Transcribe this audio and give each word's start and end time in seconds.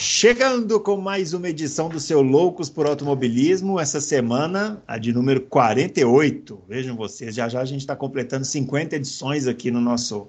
Chegando 0.00 0.78
com 0.78 0.96
mais 0.96 1.32
uma 1.32 1.48
edição 1.48 1.88
do 1.88 1.98
seu 1.98 2.22
Loucos 2.22 2.70
por 2.70 2.86
Automobilismo, 2.86 3.80
essa 3.80 4.00
semana, 4.00 4.80
a 4.86 4.96
de 4.96 5.12
número 5.12 5.40
48. 5.40 6.56
Vejam 6.68 6.94
vocês, 6.94 7.34
já 7.34 7.48
já 7.48 7.60
a 7.60 7.64
gente 7.64 7.80
está 7.80 7.96
completando 7.96 8.44
50 8.44 8.94
edições 8.94 9.48
aqui 9.48 9.72
no 9.72 9.80
nosso 9.80 10.28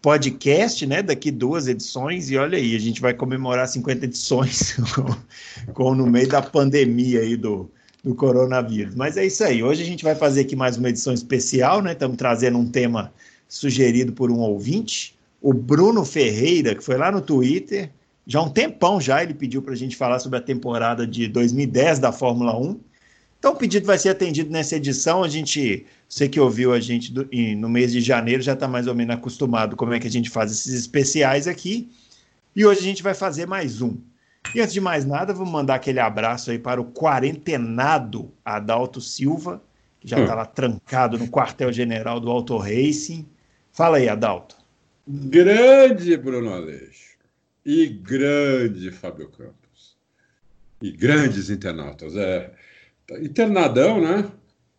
podcast, 0.00 0.86
né? 0.86 1.02
Daqui 1.02 1.30
duas 1.30 1.68
edições, 1.68 2.30
e 2.30 2.38
olha 2.38 2.56
aí, 2.56 2.74
a 2.74 2.78
gente 2.78 3.02
vai 3.02 3.12
comemorar 3.12 3.68
50 3.68 4.06
edições 4.06 4.74
com, 4.94 5.74
com 5.74 5.94
no 5.94 6.06
meio 6.06 6.28
da 6.28 6.40
pandemia 6.40 7.20
aí 7.20 7.36
do, 7.36 7.70
do 8.02 8.14
coronavírus. 8.14 8.94
Mas 8.94 9.18
é 9.18 9.26
isso 9.26 9.44
aí, 9.44 9.62
hoje 9.62 9.82
a 9.82 9.86
gente 9.86 10.04
vai 10.04 10.14
fazer 10.14 10.40
aqui 10.40 10.56
mais 10.56 10.78
uma 10.78 10.88
edição 10.88 11.12
especial, 11.12 11.82
né? 11.82 11.92
Estamos 11.92 12.16
trazendo 12.16 12.56
um 12.56 12.66
tema 12.66 13.12
sugerido 13.46 14.14
por 14.14 14.30
um 14.30 14.38
ouvinte, 14.38 15.14
o 15.42 15.52
Bruno 15.52 16.02
Ferreira, 16.02 16.74
que 16.74 16.82
foi 16.82 16.96
lá 16.96 17.12
no 17.12 17.20
Twitter 17.20 17.90
já 18.26 18.40
há 18.40 18.42
um 18.42 18.50
tempão 18.50 19.00
já 19.00 19.22
ele 19.22 19.34
pediu 19.34 19.62
para 19.62 19.72
a 19.72 19.76
gente 19.76 19.94
falar 19.94 20.18
sobre 20.18 20.38
a 20.38 20.42
temporada 20.42 21.06
de 21.06 21.28
2010 21.28 22.00
da 22.00 22.10
Fórmula 22.10 22.58
1. 22.58 22.80
Então 23.38 23.52
o 23.52 23.56
pedido 23.56 23.86
vai 23.86 23.96
ser 23.98 24.08
atendido 24.08 24.50
nessa 24.50 24.74
edição. 24.74 25.22
A 25.22 25.28
gente, 25.28 25.86
você 26.08 26.28
que 26.28 26.40
ouviu 26.40 26.72
a 26.72 26.80
gente 26.80 27.12
do, 27.12 27.28
no 27.56 27.68
mês 27.68 27.92
de 27.92 28.00
janeiro 28.00 28.42
já 28.42 28.54
está 28.54 28.66
mais 28.66 28.88
ou 28.88 28.94
menos 28.96 29.14
acostumado 29.14 29.76
como 29.76 29.94
é 29.94 30.00
que 30.00 30.08
a 30.08 30.10
gente 30.10 30.28
faz 30.28 30.50
esses 30.50 30.74
especiais 30.74 31.46
aqui. 31.46 31.88
E 32.54 32.66
hoje 32.66 32.80
a 32.80 32.82
gente 32.82 33.02
vai 33.02 33.14
fazer 33.14 33.46
mais 33.46 33.80
um. 33.80 33.96
E 34.52 34.60
antes 34.60 34.72
de 34.72 34.80
mais 34.80 35.04
nada, 35.04 35.32
vou 35.32 35.46
mandar 35.46 35.76
aquele 35.76 36.00
abraço 36.00 36.50
aí 36.50 36.58
para 36.58 36.80
o 36.80 36.84
quarentenado 36.84 38.32
Adalto 38.44 39.00
Silva, 39.00 39.62
que 40.00 40.08
já 40.08 40.18
está 40.20 40.32
hum. 40.32 40.36
lá 40.36 40.46
trancado 40.46 41.16
no 41.16 41.28
quartel-general 41.28 42.18
do 42.18 42.28
Auto 42.28 42.56
Racing. 42.56 43.24
Fala 43.72 43.98
aí, 43.98 44.08
Adalto. 44.08 44.56
Grande 45.06 46.16
Bruno 46.16 46.52
Aleixo 46.52 47.05
e 47.66 47.86
grande 47.88 48.92
Fábio 48.92 49.28
Campos. 49.28 49.96
E 50.80 50.92
grandes 50.92 51.50
internautas. 51.50 52.14
É, 52.14 52.52
internadão, 53.20 54.00
né? 54.00 54.30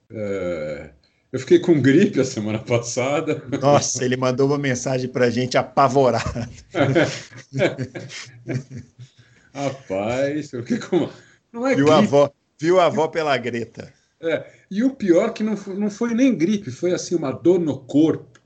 É, 0.09 0.91
eu 1.33 1.39
fiquei 1.41 1.59
com 1.59 1.81
gripe 1.81 2.21
a 2.21 2.23
semana 2.23 2.59
passada. 2.59 3.43
Nossa, 3.61 4.05
ele 4.05 4.15
mandou 4.15 4.47
uma 4.47 4.57
mensagem 4.57 5.09
para 5.09 5.25
a 5.25 5.29
gente 5.29 5.57
apavorado. 5.57 6.47
Rapaz, 9.53 10.53
eu 10.53 10.63
fiquei 10.63 10.79
com. 10.79 11.09
Não 11.51 11.67
é 11.67 11.75
viu, 11.75 11.87
gripe. 11.87 11.91
a 11.91 11.97
avó, 11.97 12.31
viu 12.57 12.79
a 12.79 12.85
avó 12.85 13.09
pela 13.09 13.35
greta. 13.35 13.93
É, 14.21 14.45
e 14.71 14.81
o 14.81 14.91
pior 14.91 15.33
que 15.33 15.43
não 15.43 15.57
foi, 15.57 15.75
não 15.75 15.91
foi 15.91 16.13
nem 16.13 16.33
gripe, 16.33 16.71
foi 16.71 16.93
assim 16.93 17.15
uma 17.15 17.31
dor 17.31 17.59
no 17.59 17.79
corpo 17.79 18.36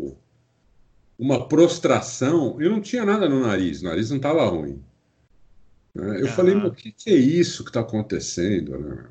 uma 1.21 1.47
prostração, 1.47 2.59
eu 2.59 2.71
não 2.71 2.81
tinha 2.81 3.05
nada 3.05 3.29
no 3.29 3.41
nariz, 3.41 3.81
o 3.81 3.85
nariz 3.85 4.09
não 4.09 4.17
estava 4.17 4.43
ruim. 4.43 4.81
Né? 5.93 6.19
Eu 6.19 6.25
ah. 6.25 6.31
falei, 6.31 6.55
o 6.55 6.71
que, 6.71 6.91
que, 6.91 7.11
é 7.11 7.15
isso 7.15 7.63
que 7.63 7.69
está 7.69 7.81
acontecendo? 7.81 8.79
Né? 8.79 9.05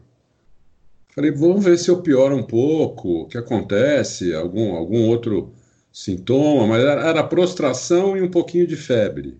Falei, 1.14 1.30
vamos 1.30 1.64
ver 1.64 1.78
se 1.78 1.89
eu 1.89 2.02
pioro 2.02 2.36
um 2.36 2.42
pouco, 2.42 3.20
o 3.20 3.28
que 3.28 3.39
acontece, 3.39 4.34
algum, 4.34 4.75
algum 4.75 5.06
outro 5.06 5.55
sintoma, 5.92 6.67
mas 6.67 6.83
era, 6.83 7.08
era 7.08 7.22
prostração 7.22 8.17
e 8.17 8.22
um 8.22 8.30
pouquinho 8.30 8.67
de 8.67 8.77
febre. 8.77 9.39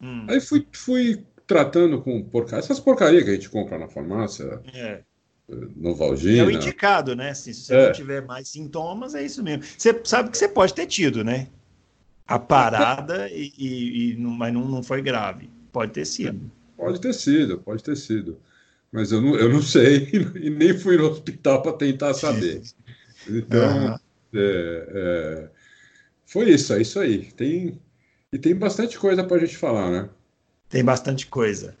Hum. 0.00 0.26
Aí 0.28 0.40
fui, 0.40 0.66
fui 0.72 1.24
tratando 1.46 2.02
com 2.02 2.20
porcaria, 2.20 2.58
essas 2.58 2.80
porcarias 2.80 3.22
que 3.22 3.30
a 3.30 3.34
gente 3.34 3.48
compra 3.48 3.78
na 3.78 3.86
farmácia. 3.86 4.60
É. 4.74 5.02
Novalgina. 5.76 6.42
É 6.42 6.46
o 6.46 6.50
indicado, 6.50 7.14
né? 7.14 7.32
se 7.32 7.54
você 7.54 7.74
é. 7.74 7.86
não 7.86 7.92
tiver 7.92 8.26
mais 8.26 8.48
sintomas, 8.48 9.14
é 9.14 9.22
isso 9.22 9.40
mesmo. 9.40 9.62
Você 9.62 10.00
sabe 10.02 10.30
que 10.30 10.38
você 10.38 10.48
pode 10.48 10.74
ter 10.74 10.86
tido, 10.86 11.22
né? 11.22 11.46
A 12.26 12.38
parada, 12.38 13.28
e, 13.30 13.52
e, 13.58 14.12
e, 14.12 14.16
mas 14.16 14.52
não, 14.52 14.66
não 14.66 14.82
foi 14.82 15.02
grave. 15.02 15.50
Pode 15.72 15.92
ter 15.92 16.04
sido. 16.04 16.50
Pode 16.76 17.00
ter 17.00 17.12
sido, 17.12 17.58
pode 17.58 17.82
ter 17.82 17.96
sido. 17.96 18.38
Mas 18.90 19.10
eu 19.10 19.22
não, 19.22 19.34
eu 19.36 19.48
não 19.48 19.62
sei 19.62 20.08
e 20.40 20.50
nem 20.50 20.76
fui 20.76 20.96
no 20.96 21.08
hospital 21.08 21.62
para 21.62 21.72
tentar 21.72 22.14
saber. 22.14 22.62
Então, 23.28 23.92
uhum. 23.92 23.94
é, 24.34 24.88
é, 24.94 25.48
foi 26.26 26.50
isso, 26.50 26.72
é 26.74 26.82
isso 26.82 27.00
aí. 27.00 27.32
Tem, 27.32 27.80
e 28.32 28.38
tem 28.38 28.54
bastante 28.54 28.98
coisa 28.98 29.24
para 29.24 29.36
a 29.36 29.40
gente 29.40 29.56
falar, 29.56 29.90
né? 29.90 30.08
Tem 30.68 30.84
bastante 30.84 31.26
coisa. 31.26 31.74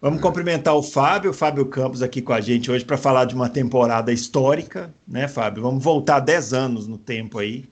Vamos 0.00 0.18
é. 0.18 0.22
cumprimentar 0.22 0.74
o 0.74 0.82
Fábio, 0.82 1.30
o 1.30 1.34
Fábio 1.34 1.66
Campos 1.66 2.02
aqui 2.02 2.20
com 2.20 2.32
a 2.32 2.40
gente 2.40 2.70
hoje 2.70 2.84
para 2.84 2.96
falar 2.96 3.24
de 3.24 3.34
uma 3.34 3.48
temporada 3.48 4.12
histórica, 4.12 4.92
né, 5.06 5.28
Fábio? 5.28 5.62
Vamos 5.62 5.82
voltar 5.82 6.20
10 6.20 6.52
anos 6.52 6.86
no 6.86 6.98
tempo 6.98 7.38
aí 7.38 7.64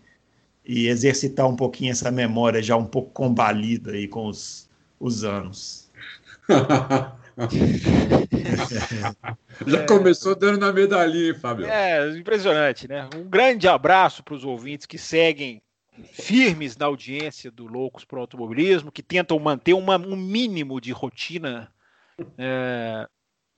e 0.73 0.87
exercitar 0.87 1.49
um 1.49 1.57
pouquinho 1.57 1.91
essa 1.91 2.13
memória 2.13 2.63
já 2.63 2.77
um 2.77 2.87
pouco 2.87 3.11
combalida 3.11 3.91
aí 3.91 4.07
com 4.07 4.27
os, 4.27 4.71
os 5.01 5.25
anos. 5.25 5.91
já 9.67 9.85
começou 9.85 10.37
dando 10.37 10.59
na 10.59 10.73
medalhinha, 10.73 11.35
Fábio. 11.35 11.67
É, 11.67 12.17
impressionante, 12.17 12.87
né? 12.87 13.11
Um 13.17 13.25
grande 13.25 13.67
abraço 13.67 14.23
para 14.23 14.35
os 14.35 14.45
ouvintes 14.45 14.87
que 14.87 14.97
seguem 14.97 15.61
firmes 16.13 16.77
na 16.77 16.87
audiência 16.87 17.51
do 17.51 17.67
Loucos 17.67 18.05
para 18.05 18.19
o 18.19 18.21
Automobilismo, 18.21 18.93
que 18.93 19.03
tentam 19.03 19.41
manter 19.41 19.75
uma, 19.75 19.97
um 19.97 20.15
mínimo 20.15 20.81
de 20.81 20.93
rotina 20.93 21.69
é, 22.39 23.09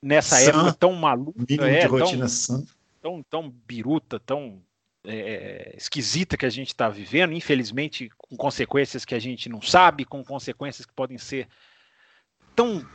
nessa 0.02 0.36
sã, 0.36 0.48
época 0.48 0.72
tão 0.72 0.94
maluca. 0.94 1.44
Mínimo 1.46 1.68
é, 1.68 1.80
de 1.80 1.86
rotina 1.88 2.24
tão, 2.46 2.64
tão, 3.02 3.22
tão 3.22 3.50
biruta, 3.50 4.18
tão 4.18 4.62
é, 5.04 5.74
esquisita 5.76 6.36
que 6.36 6.46
a 6.46 6.50
gente 6.50 6.68
está 6.68 6.88
vivendo, 6.88 7.32
infelizmente 7.32 8.10
com 8.16 8.36
consequências 8.36 9.04
que 9.04 9.14
a 9.14 9.18
gente 9.18 9.48
não 9.48 9.60
sabe, 9.60 10.04
com 10.04 10.24
consequências 10.24 10.86
que 10.86 10.92
podem 10.92 11.18
ser 11.18 11.48
tão 12.54 12.86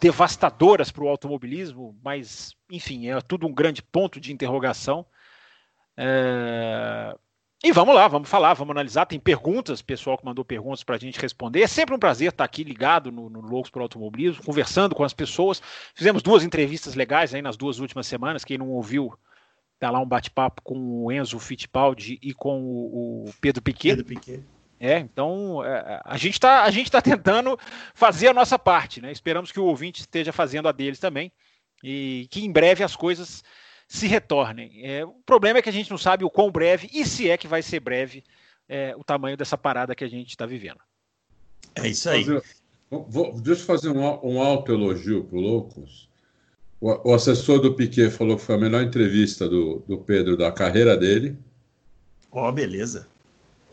devastadoras 0.00 0.90
para 0.90 1.04
o 1.04 1.08
automobilismo, 1.08 1.96
mas 2.02 2.54
enfim, 2.70 3.08
é 3.08 3.20
tudo 3.20 3.46
um 3.46 3.52
grande 3.52 3.82
ponto 3.82 4.20
de 4.20 4.32
interrogação. 4.32 5.06
É... 5.96 7.14
E 7.64 7.72
vamos 7.72 7.94
lá, 7.94 8.06
vamos 8.06 8.28
falar, 8.28 8.54
vamos 8.54 8.72
analisar. 8.72 9.06
Tem 9.06 9.18
perguntas, 9.18 9.80
pessoal 9.80 10.18
que 10.18 10.24
mandou 10.24 10.44
perguntas 10.44 10.84
para 10.84 10.96
a 10.96 10.98
gente 10.98 11.18
responder. 11.18 11.62
É 11.62 11.66
sempre 11.66 11.94
um 11.94 11.98
prazer 11.98 12.28
estar 12.28 12.44
aqui 12.44 12.62
ligado 12.62 13.10
no, 13.10 13.30
no 13.30 13.40
Loucos 13.40 13.72
o 13.74 13.80
Automobilismo, 13.80 14.44
conversando 14.44 14.94
com 14.94 15.02
as 15.02 15.14
pessoas. 15.14 15.62
Fizemos 15.94 16.22
duas 16.22 16.44
entrevistas 16.44 16.94
legais 16.94 17.34
aí 17.34 17.40
nas 17.40 17.56
duas 17.56 17.78
últimas 17.78 18.06
semanas. 18.06 18.44
Quem 18.44 18.58
não 18.58 18.68
ouviu, 18.68 19.18
Tá 19.78 19.90
lá 19.90 20.00
um 20.00 20.06
bate-papo 20.06 20.62
com 20.62 21.04
o 21.04 21.12
Enzo 21.12 21.38
Fittipaldi 21.38 22.18
e 22.22 22.32
com 22.32 22.60
o, 22.62 23.30
Pedro 23.40 23.62
Piquet. 23.62 23.96
Pedro 23.96 24.04
Piquet. 24.04 24.42
É, 24.78 24.98
então 24.98 25.64
é, 25.64 26.00
a 26.04 26.16
gente 26.18 26.34
está 26.34 26.64
a 26.64 26.70
gente 26.70 26.90
tá 26.90 27.00
tentando 27.00 27.58
fazer 27.94 28.28
a 28.28 28.34
nossa 28.34 28.58
parte, 28.58 29.00
né? 29.00 29.10
Esperamos 29.10 29.50
que 29.50 29.60
o 29.60 29.64
ouvinte 29.64 30.00
esteja 30.00 30.32
fazendo 30.32 30.68
a 30.68 30.72
deles 30.72 30.98
também 30.98 31.32
e 31.82 32.26
que 32.30 32.44
em 32.44 32.52
breve 32.52 32.84
as 32.84 32.94
coisas 32.94 33.42
se 33.88 34.06
retornem. 34.06 34.84
É, 34.84 35.04
o 35.04 35.14
problema 35.24 35.58
é 35.58 35.62
que 35.62 35.68
a 35.68 35.72
gente 35.72 35.90
não 35.90 35.98
sabe 35.98 36.24
o 36.24 36.30
quão 36.30 36.50
breve 36.50 36.90
e 36.92 37.04
se 37.04 37.30
é 37.30 37.36
que 37.36 37.48
vai 37.48 37.62
ser 37.62 37.80
breve 37.80 38.22
é, 38.68 38.94
o 38.96 39.04
tamanho 39.04 39.36
dessa 39.36 39.56
parada 39.56 39.94
que 39.94 40.04
a 40.04 40.08
gente 40.08 40.30
está 40.30 40.44
vivendo. 40.44 40.80
É 41.74 41.88
isso 41.88 42.08
aí. 42.08 42.24
Fazer, 42.24 42.42
vou, 42.90 43.40
deixa 43.40 43.62
eu 43.62 43.66
fazer 43.66 43.90
um, 43.90 44.02
um 44.22 44.40
alto 44.40 44.72
elogio 44.72 45.24
para 45.24 45.38
o 45.38 45.40
Loucos. 45.40 46.05
O, 46.86 47.10
o, 47.10 47.14
assessor 47.14 47.58
do 47.58 47.74
Piquet 47.74 48.10
falou 48.10 48.36
que 48.36 48.44
foi 48.44 48.54
a 48.54 48.58
melhor 48.58 48.80
entrevista 48.80 49.48
do, 49.48 49.82
do 49.88 49.98
Pedro 49.98 50.36
da 50.36 50.52
carreira 50.52 50.96
dele. 50.96 51.36
Ó, 52.30 52.48
oh, 52.48 52.52
beleza. 52.52 53.08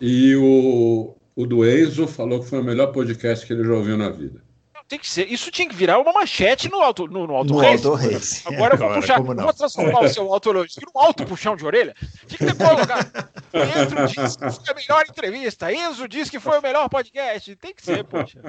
E 0.02 0.36
o, 0.36 1.14
o 1.36 1.46
do 1.46 1.64
Enzo 1.64 2.08
falou 2.08 2.40
que 2.40 2.50
foi 2.50 2.60
o 2.60 2.64
melhor 2.64 2.88
podcast 2.88 3.46
que 3.46 3.54
ele 3.54 3.64
já 3.64 3.72
ouviu 3.72 3.96
na 3.96 4.10
vida. 4.10 4.42
Tem 4.88 4.98
que 4.98 5.08
ser. 5.08 5.32
Isso 5.32 5.52
tinha 5.52 5.70
que 5.70 5.76
virar 5.76 6.00
uma 6.00 6.12
manchete 6.12 6.68
no 6.72 6.82
alto, 6.82 7.06
no, 7.06 7.28
no 7.28 7.36
alto 7.36 7.54
no 7.54 7.60
race. 7.60 7.86
Auto 7.86 8.02
race. 8.02 8.42
Agora, 8.48 8.74
eu 8.74 8.80
vou, 8.80 8.94
puxar, 8.96 9.22
vou 9.22 9.54
transformar 9.54 10.02
o 10.02 10.10
seu 10.10 10.34
autoelogio 10.34 10.82
num 10.84 11.00
alto 11.00 11.24
puxão 11.24 11.56
de 11.56 11.66
orelha. 11.66 11.96
Tinha 12.28 12.52
que 12.52 12.58
colocado. 12.58 13.30
Enzo 13.54 14.24
disse 14.24 14.38
que 14.40 14.52
foi 14.52 14.70
a 14.70 14.76
melhor 14.76 15.06
entrevista. 15.08 15.72
Enzo 15.72 16.08
disse 16.08 16.32
que 16.32 16.40
foi 16.40 16.58
o 16.58 16.62
melhor 16.64 16.90
podcast. 16.90 17.56
Tem 17.58 17.76
que 17.76 17.84
ser, 17.84 18.04
poxa. 18.06 18.42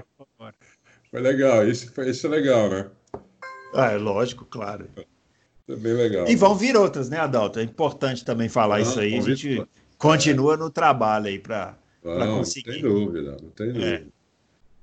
Foi 1.11 1.21
legal. 1.21 1.69
Isso, 1.69 1.93
isso 2.01 2.27
é 2.27 2.31
legal, 2.31 2.71
né? 2.71 2.91
Ah, 3.75 3.93
é 3.93 3.97
lógico, 3.97 4.45
claro. 4.45 4.89
É 5.69 5.77
bem 5.77 5.95
legal. 5.95 6.29
E 6.29 6.37
vão 6.37 6.55
vir 6.55 6.77
outras, 6.77 7.09
né, 7.09 7.19
Adalto? 7.19 7.59
É 7.59 7.63
importante 7.63 8.25
também 8.25 8.49
falar 8.49 8.81
isso 8.81 9.01
aí. 9.01 9.17
A 9.19 9.23
gente 9.23 9.67
continua 9.99 10.57
no 10.57 10.71
trabalho 10.71 11.27
aí 11.27 11.39
para 11.39 11.77
conseguir. 12.03 12.67
Não 12.69 12.75
tem 12.75 12.83
dúvida, 12.83 13.37
não 13.43 13.51
tem 13.51 13.69
é. 13.69 13.73
dúvida. 13.73 13.87
É. 13.87 14.03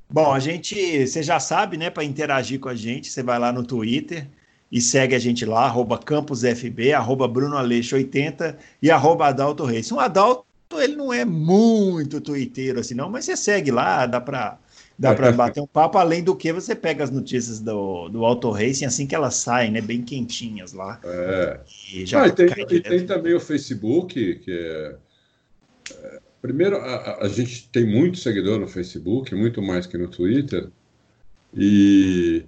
Bom, 0.10 0.34
a 0.34 0.40
gente, 0.40 1.08
você 1.08 1.24
já 1.24 1.40
sabe, 1.40 1.78
né, 1.78 1.90
para 1.90 2.04
interagir 2.04 2.60
com 2.60 2.68
a 2.68 2.76
gente, 2.76 3.10
você 3.10 3.24
vai 3.24 3.40
lá 3.40 3.52
no 3.54 3.64
Twitter 3.64 4.28
e 4.70 4.82
segue 4.82 5.16
a 5.16 5.20
gente 5.20 5.46
lá, 5.46 5.66
arroba 5.66 5.98
campusfb, 5.98 6.94
arroba 6.94 7.30
brunoaleixo80 7.30 8.58
e 8.82 8.92
arroba 8.92 9.28
Adalto 9.28 9.64
Reis. 9.64 9.90
Um 9.92 10.00
Adalto 10.00 10.46
ele 10.74 10.96
não 10.96 11.14
é 11.14 11.26
muito 11.26 12.22
twitteiro 12.22 12.80
assim, 12.80 12.94
não, 12.94 13.10
mas 13.10 13.26
você 13.26 13.36
segue 13.36 13.72
lá, 13.72 14.06
dá 14.06 14.22
para 14.22 14.58
dá 15.02 15.16
para 15.16 15.32
bater 15.34 15.60
um 15.60 15.68
papo, 15.68 15.98
além 15.98 16.24
do 16.24 16.36
que 16.36 16.54
você 16.54 16.76
pega 16.76 17.04
as 17.04 17.10
notícias 17.10 17.60
do, 17.60 18.08
do 18.10 18.24
Auto 18.24 18.52
Racing 18.52 18.86
assim 18.86 19.08
que 19.08 19.16
elas 19.16 19.36
saem, 19.36 19.72
né, 19.72 19.82
bem 19.82 20.04
quentinhas 20.04 20.74
lá. 20.74 21.00
É. 21.04 21.60
E, 21.92 22.06
já 22.06 22.24
ah, 22.24 22.28
e, 22.28 22.32
tem, 22.32 22.48
e 22.70 22.80
tem 22.80 23.06
também 23.06 23.34
o 23.34 23.40
Facebook, 23.40 24.36
que 24.36 24.52
é, 24.52 24.96
é 25.92 26.20
primeiro, 26.40 26.78
a, 26.78 27.26
a, 27.26 27.28
gente 27.28 27.68
tem 27.70 27.86
muito 27.86 28.20
seguidor 28.20 28.60
no 28.60 28.68
Facebook, 28.68 29.34
muito 29.34 29.62
mais 29.62 29.88
que 29.88 29.98
no 29.98 30.08
Twitter, 30.08 30.70
e 31.54 32.44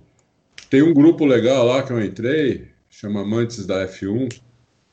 tem 0.70 0.84
um 0.84 0.94
grupo 0.94 1.26
legal 1.26 1.66
lá 1.66 1.82
que 1.82 1.92
eu 1.92 2.04
entrei, 2.04 2.70
chama 2.90 3.22
Amantes 3.22 3.66
da 3.66 3.88
F1, 3.88 4.40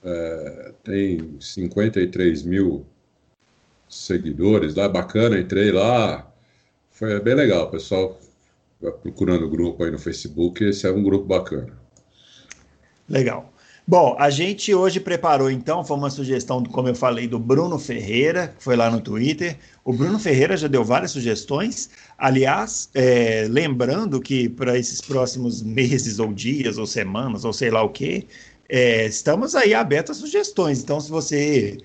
é, 0.02 0.72
tem 0.82 1.36
53 1.38 2.42
mil 2.42 2.86
seguidores 3.86 4.74
lá, 4.74 4.88
bacana, 4.88 5.38
entrei 5.38 5.70
lá, 5.70 6.29
foi 7.00 7.18
bem 7.18 7.34
legal, 7.34 7.70
pessoal 7.70 8.20
procurando 9.02 9.46
o 9.46 9.50
grupo 9.50 9.82
aí 9.82 9.90
no 9.90 9.98
Facebook, 9.98 10.62
esse 10.64 10.86
é 10.86 10.90
um 10.90 11.02
grupo 11.02 11.24
bacana. 11.24 11.78
Legal. 13.08 13.52
Bom, 13.86 14.14
a 14.18 14.30
gente 14.30 14.72
hoje 14.74 15.00
preparou 15.00 15.50
então, 15.50 15.82
foi 15.82 15.96
uma 15.96 16.10
sugestão, 16.10 16.62
como 16.62 16.88
eu 16.88 16.94
falei, 16.94 17.26
do 17.26 17.38
Bruno 17.38 17.78
Ferreira, 17.78 18.54
que 18.56 18.62
foi 18.62 18.76
lá 18.76 18.90
no 18.90 19.00
Twitter. 19.00 19.58
O 19.84 19.92
Bruno 19.92 20.18
Ferreira 20.18 20.56
já 20.56 20.68
deu 20.68 20.84
várias 20.84 21.10
sugestões. 21.10 21.90
Aliás, 22.16 22.88
é, 22.94 23.46
lembrando 23.50 24.20
que 24.20 24.48
para 24.48 24.78
esses 24.78 25.00
próximos 25.00 25.62
meses 25.62 26.18
ou 26.18 26.32
dias 26.32 26.78
ou 26.78 26.86
semanas 26.86 27.44
ou 27.44 27.52
sei 27.52 27.70
lá 27.70 27.82
o 27.82 27.88
que, 27.88 28.26
é, 28.68 29.06
estamos 29.06 29.56
aí 29.56 29.74
abertos 29.74 30.18
a 30.18 30.20
sugestões. 30.20 30.82
Então, 30.82 31.00
se 31.00 31.10
você 31.10 31.78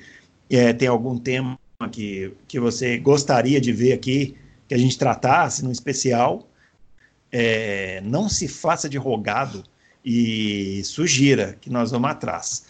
é, 0.49 0.73
tem 0.73 0.87
algum 0.87 1.17
tema 1.17 1.57
que, 1.91 2.31
que 2.47 2.59
você 2.59 2.97
gostaria 2.97 3.59
de 3.59 3.71
ver 3.71 3.93
aqui, 3.93 4.35
que 4.67 4.73
a 4.73 4.77
gente 4.77 4.97
tratasse 4.97 5.63
no 5.63 5.71
especial, 5.71 6.47
é, 7.31 8.01
não 8.03 8.29
se 8.29 8.47
faça 8.47 8.89
de 8.89 8.97
rogado 8.97 9.63
e 10.03 10.81
sugira 10.83 11.57
que 11.59 11.69
nós 11.69 11.91
vamos 11.91 12.09
atrás. 12.09 12.65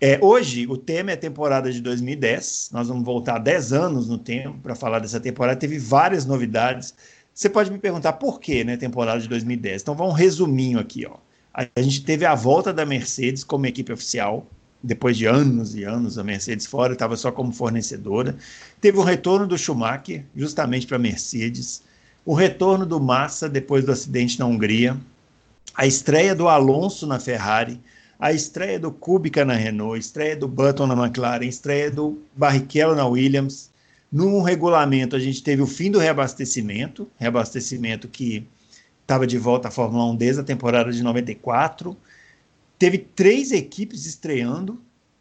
É, 0.00 0.18
hoje, 0.22 0.66
o 0.66 0.78
tema 0.78 1.10
é 1.10 1.14
a 1.14 1.16
temporada 1.16 1.70
de 1.70 1.80
2010. 1.80 2.70
Nós 2.72 2.88
vamos 2.88 3.04
voltar 3.04 3.38
10 3.38 3.72
anos 3.74 4.08
no 4.08 4.16
tempo 4.16 4.58
para 4.62 4.74
falar 4.74 4.98
dessa 4.98 5.20
temporada. 5.20 5.60
Teve 5.60 5.78
várias 5.78 6.24
novidades. 6.24 6.94
Você 7.34 7.50
pode 7.50 7.70
me 7.70 7.78
perguntar 7.78 8.14
por 8.14 8.40
que, 8.40 8.64
né, 8.64 8.78
temporada 8.78 9.20
de 9.20 9.28
2010. 9.28 9.82
Então, 9.82 9.94
vamos 9.94 10.14
um 10.14 10.16
resuminho 10.16 10.78
aqui, 10.78 11.06
ó. 11.06 11.16
A 11.52 11.82
gente 11.82 12.02
teve 12.02 12.24
a 12.24 12.34
volta 12.34 12.72
da 12.72 12.86
Mercedes 12.86 13.44
como 13.44 13.66
equipe 13.66 13.92
oficial, 13.92 14.46
depois 14.82 15.16
de 15.16 15.26
anos 15.26 15.74
e 15.74 15.84
anos 15.84 16.18
a 16.18 16.24
Mercedes 16.24 16.66
fora, 16.66 16.92
estava 16.92 17.16
só 17.16 17.30
como 17.30 17.52
fornecedora. 17.52 18.36
Teve 18.80 18.98
o 18.98 19.02
retorno 19.02 19.46
do 19.46 19.58
Schumacher, 19.58 20.24
justamente 20.34 20.86
para 20.86 20.96
a 20.96 21.00
Mercedes. 21.00 21.82
O 22.24 22.34
retorno 22.34 22.86
do 22.86 23.00
Massa 23.00 23.48
depois 23.48 23.84
do 23.84 23.92
acidente 23.92 24.38
na 24.38 24.46
Hungria 24.46 24.96
a 25.74 25.86
estreia 25.86 26.34
do 26.34 26.48
Alonso 26.48 27.06
na 27.06 27.18
Ferrari, 27.18 27.80
a 28.18 28.32
estreia 28.32 28.78
do 28.78 28.90
Kubica 28.90 29.44
na 29.44 29.54
Renault, 29.54 29.96
a 29.96 29.98
estreia 29.98 30.36
do 30.36 30.46
Button 30.46 30.86
na 30.86 30.94
McLaren, 30.94 31.46
a 31.46 31.48
estreia 31.48 31.90
do 31.90 32.20
Barrichello 32.36 32.94
na 32.94 33.06
Williams. 33.06 33.70
No 34.12 34.42
regulamento, 34.42 35.16
a 35.16 35.18
gente 35.18 35.42
teve 35.42 35.62
o 35.62 35.66
fim 35.66 35.90
do 35.90 35.98
reabastecimento, 35.98 37.08
reabastecimento 37.16 38.08
que 38.08 38.46
estava 39.00 39.26
de 39.26 39.38
volta 39.38 39.68
à 39.68 39.70
Fórmula 39.70 40.04
1 40.12 40.16
desde 40.16 40.40
a 40.42 40.44
temporada 40.44 40.92
de 40.92 41.02
94. 41.02 41.96
Teve 42.80 42.96
três 42.96 43.52
equipes 43.52 44.06
estreando, 44.06 44.80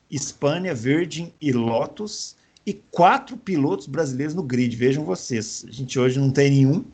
Espanha, 0.10 0.74
Virgin 0.74 1.34
e 1.42 1.52
Lotus, 1.52 2.38
e 2.66 2.72
quatro 2.74 3.36
pilotos 3.36 3.86
brasileiros 3.86 4.34
no 4.34 4.42
grid. 4.42 4.74
Vejam 4.78 5.04
vocês, 5.04 5.66
a 5.68 5.72
gente 5.74 6.00
hoje 6.00 6.18
não 6.18 6.32
tem 6.32 6.50
nenhum. 6.50 6.86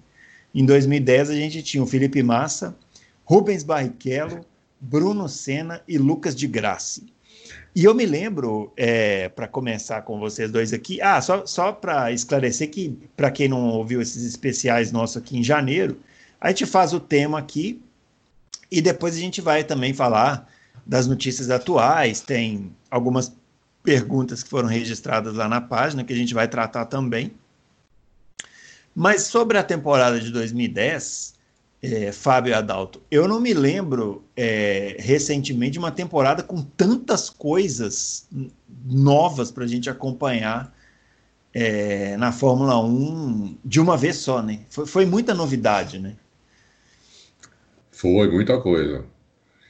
Em 0.56 0.65
2010 0.65 1.29
a 1.29 1.35
gente 1.35 1.62
tinha 1.62 1.83
o 1.83 1.85
Felipe 1.85 2.23
Massa, 2.23 2.75
Rubens 3.25 3.62
Barrichello, 3.62 4.44
Bruno 4.81 5.29
Senna 5.29 5.83
e 5.88 6.00
Lucas 6.00 6.35
de 6.35 6.47
Grassi. 6.47 7.13
E 7.75 7.83
eu 7.83 7.94
me 7.94 8.07
lembro, 8.07 8.73
é, 8.75 9.29
para 9.29 9.47
começar 9.47 10.01
com 10.01 10.19
vocês 10.19 10.50
dois 10.50 10.73
aqui, 10.73 11.00
ah, 11.00 11.21
só, 11.21 11.45
só 11.45 11.73
para 11.73 12.11
esclarecer 12.11 12.71
que, 12.71 12.97
para 13.15 13.29
quem 13.29 13.47
não 13.47 13.69
ouviu 13.69 14.01
esses 14.01 14.25
especiais 14.25 14.91
nossos 14.91 15.18
aqui 15.18 15.38
em 15.38 15.44
janeiro, 15.44 16.00
a 16.41 16.47
gente 16.47 16.65
faz 16.65 16.91
o 16.91 17.00
tema 17.00 17.38
aqui 17.38 17.79
e 18.71 18.81
depois 18.81 19.15
a 19.15 19.19
gente 19.19 19.41
vai 19.41 19.63
também 19.63 19.94
falar 19.94 20.55
das 20.86 21.07
notícias 21.07 21.50
atuais, 21.50 22.22
tem 22.22 22.75
algumas 22.89 23.36
perguntas 23.83 24.42
que 24.42 24.50
foram 24.50 24.68
registradas 24.68 25.36
lá 25.36 25.48
na 25.48 25.62
página 25.62 26.04
que 26.04 26.12
a 26.12 26.16
gente 26.16 26.33
vai 26.33 26.48
tratar 26.48 26.86
também. 26.86 27.31
Mas 28.95 29.24
sobre 29.24 29.57
a 29.57 29.63
temporada 29.63 30.19
de 30.19 30.31
2010, 30.31 31.36
é, 31.81 32.12
Fábio 32.12 32.56
Adalto, 32.56 33.01
eu 33.12 33.27
não 33.27 33.39
me 33.39 33.54
lembro 33.54 34.24
é, 34.36 34.95
recentemente 35.00 35.74
de 35.74 35.80
uma 35.80 35.92
temporada 35.92 36.42
com 36.42 36.62
tantas 36.62 37.30
coisas 37.30 38.28
novas 38.86 39.51
para 39.51 39.66
a 39.66 39.68
gente 39.68 39.89
acompanhar 39.89 40.74
é, 41.54 42.18
na 42.18 42.31
Fórmula 42.31 42.80
1 42.81 43.57
de 43.63 43.80
uma 43.80 43.95
vez 43.95 44.18
só, 44.18 44.42
né? 44.42 44.62
Foi, 44.69 44.86
foi, 44.86 45.06
muita 45.06 45.33
novidade, 45.33 46.00
né? 46.00 46.16
Foi, 47.92 48.30
muita 48.30 48.60
coisa. 48.60 49.06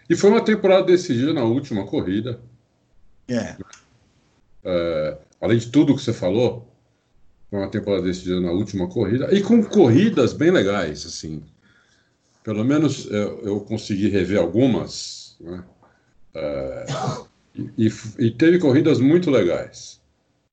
E 0.09 0.15
foi 0.15 0.29
uma 0.29 0.43
temporada 0.43 0.83
decidida 0.83 1.33
na 1.33 1.43
última 1.43 1.85
corrida. 1.85 2.39
É. 3.27 3.55
é 4.63 5.17
além 5.41 5.57
de 5.57 5.69
tudo 5.69 5.95
que 5.95 6.01
você 6.01 6.13
falou, 6.13 6.67
foi 7.49 7.59
uma 7.59 7.69
temporada 7.69 8.03
decidida 8.03 8.39
na 8.39 8.51
última 8.51 8.87
corrida 8.87 9.33
e 9.33 9.41
com 9.41 9.63
corridas 9.63 10.33
bem 10.33 10.51
legais, 10.51 11.05
assim 11.05 11.41
pelo 12.45 12.63
menos 12.63 13.07
eu, 13.07 13.41
eu 13.41 13.59
consegui 13.59 14.07
rever 14.07 14.39
algumas, 14.39 15.35
né? 15.41 15.63
é, 16.35 16.85
e, 17.75 17.91
e, 18.19 18.31
teve 18.31 18.59
corridas 18.59 18.99
muito 18.99 19.31
legais. 19.31 19.99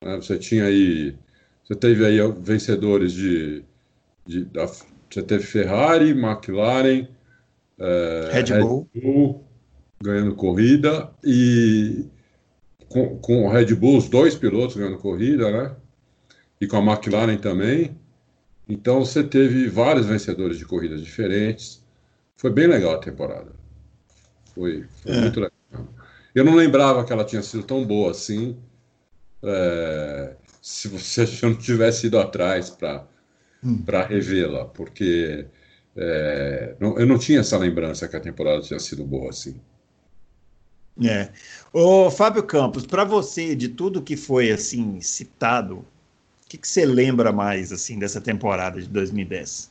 Né? 0.02 0.16
Você 0.16 0.38
tinha 0.38 0.64
aí, 0.64 1.14
você 1.62 1.75
teve 1.75 2.06
aí 2.06 2.19
vencedores 2.40 3.12
de, 3.12 3.62
de 4.26 4.44
da, 4.46 4.64
você 4.66 5.22
teve 5.22 5.44
Ferrari, 5.44 6.12
McLaren, 6.12 7.06
é, 7.82 8.31
Red, 8.32 8.61
Bull. 8.61 8.88
Red 8.94 9.00
Bull 9.00 9.44
ganhando 10.00 10.34
corrida 10.34 11.11
e 11.25 12.06
com, 12.88 13.19
com 13.19 13.46
o 13.46 13.50
Red 13.50 13.75
Bull 13.75 13.99
os 13.99 14.08
dois 14.08 14.34
pilotos 14.34 14.76
ganhando 14.76 14.99
corrida, 14.99 15.50
né? 15.50 15.76
E 16.61 16.67
com 16.67 16.76
a 16.76 16.93
McLaren 16.93 17.37
também. 17.37 17.96
Então 18.69 19.05
você 19.05 19.24
teve 19.24 19.69
vários 19.69 20.06
vencedores 20.06 20.58
de 20.58 20.65
corridas 20.65 21.03
diferentes. 21.03 21.84
Foi 22.36 22.51
bem 22.51 22.69
legal 22.69 22.94
a 22.94 22.98
temporada. 22.98 23.53
Foi, 24.55 24.84
foi 25.03 25.12
é. 25.12 25.20
muito 25.20 25.41
legal. 25.41 25.89
Eu 26.34 26.44
não 26.44 26.55
lembrava 26.55 27.05
que 27.05 27.12
ela 27.12 27.24
tinha 27.24 27.43
sido 27.43 27.65
tão 27.65 27.84
boa 27.84 28.12
assim. 28.12 28.56
É, 29.43 30.36
se 30.60 30.86
você 30.89 31.27
não 31.43 31.55
tivesse 31.55 32.06
ido 32.06 32.19
atrás 32.19 32.70
para 32.70 33.06
hum. 33.65 33.84
revê-la, 34.08 34.67
porque 34.67 35.46
é, 35.96 36.75
não, 36.81 36.99
eu 36.99 37.06
não 37.06 37.19
tinha 37.19 37.41
essa 37.41 37.58
lembrança 37.58 38.08
que 38.08 38.17
a 38.17 38.20
temporada 38.20 38.63
tinha 38.63 38.79
sido 38.79 39.05
boa 39.05 39.31
assim. 39.31 39.61
É. 41.03 41.31
Ô, 41.72 42.11
Fábio 42.11 42.43
Campos, 42.43 42.87
para 42.87 43.05
você, 43.05 43.55
de 43.55 43.69
tudo 43.69 44.03
que 44.03 44.17
foi 44.17 44.51
assim 44.51 45.01
citado, 45.01 45.79
o 45.79 46.49
que, 46.49 46.58
que 46.58 46.69
você 46.69 46.84
lembra 46.84 47.32
mais 47.32 47.72
assim 47.72 47.99
dessa 47.99 48.20
temporada 48.20 48.81
de 48.81 48.89
2010? 48.89 49.70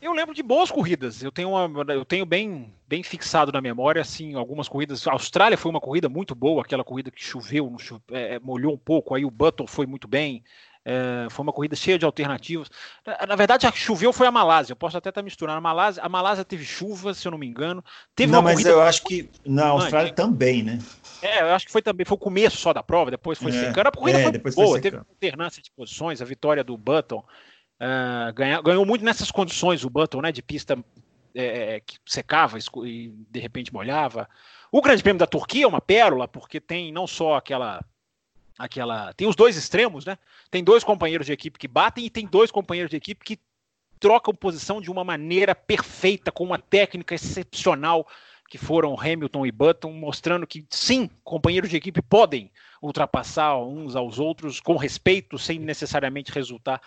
Eu 0.00 0.12
lembro 0.12 0.34
de 0.34 0.42
boas 0.42 0.70
corridas. 0.70 1.22
Eu 1.22 1.32
tenho, 1.32 1.50
uma, 1.50 1.92
eu 1.92 2.04
tenho 2.04 2.24
bem, 2.24 2.72
bem 2.88 3.02
fixado 3.02 3.50
na 3.50 3.60
memória, 3.60 4.00
assim, 4.00 4.34
algumas 4.34 4.68
corridas. 4.68 5.06
A 5.06 5.12
Austrália 5.12 5.58
foi 5.58 5.70
uma 5.70 5.80
corrida 5.80 6.08
muito 6.08 6.34
boa, 6.34 6.62
aquela 6.62 6.84
corrida 6.84 7.10
que 7.10 7.22
choveu, 7.22 7.76
é, 8.12 8.36
é, 8.36 8.38
molhou 8.38 8.72
um 8.72 8.78
pouco, 8.78 9.14
aí 9.14 9.24
o 9.24 9.30
Button 9.30 9.66
foi 9.66 9.86
muito 9.86 10.06
bem. 10.06 10.42
É, 10.90 11.28
foi 11.28 11.42
uma 11.42 11.52
corrida 11.52 11.76
cheia 11.76 11.98
de 11.98 12.06
alternativas. 12.06 12.70
Na, 13.06 13.26
na, 13.26 13.36
verdade, 13.36 13.66
a 13.66 13.72
que 13.72 13.78
choveu 13.78 14.10
foi 14.10 14.26
a 14.26 14.30
Malásia. 14.30 14.72
Eu 14.72 14.76
posso 14.76 14.96
até 14.96 15.10
estar 15.10 15.20
misturando. 15.20 15.58
A 15.58 15.60
Malásia, 15.60 16.02
a 16.02 16.08
Malásia 16.08 16.46
teve 16.46 16.64
chuva, 16.64 17.12
se 17.12 17.28
eu 17.28 17.30
não 17.30 17.36
me 17.36 17.46
engano. 17.46 17.84
Teve 18.16 18.32
não, 18.32 18.40
mas 18.40 18.64
eu 18.64 18.80
acho 18.80 19.04
que 19.04 19.28
na 19.44 19.66
Austrália 19.66 20.14
também, 20.14 20.62
né? 20.62 20.78
É, 21.20 21.42
eu 21.42 21.52
acho 21.52 21.66
que 21.66 21.72
foi 21.72 21.82
também, 21.82 22.06
foi 22.06 22.14
o 22.14 22.18
começo 22.18 22.56
só 22.56 22.72
da 22.72 22.82
prova, 22.82 23.10
depois 23.10 23.38
foi 23.38 23.50
é, 23.50 23.66
secando. 23.66 23.88
A 23.88 23.92
corrida 23.92 24.18
é, 24.18 24.22
foi 24.22 24.52
boa, 24.52 24.68
foi 24.68 24.80
teve 24.80 24.96
alternância 24.96 25.62
de 25.62 25.70
posições, 25.72 26.22
a 26.22 26.24
vitória 26.24 26.64
do 26.64 26.74
Button. 26.74 27.22
Uh, 27.80 28.32
ganha, 28.32 28.62
ganhou 28.62 28.86
muito 28.86 29.04
nessas 29.04 29.30
condições 29.30 29.84
o 29.84 29.90
Button, 29.90 30.22
né? 30.22 30.32
De 30.32 30.40
pista 30.40 30.74
é, 31.34 31.74
é 31.74 31.80
que 31.80 31.98
secava 32.06 32.58
e 32.86 33.12
de 33.30 33.40
repente 33.40 33.74
molhava. 33.74 34.26
O 34.72 34.80
Grande 34.80 35.02
Prêmio 35.02 35.20
da 35.20 35.26
Turquia 35.26 35.64
é 35.64 35.68
uma 35.68 35.82
pérola, 35.82 36.26
porque 36.26 36.60
tem 36.60 36.90
não 36.90 37.06
só 37.06 37.34
aquela. 37.34 37.84
Aquela 38.58 39.12
Tem 39.14 39.28
os 39.28 39.36
dois 39.36 39.56
extremos, 39.56 40.04
né? 40.04 40.18
Tem 40.50 40.64
dois 40.64 40.82
companheiros 40.82 41.26
de 41.26 41.32
equipe 41.32 41.58
que 41.58 41.68
batem 41.68 42.04
e 42.04 42.10
tem 42.10 42.26
dois 42.26 42.50
companheiros 42.50 42.90
de 42.90 42.96
equipe 42.96 43.24
que 43.24 43.38
trocam 44.00 44.34
posição 44.34 44.80
de 44.80 44.90
uma 44.90 45.04
maneira 45.04 45.54
perfeita, 45.54 46.32
com 46.32 46.44
uma 46.44 46.58
técnica 46.58 47.14
excepcional 47.14 48.06
que 48.48 48.58
foram 48.58 48.98
Hamilton 48.98 49.44
e 49.44 49.52
Button, 49.52 49.92
mostrando 49.92 50.46
que 50.46 50.66
sim, 50.70 51.08
companheiros 51.22 51.68
de 51.68 51.76
equipe 51.76 52.00
podem 52.00 52.50
ultrapassar 52.80 53.58
uns 53.58 53.94
aos 53.94 54.18
outros 54.18 54.58
com 54.58 54.76
respeito, 54.76 55.38
sem 55.38 55.58
necessariamente 55.58 56.32
resultar 56.32 56.80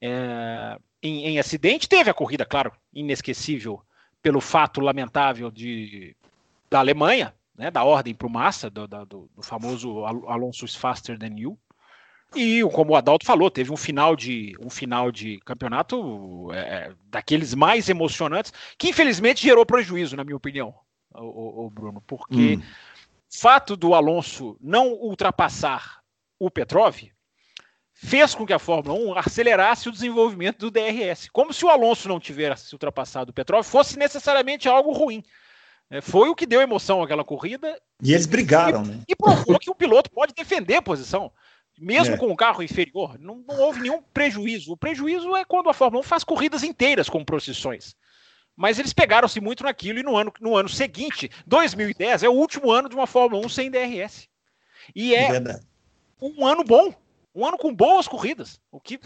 é, 0.00 0.76
em, 1.02 1.26
em, 1.26 1.38
acidente. 1.38 1.88
Teve 1.88 2.10
a 2.10 2.14
corrida, 2.14 2.44
claro, 2.44 2.72
inesquecível 2.92 3.82
pelo 4.22 4.40
fato 4.40 4.80
lamentável 4.80 5.50
de, 5.50 6.14
da 6.68 6.80
Alemanha, 6.80 7.34
né, 7.60 7.70
da 7.70 7.84
ordem 7.84 8.14
para 8.14 8.26
o 8.26 8.30
Massa, 8.30 8.70
do, 8.70 8.88
do, 8.88 9.04
do, 9.04 9.42
famoso 9.42 10.06
Alonso 10.06 10.64
is 10.64 10.74
faster 10.74 11.18
than 11.18 11.38
you. 11.38 11.58
E 12.34 12.62
como 12.72 12.92
o 12.92 12.96
Adalto 12.96 13.26
falou, 13.26 13.50
teve 13.50 13.70
um 13.70 13.76
final 13.76 14.16
de 14.16 14.56
um 14.58 14.70
final 14.70 15.12
de 15.12 15.38
campeonato 15.40 16.50
é, 16.54 16.94
daqueles 17.10 17.54
mais 17.54 17.90
emocionantes, 17.90 18.50
que 18.78 18.88
infelizmente 18.88 19.42
gerou 19.42 19.66
prejuízo, 19.66 20.16
na 20.16 20.24
minha 20.24 20.36
opinião, 20.36 20.74
o, 21.14 21.66
o 21.66 21.70
Bruno, 21.70 22.02
porque 22.06 22.56
hum. 22.56 22.62
fato 23.30 23.76
do 23.76 23.92
Alonso 23.94 24.56
não 24.58 24.94
ultrapassar 24.94 26.00
o 26.38 26.50
Petrov 26.50 26.96
fez 27.92 28.34
com 28.34 28.46
que 28.46 28.54
a 28.54 28.58
Fórmula 28.58 28.98
1 28.98 29.18
acelerasse 29.18 29.86
o 29.90 29.92
desenvolvimento 29.92 30.60
do 30.60 30.70
DRS. 30.70 31.28
Como 31.30 31.52
se 31.52 31.62
o 31.66 31.68
Alonso 31.68 32.08
não 32.08 32.18
tivesse 32.18 32.74
ultrapassado 32.74 33.32
o 33.32 33.34
Petrov 33.34 33.62
fosse 33.66 33.98
necessariamente 33.98 34.66
algo 34.66 34.92
ruim. 34.92 35.22
É, 35.90 36.00
foi 36.00 36.28
o 36.28 36.36
que 36.36 36.46
deu 36.46 36.60
emoção 36.60 37.02
àquela 37.02 37.24
corrida. 37.24 37.80
E 38.00 38.12
eles 38.12 38.26
brigaram, 38.26 38.84
e, 38.84 38.88
né? 38.88 39.00
E 39.08 39.16
provou 39.16 39.58
que 39.58 39.70
o 39.70 39.74
piloto 39.74 40.08
pode 40.10 40.32
defender 40.32 40.76
a 40.76 40.82
posição. 40.82 41.32
Mesmo 41.78 42.14
é. 42.14 42.18
com 42.18 42.30
o 42.30 42.36
carro 42.36 42.62
inferior, 42.62 43.18
não, 43.18 43.42
não, 43.48 43.58
houve 43.58 43.80
nenhum 43.80 44.02
prejuízo. 44.14 44.72
O 44.72 44.76
prejuízo 44.76 45.34
é 45.34 45.44
quando 45.44 45.68
a 45.68 45.74
Fórmula 45.74 46.00
1 46.00 46.04
faz 46.04 46.22
corridas 46.22 46.62
inteiras 46.62 47.08
com 47.08 47.24
procissões. 47.24 47.96
Mas 48.54 48.78
eles 48.78 48.92
pegaram-se 48.92 49.40
muito 49.40 49.64
naquilo 49.64 49.98
e 49.98 50.02
no 50.02 50.16
ano, 50.16 50.32
no 50.40 50.56
ano 50.56 50.68
seguinte, 50.68 51.30
2010, 51.46 52.22
é 52.22 52.28
o 52.28 52.34
último 52.34 52.70
ano 52.70 52.88
de 52.88 52.94
uma 52.94 53.06
Fórmula 53.06 53.44
1 53.46 53.48
sem 53.48 53.70
DRS. 53.70 54.28
E 54.94 55.14
é, 55.14 55.36
é 55.36 55.60
um 56.20 56.46
ano 56.46 56.62
bom 56.62 56.94
um 57.34 57.46
ano 57.46 57.56
com 57.56 57.74
boas 57.74 58.08
corridas, 58.08 58.60
o 58.72 58.80
que, 58.80 58.98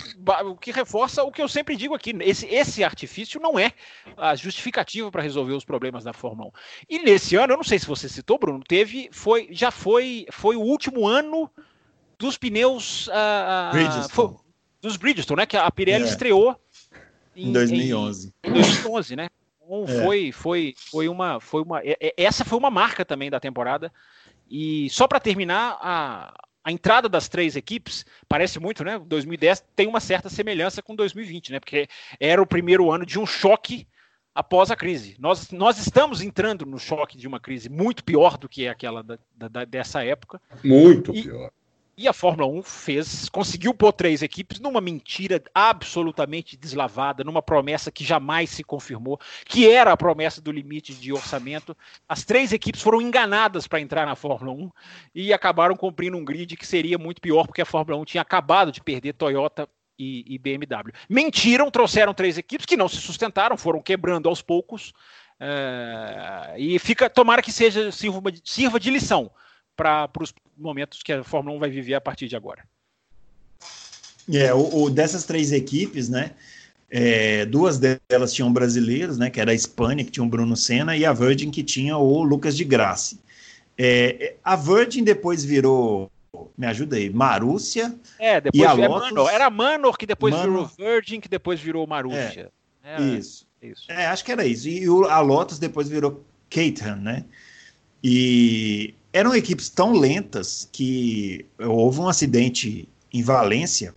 o 0.46 0.56
que 0.56 0.70
reforça 0.70 1.22
o 1.22 1.30
que 1.30 1.42
eu 1.42 1.48
sempre 1.48 1.76
digo 1.76 1.94
aqui: 1.94 2.14
esse, 2.20 2.46
esse 2.46 2.82
artifício 2.82 3.40
não 3.40 3.58
é 3.58 3.72
a 4.16 4.34
justificativa 4.34 5.10
para 5.10 5.22
resolver 5.22 5.52
os 5.52 5.64
problemas 5.64 6.04
da 6.04 6.12
Fórmula 6.12 6.48
1. 6.48 6.52
E 6.88 6.98
nesse 7.00 7.36
ano, 7.36 7.52
eu 7.52 7.56
não 7.56 7.64
sei 7.64 7.78
se 7.78 7.86
você 7.86 8.08
citou, 8.08 8.38
Bruno, 8.38 8.62
teve, 8.66 9.08
foi, 9.12 9.48
já 9.50 9.70
foi, 9.70 10.26
foi 10.30 10.56
o 10.56 10.62
último 10.62 11.06
ano 11.06 11.50
dos 12.18 12.38
pneus 12.38 13.08
uh, 13.08 13.72
Bridgestone. 13.72 14.08
Foi, 14.08 14.44
dos 14.80 14.96
Bridgestone, 14.96 15.40
né? 15.40 15.46
Que 15.46 15.56
a 15.56 15.70
Pirelli 15.70 16.04
é. 16.04 16.08
estreou 16.08 16.58
em, 17.36 17.48
em 17.48 17.52
2011. 17.52 18.32
Em, 18.42 18.48
em 18.48 18.52
2011, 18.52 19.16
né? 19.16 19.28
Então, 19.62 19.84
é. 19.84 20.02
foi, 20.02 20.32
foi, 20.32 20.74
foi 20.90 21.08
uma, 21.08 21.40
foi 21.40 21.62
uma, 21.62 21.80
essa 22.16 22.44
foi 22.44 22.58
uma 22.58 22.70
marca 22.70 23.04
também 23.04 23.30
da 23.30 23.40
temporada. 23.40 23.92
E 24.50 24.88
só 24.90 25.08
para 25.08 25.20
terminar, 25.20 25.78
a, 25.80 26.34
a 26.64 26.72
entrada 26.72 27.08
das 27.08 27.28
três 27.28 27.54
equipes 27.56 28.06
parece 28.26 28.58
muito, 28.58 28.82
né? 28.82 28.98
2010 28.98 29.64
tem 29.76 29.86
uma 29.86 30.00
certa 30.00 30.30
semelhança 30.30 30.82
com 30.82 30.96
2020, 30.96 31.52
né? 31.52 31.60
Porque 31.60 31.86
era 32.18 32.40
o 32.40 32.46
primeiro 32.46 32.90
ano 32.90 33.04
de 33.04 33.18
um 33.18 33.26
choque 33.26 33.86
após 34.34 34.70
a 34.70 34.76
crise. 34.76 35.14
Nós, 35.18 35.50
nós 35.50 35.78
estamos 35.78 36.22
entrando 36.22 36.64
no 36.64 36.78
choque 36.78 37.18
de 37.18 37.28
uma 37.28 37.38
crise 37.38 37.68
muito 37.68 38.02
pior 38.02 38.38
do 38.38 38.48
que 38.48 38.66
aquela 38.66 39.02
da, 39.02 39.18
da, 39.36 39.64
dessa 39.66 40.02
época. 40.02 40.40
Muito 40.64 41.14
e, 41.14 41.22
pior. 41.22 41.50
E 41.96 42.08
a 42.08 42.12
Fórmula 42.12 42.48
1 42.48 42.62
fez, 42.64 43.28
conseguiu 43.28 43.72
pôr 43.72 43.92
três 43.92 44.20
equipes 44.20 44.58
numa 44.58 44.80
mentira 44.80 45.40
absolutamente 45.54 46.56
deslavada, 46.56 47.22
numa 47.22 47.40
promessa 47.40 47.92
que 47.92 48.04
jamais 48.04 48.50
se 48.50 48.64
confirmou, 48.64 49.20
que 49.44 49.70
era 49.70 49.92
a 49.92 49.96
promessa 49.96 50.40
do 50.40 50.50
limite 50.50 50.92
de 50.92 51.12
orçamento. 51.12 51.76
As 52.08 52.24
três 52.24 52.52
equipes 52.52 52.82
foram 52.82 53.00
enganadas 53.00 53.68
para 53.68 53.80
entrar 53.80 54.06
na 54.06 54.16
Fórmula 54.16 54.52
1 54.52 54.70
e 55.14 55.32
acabaram 55.32 55.76
cumprindo 55.76 56.16
um 56.16 56.24
grid 56.24 56.56
que 56.56 56.66
seria 56.66 56.98
muito 56.98 57.20
pior, 57.20 57.46
porque 57.46 57.62
a 57.62 57.66
Fórmula 57.66 57.96
1 58.00 58.04
tinha 58.06 58.22
acabado 58.22 58.72
de 58.72 58.82
perder 58.82 59.12
Toyota 59.12 59.68
e, 59.96 60.24
e 60.34 60.36
BMW. 60.36 60.92
Mentiram, 61.08 61.70
trouxeram 61.70 62.12
três 62.12 62.36
equipes 62.36 62.66
que 62.66 62.76
não 62.76 62.88
se 62.88 62.96
sustentaram, 62.96 63.56
foram 63.56 63.80
quebrando 63.80 64.28
aos 64.28 64.42
poucos. 64.42 64.92
É, 65.38 66.54
e 66.58 66.76
fica, 66.80 67.08
tomara 67.08 67.40
que 67.40 67.52
seja 67.52 67.92
sirva, 67.92 68.20
sirva 68.42 68.80
de 68.80 68.90
lição 68.90 69.30
para 69.76 70.10
os 70.20 70.32
momentos 70.56 71.02
que 71.02 71.12
a 71.12 71.24
Fórmula 71.24 71.56
1 71.56 71.60
vai 71.60 71.70
viver 71.70 71.94
a 71.94 72.00
partir 72.00 72.28
de 72.28 72.36
agora. 72.36 72.64
É, 74.32 74.54
o, 74.54 74.84
o 74.84 74.90
dessas 74.90 75.24
três 75.24 75.52
equipes, 75.52 76.08
né? 76.08 76.32
É, 76.90 77.44
duas 77.46 77.78
delas 77.78 78.32
tinham 78.32 78.52
brasileiros, 78.52 79.18
né? 79.18 79.28
Que 79.28 79.40
era 79.40 79.50
a 79.50 79.54
Espanha, 79.54 80.04
que 80.04 80.10
tinha 80.10 80.24
o 80.24 80.28
Bruno 80.28 80.56
Senna, 80.56 80.96
e 80.96 81.04
a 81.04 81.12
Virgin, 81.12 81.50
que 81.50 81.62
tinha 81.62 81.96
o 81.96 82.22
Lucas 82.22 82.56
de 82.56 82.64
Graça. 82.64 83.18
É, 83.76 84.36
a 84.44 84.56
Virgin 84.56 85.02
depois 85.02 85.44
virou. 85.44 86.10
Me 86.56 86.66
ajuda 86.66 86.96
aí, 86.96 87.10
Marúcia. 87.10 87.94
É, 88.18 88.40
depois 88.40 88.62
e 88.62 88.66
a 88.66 88.70
é 88.70 88.88
Lotus, 88.88 89.10
Manor. 89.10 89.30
Era 89.30 89.50
Manor 89.50 89.98
que 89.98 90.06
depois 90.06 90.34
Manor. 90.34 90.50
virou 90.50 90.66
Virgin, 90.76 91.20
que 91.20 91.28
depois 91.28 91.60
virou 91.60 91.86
Marúcia. 91.86 92.50
É, 92.82 93.00
isso. 93.00 93.46
isso. 93.62 93.90
É, 93.90 94.06
acho 94.06 94.24
que 94.24 94.32
era 94.32 94.44
isso. 94.44 94.68
E 94.68 94.88
o, 94.88 95.04
a 95.04 95.20
Lotus 95.20 95.58
depois 95.58 95.88
virou 95.88 96.24
Caterham, 96.50 96.96
né? 96.96 97.24
E 98.02 98.94
eram 99.14 99.32
equipes 99.32 99.68
tão 99.68 99.92
lentas 99.92 100.68
que 100.72 101.46
houve 101.56 102.00
um 102.00 102.08
acidente 102.08 102.88
em 103.12 103.22
Valência 103.22 103.94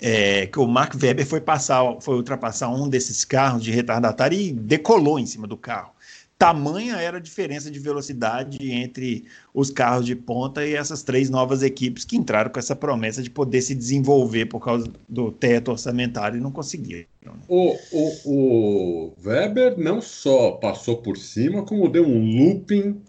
é, 0.00 0.46
que 0.46 0.58
o 0.58 0.66
Mark 0.66 0.94
Webber 1.00 1.24
foi 1.24 1.40
passar, 1.40 2.00
foi 2.00 2.16
ultrapassar 2.16 2.68
um 2.68 2.88
desses 2.88 3.24
carros 3.24 3.62
de 3.62 3.70
retardatário 3.70 4.36
e 4.36 4.52
decolou 4.52 5.20
em 5.20 5.26
cima 5.26 5.46
do 5.46 5.56
carro. 5.56 5.92
Tamanha 6.36 6.96
era 6.96 7.18
a 7.18 7.20
diferença 7.20 7.70
de 7.70 7.78
velocidade 7.78 8.72
entre 8.72 9.24
os 9.54 9.70
carros 9.70 10.04
de 10.04 10.14
ponta 10.16 10.64
e 10.66 10.74
essas 10.74 11.02
três 11.04 11.30
novas 11.30 11.62
equipes 11.62 12.04
que 12.04 12.16
entraram 12.16 12.50
com 12.50 12.58
essa 12.58 12.74
promessa 12.74 13.22
de 13.22 13.30
poder 13.30 13.62
se 13.62 13.74
desenvolver 13.74 14.46
por 14.46 14.60
causa 14.60 14.88
do 15.08 15.30
teto 15.30 15.72
orçamentário 15.72 16.38
e 16.38 16.40
não 16.40 16.50
conseguiram. 16.50 17.06
Né? 17.24 17.32
O, 17.48 17.76
o, 17.92 18.12
o 18.24 19.12
Weber 19.24 19.78
não 19.78 20.00
só 20.00 20.52
passou 20.52 20.96
por 20.98 21.16
cima, 21.16 21.62
como 21.64 21.88
deu 21.88 22.04
um 22.04 22.36
looping 22.36 23.00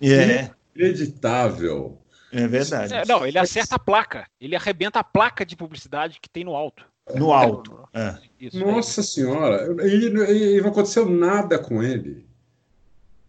é. 0.00 0.50
Inacreditável. 0.74 1.98
É 2.32 2.46
verdade. 2.46 2.94
É, 2.94 3.04
não, 3.04 3.26
ele 3.26 3.38
acerta 3.38 3.76
a 3.76 3.78
placa. 3.78 4.26
Ele 4.40 4.54
arrebenta 4.54 5.00
a 5.00 5.04
placa 5.04 5.44
de 5.44 5.56
publicidade 5.56 6.18
que 6.20 6.28
tem 6.28 6.44
no 6.44 6.54
alto. 6.54 6.84
No 7.14 7.32
alto. 7.32 7.88
É. 7.92 8.16
Isso, 8.40 8.58
Nossa 8.58 9.00
é. 9.00 9.04
senhora. 9.04 9.84
E, 9.84 10.06
e, 10.06 10.60
não 10.60 10.68
aconteceu 10.68 11.08
nada 11.08 11.58
com 11.58 11.82
ele. 11.82 12.24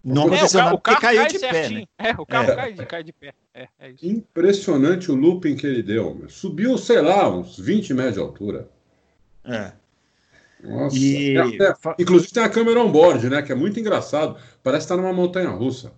Não 0.04 0.28
aconteceu 0.28 0.60
é, 0.60 0.64
o, 0.64 0.66
nada 0.66 0.76
o 0.76 0.82
carro 0.82 1.02
caiu 1.02 1.22
cai 1.22 1.32
de 1.32 1.40
certinho. 1.40 1.88
pé. 1.98 2.04
Né? 2.04 2.10
É, 2.10 2.22
o 2.22 2.26
carro 2.26 2.56
cai, 2.56 2.74
cai, 2.86 3.04
de 3.04 3.14
pé. 3.14 3.34
É, 3.54 3.68
é 3.80 3.94
Impressionante 4.04 5.12
o 5.12 5.16
looping 5.16 5.56
que 5.56 5.66
ele 5.66 5.82
deu. 5.82 6.24
Subiu, 6.28 6.78
sei 6.78 7.02
lá, 7.02 7.30
uns 7.30 7.60
20 7.60 7.94
metros 7.94 8.16
de 8.16 8.20
altura. 8.20 8.70
É. 9.44 9.72
Nossa. 10.64 10.96
E... 10.96 11.36
Inclusive 12.00 12.34
tem 12.34 12.44
a 12.44 12.50
câmera 12.50 12.82
on-board, 12.82 13.30
né? 13.30 13.42
Que 13.42 13.52
é 13.52 13.56
muito 13.56 13.80
engraçado. 13.80 14.38
Parece 14.62 14.86
estar 14.86 14.98
numa 14.98 15.14
montanha 15.14 15.50
russa. 15.50 15.92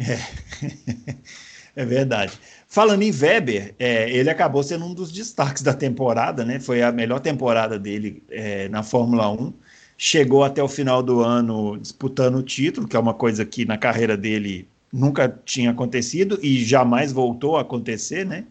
É. 0.00 1.82
é 1.82 1.84
verdade. 1.84 2.32
Falando 2.66 3.02
em 3.02 3.10
Weber, 3.10 3.74
é, 3.78 4.10
ele 4.10 4.30
acabou 4.30 4.62
sendo 4.62 4.84
um 4.86 4.94
dos 4.94 5.12
destaques 5.12 5.62
da 5.62 5.74
temporada, 5.74 6.44
né? 6.44 6.58
Foi 6.58 6.82
a 6.82 6.90
melhor 6.90 7.20
temporada 7.20 7.78
dele 7.78 8.22
é, 8.30 8.68
na 8.68 8.82
Fórmula 8.82 9.30
1. 9.30 9.52
Chegou 9.98 10.42
até 10.42 10.62
o 10.62 10.68
final 10.68 11.02
do 11.02 11.20
ano 11.20 11.76
disputando 11.78 12.36
o 12.36 12.42
título, 12.42 12.88
que 12.88 12.96
é 12.96 12.98
uma 12.98 13.12
coisa 13.12 13.44
que 13.44 13.64
na 13.64 13.76
carreira 13.76 14.16
dele 14.16 14.66
nunca 14.92 15.28
tinha 15.44 15.70
acontecido 15.70 16.38
e 16.42 16.64
jamais 16.64 17.12
voltou 17.12 17.56
a 17.56 17.60
acontecer, 17.60 18.24
né? 18.24 18.44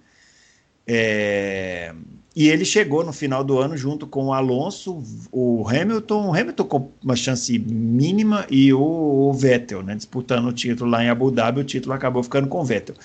É, 0.86 1.94
e 2.40 2.48
ele 2.48 2.64
chegou 2.64 3.04
no 3.04 3.12
final 3.12 3.44
do 3.44 3.60
ano 3.60 3.76
junto 3.76 4.08
com 4.08 4.28
o 4.28 4.34
Alonso, 4.34 5.04
o 5.30 5.68
Hamilton, 5.68 6.28
o 6.28 6.34
Hamilton 6.34 6.64
com 6.64 6.92
uma 7.04 7.18
chance 7.18 7.60
mínima 7.60 8.48
e 8.50 8.72
o, 8.72 8.80
o 8.80 9.34
Vettel, 9.34 9.84
né, 9.84 9.94
disputando 9.94 10.48
o 10.48 10.54
título 10.54 10.90
lá 10.90 11.04
em 11.04 11.10
Abu 11.10 11.32
Dhabi, 11.32 11.60
o 11.60 11.66
título 11.66 11.94
acabou 11.94 12.24
ficando 12.24 12.48
com 12.48 12.62
o 12.62 12.64
Vettel. 12.64 12.96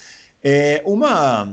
É, 0.40 0.80
uma, 0.86 1.52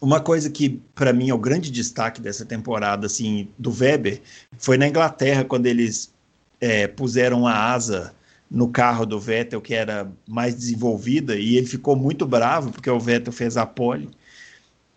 uma 0.00 0.18
coisa 0.18 0.50
que 0.50 0.82
para 0.92 1.12
mim 1.12 1.30
é 1.30 1.34
o 1.34 1.38
grande 1.38 1.70
destaque 1.70 2.20
dessa 2.20 2.44
temporada 2.44 3.06
assim 3.06 3.46
do 3.56 3.70
Weber 3.70 4.20
foi 4.58 4.76
na 4.76 4.88
Inglaterra 4.88 5.44
quando 5.44 5.66
eles 5.66 6.12
é, 6.60 6.88
puseram 6.88 7.46
a 7.46 7.72
asa 7.72 8.12
no 8.50 8.66
carro 8.66 9.06
do 9.06 9.20
Vettel 9.20 9.60
que 9.60 9.74
era 9.74 10.10
mais 10.26 10.56
desenvolvida 10.56 11.36
e 11.36 11.56
ele 11.56 11.68
ficou 11.68 11.94
muito 11.94 12.26
bravo 12.26 12.72
porque 12.72 12.90
o 12.90 12.98
Vettel 12.98 13.32
fez 13.32 13.56
a 13.56 13.64
pole 13.64 14.10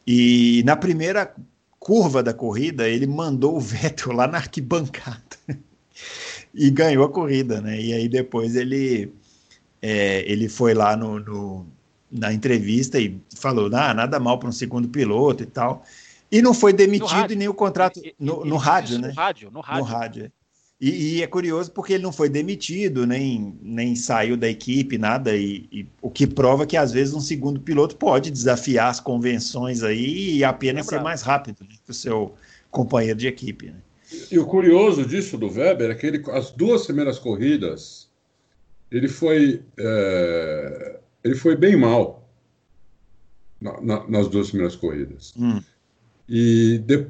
e 0.08 0.64
na 0.66 0.76
primeira 0.76 1.32
curva 1.84 2.24
da 2.24 2.34
corrida, 2.34 2.88
ele 2.88 3.06
mandou 3.06 3.58
o 3.58 3.60
Vettel 3.60 4.14
lá 4.14 4.26
na 4.26 4.38
arquibancada 4.38 5.20
e 6.56 6.70
ganhou 6.72 7.04
a 7.04 7.10
corrida, 7.10 7.60
né? 7.60 7.80
E 7.80 7.94
aí 7.94 8.08
depois 8.08 8.56
ele, 8.56 9.14
é, 9.82 10.24
ele 10.26 10.48
foi 10.48 10.74
lá 10.74 10.96
no, 10.96 11.20
no, 11.20 11.68
na 12.10 12.32
entrevista 12.32 12.98
e 12.98 13.20
falou: 13.36 13.70
ah, 13.76 13.94
nada 13.94 14.18
mal 14.18 14.40
para 14.40 14.48
um 14.48 14.54
segundo 14.54 14.88
piloto 14.88 15.44
e 15.44 15.46
tal. 15.46 15.84
E 16.32 16.42
não 16.42 16.54
foi 16.54 16.72
demitido 16.72 17.34
e 17.34 17.36
nem 17.36 17.50
o 17.50 17.54
contrato 17.54 18.02
no, 18.18 18.46
no 18.46 18.56
rádio, 18.56 18.98
né? 18.98 19.10
No 19.10 19.14
rádio, 19.14 19.52
no 19.52 19.60
rádio. 19.60 19.84
No 19.84 19.92
rádio. 19.92 20.32
É. 20.84 20.86
E, 20.86 21.18
e, 21.18 21.24
é 21.24 21.28
curioso 21.28 21.72
porque 21.72 21.94
ele 21.94 22.04
não 22.04 22.12
foi 22.12 22.28
demitido, 22.28 23.08
nem, 23.08 23.56
nem 23.62 23.96
saiu 23.96 24.36
da 24.36 24.50
equipe, 24.50 24.98
nada, 24.98 25.36
e, 25.36 25.66
e, 25.72 25.88
o 26.02 26.10
que 26.10 26.28
prova 26.28 26.66
que 26.66 26.76
às 26.76 26.92
vezes 26.92 27.14
um 27.14 27.22
segundo 27.22 27.62
piloto 27.62 27.96
pode 27.96 28.30
desafiar 28.30 28.90
as 28.90 29.00
convenções 29.00 29.84
aí 29.84 30.38
e 30.38 30.44
apenas 30.44 30.86
ser 30.88 31.02
mais 31.02 31.22
rápido 31.22 31.62
né, 31.62 31.76
que 31.86 31.92
o 31.92 31.94
seu 31.94 32.34
companheiro 32.70 33.18
de 33.18 33.28
equipe. 33.28 33.68
Né? 33.68 33.78
E 34.32 34.38
o 34.38 34.46
curioso 34.46 35.06
disso 35.06 35.38
do 35.38 35.48
Weber 35.48 35.92
é 35.92 35.96
que 35.96 36.06
ele, 36.06 36.24
as 36.32 36.52
duas 36.52 36.86
primeiras 36.86 37.18
corridas 37.18 38.12
ele 38.92 39.08
foi, 39.08 39.64
é, 39.78 41.00
ele 41.24 41.34
foi 41.34 41.56
bem 41.56 41.76
mal 41.76 42.30
na, 43.60 43.82
na, 43.82 44.08
nas 44.08 44.28
duas 44.28 44.50
primeiras 44.50 44.76
corridas. 44.76 45.34
Hum. 45.36 45.60
E 46.30 46.78
de, 46.86 47.08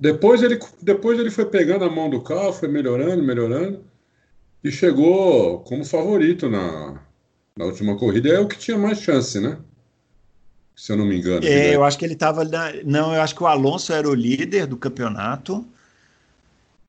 depois, 0.00 0.42
ele, 0.42 0.58
depois 0.80 1.18
ele 1.18 1.30
foi 1.30 1.44
pegando 1.44 1.84
a 1.84 1.90
mão 1.90 2.08
do 2.08 2.22
carro, 2.22 2.54
foi 2.54 2.68
melhorando, 2.68 3.22
melhorando, 3.22 3.84
e 4.64 4.72
chegou 4.72 5.60
como 5.60 5.84
favorito 5.84 6.48
na, 6.48 6.98
na 7.54 7.66
última 7.66 7.98
corrida. 7.98 8.30
É 8.30 8.40
o 8.40 8.48
que 8.48 8.56
tinha 8.56 8.78
mais 8.78 9.02
chance, 9.02 9.38
né? 9.38 9.58
Se 10.74 10.92
eu 10.92 10.96
não 10.96 11.04
me 11.04 11.18
engano. 11.18 11.46
É, 11.46 11.74
eu 11.74 11.84
acho 11.84 11.98
que 11.98 12.06
ele 12.06 12.14
estava. 12.14 12.42
Não, 12.82 13.14
eu 13.14 13.20
acho 13.20 13.34
que 13.34 13.42
o 13.42 13.46
Alonso 13.46 13.92
era 13.92 14.08
o 14.08 14.14
líder 14.14 14.66
do 14.66 14.78
campeonato. 14.78 15.66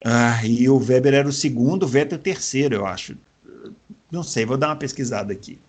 Ah, 0.04 0.40
e 0.46 0.70
o 0.70 0.78
Weber 0.78 1.14
era 1.14 1.28
o 1.28 1.34
segundo, 1.34 1.84
o 1.84 1.88
Vettel 1.88 2.18
o 2.18 2.22
terceiro, 2.22 2.76
eu 2.76 2.86
acho. 2.86 3.16
Não 4.10 4.24
sei, 4.24 4.46
vou 4.46 4.58
dar 4.58 4.70
uma 4.70 4.78
pesquisada 4.78 5.34
aqui. 5.34 5.60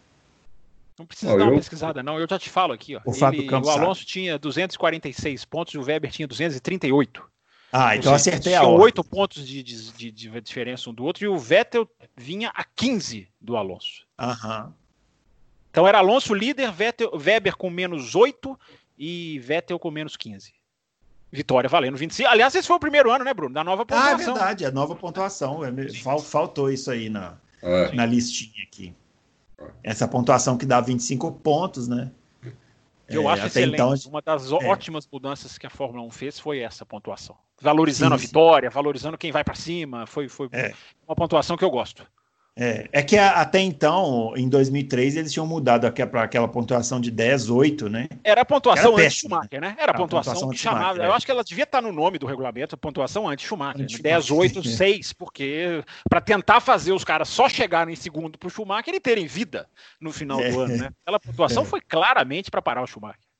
Não 0.97 1.05
precisa 1.05 1.35
oh, 1.35 1.39
dar 1.39 1.45
uma 1.45 1.53
eu... 1.53 1.59
pesquisada, 1.59 2.03
não. 2.03 2.21
Eu 2.21 2.27
já 2.31 2.39
te 2.39 2.49
falo 2.49 2.73
aqui. 2.73 2.95
Ó. 2.95 3.01
O, 3.05 3.13
Ele, 3.13 3.51
o 3.51 3.69
Alonso 3.69 4.03
sabe. 4.03 4.13
tinha 4.13 4.39
246 4.39 5.45
pontos 5.45 5.75
e 5.75 5.79
o 5.79 5.83
Weber 5.83 6.11
tinha 6.13 6.29
238. 6.29 7.32
Ah, 7.73 7.97
então 7.97 8.17
seja, 8.19 8.37
acertei 8.37 8.55
a 8.55 8.63
ordem. 8.63 8.85
oito 8.85 9.03
pontos 9.03 9.47
de, 9.47 9.63
de, 9.63 10.11
de, 10.11 10.41
diferença 10.43 10.91
um 10.91 10.95
do 10.95 11.05
outro 11.05 11.25
e 11.25 11.29
o 11.29 11.39
Vettel 11.39 11.89
vinha 12.15 12.53
a 12.55 12.63
15 12.63 13.27
do 13.41 13.57
Alonso. 13.57 14.07
Aham. 14.19 14.75
Então 15.71 15.89
era 15.89 15.99
Alonso 15.99 16.35
líder, 16.35 16.71
Vettel, 16.71 17.11
Weber 17.17 17.57
com 17.57 17.71
menos 17.71 18.15
8 18.15 18.59
e 18.99 19.39
Vettel 19.39 19.79
com 19.79 19.91
menos 19.91 20.19
15. 20.19 20.53
Vitória 21.33 21.67
valendo 21.67 21.97
25. 21.97 22.29
Aliás, 22.29 22.55
esse 22.55 22.69
foi 22.69 22.77
o 22.77 22.81
primeiro 22.81 23.11
ano, 23.11 23.25
né, 23.25 23.33
Bruno? 23.33 23.55
Da 23.55 23.65
nova 23.65 23.87
pontuação. 23.87 24.07
Ah, 24.07 24.13
é 24.13 24.17
verdade, 24.23 24.67
a 24.67 24.71
nova 24.71 24.95
pontuação. 24.95 25.65
É 25.65 25.73
faltou 26.21 26.71
isso 26.71 26.91
aí 26.91 27.09
na, 27.09 27.39
é. 27.63 27.91
na 27.95 28.05
listinha 28.05 28.63
aqui. 28.65 28.95
Essa 29.83 30.07
pontuação 30.07 30.59
que 30.59 30.67
dá 30.67 30.79
25 30.79 31.33
pontos, 31.33 31.89
né? 31.89 32.11
Eu 33.09 33.29
é, 33.29 33.33
acho 33.33 33.47
excelente. 33.47 33.75
Então, 33.75 33.95
Uma 34.11 34.21
das 34.21 34.53
é. 34.53 34.55
ótimas 34.55 35.09
mudanças 35.11 35.57
que 35.57 35.67
a 35.67 35.71
Fórmula 35.71 36.05
1 36.07 36.11
fez 36.11 36.39
foi 36.39 36.59
essa 36.59 36.85
pontuação. 36.85 37.37
Valorizando 37.63 38.15
a 38.15 38.19
vitória, 38.19 38.69
valorizando 38.69 39.17
quem 39.17 39.31
vai 39.31 39.45
para 39.45 39.55
cima. 39.55 40.07
Foi, 40.07 40.29
foi 40.29 40.49
é. 40.53 40.73
uma 41.07 41.15
pontuação 41.15 41.57
que 41.57 41.65
eu 41.65 41.71
gosto. 41.71 42.05
É, 42.55 42.87
é 42.93 43.03
que 43.03 43.17
até 43.17 43.61
então, 43.61 44.35
em 44.37 44.47
2003, 44.47 45.17
eles 45.17 45.33
tinham 45.33 45.47
mudado 45.47 45.91
para 45.91 46.23
aquela 46.23 46.47
pontuação 46.47 47.01
de 47.01 47.11
10, 47.11 47.49
8, 47.49 47.89
né? 47.89 48.09
Era 48.23 48.43
a 48.43 48.45
pontuação 48.45 48.95
anti-Schumacher, 48.95 49.59
né? 49.59 49.75
Era 49.79 49.93
a 49.93 49.95
pontuação, 49.95 50.35
pontuação 50.35 50.51
que 50.51 50.59
chamava. 50.59 51.03
É. 51.03 51.07
Eu 51.07 51.15
acho 51.15 51.25
que 51.25 51.33
ela 51.33 51.43
devia 51.43 51.65
estar 51.65 51.81
no 51.81 51.91
nome 51.91 52.19
do 52.19 52.27
regulamento, 52.27 52.75
a 52.75 52.79
pontuação 52.79 53.27
anti-Schumacher. 53.27 53.83
Anti 53.83 54.03
10, 54.03 54.31
8, 54.31 54.69
6, 54.69 55.13
porque 55.15 55.83
para 56.11 56.21
tentar 56.21 56.61
fazer 56.61 56.93
os 56.93 57.05
caras 57.05 57.29
só 57.29 57.49
chegarem 57.49 57.95
em 57.95 57.97
segundo 57.97 58.37
para 58.37 58.49
o 58.49 58.51
Schumacher 58.51 58.95
e 58.95 59.01
terem 59.01 59.27
vida 59.27 59.67
no 59.99 60.13
final 60.13 60.39
é. 60.39 60.51
do 60.51 60.61
ano, 60.61 60.77
né? 60.77 60.91
Aquela 61.07 61.21
pontuação 61.21 61.63
é. 61.63 61.67
foi 61.67 61.81
claramente 61.81 62.51
para 62.51 62.61
parar 62.61 62.83
o 62.83 62.87
Schumacher. 62.87 63.32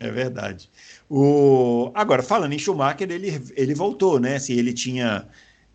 É 0.00 0.10
verdade. 0.10 0.70
O... 1.08 1.92
Agora, 1.94 2.22
falando 2.22 2.54
em 2.54 2.58
Schumacher, 2.58 3.10
ele, 3.10 3.40
ele 3.54 3.74
voltou, 3.74 4.18
né? 4.18 4.38
Se 4.38 4.52
ele 4.52 4.72
tinha 4.72 5.28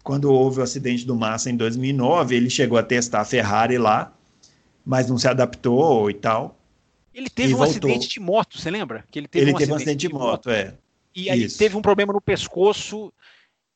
quando 0.06 0.32
houve 0.32 0.60
o 0.60 0.64
acidente 0.64 1.04
do 1.04 1.16
Massa 1.16 1.50
em 1.50 1.58
2009, 1.58 2.36
ele 2.36 2.50
chegou 2.50 2.78
a 2.78 2.84
testar 2.84 3.22
a 3.22 3.26
Ferrari 3.26 3.80
lá, 3.80 4.14
mas 4.86 5.10
não 5.10 5.18
se 5.18 5.28
adaptou 5.28 6.12
e 6.12 6.14
tal. 6.14 6.60
Ele 7.12 7.28
teve 7.28 7.56
um 7.56 7.58
voltou. 7.58 7.72
acidente 7.72 8.08
de 8.10 8.20
moto, 8.20 8.60
você 8.60 8.70
lembra? 8.70 9.04
Que 9.10 9.18
ele 9.18 9.28
teve, 9.28 9.46
ele 9.46 9.54
um, 9.54 9.58
teve 9.58 9.74
acidente 9.74 9.74
um 9.74 9.76
acidente 9.76 10.08
de 10.08 10.14
moto, 10.14 10.48
moto, 10.48 10.50
é. 10.52 10.76
E 11.16 11.28
aí 11.28 11.46
Isso. 11.46 11.58
teve 11.58 11.76
um 11.76 11.82
problema 11.82 12.14
no 12.14 12.22
pescoço 12.22 13.12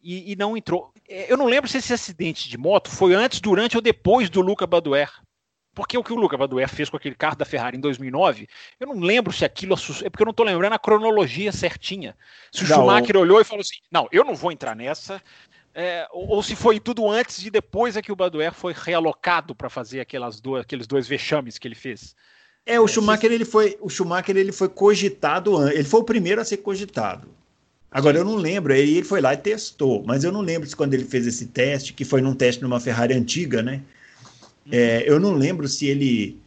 e, 0.03 0.33
e, 0.33 0.35
não 0.35 0.55
entrou. 0.55 0.93
É, 1.07 1.31
eu 1.31 1.35
não 1.35 1.47
lembro 1.47 1.67
se 1.67 1.77
esse 1.77 1.93
acidente 1.93 2.47
de 2.47 2.57
moto 2.59 2.91
foi 2.91 3.15
antes, 3.15 3.41
durante 3.41 3.75
ou 3.75 3.81
depois 3.81 4.29
do 4.29 4.41
Luca 4.41 4.67
Baduer. 4.67 5.09
Porque 5.79 5.97
o 5.97 6.03
que 6.03 6.11
o 6.11 6.17
Luca 6.17 6.35
Baduer 6.35 6.67
fez 6.67 6.89
com 6.89 6.97
aquele 6.97 7.15
carro 7.15 7.37
da 7.37 7.45
Ferrari 7.45 7.77
em 7.77 7.79
2009, 7.79 8.49
eu 8.81 8.87
não 8.87 8.99
lembro 8.99 9.31
se 9.31 9.45
aquilo 9.45 9.73
assustou, 9.73 10.05
é 10.05 10.09
porque 10.09 10.21
eu 10.21 10.25
não 10.25 10.31
estou 10.31 10.45
lembrando 10.45 10.73
a 10.73 10.77
cronologia 10.77 11.53
certinha. 11.53 12.17
Se 12.51 12.65
o 12.65 12.67
não, 12.67 12.75
Schumacher 12.75 13.15
olhou 13.15 13.39
e 13.39 13.45
falou 13.45 13.61
assim: 13.61 13.77
não, 13.89 14.05
eu 14.11 14.25
não 14.25 14.35
vou 14.35 14.51
entrar 14.51 14.75
nessa, 14.75 15.21
é, 15.73 16.05
ou, 16.11 16.31
ou, 16.31 16.43
se 16.43 16.53
foi 16.53 16.81
tudo 16.81 17.09
antes 17.09 17.45
e 17.45 17.49
depois 17.49 17.95
é 17.95 18.01
que 18.01 18.11
o 18.11 18.15
Baduer 18.15 18.51
foi 18.51 18.75
realocado 18.75 19.55
para 19.55 19.69
fazer 19.69 20.01
aquelas 20.01 20.41
duas, 20.41 20.63
aqueles 20.63 20.85
dois 20.85 21.07
vexames 21.07 21.57
que 21.57 21.65
ele 21.65 21.75
fez. 21.75 22.13
É, 22.65 22.77
o 22.77 22.85
Schumacher 22.85 23.31
ele 23.31 23.45
foi, 23.45 23.77
o 23.79 23.89
Schumacher 23.89 24.35
ele 24.35 24.51
foi 24.51 24.67
cogitado, 24.67 25.65
ele 25.69 25.85
foi 25.85 26.01
o 26.01 26.03
primeiro 26.03 26.41
a 26.41 26.45
ser 26.45 26.57
cogitado. 26.57 27.29
Agora 27.89 28.17
eu 28.17 28.25
não 28.25 28.35
lembro, 28.35 28.73
aí 28.73 28.97
ele 28.97 29.05
foi 29.05 29.21
lá 29.21 29.33
e 29.33 29.37
testou, 29.37 30.03
mas 30.05 30.25
eu 30.25 30.31
não 30.33 30.41
lembro 30.41 30.67
se 30.67 30.75
quando 30.75 30.93
ele 30.93 31.05
fez 31.05 31.25
esse 31.25 31.45
teste, 31.45 31.93
que 31.93 32.03
foi 32.03 32.19
num 32.19 32.35
teste 32.35 32.61
numa 32.61 32.81
Ferrari 32.81 33.13
antiga, 33.13 33.63
né? 33.63 33.81
Uhum. 34.65 34.71
É, 34.71 35.03
eu 35.09 35.19
não 35.19 35.33
lembro 35.33 35.67
se 35.67 35.87
ele 35.87 36.39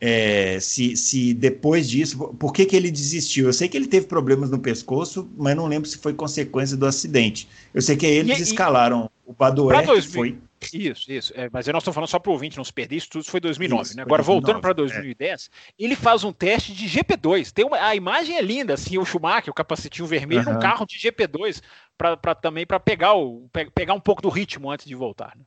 é, 0.00 0.58
se, 0.60 0.96
se 0.96 1.34
depois 1.34 1.88
disso, 1.88 2.16
por 2.38 2.52
que, 2.52 2.64
que 2.64 2.76
ele 2.76 2.90
desistiu? 2.90 3.46
Eu 3.46 3.52
sei 3.52 3.68
que 3.68 3.76
ele 3.76 3.88
teve 3.88 4.06
problemas 4.06 4.50
no 4.50 4.58
pescoço, 4.58 5.28
mas 5.36 5.56
não 5.56 5.66
lembro 5.66 5.88
se 5.88 5.98
foi 5.98 6.14
consequência 6.14 6.76
do 6.76 6.86
acidente. 6.86 7.48
Eu 7.74 7.82
sei 7.82 7.96
que 7.96 8.06
eles 8.06 8.38
e, 8.38 8.42
escalaram 8.42 9.10
e, 9.26 9.30
o 9.30 9.34
Badoer, 9.34 9.84
2000, 9.84 10.12
foi... 10.12 10.38
Isso, 10.72 11.10
isso. 11.10 11.32
É, 11.36 11.48
mas 11.52 11.66
nós 11.68 11.82
estamos 11.82 11.94
falando 11.94 12.08
só 12.08 12.18
para 12.18 12.30
o 12.30 12.32
ouvinte 12.32 12.56
não 12.56 12.64
se 12.64 12.72
perder, 12.72 12.96
isso 12.96 13.08
tudo 13.08 13.24
foi 13.24 13.40
2009. 13.40 13.82
Isso, 13.82 13.96
né? 13.96 14.02
Agora, 14.02 14.22
2009, 14.22 14.26
voltando 14.26 14.60
para 14.60 14.72
2010, 14.72 15.50
é. 15.52 15.84
ele 15.84 15.94
faz 15.94 16.24
um 16.24 16.32
teste 16.32 16.72
de 16.72 16.86
GP2. 16.86 17.52
Tem 17.52 17.64
uma, 17.64 17.76
a 17.80 17.94
imagem 17.94 18.36
é 18.36 18.42
linda, 18.42 18.74
assim, 18.74 18.98
o 18.98 19.04
Schumacher, 19.04 19.50
o 19.50 19.54
capacetinho 19.54 20.06
vermelho, 20.06 20.48
uhum. 20.48 20.56
um 20.56 20.58
carro 20.58 20.84
de 20.84 20.96
GP2, 20.96 21.60
para 21.96 22.34
também 22.34 22.66
para 22.66 22.80
pegar, 22.80 23.14
o, 23.14 23.48
pegar 23.74 23.94
um 23.94 24.00
pouco 24.00 24.22
do 24.22 24.28
ritmo 24.28 24.70
antes 24.70 24.86
de 24.86 24.94
voltar. 24.94 25.36
Né? 25.36 25.44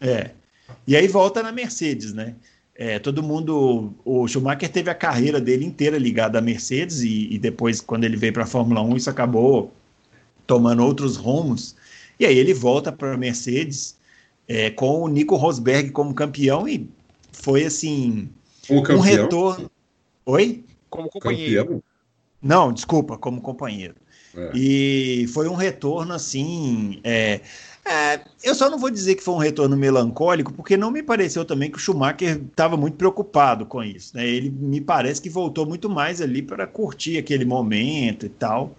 É. 0.00 0.30
E 0.86 0.96
aí 0.96 1.06
volta 1.08 1.42
na 1.42 1.52
Mercedes, 1.52 2.12
né? 2.12 2.34
É, 2.74 2.98
todo 2.98 3.22
mundo. 3.22 3.94
O 4.04 4.26
Schumacher 4.26 4.70
teve 4.70 4.90
a 4.90 4.94
carreira 4.94 5.40
dele 5.40 5.64
inteira 5.64 5.98
ligada 5.98 6.38
à 6.38 6.42
Mercedes 6.42 7.00
e, 7.00 7.28
e 7.32 7.38
depois, 7.38 7.80
quando 7.80 8.04
ele 8.04 8.16
veio 8.16 8.32
para 8.32 8.44
a 8.44 8.46
Fórmula 8.46 8.80
1, 8.80 8.96
isso 8.96 9.10
acabou 9.10 9.72
tomando 10.46 10.84
outros 10.84 11.16
rumos. 11.16 11.76
E 12.18 12.26
aí 12.26 12.38
ele 12.38 12.54
volta 12.54 12.90
para 12.90 13.14
a 13.14 13.16
Mercedes 13.16 13.96
é, 14.48 14.70
com 14.70 15.02
o 15.02 15.08
Nico 15.08 15.36
Rosberg 15.36 15.90
como 15.90 16.14
campeão 16.14 16.66
e 16.66 16.88
foi 17.32 17.64
assim. 17.64 18.30
um 18.68 18.98
retorno. 18.98 19.70
Oi? 20.26 20.64
Como 20.88 21.08
companheiro. 21.08 21.64
Campeão? 21.64 21.82
Não, 22.42 22.72
desculpa, 22.72 23.16
como 23.16 23.40
companheiro. 23.40 23.94
É. 24.34 24.50
E 24.54 25.26
foi 25.28 25.48
um 25.48 25.54
retorno 25.54 26.14
assim. 26.14 27.00
É, 27.04 27.40
é, 27.84 28.20
eu 28.44 28.54
só 28.54 28.68
não 28.68 28.78
vou 28.78 28.90
dizer 28.90 29.14
que 29.14 29.22
foi 29.22 29.34
um 29.34 29.38
retorno 29.38 29.76
melancólico, 29.76 30.52
porque 30.52 30.76
não 30.76 30.90
me 30.90 31.02
pareceu 31.02 31.44
também 31.44 31.70
que 31.70 31.78
o 31.78 31.80
Schumacher 31.80 32.40
estava 32.40 32.76
muito 32.76 32.96
preocupado 32.96 33.64
com 33.64 33.82
isso. 33.82 34.16
Né? 34.16 34.26
Ele 34.28 34.50
me 34.50 34.80
parece 34.80 35.20
que 35.20 35.30
voltou 35.30 35.66
muito 35.66 35.88
mais 35.88 36.20
ali 36.20 36.42
para 36.42 36.66
curtir 36.66 37.18
aquele 37.18 37.44
momento 37.44 38.26
e 38.26 38.28
tal. 38.28 38.76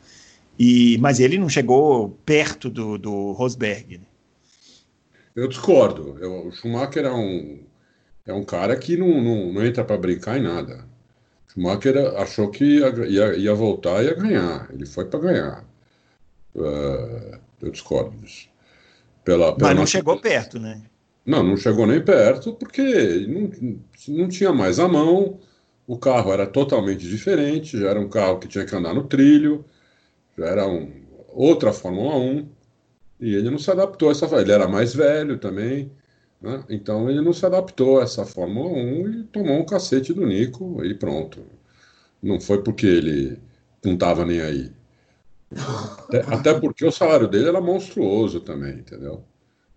E, 0.57 0.97
mas 0.99 1.19
ele 1.19 1.37
não 1.37 1.49
chegou 1.49 2.17
perto 2.25 2.69
do, 2.69 2.97
do 2.97 3.31
Rosberg. 3.31 3.97
Né? 3.97 4.03
Eu 5.35 5.47
discordo. 5.47 6.17
Eu, 6.19 6.47
o 6.47 6.51
Schumacher 6.51 7.05
é 7.05 7.11
um, 7.11 7.59
é 8.25 8.33
um 8.33 8.43
cara 8.43 8.75
que 8.77 8.95
não, 8.97 9.21
não, 9.21 9.53
não 9.53 9.65
entra 9.65 9.83
para 9.83 9.97
brincar 9.97 10.37
em 10.37 10.43
nada. 10.43 10.85
O 11.47 11.53
Schumacher 11.53 11.97
achou 12.17 12.49
que 12.51 12.63
ia, 12.63 12.89
ia, 13.07 13.35
ia 13.35 13.55
voltar 13.55 14.03
e 14.03 14.07
ia 14.07 14.13
ganhar. 14.13 14.69
Ele 14.71 14.85
foi 14.85 15.05
para 15.05 15.19
ganhar. 15.19 15.65
Uh, 16.53 17.39
eu 17.61 17.71
discordo 17.71 18.15
disso. 18.17 18.50
Pela, 19.23 19.55
pela 19.55 19.67
Mas 19.67 19.75
não 19.75 19.81
nossa... 19.81 19.91
chegou 19.91 20.19
perto, 20.19 20.59
né? 20.59 20.81
Não, 21.25 21.43
não 21.43 21.55
chegou 21.55 21.85
nem 21.85 22.03
perto, 22.03 22.53
porque 22.53 23.27
não, 23.27 23.51
não 24.07 24.27
tinha 24.27 24.51
mais 24.51 24.79
a 24.79 24.87
mão, 24.87 25.39
o 25.85 25.97
carro 25.97 26.31
era 26.31 26.47
totalmente 26.47 27.07
diferente, 27.07 27.77
já 27.79 27.89
era 27.89 27.99
um 27.99 28.09
carro 28.09 28.39
que 28.39 28.47
tinha 28.47 28.65
que 28.65 28.75
andar 28.75 28.93
no 28.93 29.03
trilho, 29.03 29.63
já 30.37 30.45
era 30.45 30.67
um, 30.67 30.91
outra 31.29 31.71
Fórmula 31.71 32.15
1, 32.17 32.49
e 33.19 33.35
ele 33.35 33.49
não 33.51 33.59
se 33.59 33.69
adaptou 33.69 34.09
a 34.09 34.11
essa. 34.11 34.25
Ele 34.41 34.51
era 34.51 34.67
mais 34.67 34.95
velho 34.95 35.37
também, 35.37 35.91
né? 36.41 36.63
então 36.69 37.09
ele 37.09 37.21
não 37.21 37.33
se 37.33 37.45
adaptou 37.45 37.99
a 37.99 38.03
essa 38.03 38.25
Fórmula 38.25 38.69
1 38.69 39.09
e 39.11 39.23
tomou 39.25 39.59
um 39.59 39.65
cacete 39.65 40.13
do 40.13 40.25
Nico 40.25 40.83
e 40.83 40.93
pronto. 40.95 41.43
Não 42.21 42.39
foi 42.39 42.63
porque 42.63 42.87
ele 42.87 43.39
não 43.83 43.93
estava 43.93 44.25
nem 44.25 44.41
aí. 44.41 44.71
Até, 46.27 46.53
porque 46.59 46.85
o 46.85 46.91
salário 46.91 47.27
dele 47.27 47.49
era 47.49 47.59
monstruoso 47.59 48.39
também, 48.39 48.79
entendeu? 48.79 49.23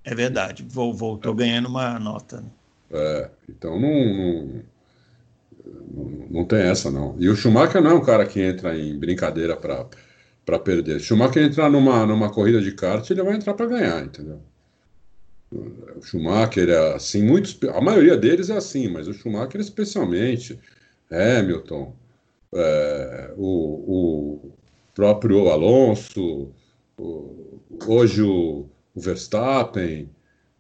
É 0.05 0.15
verdade, 0.15 0.65
voltou 0.69 1.33
é. 1.33 1.37
ganhando 1.37 1.69
uma 1.69 1.99
nota. 1.99 2.41
Né? 2.41 2.51
É, 2.91 3.31
então 3.49 3.81
não, 3.81 4.63
não, 5.93 6.27
não, 6.31 6.45
tem 6.45 6.61
essa 6.61 6.91
não. 6.91 7.17
E 7.19 7.29
o 7.29 7.35
Schumacher 7.35 7.83
não 7.83 7.93
é 7.93 7.95
um 7.95 8.05
cara 8.05 8.27
que 8.27 8.41
entra 8.41 8.79
em 8.79 8.99
brincadeira 8.99 9.57
para 9.57 10.59
perder. 10.59 11.01
Se 11.01 11.07
o 11.07 11.17
Schumacher 11.17 11.43
entrar 11.43 11.71
numa, 11.71 12.07
numa 12.07 12.31
corrida 12.31 12.61
de 12.61 12.73
kart, 12.73 13.09
ele 13.11 13.23
vai 13.23 13.35
entrar 13.35 13.55
para 13.55 13.67
ganhar, 13.67 14.05
entendeu? 14.05 14.41
O 15.51 16.03
Schumacher 16.03 16.69
é 16.69 16.95
assim, 16.95 17.23
muitos, 17.23 17.59
a 17.75 17.81
maioria 17.81 18.17
deles 18.17 18.51
é 18.51 18.57
assim, 18.57 18.89
mas 18.89 19.09
o 19.09 19.15
Schumacher 19.15 19.61
especialmente, 19.61 20.59
Hamilton, 21.11 21.95
é, 22.55 23.33
o, 23.37 23.47
o, 23.47 24.53
próprio 24.95 25.49
Alonso, 25.49 26.53
o, 26.97 27.61
hoje 27.87 28.23
o, 28.23 28.67
o 28.95 29.01
Verstappen. 29.01 30.09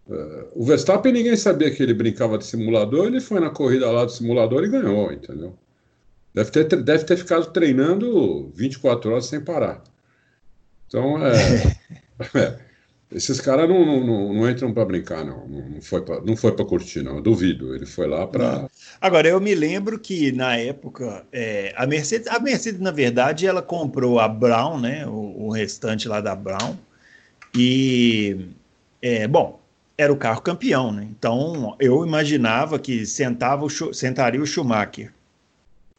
É, 0.09 0.47
o 0.55 0.65
Verstappen 0.65 1.13
ninguém 1.13 1.37
sabia 1.37 1.71
que 1.71 1.83
ele 1.83 1.95
brincava 1.95 2.37
de 2.37 2.45
simulador, 2.45 3.07
ele 3.07 3.21
foi 3.21 3.41
na 3.41 3.51
corrida 3.51 3.91
lá 3.91 4.05
do 4.05 4.13
simulador 4.13 4.65
e 4.65 4.69
ganhou, 4.69 5.13
entendeu? 5.13 5.57
Deve 6.35 6.51
ter, 6.51 6.83
deve 6.83 7.05
ter 7.05 7.17
ficado 7.17 7.47
treinando 7.53 8.51
24 8.55 9.13
horas 9.13 9.27
sem 9.27 9.41
parar. 9.41 9.83
Então, 10.87 11.25
é, 11.25 11.33
é 12.35 12.64
esses 13.15 13.41
caras 13.41 13.69
não, 13.69 13.85
não, 13.87 14.35
não, 14.35 14.51
entram 14.51 14.75
para 14.75 14.85
brincar, 14.85 15.25
não. 15.25 15.47
Não 15.47 15.81
foi 15.81 16.03
para 16.03 16.21
não 16.21 16.37
foi 16.37 16.53
para 16.53 16.65
curtir, 16.65 17.03
não. 17.03 17.17
Eu 17.17 17.23
duvido. 17.23 17.75
Ele 17.75 17.87
foi 17.87 18.09
lá 18.09 18.27
para. 18.27 18.69
Agora 19.01 19.29
eu 19.29 19.41
me 19.41 19.55
lembro 19.55 19.99
que 19.99 20.33
na 20.33 20.57
época 20.57 21.25
é, 21.33 21.73
a 21.77 21.87
Mercedes, 21.87 22.27
a 22.27 22.41
Mercedes 22.41 22.81
na 22.81 22.91
verdade 22.91 23.47
ela 23.47 23.63
comprou 23.63 24.19
a 24.19 24.27
Brown, 24.27 24.81
né? 24.81 25.07
O, 25.07 25.47
o 25.47 25.51
restante 25.51 26.09
lá 26.09 26.21
da 26.21 26.35
Brown 26.35 26.77
e 27.57 28.49
é, 29.01 29.29
bom 29.29 29.61
era 29.97 30.13
o 30.13 30.17
carro 30.17 30.43
campeão, 30.43 30.91
né? 30.91 31.07
Então 31.09 31.77
eu 31.79 32.05
imaginava 32.05 32.79
que 32.81 33.07
sentava 33.07 33.65
o, 33.65 33.71
sentaria 33.71 34.43
o 34.43 34.47
Schumacher 34.47 35.13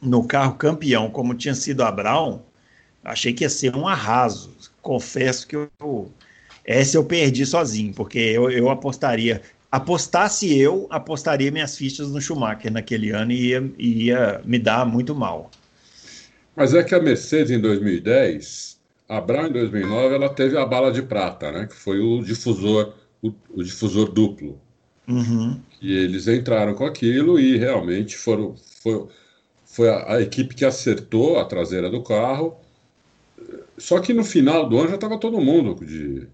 no 0.01 0.27
carro 0.27 0.55
campeão, 0.55 1.09
como 1.09 1.33
tinha 1.33 1.55
sido 1.55 1.81
a 1.81 1.91
Brown. 1.91 2.41
Achei 3.03 3.33
que 3.33 3.43
ia 3.45 3.49
ser 3.49 3.75
um 3.75 3.87
arraso. 3.87 4.53
Confesso 4.81 5.47
que 5.47 5.55
eu 5.55 6.11
essa 6.65 6.97
eu 6.97 7.05
perdi 7.05 7.45
sozinho, 7.45 7.93
porque 7.93 8.17
eu, 8.17 8.49
eu 8.49 8.69
apostaria. 8.69 9.41
Apostasse 9.71 10.57
eu, 10.57 10.87
apostaria 10.89 11.51
minhas 11.51 11.77
fichas 11.77 12.09
no 12.09 12.21
Schumacher 12.21 12.71
naquele 12.71 13.11
ano 13.11 13.31
e 13.31 13.49
ia, 13.49 13.71
ia 13.77 14.41
me 14.45 14.57
dar 14.57 14.85
muito 14.85 15.13
mal. 15.13 15.51
Mas 16.55 16.73
é 16.73 16.83
que 16.83 16.95
a 16.95 16.99
Mercedes 17.01 17.51
em 17.51 17.59
2010, 17.59 18.79
a 19.09 19.19
Brown 19.19 19.47
em 19.47 19.51
2009, 19.51 20.15
ela 20.15 20.29
teve 20.29 20.57
a 20.57 20.65
bala 20.65 20.91
de 20.91 21.01
prata, 21.01 21.51
né? 21.51 21.67
Que 21.67 21.75
foi 21.75 21.99
o 21.99 22.23
difusor, 22.23 22.93
o, 23.21 23.33
o 23.53 23.63
difusor 23.63 24.11
duplo. 24.11 24.59
Uhum. 25.07 25.59
E 25.81 25.93
eles 25.93 26.27
entraram 26.27 26.73
com 26.73 26.85
aquilo 26.85 27.39
e 27.39 27.57
realmente 27.57 28.17
foram, 28.17 28.55
foi, 28.81 29.07
foi 29.65 29.89
a, 29.89 30.13
a 30.13 30.21
equipe 30.21 30.55
que 30.55 30.65
acertou 30.65 31.37
a 31.37 31.45
traseira 31.45 31.89
do 31.89 32.01
carro. 32.01 32.57
Só 33.77 33.99
que 33.99 34.13
no 34.13 34.23
final 34.23 34.67
do 34.69 34.79
ano 34.79 34.89
já 34.89 34.95
estava 34.95 35.19
todo 35.19 35.41
mundo 35.41 35.85
de, 35.85 36.27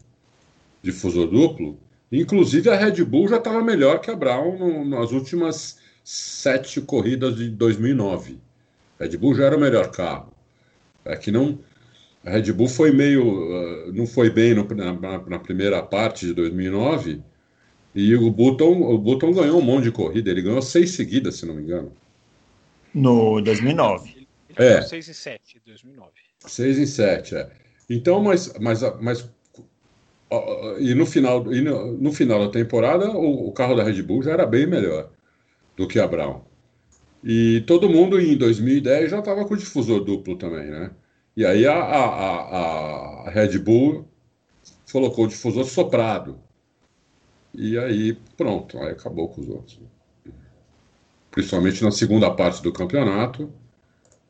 difusor 0.81 1.27
duplo. 1.27 1.79
Inclusive 2.11 2.69
a 2.69 2.75
Red 2.75 3.03
Bull 3.05 3.27
já 3.27 3.37
estava 3.37 3.63
melhor 3.63 3.99
que 3.99 4.11
a 4.11 4.15
Brown 4.15 4.57
no, 4.57 4.85
nas 4.85 5.11
últimas 5.11 5.79
sete 6.03 6.81
corridas 6.81 7.35
de 7.35 7.49
2009. 7.49 8.37
A 8.99 9.03
Red 9.03 9.17
Bull 9.17 9.35
já 9.35 9.45
era 9.45 9.57
o 9.57 9.59
melhor 9.59 9.91
carro. 9.91 10.31
É 11.05 11.15
que 11.15 11.31
não. 11.31 11.59
A 12.25 12.31
Red 12.31 12.51
Bull 12.51 12.67
foi 12.67 12.91
meio. 12.91 13.23
Uh, 13.23 13.93
não 13.93 14.05
foi 14.05 14.29
bem 14.29 14.53
no, 14.53 14.67
na, 14.75 15.19
na, 15.19 15.39
primeira 15.39 15.81
parte 15.81 16.27
de 16.27 16.33
2009. 16.33 17.21
E 17.95 18.15
o 18.15 18.29
Button, 18.29 18.81
o 18.83 18.97
Button 18.97 19.33
ganhou 19.33 19.59
um 19.59 19.63
monte 19.63 19.85
de 19.85 19.91
corrida. 19.91 20.29
Ele 20.29 20.41
ganhou 20.41 20.61
seis 20.61 20.91
seguidas, 20.91 21.35
se 21.35 21.45
não 21.45 21.55
me 21.55 21.63
engano. 21.63 21.91
No 22.93 23.41
2009. 23.41 24.27
Ele 24.57 24.67
é. 24.67 24.81
6 24.81 25.07
e 25.07 25.13
7, 25.13 25.61
2009. 25.65 26.11
6 26.45 26.77
e 26.77 26.87
7, 26.87 27.35
é. 27.35 27.49
Então, 27.89 28.21
mas, 28.21 28.53
mas, 28.59 28.81
mas 29.01 29.29
e 30.79 30.95
no 30.95 31.05
final, 31.05 31.53
e 31.53 31.61
no, 31.61 31.97
no 31.97 32.13
final 32.13 32.45
da 32.45 32.51
temporada, 32.51 33.11
o, 33.11 33.49
o, 33.49 33.51
carro 33.51 33.75
da 33.75 33.83
Red 33.83 34.01
Bull 34.01 34.23
já 34.23 34.31
era 34.31 34.45
bem 34.45 34.65
melhor 34.65 35.09
do 35.75 35.87
que 35.87 35.99
a 35.99 36.07
Brown. 36.07 36.41
E 37.23 37.61
todo 37.67 37.89
mundo 37.89 38.19
em 38.19 38.37
2010 38.37 39.11
já 39.11 39.19
estava 39.19 39.45
com 39.45 39.53
o 39.53 39.57
difusor 39.57 40.03
duplo 40.03 40.37
também, 40.37 40.67
né? 40.67 40.91
E 41.35 41.45
aí 41.45 41.65
a, 41.65 41.73
a, 41.73 43.27
a, 43.27 43.29
Red 43.29 43.59
Bull 43.59 44.07
colocou 44.91 45.25
o 45.25 45.27
difusor 45.27 45.65
soprado. 45.65 46.39
E 47.53 47.77
aí, 47.77 48.17
pronto, 48.37 48.77
aí 48.79 48.91
acabou 48.91 49.27
com 49.27 49.41
os 49.41 49.49
outros. 49.49 49.79
Principalmente 51.29 51.83
na 51.83 51.91
segunda 51.91 52.31
parte 52.31 52.63
do 52.63 52.71
campeonato, 52.71 53.51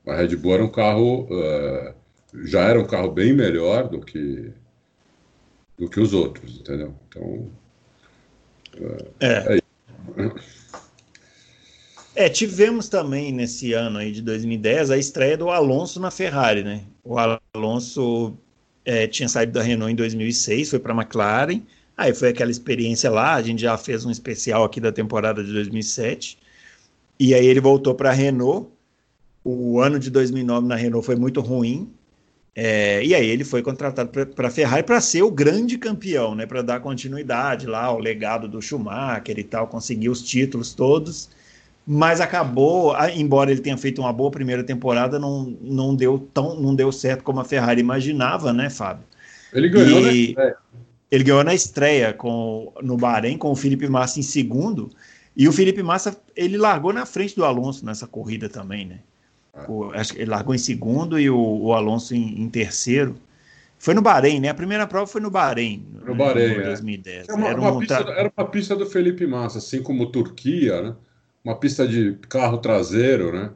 a 0.05 0.15
Red 0.15 0.35
Bull 0.35 0.53
era 0.55 0.63
um 0.63 0.71
carro, 0.71 1.27
uh, 1.31 1.93
já 2.45 2.61
era 2.61 2.79
um 2.79 2.85
carro 2.85 3.11
bem 3.11 3.33
melhor 3.33 3.87
do 3.87 4.01
que 4.01 4.51
do 5.81 5.89
que 5.89 5.99
os 5.99 6.13
outros, 6.13 6.59
entendeu? 6.59 6.93
Então. 7.09 7.49
É. 9.19 9.57
É, 12.15 12.25
é, 12.25 12.29
tivemos 12.29 12.87
também 12.87 13.31
nesse 13.31 13.73
ano 13.73 13.97
aí 13.97 14.11
de 14.11 14.21
2010 14.21 14.91
a 14.91 14.97
estreia 14.97 15.35
do 15.35 15.49
Alonso 15.49 15.99
na 15.99 16.11
Ferrari, 16.11 16.63
né? 16.63 16.83
O 17.03 17.15
Alonso 17.17 18.37
é, 18.85 19.07
tinha 19.07 19.27
saído 19.27 19.53
da 19.53 19.63
Renault 19.63 19.91
em 19.91 19.95
2006, 19.95 20.69
foi 20.69 20.77
para 20.77 20.93
a 20.93 21.01
McLaren, 21.01 21.63
aí 21.97 22.13
foi 22.13 22.29
aquela 22.29 22.51
experiência 22.51 23.09
lá, 23.09 23.33
a 23.33 23.41
gente 23.41 23.63
já 23.63 23.75
fez 23.75 24.05
um 24.05 24.11
especial 24.11 24.63
aqui 24.63 24.79
da 24.79 24.91
temporada 24.91 25.43
de 25.43 25.51
2007, 25.51 26.37
e 27.19 27.33
aí 27.33 27.47
ele 27.47 27.59
voltou 27.59 27.95
para 27.95 28.11
a 28.11 28.13
Renault. 28.13 28.69
O 29.43 29.79
ano 29.79 29.97
de 29.97 30.11
2009 30.11 30.67
na 30.67 30.75
Renault 30.75 31.03
foi 31.03 31.15
muito 31.15 31.41
ruim, 31.41 31.91
é, 32.53 33.03
e 33.03 33.15
aí 33.15 33.29
ele 33.29 33.45
foi 33.45 33.61
contratado 33.61 34.09
para 34.09 34.47
a 34.47 34.51
Ferrari 34.51 34.83
para 34.83 34.99
ser 34.99 35.21
o 35.21 35.31
grande 35.31 35.77
campeão, 35.77 36.35
né? 36.35 36.45
Para 36.45 36.61
dar 36.61 36.81
continuidade 36.81 37.65
lá 37.65 37.85
ao 37.85 37.97
legado 37.97 38.47
do 38.47 38.61
Schumacher 38.61 39.39
e 39.39 39.43
tal, 39.43 39.67
conseguir 39.67 40.09
os 40.09 40.21
títulos 40.21 40.73
todos. 40.73 41.29
Mas 41.87 42.21
acabou, 42.21 42.93
embora 43.15 43.51
ele 43.51 43.61
tenha 43.61 43.77
feito 43.77 44.01
uma 44.01 44.13
boa 44.13 44.29
primeira 44.29 44.63
temporada, 44.63 45.17
não, 45.17 45.57
não 45.61 45.95
deu 45.95 46.19
tão, 46.33 46.59
não 46.59 46.75
deu 46.75 46.91
certo 46.91 47.23
como 47.23 47.39
a 47.39 47.45
Ferrari 47.45 47.81
imaginava, 47.81 48.53
né, 48.53 48.69
Fábio? 48.69 49.05
Ele 49.53 49.69
ganhou 49.69 49.99
e, 49.99 50.03
na 50.03 50.11
estreia. 50.11 50.55
Ele 51.09 51.23
ganhou 51.23 51.43
na 51.43 51.53
estreia 51.53 52.13
com, 52.13 52.73
no 52.81 52.97
Bahrein 52.97 53.37
com 53.37 53.51
o 53.51 53.55
Felipe 53.55 53.87
Massa 53.87 54.19
em 54.19 54.23
segundo. 54.23 54.89
E 55.35 55.47
o 55.47 55.53
Felipe 55.53 55.81
Massa 55.81 56.21
ele 56.35 56.57
largou 56.57 56.91
na 56.93 57.05
frente 57.05 57.35
do 57.35 57.45
Alonso 57.45 57.85
nessa 57.85 58.05
corrida 58.05 58.49
também, 58.49 58.85
né? 58.85 58.99
O, 59.67 59.91
acho 59.93 60.13
que 60.13 60.21
ele 60.21 60.29
largou 60.29 60.55
em 60.55 60.57
segundo 60.57 61.19
e 61.19 61.29
o, 61.29 61.37
o 61.37 61.73
Alonso 61.73 62.15
em, 62.15 62.41
em, 62.41 62.49
terceiro. 62.49 63.15
Foi 63.77 63.93
no 63.93 64.01
Bahrein, 64.01 64.39
né? 64.39 64.49
A 64.49 64.53
primeira 64.53 64.87
prova 64.87 65.07
foi 65.07 65.19
no 65.19 65.29
Bahrein. 65.29 65.85
No 66.05 66.13
né? 66.13 66.13
Bahrein, 66.13 66.59
em 66.59 66.63
2010. 66.63 67.29
É. 67.29 67.31
Era, 67.31 67.35
uma, 67.35 67.47
era, 67.47 67.59
uma 67.59 67.79
pista, 67.79 67.95
era, 67.95 68.33
uma 68.37 68.47
pista, 68.47 68.75
do 68.75 68.85
Felipe 68.85 69.27
Massa, 69.27 69.57
assim 69.57 69.83
como 69.83 70.11
Turquia, 70.11 70.81
né? 70.81 70.95
Uma 71.43 71.55
pista 71.55 71.87
de 71.87 72.13
carro 72.29 72.59
traseiro, 72.59 73.33
né? 73.33 73.51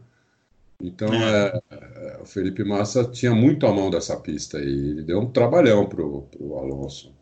Então, 0.82 1.14
é. 1.14 1.62
É, 1.72 2.18
é 2.18 2.20
o 2.22 2.26
Felipe 2.26 2.64
Massa 2.64 3.06
tinha 3.06 3.34
muito 3.34 3.66
a 3.66 3.74
mão 3.74 3.90
dessa 3.90 4.18
pista 4.18 4.60
e 4.60 4.92
ele 4.92 5.04
deu 5.04 5.20
um 5.20 5.32
trabalhão 5.32 5.86
pro, 5.88 6.24
pro 6.24 6.58
Alonso. 6.58 7.14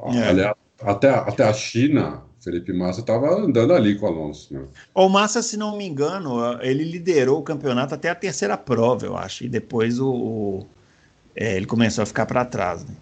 É. 0.00 0.28
Aliás, 0.28 0.54
até, 0.80 1.08
até 1.08 1.44
a 1.44 1.52
China, 1.52 2.22
Felipe 2.44 2.72
Massa 2.72 3.00
estava 3.00 3.28
andando 3.30 3.72
ali 3.72 3.98
com 3.98 4.04
o 4.04 4.08
Alonso. 4.08 4.52
Né? 4.52 4.66
O 4.94 5.08
Massa, 5.08 5.42
se 5.42 5.56
não 5.56 5.76
me 5.76 5.86
engano, 5.86 6.60
ele 6.60 6.84
liderou 6.84 7.40
o 7.40 7.42
campeonato 7.42 7.94
até 7.94 8.10
a 8.10 8.14
terceira 8.14 8.56
prova, 8.56 9.06
eu 9.06 9.16
acho, 9.16 9.44
e 9.44 9.48
depois 9.48 9.98
o, 9.98 10.12
o 10.12 10.66
é, 11.34 11.56
ele 11.56 11.66
começou 11.66 12.02
a 12.02 12.06
ficar 12.06 12.26
para 12.26 12.44
trás. 12.44 12.84
Né? 12.84 12.94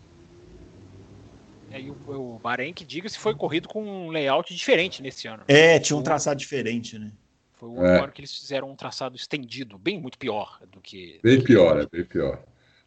É, 1.72 1.80
e 1.80 1.90
o, 1.90 1.96
o 2.08 2.38
Bahrein, 2.38 2.72
que 2.72 2.84
diga-se, 2.84 3.18
foi 3.18 3.34
corrido 3.34 3.68
com 3.68 3.82
um 3.82 4.10
layout 4.10 4.54
diferente 4.54 5.02
nesse 5.02 5.26
ano. 5.26 5.42
É, 5.48 5.78
tinha 5.78 5.96
um 5.96 6.02
traçado 6.02 6.38
diferente, 6.38 6.98
né? 6.98 7.10
Foi 7.54 7.68
o 7.68 7.84
é. 7.84 8.00
ano 8.00 8.12
que 8.12 8.20
eles 8.20 8.36
fizeram 8.36 8.70
um 8.70 8.76
traçado 8.76 9.16
estendido, 9.16 9.78
bem 9.78 10.00
muito 10.00 10.18
pior 10.18 10.60
do 10.70 10.80
que. 10.80 11.18
Bem 11.22 11.40
pior, 11.42 11.80
é 11.80 11.86
bem 11.90 12.04
pior. 12.04 12.42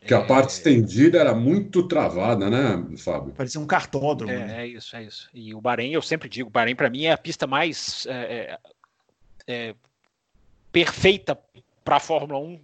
Porque 0.06 0.14
é... 0.14 0.18
a 0.18 0.22
parte 0.22 0.52
estendida 0.52 1.18
era 1.18 1.34
muito 1.34 1.88
travada, 1.88 2.48
né, 2.48 2.96
Fábio? 2.96 3.34
Parecia 3.34 3.60
um 3.60 3.66
cartódromo. 3.66 4.32
É, 4.32 4.46
né? 4.46 4.62
é 4.62 4.68
isso, 4.68 4.96
é 4.96 5.04
isso. 5.04 5.28
E 5.34 5.52
o 5.56 5.60
Bahrein, 5.60 5.92
eu 5.92 6.02
sempre 6.02 6.30
digo, 6.30 6.48
o 6.48 6.52
Bahrein 6.52 6.76
para 6.76 6.92
mim 6.92 7.06
é 7.06 7.12
a 7.12 7.18
pista 7.18 7.48
mais 7.48 8.06
é, 8.06 8.14
é, 8.14 8.60
é 9.48 9.76
perfeita 10.72 11.36
para 11.84 11.96
a 11.96 12.00
Fórmula 12.00 12.40
1, 12.40 12.62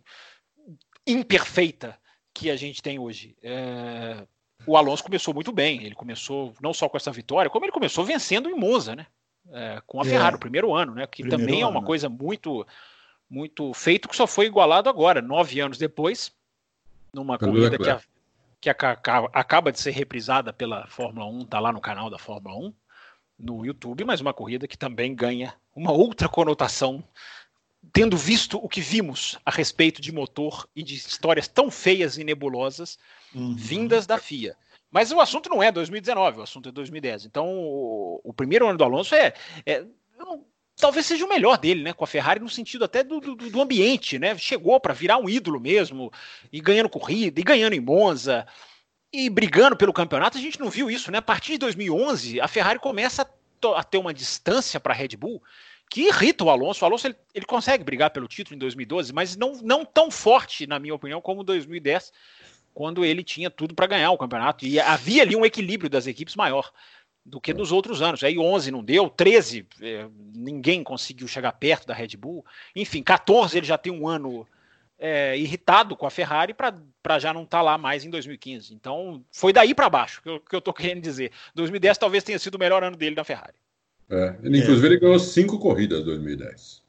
imperfeita 1.08 1.97
que 2.32 2.51
a 2.51 2.56
gente 2.56 2.80
tem 2.80 2.99
hoje. 2.99 3.36
É, 3.41 4.23
o 4.67 4.77
Alonso 4.77 5.04
começou 5.04 5.34
muito 5.34 5.51
bem. 5.51 5.84
Ele 5.84 5.95
começou 5.95 6.54
não 6.62 6.75
só 6.75 6.88
com 6.88 6.97
essa 6.97 7.12
vitória, 7.12 7.49
como 7.49 7.65
ele 7.65 7.71
começou 7.71 8.06
vencendo 8.06 8.51
em 8.51 8.56
Monza, 8.56 8.95
né? 8.95 9.08
É, 9.51 9.82
com 9.88 9.99
a 9.99 10.06
Ferrari, 10.06 10.36
o 10.36 10.39
primeiro 10.39 10.75
ano, 10.75 10.93
né? 10.93 11.08
Que 11.08 11.23
primeiro 11.23 11.43
também 11.43 11.63
ano. 11.63 11.69
é 11.69 11.80
uma 11.80 11.84
coisa 11.84 12.08
muito, 12.08 12.67
muito 13.27 13.73
feito 13.73 14.08
que 14.08 14.15
só 14.15 14.27
foi 14.27 14.45
igualado 14.45 14.88
agora, 14.88 15.23
nove 15.23 15.60
anos 15.60 15.80
depois 15.80 16.32
numa 17.13 17.38
corrida 17.38 17.78
que, 17.78 17.89
a, 17.89 18.02
que 18.60 18.69
a, 18.69 19.19
acaba 19.34 19.71
de 19.71 19.80
ser 19.80 19.91
reprisada 19.91 20.54
pela 20.54 20.88
Fórmula 20.88 21.26
1, 21.26 21.45
tá 21.45 21.60
lá 21.60 21.71
no 21.71 21.82
canal 21.82 22.10
da 22.10 22.17
Fórmula 22.17 22.56
1, 22.67 22.74
no 23.39 23.65
YouTube, 23.65 24.04
mas 24.04 24.21
uma 24.21 24.34
corrida 24.34 24.67
que 24.67 24.78
também 24.78 25.15
ganha 25.15 25.54
uma 25.76 25.91
outra 25.91 26.30
conotação 26.30 27.04
tendo 27.91 28.15
visto 28.15 28.63
o 28.63 28.69
que 28.69 28.80
vimos 28.80 29.39
a 29.43 29.50
respeito 29.50 30.02
de 30.02 30.12
motor 30.12 30.67
e 30.76 30.84
de 30.84 30.95
histórias 30.95 31.47
tão 31.47 31.71
feias 31.71 32.17
e 32.17 32.24
nebulosas 32.24 33.00
uhum. 33.34 33.56
vindas 33.56 34.06
da 34.06 34.19
FIA. 34.19 34.56
Mas 34.91 35.12
o 35.12 35.19
assunto 35.19 35.50
não 35.50 35.63
é 35.63 35.71
2019, 35.71 36.39
o 36.39 36.43
assunto 36.43 36.69
é 36.69 36.71
2010. 36.71 37.26
Então, 37.26 37.47
o, 37.47 38.21
o 38.24 38.34
primeiro 38.34 38.67
ano 38.67 38.78
do 38.78 38.84
Alonso 38.84 39.15
é, 39.15 39.34
é 39.65 39.84
não, 40.17 40.45
talvez 40.82 41.06
seja 41.06 41.24
o 41.24 41.30
melhor 41.30 41.58
dele, 41.58 41.84
né? 41.84 41.94
Com 41.94 42.04
a 42.04 42.08
Ferrari 42.08 42.39
no 42.39 42.50
sentido 42.50 42.84
até 42.84 43.04
do, 43.04 43.22
do, 43.22 43.36
do 43.36 43.62
ambiente, 43.62 44.20
né? 44.20 44.38
Chegou 44.38 44.80
para 44.80 44.94
virar 44.94 45.17
um 45.17 45.30
ídolo 45.30 45.60
mesmo, 45.60 46.12
e 46.52 46.60
ganhando 46.60 46.89
corrida, 46.89 47.39
e 47.39 47.44
ganhando 47.44 47.74
em 47.74 47.80
Monza, 47.80 48.46
e 49.13 49.30
brigando 49.30 49.78
pelo 49.78 49.94
campeonato. 49.94 50.38
A 50.38 50.41
gente 50.41 50.60
não 50.60 50.70
viu 50.70 50.89
isso, 50.89 51.12
né? 51.12 51.20
A 51.20 51.22
partir 51.22 51.54
de 51.54 51.60
2011, 51.60 52.41
a 52.41 52.48
Ferrari 52.48 52.80
começa 52.80 53.22
a, 53.22 53.80
a 53.80 53.84
ter 53.84 54.00
uma 54.00 54.13
distância 54.13 54.80
para 54.80 54.94
a 54.94 54.98
Red 54.98 55.15
Bull 55.15 55.41
que 55.89 56.08
irrita 56.08 56.44
o 56.44 56.50
Alonso. 56.50 56.84
O 56.84 56.88
Alonso 56.88 57.08
ele, 57.08 57.15
ele, 57.34 57.46
consegue 57.46 57.84
brigar 57.84 58.10
pelo 58.10 58.28
título 58.28 58.56
em 58.56 58.60
2012, 58.60 59.13
mas 59.13 59.38
não, 59.38 59.54
não 59.62 59.86
tão 59.86 60.10
forte, 60.10 60.65
na 60.65 60.80
minha 60.80 60.96
opinião, 60.96 61.22
como 61.22 61.44
2010, 61.44 62.12
quando 62.74 63.06
ele 63.06 63.24
tinha 63.24 63.52
tudo 63.52 63.76
para 63.76 63.88
ganhar 63.88 64.10
o 64.12 64.17
campeonato. 64.17 64.65
E 64.65 64.80
havia 64.80 65.22
ali 65.22 65.36
um 65.36 65.46
equilíbrio 65.46 65.89
das 65.89 66.08
equipes 66.08 66.36
maior 66.36 66.72
do 67.26 67.40
que 67.40 67.54
nos 67.54 67.72
outros 67.72 68.02
anos. 68.02 68.24
Aí 68.24 68.38
11 68.38 68.72
não 68.72 68.84
deu, 68.84 69.10
13 69.10 69.66
é, 69.82 70.08
ninguém 70.34 70.84
conseguiu 70.84 71.28
chegar 71.28 71.52
perto 71.54 71.88
da 71.88 71.94
Red 71.94 72.18
Bull. 72.18 72.46
Enfim, 72.76 73.04
14 73.04 73.58
ele 73.58 73.66
já 73.66 73.78
tem 73.78 73.92
um 73.92 74.08
ano 74.08 74.48
é, 74.98 75.38
irritado 75.38 75.96
com 75.96 76.06
a 76.06 76.12
Ferrari 76.12 76.54
para 76.54 77.20
já 77.20 77.34
não 77.34 77.44
estar 77.44 77.60
tá 77.60 77.64
lá 77.64 77.78
mais 77.78 78.06
em 78.06 78.10
2015. 78.10 78.74
Então 78.74 79.24
foi 79.32 79.54
daí 79.54 79.74
para 79.74 79.90
baixo 79.90 80.22
que 80.22 80.30
eu, 80.30 80.40
que 80.40 80.56
eu 80.56 80.62
tô 80.62 80.74
querendo 80.74 81.02
dizer. 81.02 81.32
2010 81.56 81.98
talvez 81.98 82.24
tenha 82.24 82.40
sido 82.40 82.56
o 82.56 82.60
melhor 82.60 82.84
ano 82.84 82.98
dele 82.98 83.16
na 83.16 83.24
Ferrari. 83.24 83.56
É, 84.10 84.36
ele, 84.44 84.60
inclusive 84.60 84.88
ele 84.88 85.00
ganhou 85.00 85.20
cinco 85.20 85.58
corridas 85.58 86.02
em 86.02 86.06
2010. 86.06 86.82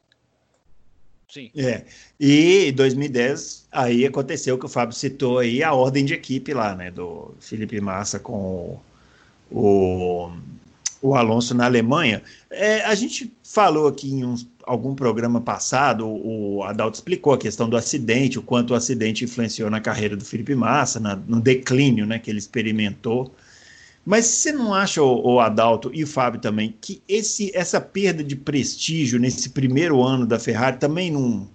Sim. 1.29 1.49
É. 1.57 1.85
E 2.19 2.67
em 2.67 2.73
2010, 2.73 3.67
aí 3.71 4.05
aconteceu 4.05 4.53
o 4.53 4.59
que 4.59 4.67
o 4.67 4.69
Fábio 4.69 4.95
citou 4.95 5.39
aí, 5.39 5.63
a 5.63 5.73
ordem 5.73 6.05
de 6.05 6.13
equipe 6.13 6.53
lá, 6.53 6.75
né? 6.75 6.91
Do 6.91 7.33
Felipe 7.39 7.81
Massa 7.81 8.19
com 8.19 8.79
o, 9.53 10.31
o 11.01 11.15
Alonso 11.15 11.53
na 11.53 11.65
Alemanha. 11.65 12.23
É, 12.49 12.83
a 12.83 12.95
gente 12.95 13.31
falou 13.43 13.87
aqui 13.87 14.11
em 14.11 14.25
uns, 14.25 14.47
algum 14.63 14.95
programa 14.95 15.39
passado, 15.39 16.07
o 16.07 16.63
Adalto 16.63 16.95
explicou 16.95 17.33
a 17.33 17.37
questão 17.37 17.69
do 17.69 17.77
acidente, 17.77 18.39
o 18.39 18.41
quanto 18.41 18.71
o 18.71 18.75
acidente 18.75 19.23
influenciou 19.23 19.69
na 19.69 19.79
carreira 19.79 20.15
do 20.15 20.25
Felipe 20.25 20.55
Massa, 20.55 20.99
na, 20.99 21.15
no 21.15 21.39
declínio 21.39 22.05
né, 22.05 22.17
que 22.17 22.31
ele 22.31 22.39
experimentou. 22.39 23.33
Mas 24.05 24.25
você 24.25 24.51
não 24.51 24.73
acha, 24.73 25.01
o, 25.01 25.35
o 25.35 25.39
Adalto 25.39 25.91
e 25.93 26.03
o 26.03 26.07
Fábio 26.07 26.39
também, 26.39 26.75
que 26.81 27.01
esse, 27.07 27.55
essa 27.55 27.79
perda 27.79 28.23
de 28.23 28.35
prestígio 28.35 29.19
nesse 29.19 29.49
primeiro 29.49 30.01
ano 30.01 30.25
da 30.25 30.39
Ferrari 30.39 30.77
também 30.77 31.11
não, 31.11 31.47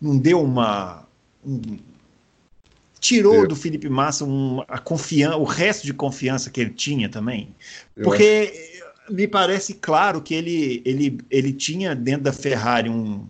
não 0.00 0.18
deu 0.18 0.42
uma. 0.42 1.06
Um, 1.46 1.60
tirou 3.08 3.48
do 3.48 3.56
Felipe 3.56 3.88
Massa 3.88 4.24
um, 4.24 4.62
a 4.68 4.78
confiança, 4.78 5.36
o 5.36 5.44
resto 5.44 5.86
de 5.86 5.94
confiança 5.94 6.50
que 6.50 6.60
ele 6.60 6.70
tinha 6.70 7.08
também. 7.08 7.54
Porque 8.02 8.52
acho... 9.04 9.12
me 9.14 9.26
parece 9.26 9.74
claro 9.74 10.20
que 10.20 10.34
ele, 10.34 10.82
ele, 10.84 11.18
ele 11.30 11.52
tinha 11.52 11.94
dentro 11.94 12.24
da 12.24 12.32
Ferrari 12.32 12.90
um. 12.90 13.26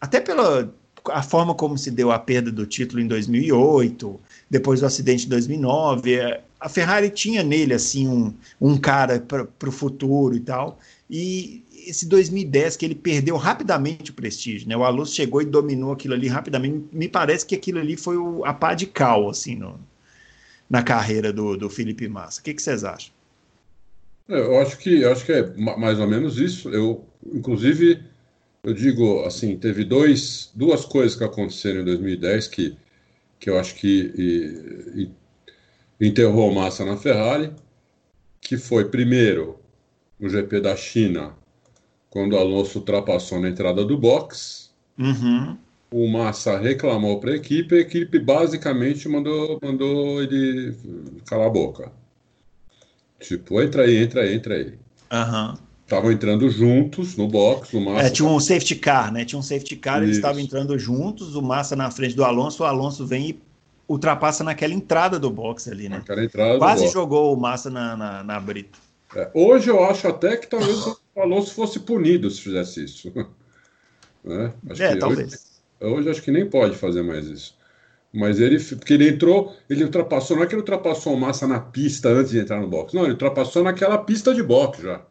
Até 0.00 0.20
pela 0.20 0.72
a 1.10 1.22
forma 1.22 1.54
como 1.54 1.78
se 1.78 1.90
deu 1.90 2.10
a 2.10 2.18
perda 2.18 2.50
do 2.50 2.66
título 2.66 3.00
em 3.00 3.06
2008, 3.06 4.18
depois 4.50 4.80
do 4.80 4.86
acidente 4.86 5.22
de 5.22 5.30
2009, 5.30 6.14
é, 6.14 6.42
a 6.58 6.68
Ferrari 6.68 7.10
tinha 7.10 7.44
nele 7.44 7.74
assim 7.74 8.08
um, 8.08 8.34
um 8.60 8.76
cara 8.76 9.20
para 9.20 9.68
o 9.68 9.72
futuro 9.72 10.34
e 10.34 10.40
tal. 10.40 10.78
E 11.08 11.62
esse 11.86 12.06
2010 12.06 12.76
que 12.76 12.84
ele 12.84 12.94
perdeu 12.94 13.36
rapidamente 13.36 14.10
o 14.10 14.14
prestígio, 14.14 14.68
né? 14.68 14.76
O 14.76 14.82
Alonso 14.82 15.14
chegou 15.14 15.40
e 15.40 15.44
dominou 15.44 15.92
aquilo 15.92 16.14
ali 16.14 16.26
rapidamente. 16.26 16.84
Me 16.92 17.08
parece 17.08 17.46
que 17.46 17.54
aquilo 17.54 17.78
ali 17.78 17.96
foi 17.96 18.16
o, 18.16 18.44
a 18.44 18.52
pá 18.52 18.74
de 18.74 18.86
cal, 18.86 19.30
assim, 19.30 19.54
no, 19.54 19.78
na 20.68 20.82
carreira 20.82 21.32
do, 21.32 21.56
do 21.56 21.70
Felipe 21.70 22.08
Massa. 22.08 22.40
O 22.40 22.44
que, 22.44 22.58
vocês 22.58 22.82
acham? 22.82 23.12
É, 24.28 24.38
eu 24.38 24.60
acho 24.60 24.76
que 24.78 25.00
eu 25.00 25.12
acho 25.12 25.24
que 25.24 25.32
é 25.32 25.54
mais 25.54 26.00
ou 26.00 26.08
menos 26.08 26.38
isso. 26.38 26.68
Eu, 26.70 27.04
inclusive, 27.32 28.02
eu 28.64 28.74
digo 28.74 29.24
assim, 29.24 29.56
teve 29.56 29.84
dois, 29.84 30.50
duas 30.54 30.84
coisas 30.84 31.16
que 31.16 31.22
aconteceram 31.22 31.80
em 31.80 31.84
2010 31.84 32.48
que, 32.48 32.76
que 33.38 33.48
eu 33.48 33.58
acho 33.58 33.76
que 33.76 34.12
e, 34.16 35.08
e 36.00 36.06
enterrou 36.08 36.52
Massa 36.52 36.84
na 36.84 36.96
Ferrari, 36.96 37.52
que 38.40 38.56
foi 38.56 38.86
primeiro 38.86 39.60
no 40.18 40.28
GP 40.28 40.60
da 40.60 40.76
China, 40.76 41.34
quando 42.10 42.34
o 42.34 42.38
Alonso 42.38 42.78
ultrapassou 42.78 43.40
na 43.40 43.48
entrada 43.48 43.84
do 43.84 43.96
box. 43.96 44.70
Uhum. 44.98 45.56
O 45.90 46.08
Massa 46.08 46.58
reclamou 46.58 47.20
para 47.20 47.32
a 47.32 47.36
equipe, 47.36 47.74
a 47.74 47.80
equipe 47.80 48.18
basicamente 48.18 49.08
mandou, 49.08 49.58
mandou 49.62 50.22
ele 50.22 50.74
calar 51.26 51.46
a 51.46 51.50
boca. 51.50 51.92
Tipo, 53.20 53.62
entra 53.62 53.84
aí, 53.84 53.96
entra 53.96 54.22
aí, 54.22 54.34
entra 54.34 54.54
aí. 54.54 54.74
Estavam 55.84 56.10
entrando 56.10 56.50
juntos 56.50 57.16
no 57.16 57.28
box, 57.28 57.72
o 57.74 57.80
Massa. 57.80 58.06
É, 58.08 58.10
tinha 58.10 58.28
um 58.28 58.40
safety 58.40 58.74
car, 58.74 59.12
né? 59.12 59.24
Tinha 59.24 59.38
um 59.38 59.42
safety 59.42 59.76
car, 59.76 59.98
Isso. 59.98 60.04
eles 60.04 60.16
estavam 60.16 60.40
entrando 60.40 60.76
juntos, 60.78 61.36
o 61.36 61.42
Massa 61.42 61.76
na 61.76 61.90
frente 61.90 62.16
do 62.16 62.24
Alonso, 62.24 62.64
o 62.64 62.66
Alonso 62.66 63.06
vem 63.06 63.30
e 63.30 63.40
ultrapassa 63.88 64.42
naquela 64.42 64.74
entrada 64.74 65.18
do 65.18 65.30
box 65.30 65.70
ali, 65.70 65.88
né? 65.88 65.98
Naquela 65.98 66.24
entrada 66.24 66.58
Quase 66.58 66.88
jogou 66.88 67.32
o 67.32 67.40
Massa 67.40 67.70
na, 67.70 67.96
na, 67.96 68.24
na 68.24 68.40
Brito. 68.40 68.78
É, 69.14 69.30
hoje 69.32 69.70
eu 69.70 69.84
acho 69.84 70.08
até 70.08 70.36
que 70.36 70.48
talvez 70.48 70.84
o 71.16 71.22
Alonso 71.22 71.54
fosse 71.54 71.80
punido 71.80 72.30
se 72.30 72.42
fizesse 72.42 72.84
isso. 72.84 73.12
né? 74.22 74.52
é, 74.78 74.96
talvez. 74.96 75.60
Hoje, 75.80 75.94
hoje, 75.94 76.10
acho 76.10 76.22
que 76.22 76.30
nem 76.30 76.48
pode 76.48 76.76
fazer 76.76 77.02
mais 77.02 77.26
isso. 77.26 77.56
Mas 78.12 78.38
ele, 78.38 78.58
porque 78.60 78.94
ele 78.94 79.08
entrou, 79.08 79.56
ele 79.68 79.84
ultrapassou, 79.84 80.36
não 80.36 80.44
é 80.44 80.46
que 80.46 80.54
ele 80.54 80.60
ultrapassou 80.60 81.14
o 81.14 81.20
Massa 81.20 81.46
na 81.46 81.58
pista 81.58 82.08
antes 82.10 82.30
de 82.30 82.38
entrar 82.38 82.60
no 82.60 82.68
box, 82.68 82.94
não, 82.94 83.02
ele 83.02 83.12
ultrapassou 83.12 83.62
naquela 83.62 83.98
pista 83.98 84.34
de 84.34 84.42
box 84.42 84.82
já. 84.82 85.04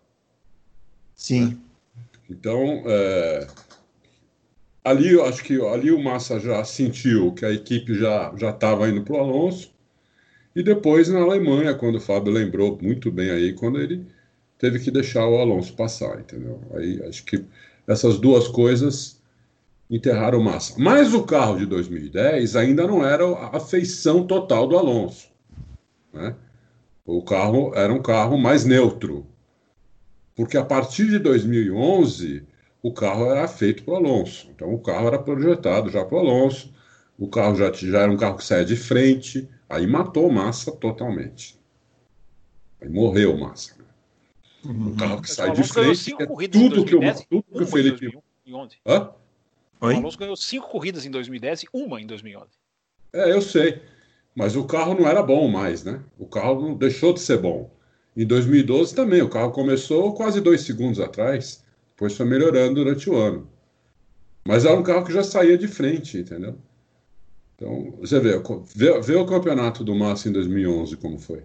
Sim. 1.15 1.46
Né? 1.46 1.58
Então, 2.30 2.84
é, 2.86 3.48
ali 4.84 5.12
eu 5.12 5.26
acho 5.26 5.44
que 5.44 5.60
ali 5.62 5.91
o 5.91 6.02
Massa 6.02 6.39
já 6.39 6.63
sentiu 6.63 7.32
que 7.34 7.46
a 7.46 7.52
equipe 7.52 7.94
já 7.94 8.34
já 8.38 8.50
estava 8.50 8.89
indo 8.89 9.04
para 9.04 9.15
o 9.15 9.20
Alonso 9.20 9.72
e 10.56 10.63
depois 10.63 11.10
na 11.10 11.22
Alemanha, 11.22 11.76
quando 11.76 11.96
o 11.96 12.02
Fábio 12.02 12.32
lembrou 12.32 12.78
muito 12.82 13.12
bem 13.12 13.30
aí, 13.30 13.54
quando 13.54 13.80
ele 13.80 14.06
teve 14.58 14.80
que 14.80 14.91
deixar 14.91 15.28
o 15.28 15.38
Alonso 15.38 15.74
passar, 15.74 16.20
entendeu? 16.20 16.62
Aí 16.74 17.02
acho 17.08 17.24
que 17.26 17.44
essas 17.88 18.18
duas 18.18 18.48
coisas 18.48 19.22
enterraram 19.89 20.41
Massa. 20.41 20.74
Mas 20.78 21.13
o 21.13 21.24
carro 21.24 21.58
de 21.58 21.65
2010 21.65 22.56
ainda 22.56 22.88
não 22.88 23.06
era 23.06 23.26
a 23.56 23.60
feição 23.60 24.26
total 24.26 24.68
do 24.68 24.78
Alonso. 24.78 25.30
Né? 26.12 26.36
O 27.06 27.22
carro 27.22 27.74
era 27.76 27.94
um 27.94 28.02
carro 28.02 28.38
mais 28.38 28.65
neutro. 28.65 29.28
Porque 30.36 30.58
a 30.58 30.65
partir 30.65 31.08
de 31.08 31.20
2011, 31.20 32.44
o 32.82 32.91
carro 32.91 33.26
era 33.26 33.48
feito 33.48 33.84
para 33.84 33.94
o 33.94 33.98
Alonso. 33.98 34.50
Então 34.54 34.74
o 34.74 34.80
carro 34.80 35.08
era 35.08 35.20
projetado 35.20 35.89
já 35.89 36.04
para 36.04 36.18
o 36.18 36.20
Alonso. 36.20 36.74
O 37.18 37.28
carro 37.28 37.56
já, 37.56 37.72
já 37.72 38.02
era 38.02 38.12
um 38.12 38.18
carro 38.18 38.38
que 38.38 38.44
saia 38.44 38.65
de 38.65 38.76
frente. 38.76 39.48
Aí 39.70 39.88
matou 39.88 40.32
Massa 40.32 40.72
totalmente. 40.72 41.60
Aí 42.82 42.89
morreu 42.89 43.38
Massa. 43.38 43.85
Uhum. 44.65 44.89
O 44.89 44.95
carro 44.95 45.21
que 45.21 45.32
sai 45.32 45.51
de 45.51 45.63
frente 45.63 46.15
é 46.19 46.25
tudo 46.47 46.86
que, 46.86 46.95
o, 46.95 46.99
tudo 47.30 47.43
que 47.43 47.63
o 47.63 47.67
Felipe... 47.67 48.17
Hã? 48.86 49.12
O 49.80 49.86
Alonso 49.88 50.17
ganhou 50.17 50.36
cinco 50.36 50.69
corridas 50.69 51.06
em 51.06 51.12
2010 51.12 51.63
e 51.63 51.67
uma 51.73 52.01
em 52.01 52.08
2011. 52.08 52.47
É, 53.13 53.32
eu 53.32 53.41
sei. 53.41 53.82
Mas 54.36 54.56
o 54.56 54.65
carro 54.65 54.93
não 54.93 55.08
era 55.08 55.21
bom 55.23 55.47
mais, 55.47 55.84
né? 55.84 56.01
O 56.17 56.25
carro 56.25 56.62
não 56.62 56.75
deixou 56.75 57.13
de 57.13 57.21
ser 57.21 57.38
bom. 57.38 57.71
Em 58.15 58.25
2012 58.25 58.95
também, 58.95 59.21
o 59.21 59.30
carro 59.30 59.51
começou 59.51 60.13
quase 60.13 60.41
dois 60.41 60.62
segundos 60.62 60.99
atrás, 60.99 61.63
depois 61.91 62.15
foi 62.15 62.25
melhorando 62.25 62.75
durante 62.75 63.10
o 63.10 63.15
ano. 63.15 63.49
Mas 64.45 64.65
era 64.65 64.75
um 64.75 64.84
carro 64.84 65.06
que 65.06 65.13
já 65.13 65.23
saía 65.23 65.58
de 65.58 65.67
frente, 65.67 66.17
entendeu? 66.17 66.58
Então, 67.56 67.93
você 67.99 68.19
vê, 68.19 68.41
vê, 68.75 69.01
vê 69.01 69.15
o 69.15 69.25
campeonato 69.25 69.84
do 69.84 69.95
Massa 69.95 70.30
em 70.30 70.32
2011 70.32 70.97
como 70.97 71.17
foi. 71.17 71.43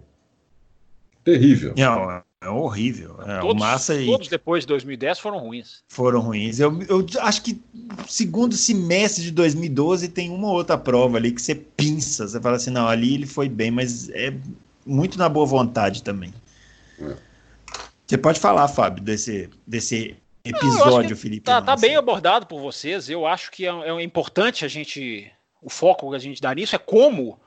Terrível. 1.23 1.73
Não, 1.77 2.23
é 2.41 2.49
horrível. 2.49 3.17
É, 3.21 3.39
todos, 3.39 3.55
o 3.55 3.59
Massa 3.59 3.95
e... 3.95 4.05
todos 4.07 4.27
depois 4.27 4.63
de 4.63 4.67
2010 4.67 5.19
foram 5.19 5.37
ruins. 5.37 5.83
Foram 5.87 6.21
ruins. 6.21 6.59
Eu, 6.59 6.81
eu 6.89 7.05
acho 7.21 7.43
que 7.43 7.61
segundo 8.07 8.55
semestre 8.55 9.23
de 9.23 9.31
2012 9.31 10.09
tem 10.09 10.31
uma 10.31 10.49
outra 10.51 10.77
prova 10.77 11.17
ali 11.17 11.31
que 11.31 11.41
você 11.41 11.53
pinça. 11.53 12.27
Você 12.27 12.41
fala 12.41 12.55
assim, 12.55 12.71
não, 12.71 12.87
ali 12.87 13.13
ele 13.13 13.27
foi 13.27 13.47
bem, 13.47 13.69
mas 13.69 14.09
é 14.09 14.33
muito 14.85 15.19
na 15.19 15.29
boa 15.29 15.45
vontade 15.45 16.01
também. 16.01 16.33
É. 16.99 17.15
Você 18.07 18.17
pode 18.17 18.39
falar, 18.39 18.67
Fábio, 18.67 19.03
desse, 19.03 19.49
desse 19.65 20.17
episódio, 20.43 21.15
Felipe. 21.15 21.45
Tá, 21.45 21.61
tá, 21.61 21.75
bem 21.75 21.95
abordado 21.95 22.47
por 22.47 22.59
vocês. 22.59 23.07
Eu 23.07 23.25
acho 23.27 23.51
que 23.51 23.67
é, 23.67 23.69
é 23.69 24.03
importante 24.03 24.65
a 24.65 24.67
gente 24.67 25.31
o 25.61 25.69
foco 25.69 26.09
que 26.09 26.15
a 26.15 26.19
gente 26.19 26.41
dá 26.41 26.53
nisso 26.55 26.75
é 26.75 26.79
como 26.79 27.39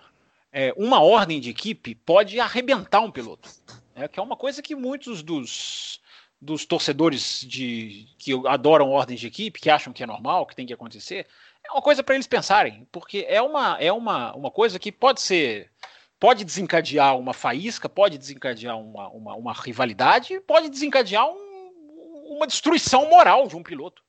é, 0.52 0.72
uma 0.76 1.00
ordem 1.00 1.40
de 1.40 1.50
equipe 1.50 1.96
pode 1.96 2.38
arrebentar 2.38 3.00
um 3.00 3.10
piloto. 3.10 3.50
É, 3.94 4.08
que 4.08 4.18
é 4.18 4.22
uma 4.22 4.36
coisa 4.36 4.60
que 4.60 4.74
muitos 4.74 5.22
dos, 5.22 6.00
dos 6.40 6.64
torcedores 6.64 7.44
de 7.46 8.06
que 8.18 8.32
adoram 8.46 8.90
ordens 8.90 9.20
de 9.20 9.26
equipe, 9.28 9.60
que 9.60 9.70
acham 9.70 9.92
que 9.92 10.02
é 10.02 10.06
normal, 10.06 10.46
que 10.46 10.56
tem 10.56 10.66
que 10.66 10.72
acontecer, 10.72 11.26
é 11.64 11.72
uma 11.72 11.82
coisa 11.82 12.02
para 12.02 12.14
eles 12.14 12.26
pensarem, 12.26 12.86
porque 12.90 13.24
é 13.28 13.40
uma, 13.40 13.78
é 13.80 13.92
uma, 13.92 14.34
uma 14.34 14.50
coisa 14.50 14.78
que 14.78 14.90
pode 14.92 15.20
ser 15.20 15.70
pode 16.18 16.44
desencadear 16.44 17.18
uma 17.18 17.34
faísca, 17.34 17.88
pode 17.88 18.16
desencadear 18.16 18.78
uma, 18.78 19.08
uma, 19.08 19.34
uma 19.34 19.52
rivalidade, 19.52 20.40
pode 20.40 20.70
desencadear 20.70 21.26
um, 21.28 22.36
uma 22.36 22.46
destruição 22.46 23.08
moral 23.10 23.46
de 23.46 23.56
um 23.56 23.62
piloto. 23.62 24.02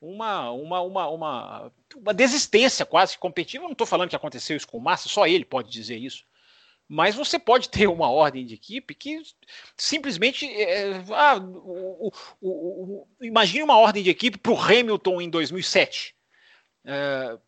Uma, 0.00 0.50
uma, 0.50 0.80
uma, 0.80 1.08
uma, 1.08 1.72
uma 1.94 2.14
desistência 2.14 2.86
quase 2.86 3.18
competitiva. 3.18 3.64
Eu 3.64 3.68
não 3.68 3.72
estou 3.72 3.86
falando 3.86 4.08
que 4.08 4.16
aconteceu 4.16 4.56
isso 4.56 4.66
com 4.66 4.78
o 4.78 4.80
Massa, 4.80 5.08
só 5.08 5.26
ele 5.26 5.44
pode 5.44 5.70
dizer 5.70 5.96
isso. 5.96 6.24
Mas 6.92 7.14
você 7.14 7.38
pode 7.38 7.68
ter 7.68 7.86
uma 7.86 8.10
ordem 8.10 8.44
de 8.44 8.54
equipe 8.54 8.96
que 8.96 9.22
simplesmente. 9.76 10.44
É, 10.44 11.00
ah, 11.12 11.36
o, 11.36 12.12
o, 12.40 12.48
o, 12.48 13.06
imagine 13.20 13.62
uma 13.62 13.78
ordem 13.78 14.02
de 14.02 14.10
equipe 14.10 14.36
para 14.36 14.50
o 14.50 14.60
Hamilton 14.60 15.20
em 15.20 15.30
2007. 15.30 16.16
É, 16.84 17.38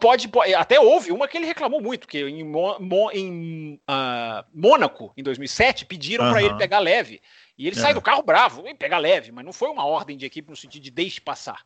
pode, 0.00 0.26
pode, 0.28 0.54
até 0.54 0.80
houve 0.80 1.12
uma 1.12 1.28
que 1.28 1.36
ele 1.36 1.44
reclamou 1.44 1.82
muito, 1.82 2.08
que 2.08 2.18
em, 2.18 2.42
Mo, 2.42 3.10
em 3.12 3.74
uh, 3.74 4.42
Mônaco, 4.54 5.12
em 5.14 5.22
2007, 5.22 5.84
pediram 5.84 6.24
uhum. 6.24 6.30
para 6.30 6.42
ele 6.42 6.56
pegar 6.56 6.78
leve. 6.78 7.20
E 7.58 7.66
ele 7.66 7.78
é. 7.78 7.82
sai 7.82 7.92
do 7.92 8.00
carro 8.00 8.22
bravo, 8.22 8.64
pegar 8.78 8.96
leve, 8.96 9.32
mas 9.32 9.44
não 9.44 9.52
foi 9.52 9.68
uma 9.68 9.84
ordem 9.84 10.16
de 10.16 10.24
equipe 10.24 10.48
no 10.48 10.56
sentido 10.56 10.82
de 10.82 10.90
deixe 10.90 11.20
passar. 11.20 11.62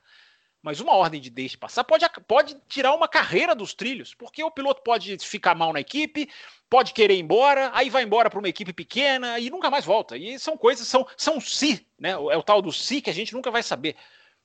Mas 0.62 0.78
uma 0.78 0.94
ordem 0.94 1.20
de 1.20 1.28
deixe 1.28 1.56
passar 1.56 1.82
pode, 1.82 2.06
pode 2.28 2.56
tirar 2.68 2.94
uma 2.94 3.08
carreira 3.08 3.52
dos 3.52 3.74
trilhos, 3.74 4.14
porque 4.14 4.44
o 4.44 4.50
piloto 4.50 4.80
pode 4.82 5.18
ficar 5.18 5.56
mal 5.56 5.72
na 5.72 5.80
equipe, 5.80 6.30
pode 6.70 6.92
querer 6.92 7.14
ir 7.14 7.20
embora, 7.20 7.72
aí 7.74 7.90
vai 7.90 8.04
embora 8.04 8.30
para 8.30 8.38
uma 8.38 8.48
equipe 8.48 8.72
pequena 8.72 9.40
e 9.40 9.50
nunca 9.50 9.68
mais 9.68 9.84
volta. 9.84 10.16
E 10.16 10.38
são 10.38 10.56
coisas, 10.56 10.86
são, 10.86 11.04
são 11.16 11.40
si, 11.40 11.84
né? 11.98 12.10
É 12.10 12.36
o 12.36 12.42
tal 12.42 12.62
do 12.62 12.70
si 12.70 13.02
que 13.02 13.10
a 13.10 13.12
gente 13.12 13.34
nunca 13.34 13.50
vai 13.50 13.62
saber. 13.62 13.96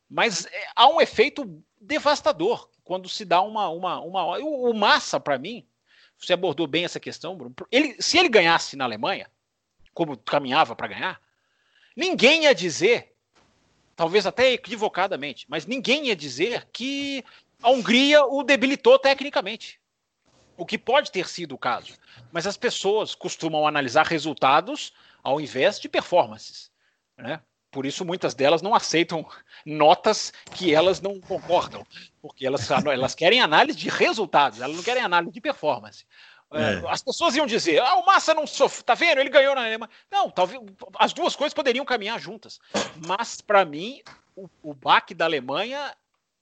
Mas 0.10 0.48
é, 0.48 0.68
há 0.76 0.88
um 0.88 1.00
efeito 1.00 1.64
devastador 1.80 2.68
quando 2.84 3.08
se 3.08 3.24
dá 3.24 3.42
uma. 3.42 3.70
uma, 3.70 4.00
uma 4.00 4.40
o, 4.40 4.72
o 4.72 4.74
Massa, 4.74 5.20
para 5.20 5.38
mim, 5.38 5.68
você 6.18 6.34
abordou 6.34 6.66
bem 6.66 6.86
essa 6.86 7.00
questão, 7.00 7.38
Bruno. 7.38 7.54
Ele, 7.72 7.96
se 8.02 8.18
ele 8.18 8.30
ganhasse 8.30 8.76
na 8.76 8.86
Alemanha, 8.86 9.30
como 9.94 10.18
caminhava 10.18 10.76
para 10.76 10.88
ganhar, 10.88 11.22
ninguém 11.96 12.44
ia 12.44 12.56
dizer 12.56 13.16
talvez 13.98 14.28
até 14.28 14.54
equivocadamente, 14.54 15.48
mas 15.50 15.66
ninguém 15.66 16.06
ia 16.06 16.16
dizer 16.16 16.70
que 16.72 17.26
a 17.62 17.72
Hungria 17.72 18.24
o 18.24 18.44
debilitou 18.44 18.98
tecnicamente. 19.00 19.82
O 20.56 20.66
que 20.66 20.78
pode 20.78 21.12
ter 21.12 21.28
sido 21.28 21.56
o 21.56 21.58
caso. 21.58 21.94
Mas 22.32 22.48
as 22.48 22.56
pessoas 22.56 23.16
costumam 23.16 23.68
analisar 23.68 24.06
resultados 24.06 24.94
ao 25.24 25.42
invés 25.42 25.80
de 25.80 25.90
performances. 25.90 26.72
Né? 27.18 27.42
Por 27.72 27.86
isso, 27.86 28.06
muitas 28.06 28.36
delas 28.36 28.62
não 28.62 28.74
aceitam 28.74 29.28
notas 29.66 30.32
que 30.56 30.74
elas 30.74 31.02
não 31.02 31.20
concordam, 31.20 31.86
porque 32.22 32.46
elas, 32.46 32.70
elas 32.70 33.16
querem 33.16 33.42
análise 33.42 33.78
de 33.78 33.90
resultados, 33.90 34.62
elas 34.62 34.76
não 34.76 34.84
querem 34.84 35.04
análise 35.04 35.34
de 35.34 35.42
performance. 35.42 36.06
É. 36.52 36.76
é. 36.76 36.84
As 36.88 37.02
pessoas 37.02 37.36
iam 37.36 37.46
dizer: 37.46 37.80
ah, 37.80 37.96
o 37.96 38.06
Massa 38.06 38.34
não 38.34 38.48
sofreu, 38.48 38.84
tá 38.84 38.94
vendo? 38.94 39.20
Ele 39.20 39.30
ganhou 39.30 39.56
na 39.56 39.62
Alemanha. 39.66 39.90
Não, 40.12 40.30
talvez 40.30 40.62
as 40.98 41.14
duas 41.14 41.36
coisas 41.36 41.54
poderiam 41.54 41.86
caminhar 41.86 42.20
juntas. 42.20 42.60
Mas, 43.06 43.42
para 43.42 43.66
mim, 43.66 44.02
o, 44.36 44.50
o 44.62 44.74
baque 44.74 45.14
da 45.14 45.26
Alemanha 45.26 45.96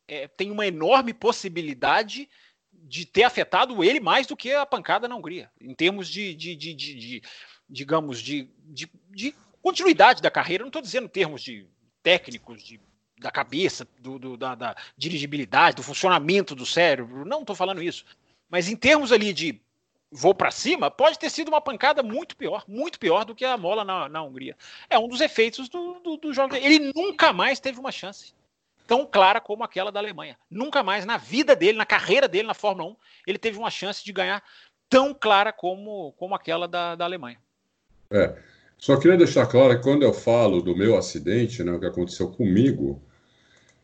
é, 0.08 0.28
tem 0.28 0.52
uma 0.52 0.68
enorme 0.68 1.14
possibilidade 1.14 2.30
de 2.72 3.06
ter 3.06 3.24
afetado 3.24 3.84
ele 3.84 4.00
mais 4.00 4.28
do 4.28 4.38
que 4.38 4.54
a 4.54 4.66
pancada 4.66 5.08
na 5.08 5.16
Hungria, 5.16 5.50
em 5.60 5.74
termos 5.74 6.08
de, 6.08 6.36
de, 6.36 6.56
de, 6.56 6.74
de, 6.74 6.94
de 6.96 7.22
digamos, 7.68 8.22
de, 8.22 8.48
de, 8.60 8.90
de, 9.10 9.36
continuidade 9.62 10.22
da 10.22 10.30
carreira. 10.30 10.64
Não 10.64 10.70
estou 10.70 10.82
dizendo 10.82 11.06
em 11.06 11.10
termos 11.10 11.42
de 11.42 11.68
técnicos, 12.04 12.64
de, 12.64 12.80
da 13.20 13.32
cabeça, 13.32 13.88
do, 14.00 14.20
do 14.20 14.38
da, 14.38 14.54
da 14.54 14.76
dirigibilidade, 14.96 15.78
do 15.78 15.84
funcionamento 15.84 16.54
do 16.54 16.66
cérebro. 16.66 17.26
Não 17.26 17.42
estou 17.42 17.56
falando 17.56 17.82
isso. 17.82 18.06
Mas 18.48 18.70
em 18.70 18.76
termos 18.76 19.12
ali 19.12 19.34
de 19.34 19.60
vou 20.16 20.34
para 20.34 20.50
cima, 20.50 20.90
pode 20.90 21.20
ter 21.20 21.30
sido 21.30 21.50
uma 21.50 21.60
pancada 21.60 22.02
muito 22.02 22.36
pior, 22.38 22.64
muito 22.68 22.98
pior 22.98 23.26
do 23.26 23.36
que 23.36 23.44
a 23.44 23.58
mola 23.58 23.84
na, 23.84 24.08
na 24.08 24.24
Hungria. 24.24 24.56
É 24.90 24.98
um 24.98 25.08
dos 25.08 25.20
efeitos 25.20 25.68
do, 25.68 26.00
do, 26.00 26.18
do 26.18 26.34
jogo. 26.34 26.56
Ele 26.56 26.92
nunca 26.96 27.34
mais 27.34 27.60
teve 27.60 27.80
uma 27.80 27.92
chance 27.92 28.34
tão 28.88 29.06
clara 29.06 29.42
como 29.42 29.64
aquela 29.64 29.92
da 29.92 30.00
Alemanha. 30.00 30.38
Nunca 30.50 30.82
mais 30.82 31.06
na 31.06 31.18
vida 31.18 31.56
dele, 31.56 31.78
na 31.78 31.86
carreira 31.86 32.28
dele 32.28 32.48
na 32.48 32.54
Fórmula 32.54 32.92
1, 32.92 32.96
ele 33.28 33.38
teve 33.38 33.58
uma 33.58 33.70
chance 33.70 34.04
de 34.04 34.14
ganhar 34.14 34.42
tão 34.90 35.14
clara 35.14 35.52
como, 35.52 36.14
como 36.14 36.34
aquela 36.34 36.68
da, 36.68 36.96
da 36.96 37.06
Alemanha. 37.06 37.38
É. 38.10 38.36
Só 38.78 38.98
queria 38.98 39.18
deixar 39.18 39.48
claro 39.48 39.76
que 39.76 39.84
quando 39.84 40.04
eu 40.04 40.14
falo 40.14 40.62
do 40.62 40.76
meu 40.76 40.98
acidente, 40.98 41.64
né, 41.64 41.72
o 41.72 41.80
que 41.80 41.86
aconteceu 41.86 42.30
comigo, 42.30 43.02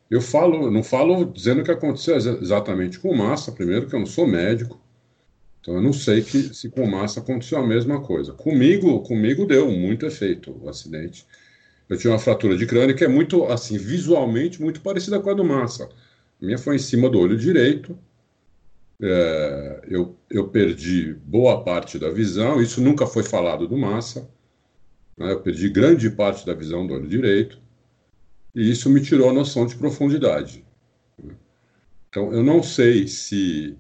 eu 0.09 0.21
falo, 0.21 0.69
não 0.69 0.83
falo 0.83 1.25
dizendo 1.25 1.63
que 1.63 1.71
aconteceu 1.71 2.15
exatamente 2.15 2.99
com 2.99 3.15
massa, 3.15 3.51
primeiro 3.51 3.87
que 3.87 3.95
eu 3.95 3.99
não 3.99 4.05
sou 4.05 4.27
médico, 4.27 4.79
então 5.61 5.75
eu 5.75 5.81
não 5.81 5.93
sei 5.93 6.23
que, 6.23 6.53
se 6.55 6.69
com 6.69 6.87
massa 6.87 7.19
aconteceu 7.19 7.59
a 7.59 7.65
mesma 7.65 8.01
coisa. 8.01 8.33
Comigo, 8.33 8.99
comigo 9.01 9.45
deu 9.45 9.71
muito 9.71 10.05
efeito 10.07 10.59
o 10.59 10.67
acidente. 10.67 11.25
Eu 11.87 11.97
tinha 11.97 12.11
uma 12.11 12.19
fratura 12.19 12.57
de 12.57 12.65
crânio 12.65 12.95
que 12.95 13.03
é 13.03 13.07
muito, 13.07 13.45
assim, 13.45 13.77
visualmente 13.77 14.61
muito 14.61 14.81
parecida 14.81 15.19
com 15.19 15.29
a 15.29 15.33
do 15.33 15.43
massa. 15.43 15.85
A 16.41 16.45
minha 16.45 16.57
foi 16.57 16.77
em 16.77 16.79
cima 16.79 17.09
do 17.09 17.19
olho 17.19 17.37
direito. 17.37 17.97
É, 18.99 19.81
eu, 19.87 20.15
eu 20.29 20.47
perdi 20.47 21.13
boa 21.25 21.63
parte 21.63 21.99
da 21.99 22.09
visão. 22.09 22.59
Isso 22.61 22.81
nunca 22.81 23.05
foi 23.05 23.23
falado 23.23 23.67
do 23.67 23.77
massa. 23.77 24.27
Né? 25.15 25.31
Eu 25.31 25.41
perdi 25.41 25.69
grande 25.69 26.09
parte 26.09 26.43
da 26.43 26.55
visão 26.55 26.87
do 26.87 26.95
olho 26.95 27.07
direito. 27.07 27.59
E 28.55 28.71
isso 28.71 28.89
me 28.89 29.01
tirou 29.01 29.29
a 29.29 29.33
noção 29.33 29.67
de 29.67 29.75
profundidade. 29.75 30.65
Então 32.09 32.33
eu 32.33 32.43
não 32.43 32.63
sei 32.63 33.07
se 33.07 33.77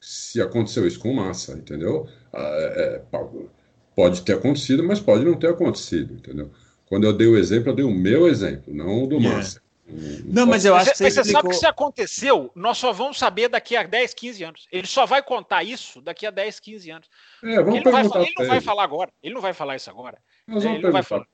se 0.00 0.40
aconteceu 0.40 0.86
isso 0.86 0.98
com 0.98 1.12
massa, 1.12 1.52
entendeu? 1.52 2.08
Ah, 2.32 2.56
é, 2.58 2.94
é 2.96 3.02
pode 3.94 4.22
ter 4.22 4.34
acontecido, 4.34 4.84
mas 4.84 5.00
pode 5.00 5.24
não 5.24 5.34
ter 5.34 5.48
acontecido, 5.48 6.14
entendeu? 6.14 6.50
Quando 6.86 7.04
eu 7.04 7.12
dei 7.12 7.26
o 7.26 7.36
exemplo, 7.36 7.70
eu 7.70 7.74
dei 7.74 7.84
o 7.84 7.90
meu 7.90 8.28
exemplo, 8.28 8.72
não 8.72 9.04
o 9.04 9.06
do 9.06 9.16
yeah. 9.16 9.36
massa. 9.36 9.62
Não, 10.24 10.46
mas 10.46 10.64
eu 10.64 10.74
acho 10.74 10.90
que 10.90 10.98
você, 10.98 11.10
você 11.10 11.20
explicou... 11.20 11.42
sabe 11.42 11.54
que 11.54 11.60
se 11.60 11.66
aconteceu, 11.66 12.50
nós 12.54 12.76
só 12.76 12.92
vamos 12.92 13.18
saber 13.18 13.48
daqui 13.48 13.76
a 13.76 13.84
10, 13.84 14.14
15 14.14 14.44
anos. 14.44 14.68
Ele 14.70 14.86
só 14.86 15.06
vai 15.06 15.22
contar 15.22 15.62
isso 15.62 16.00
daqui 16.00 16.26
a 16.26 16.30
10, 16.30 16.58
15 16.58 16.90
anos. 16.90 17.08
É, 17.42 17.56
vamos 17.62 17.76
ele 17.76 17.84
não, 17.84 17.92
vai, 17.92 18.22
ele 18.22 18.34
não 18.36 18.46
vai 18.46 18.60
falar 18.60 18.82
agora. 18.82 19.12
Ele 19.22 19.34
não 19.34 19.40
vai 19.40 19.52
falar 19.52 19.76
isso 19.76 19.88
agora. 19.88 20.18
Nós 20.46 20.64
vamos 20.64 20.78
ele 20.78 20.86
não 20.86 20.92
vai 20.92 21.02
falar. 21.04 21.26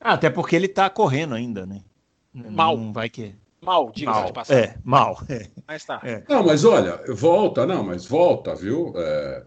Ah, 0.00 0.14
até 0.14 0.28
porque 0.28 0.56
ele 0.56 0.66
está 0.66 0.90
correndo 0.90 1.34
ainda, 1.34 1.64
né? 1.64 1.82
Mal. 2.34 2.76
Não 2.76 2.92
vai 2.92 3.08
que. 3.08 3.34
Mal, 3.62 3.92
diga-se 3.94 4.26
de 4.26 4.32
passagem. 4.32 4.64
É, 4.64 4.74
mal. 4.82 5.22
É. 5.28 5.46
Mas 5.66 5.84
tá. 5.84 6.00
É. 6.02 6.24
Não, 6.28 6.44
mas 6.44 6.64
olha, 6.64 7.00
volta, 7.14 7.64
não, 7.64 7.84
mas 7.84 8.04
volta, 8.04 8.56
viu? 8.56 8.92
É, 8.96 9.44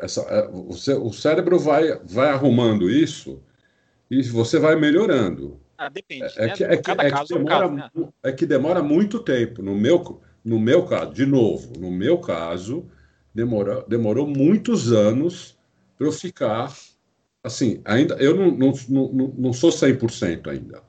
essa, 0.00 0.22
é, 0.22 0.48
o, 0.48 0.70
o, 0.70 1.12
cérebro 1.12 1.56
vai, 1.58 1.98
vai 2.04 2.30
arrumando 2.30 2.90
isso 2.90 3.40
e 4.10 4.22
você 4.22 4.58
vai 4.58 4.74
melhorando. 4.74 5.60
Ah, 5.78 5.88
depende. 5.88 6.24
É, 6.36 6.46
né? 6.48 6.52
que, 6.54 6.64
é, 6.64 6.76
que, 6.76 6.90
é, 6.90 7.10
que 7.10 7.34
demora, 7.34 7.70
né? 7.70 7.90
é 8.24 8.32
que 8.32 8.44
demora 8.44 8.82
muito 8.82 9.20
tempo. 9.20 9.62
No 9.62 9.76
meu, 9.76 10.20
no 10.44 10.58
meu 10.58 10.84
caso, 10.84 11.12
de 11.12 11.24
novo, 11.24 11.78
no 11.78 11.92
meu 11.92 12.18
caso, 12.18 12.90
demorou, 13.32 13.84
demorou 13.86 14.26
muitos 14.26 14.92
anos 14.92 15.56
para 15.96 16.08
eu 16.08 16.12
ficar 16.12 16.74
assim. 17.44 17.80
Ainda, 17.84 18.16
eu 18.16 18.34
não, 18.34 18.50
não, 18.50 18.72
não, 18.88 19.34
não 19.38 19.52
sou 19.52 19.70
100% 19.70 20.48
ainda. 20.48 20.82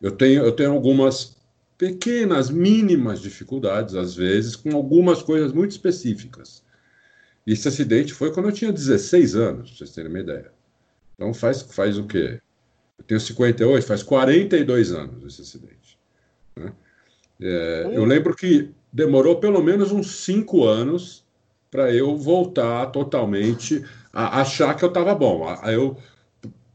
Eu 0.00 0.10
tenho, 0.10 0.42
eu 0.44 0.50
tenho 0.50 0.72
algumas 0.72 1.40
pequenas, 1.76 2.50
mínimas 2.50 3.20
dificuldades, 3.20 3.94
às 3.94 4.14
vezes, 4.14 4.54
com 4.56 4.74
algumas 4.74 5.22
coisas 5.22 5.52
muito 5.52 5.72
específicas. 5.72 6.62
Esse 7.46 7.68
acidente 7.68 8.14
foi 8.14 8.32
quando 8.32 8.48
eu 8.48 8.52
tinha 8.52 8.72
16 8.72 9.34
anos, 9.34 9.70
para 9.70 9.78
vocês 9.78 9.90
terem 9.92 10.10
uma 10.10 10.20
ideia. 10.20 10.52
Então 11.14 11.34
faz, 11.34 11.62
faz 11.62 11.98
o 11.98 12.04
quê? 12.04 12.40
Eu 12.98 13.04
tenho 13.04 13.20
58, 13.20 13.86
faz 13.86 14.02
42 14.02 14.92
anos 14.92 15.24
esse 15.24 15.42
acidente. 15.42 15.98
Né? 16.56 16.72
É, 17.40 17.90
eu 17.92 18.04
lembro 18.04 18.34
que 18.34 18.70
demorou 18.92 19.36
pelo 19.40 19.62
menos 19.62 19.90
uns 19.90 20.24
5 20.24 20.64
anos 20.64 21.24
para 21.70 21.92
eu 21.92 22.16
voltar 22.16 22.86
totalmente 22.86 23.84
a 24.12 24.40
achar 24.40 24.76
que 24.76 24.84
eu 24.84 24.88
estava 24.88 25.14
bom. 25.14 25.48
A, 25.48 25.72
eu 25.72 25.96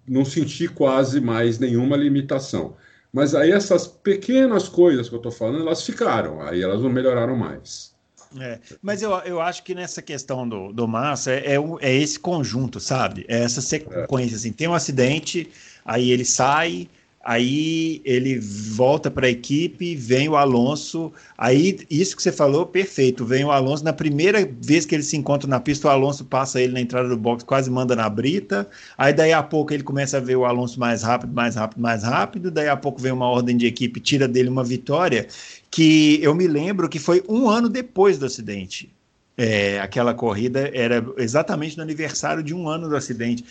não 0.07 0.25
senti 0.25 0.67
quase 0.67 1.21
mais 1.21 1.59
nenhuma 1.59 1.95
limitação. 1.95 2.75
Mas 3.11 3.33
aí 3.33 3.51
essas 3.51 3.87
pequenas 3.87 4.67
coisas 4.67 5.09
que 5.09 5.15
eu 5.15 5.19
estou 5.19 5.31
falando, 5.31 5.61
elas 5.61 5.83
ficaram, 5.83 6.41
aí 6.41 6.61
elas 6.61 6.81
não 6.81 6.89
melhoraram 6.89 7.35
mais. 7.35 7.95
É, 8.39 8.59
mas 8.81 9.01
eu, 9.01 9.11
eu 9.19 9.39
acho 9.39 9.63
que 9.63 9.73
nessa 9.73 10.01
questão 10.01 10.47
do, 10.47 10.73
do 10.73 10.87
Massa 10.87 11.31
é, 11.31 11.55
é, 11.55 11.57
é 11.81 11.95
esse 11.95 12.19
conjunto, 12.19 12.79
sabe? 12.79 13.25
É 13.27 13.41
essa 13.41 13.61
sequência, 13.61 14.35
assim, 14.35 14.51
tem 14.51 14.67
um 14.67 14.73
acidente, 14.73 15.49
aí 15.85 16.11
ele 16.11 16.25
sai, 16.25 16.89
Aí 17.29 18.01
ele 18.05 18.39
volta 18.39 19.11
para 19.11 19.27
a 19.27 19.29
equipe, 19.29 19.97
vem 19.97 20.29
o 20.29 20.37
Alonso. 20.37 21.11
Aí, 21.37 21.77
isso 21.89 22.15
que 22.15 22.23
você 22.23 22.31
falou, 22.31 22.65
perfeito. 22.65 23.25
Vem 23.25 23.43
o 23.43 23.51
Alonso. 23.51 23.83
Na 23.83 23.91
primeira 23.91 24.49
vez 24.61 24.85
que 24.85 24.95
ele 24.95 25.03
se 25.03 25.17
encontra 25.17 25.45
na 25.45 25.59
pista, 25.59 25.89
o 25.89 25.91
Alonso 25.91 26.23
passa 26.23 26.61
ele 26.61 26.71
na 26.71 26.79
entrada 26.79 27.09
do 27.09 27.17
box, 27.17 27.43
quase 27.43 27.69
manda 27.69 27.97
na 27.97 28.07
brita. 28.07 28.65
Aí, 28.97 29.11
daí 29.11 29.33
a 29.33 29.43
pouco, 29.43 29.73
ele 29.73 29.83
começa 29.83 30.15
a 30.15 30.19
ver 30.21 30.37
o 30.37 30.45
Alonso 30.45 30.79
mais 30.79 31.03
rápido, 31.03 31.33
mais 31.33 31.55
rápido, 31.55 31.81
mais 31.81 32.01
rápido. 32.01 32.49
Daí 32.49 32.69
a 32.69 32.77
pouco 32.77 33.01
vem 33.01 33.11
uma 33.11 33.27
ordem 33.27 33.57
de 33.57 33.65
equipe, 33.65 33.99
tira 33.99 34.25
dele 34.25 34.47
uma 34.47 34.63
vitória. 34.63 35.27
Que 35.69 36.23
eu 36.23 36.33
me 36.33 36.47
lembro 36.47 36.87
que 36.87 36.97
foi 36.97 37.21
um 37.27 37.49
ano 37.49 37.67
depois 37.67 38.17
do 38.17 38.25
acidente. 38.25 38.89
É, 39.35 39.81
aquela 39.81 40.13
corrida 40.13 40.71
era 40.73 41.05
exatamente 41.17 41.75
no 41.75 41.83
aniversário 41.83 42.41
de 42.41 42.53
um 42.53 42.69
ano 42.69 42.87
do 42.87 42.95
acidente. 42.95 43.43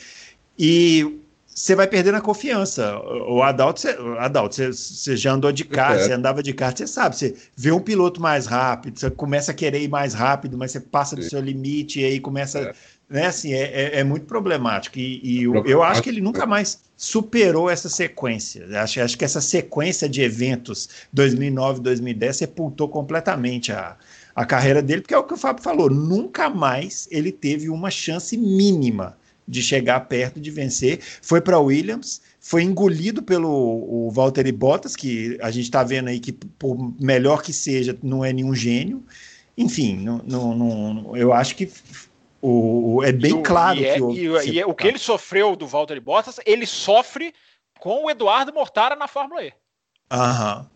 E 0.59 1.21
você 1.57 1.75
vai 1.75 1.87
perdendo 1.87 2.17
a 2.17 2.21
confiança. 2.21 2.99
O 3.27 3.43
Adalto, 3.43 3.81
você, 3.81 3.97
Adalto, 4.19 4.55
você, 4.55 4.71
você 4.71 5.17
já 5.17 5.33
andou 5.33 5.51
de 5.51 5.65
kart, 5.65 5.99
é. 5.99 6.05
você 6.05 6.13
andava 6.13 6.43
de 6.43 6.53
kart, 6.53 6.77
você 6.77 6.87
sabe, 6.87 7.17
você 7.17 7.35
vê 7.57 7.73
um 7.73 7.81
piloto 7.81 8.21
mais 8.21 8.45
rápido, 8.45 9.01
você 9.01 9.11
começa 9.11 9.53
a 9.53 9.55
querer 9.55 9.81
ir 9.81 9.89
mais 9.89 10.13
rápido, 10.13 10.59
mas 10.59 10.73
você 10.73 10.81
passa 10.81 11.17
do 11.17 11.23
seu 11.23 11.41
limite 11.41 12.01
e 12.01 12.05
aí 12.05 12.21
começa. 12.21 12.61
É. 12.61 12.75
Né, 13.09 13.27
assim, 13.27 13.55
é, 13.55 13.63
é, 13.63 14.01
é 14.01 14.05
muito 14.05 14.27
problemático. 14.27 14.99
E, 14.99 15.21
e 15.23 15.45
eu, 15.45 15.65
eu, 15.65 15.83
acho 15.83 16.03
que 16.03 16.11
ele 16.11 16.21
nunca 16.21 16.45
mais 16.45 16.81
superou 16.97 17.71
essa 17.71 17.89
sequência. 17.89 18.67
Acho, 18.83 19.01
acho 19.01 19.17
que 19.17 19.25
essa 19.25 19.41
sequência 19.41 20.09
de 20.09 20.23
eventos 20.23 20.89
2009, 21.13 21.81
2010 21.81 22.37
sepultou 22.37 22.89
completamente 22.89 23.71
a, 23.71 23.97
a 24.35 24.45
carreira 24.45 24.83
dele, 24.83 25.03
porque 25.03 25.15
é 25.15 25.19
o 25.19 25.23
que 25.23 25.35
o 25.35 25.37
Fábio 25.37 25.63
falou, 25.63 25.89
nunca 25.89 26.51
mais 26.51 27.07
ele 27.11 27.31
teve 27.31 27.71
uma 27.71 27.93
chance 27.93 28.37
mínima 28.37 29.17
de 29.47 29.63
chegar 29.63 30.01
perto 30.01 30.41
de 30.41 30.51
vencer. 30.51 31.01
Foi 31.23 31.41
para 31.41 31.59
Williams, 31.59 32.21
foi 32.41 32.63
engolido 32.63 33.23
pelo 33.23 33.49
o 33.49 34.11
Valtteri 34.11 34.53
Bottas, 34.53 34.97
que 34.97 35.39
a 35.41 35.51
gente 35.51 35.65
está 35.65 35.83
vendo 35.83 36.09
aí 36.09 36.21
que, 36.21 36.33
por 36.33 36.77
melhor 37.01 37.43
que 37.43 37.53
seja, 37.53 37.97
não 38.03 38.25
é 38.25 38.33
nenhum 38.33 38.55
gênio. 38.55 39.05
Enfim, 39.57 39.97
não, 39.97 40.19
não, 40.19 40.55
não 40.55 41.17
eu 41.17 41.33
acho 41.33 41.57
que 41.57 41.71
o, 42.43 43.03
é 43.03 43.13
bem 43.13 43.43
claro 43.43 43.83
é, 43.83 43.95
que 43.95 44.03
o, 44.03 44.13
e, 44.13 44.51
e 44.51 44.61
é 44.61 44.67
o 44.67 44.75
que 44.75 44.87
ele 44.87 44.99
sofreu 44.99 45.57
do 45.57 45.67
Valtteri 45.67 46.01
Bottas, 46.01 46.39
ele 46.45 46.67
sofre 46.67 47.33
com 47.79 48.05
o 48.05 48.11
Eduardo 48.11 48.53
Mortara 48.53 48.95
na 48.97 49.09
Fórmula 49.09 49.45
E. 49.45 49.53
Aham. 50.11 50.69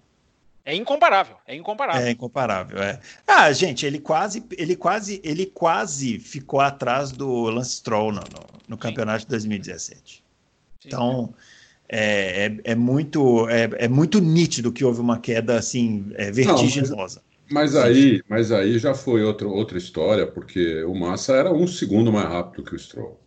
É 0.70 0.74
incomparável, 0.76 1.34
é 1.48 1.56
incomparável. 1.56 2.06
É 2.06 2.10
incomparável, 2.12 2.80
é. 2.80 3.00
Ah, 3.26 3.52
gente, 3.52 3.84
ele 3.84 3.98
quase, 3.98 4.44
ele 4.56 4.76
quase, 4.76 5.20
ele 5.24 5.44
quase 5.44 6.20
ficou 6.20 6.60
atrás 6.60 7.10
do 7.10 7.50
Lance 7.50 7.72
Stroll 7.72 8.12
no, 8.12 8.20
no, 8.20 8.46
no 8.68 8.78
campeonato 8.78 9.24
de 9.24 9.30
2017. 9.30 10.22
Sim, 10.78 10.86
então, 10.86 11.34
é, 11.88 12.46
é, 12.46 12.60
é, 12.62 12.74
muito, 12.76 13.48
é, 13.48 13.68
é, 13.78 13.88
muito 13.88 14.20
nítido 14.20 14.70
que 14.70 14.84
houve 14.84 15.00
uma 15.00 15.18
queda 15.18 15.58
assim 15.58 16.12
é, 16.14 16.30
vertiginosa. 16.30 17.20
Não, 17.20 17.52
mas, 17.52 17.74
mas, 17.74 17.84
aí, 17.84 18.22
mas 18.28 18.52
aí 18.52 18.78
já 18.78 18.94
foi 18.94 19.24
outra, 19.24 19.48
outra 19.48 19.76
história, 19.76 20.24
porque 20.24 20.84
o 20.84 20.94
Massa 20.94 21.32
era 21.32 21.52
um 21.52 21.66
segundo 21.66 22.12
mais 22.12 22.28
rápido 22.28 22.62
que 22.62 22.76
o 22.76 22.78
Stroll. 22.78 23.18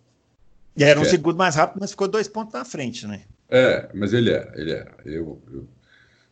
E 0.78 0.84
era 0.86 0.98
um 0.98 1.04
é. 1.04 1.10
segundo 1.10 1.36
mais 1.36 1.56
rápido, 1.56 1.82
mas 1.82 1.92
ficou 1.92 2.08
dois 2.08 2.30
pontos 2.30 2.54
na 2.54 2.64
frente, 2.64 3.06
né? 3.06 3.24
É, 3.50 3.90
mas 3.94 4.14
ele 4.14 4.32
é, 4.32 4.50
ele 4.56 4.72
é. 4.72 4.88
Eu, 5.04 5.42
eu 5.52 5.68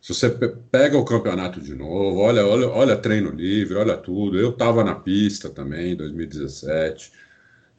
se 0.02 0.16
você 0.16 0.30
pega 0.72 0.98
o 0.98 1.06
campeonato 1.06 1.62
de 1.62 1.76
novo, 1.76 2.20
olha, 2.20 2.46
olha, 2.46 2.68
olha 2.70 2.98
treino 2.98 3.30
livre, 3.30 3.76
olha 3.76 3.96
tudo. 3.96 4.38
Eu 4.40 4.50
estava 4.50 4.84
na 4.84 4.96
pista 4.96 5.48
também 5.48 5.92
em 5.92 5.96
2017. 5.96 7.12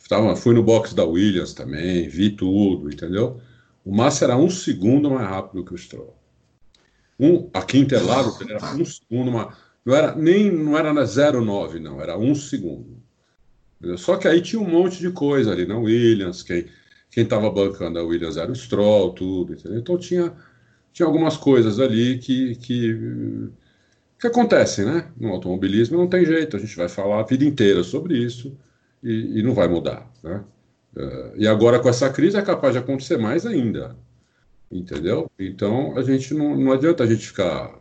Tava, 0.09 0.37
fui 0.37 0.55
no 0.55 0.63
box 0.63 0.95
da 0.95 1.05
Williams 1.05 1.53
também, 1.53 2.09
vi 2.09 2.31
tudo, 2.31 2.89
entendeu? 2.89 3.41
O 3.85 3.93
Massa 3.93 4.25
era 4.25 4.37
um 4.37 4.49
segundo 4.49 5.11
mais 5.11 5.29
rápido 5.29 5.65
que 5.65 5.75
o 5.75 5.79
Stroll. 5.79 6.17
Um, 7.19 7.51
aqui 7.53 7.79
em 7.79 7.83
Interlagos 7.83 8.41
ele 8.41 8.53
era 8.53 8.67
um 8.67 8.85
segundo 8.85 9.33
mais. 9.33 9.57
Não 9.85 9.95
era 9.95 10.15
nem 10.15 10.51
não 10.51 10.79
era 10.79 10.93
na 10.93 11.03
0,9, 11.03 11.81
não, 11.81 12.01
era 12.01 12.17
um 12.17 12.35
segundo. 12.37 13.03
Entendeu? 13.79 13.99
Só 13.99 14.17
que 14.17 14.29
aí 14.29 14.41
tinha 14.41 14.63
um 14.63 14.69
monte 14.69 15.01
de 15.01 15.11
coisa 15.11 15.51
ali 15.51 15.67
na 15.67 15.77
Williams, 15.77 16.43
quem 16.43 16.67
quem 17.11 17.25
estava 17.25 17.51
bancando 17.51 17.99
a 17.99 18.03
Williams 18.03 18.39
era 18.39 18.51
o 18.51 18.57
Stroll, 18.57 19.13
tudo, 19.13 19.53
entendeu? 19.53 19.79
Então 19.79 19.99
tinha 19.99 20.33
tinha 20.93 21.07
algumas 21.07 21.37
coisas 21.37 21.81
ali 21.81 22.19
que, 22.19 22.57
que, 22.57 23.51
que 24.21 24.27
acontecem, 24.27 24.85
né? 24.85 25.11
No 25.17 25.29
automobilismo 25.31 25.99
não 25.99 26.09
tem 26.09 26.25
jeito, 26.25 26.57
a 26.57 26.61
gente 26.61 26.77
vai 26.77 26.89
falar 26.89 27.21
a 27.21 27.25
vida 27.25 27.45
inteira 27.45 27.83
sobre 27.83 28.17
isso 28.17 28.57
e, 29.03 29.41
e 29.41 29.43
não 29.43 29.55
vai 29.55 29.69
mudar, 29.69 30.11
né? 30.23 30.45
Uh, 30.95 31.33
e 31.37 31.49
agora 31.49 31.81
com 31.81 31.89
essa 31.89 32.11
crise 32.11 32.37
é 32.37 32.43
capaz 32.43 32.75
de 32.75 32.79
acontecer 32.79 33.17
mais 33.17 33.47
ainda, 33.47 33.97
entendeu? 34.71 35.31
Então 35.39 35.97
a 35.97 36.03
gente 36.03 36.35
não, 36.35 36.55
não 36.57 36.73
adianta 36.73 37.03
a 37.03 37.07
gente 37.07 37.27
ficar 37.27 37.75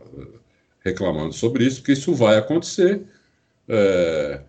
reclamando 0.84 1.32
sobre 1.32 1.64
isso, 1.64 1.80
porque 1.80 1.92
isso 1.92 2.14
vai 2.14 2.36
acontecer. 2.36 3.02
É, 3.68 4.40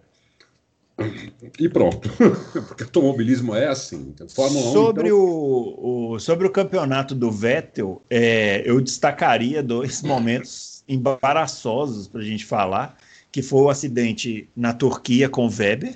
e 1.60 1.70
pronto. 1.70 2.10
Porque 2.68 2.84
automobilismo 2.84 3.56
é 3.56 3.68
assim. 3.68 4.12
Então, 4.14 4.28
Fórmula 4.30 4.72
sobre, 4.72 5.12
1, 5.12 5.16
então... 5.16 5.20
o, 5.20 6.14
o, 6.14 6.20
sobre 6.20 6.48
o 6.48 6.50
campeonato 6.50 7.14
do 7.16 7.32
Vettel, 7.32 8.02
é, 8.10 8.62
eu 8.66 8.80
destacaria 8.82 9.62
dois 9.62 10.02
momentos 10.04 10.84
embaraçosos 10.88 12.08
para 12.08 12.22
a 12.22 12.26
gente 12.26 12.46
falar, 12.46 12.98
que 13.32 13.42
foi 13.42 13.62
o 13.62 13.70
acidente 13.70 14.48
na 14.56 14.74
Turquia 14.74 15.30
com 15.30 15.48
o 15.48 15.50
Weber, 15.50 15.96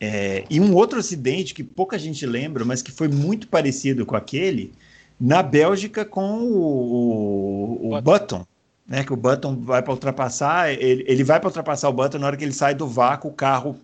é, 0.00 0.44
e 0.48 0.60
um 0.60 0.74
outro 0.74 0.98
acidente 0.98 1.52
que 1.52 1.64
pouca 1.64 1.98
gente 1.98 2.24
lembra, 2.24 2.64
mas 2.64 2.80
que 2.80 2.92
foi 2.92 3.08
muito 3.08 3.48
parecido 3.48 4.06
com 4.06 4.14
aquele, 4.14 4.72
na 5.20 5.42
Bélgica 5.42 6.04
com 6.04 6.40
o, 6.40 7.88
o, 7.90 7.96
o 7.96 8.00
Button 8.00 8.46
né, 8.88 9.04
que 9.04 9.12
o 9.12 9.16
Button 9.16 9.60
vai 9.60 9.82
para 9.82 9.92
ultrapassar, 9.92 10.72
ele, 10.72 11.04
ele 11.06 11.22
vai 11.22 11.38
para 11.38 11.48
ultrapassar 11.48 11.90
o 11.90 11.92
Button 11.92 12.18
na 12.18 12.26
hora 12.26 12.36
que 12.36 12.44
ele 12.44 12.54
sai 12.54 12.74
do 12.74 12.86
vácuo, 12.86 13.30
o 13.30 13.34
carro 13.34 13.78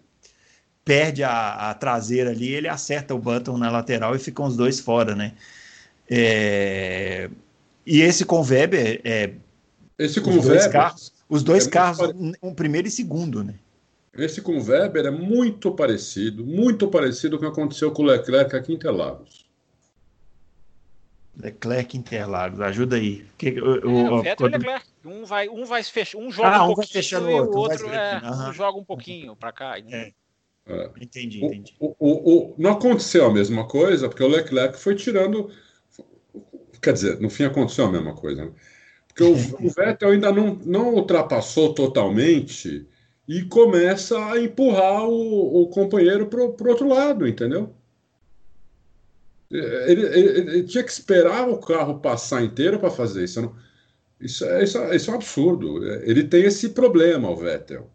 perde 0.85 1.25
a, 1.25 1.71
a, 1.71 1.75
traseira 1.75 2.31
ali, 2.31 2.53
ele 2.53 2.69
acerta 2.69 3.15
o 3.15 3.19
Button 3.19 3.57
na 3.57 3.71
lateral 3.71 4.15
e 4.15 4.19
ficam 4.19 4.45
os 4.45 4.57
dois 4.57 4.81
fora, 4.81 5.15
né? 5.15 5.33
É... 6.09 7.31
E 7.87 8.01
esse 8.03 8.25
com 8.25 8.41
o 8.41 8.45
Weber 8.45 9.01
é. 9.05 9.33
Esse 9.99 10.21
com 10.21 10.31
os 10.31 10.45
dois 10.45 10.67
carros, 10.67 11.13
os 11.29 11.43
dois 11.43 11.67
é 11.67 11.71
carros, 11.71 12.13
um 12.43 12.55
primeiro 12.55 12.89
e 12.89 12.91
segundo, 12.91 13.45
né? 13.45 13.55
Esse 14.17 14.41
com 14.41 14.57
o 14.57 14.63
Weber 14.63 15.07
é 15.07 15.11
muito 15.11 15.73
parecido, 15.73 16.45
muito 16.45 16.89
parecido 16.89 17.39
com 17.39 17.47
o 17.47 17.53
que 17.53 17.61
aconteceu 17.61 17.91
com 17.93 18.03
o 18.03 18.07
Leclerc 18.07 18.55
aqui 18.55 18.73
em 18.73 18.77
Interlagos. 18.77 19.45
Leclerc 21.37 21.97
Interlagos, 21.97 22.61
ajuda 22.61 22.97
aí. 22.97 23.27
Que, 23.37 23.61
o, 23.61 23.77
é, 23.77 24.13
o, 24.13 24.23
Vettel 24.23 24.37
quando... 24.37 24.55
e 24.55 24.59
Leclerc. 24.59 24.87
Um 25.05 25.25
vai, 25.25 25.49
um 25.49 25.65
vai 25.65 25.83
fechar, 25.83 26.19
um 26.19 26.31
joga 26.31 26.49
ah, 26.49 26.67
um, 26.67 26.73
um 26.73 26.75
vai 26.75 26.87
fechando 26.87 27.29
o 27.29 27.33
outro, 27.33 27.53
o 27.53 27.59
outro 27.59 27.93
é, 27.93 28.21
um 28.25 28.53
joga 28.53 28.79
um 28.79 28.85
pouquinho 28.85 29.37
para 29.37 29.53
cá. 29.53 29.79
É. 29.79 30.13
É. 30.67 30.91
Entendi, 31.01 31.45
entendi. 31.45 31.75
O, 31.79 31.95
o, 31.99 32.09
o, 32.09 32.55
não 32.57 32.73
aconteceu 32.73 33.27
a 33.27 33.33
mesma 33.33 33.67
coisa, 33.67 34.09
porque 34.09 34.23
o 34.23 34.29
Leclerc 34.29 34.79
foi 34.79 34.95
tirando. 34.95 35.51
Quer 36.81 36.93
dizer, 36.93 37.21
no 37.21 37.29
fim 37.29 37.45
aconteceu 37.45 37.87
a 37.87 37.93
mesma 37.93 38.15
coisa. 38.15 38.47
Né? 38.47 38.53
Porque 39.09 39.23
o, 39.23 39.33
o, 39.33 39.71
Vettel 39.77 40.11
ainda 40.11 40.33
não, 40.33 40.55
não 40.65 40.95
ultrapassou 40.95 41.75
totalmente 41.75 42.87
e 43.29 43.43
começa 43.43 44.19
a 44.33 44.41
empurrar 44.41 45.07
o, 45.07 45.67
companheiro 45.69 46.27
para 46.27 46.41
o 46.41 46.69
outro 46.69 46.89
lado, 46.89 47.27
entendeu? 47.27 47.75
Ele, 49.51 50.07
ele, 50.07 50.29
ele, 50.29 50.63
tinha 50.65 50.83
que 50.83 50.91
esperar 50.91 51.49
o 51.49 51.59
carro 51.59 52.01
passar 52.01 52.43
inteiro 52.43 52.79
para 52.79 52.91
fazer 52.91 53.25
isso. 53.25 53.41
Não, 53.41 53.55
isso, 54.21 54.45
é, 54.45 54.65
isso, 54.65 54.79
é, 54.79 54.97
isso 54.97 55.11
é 55.11 55.13
um 55.13 55.17
absurdo. 55.17 55.87
Ele 56.03 56.25
tem 56.25 56.45
esse 56.45 56.71
problema, 56.71 57.31
o 57.31 57.37
Vettel 57.37 57.94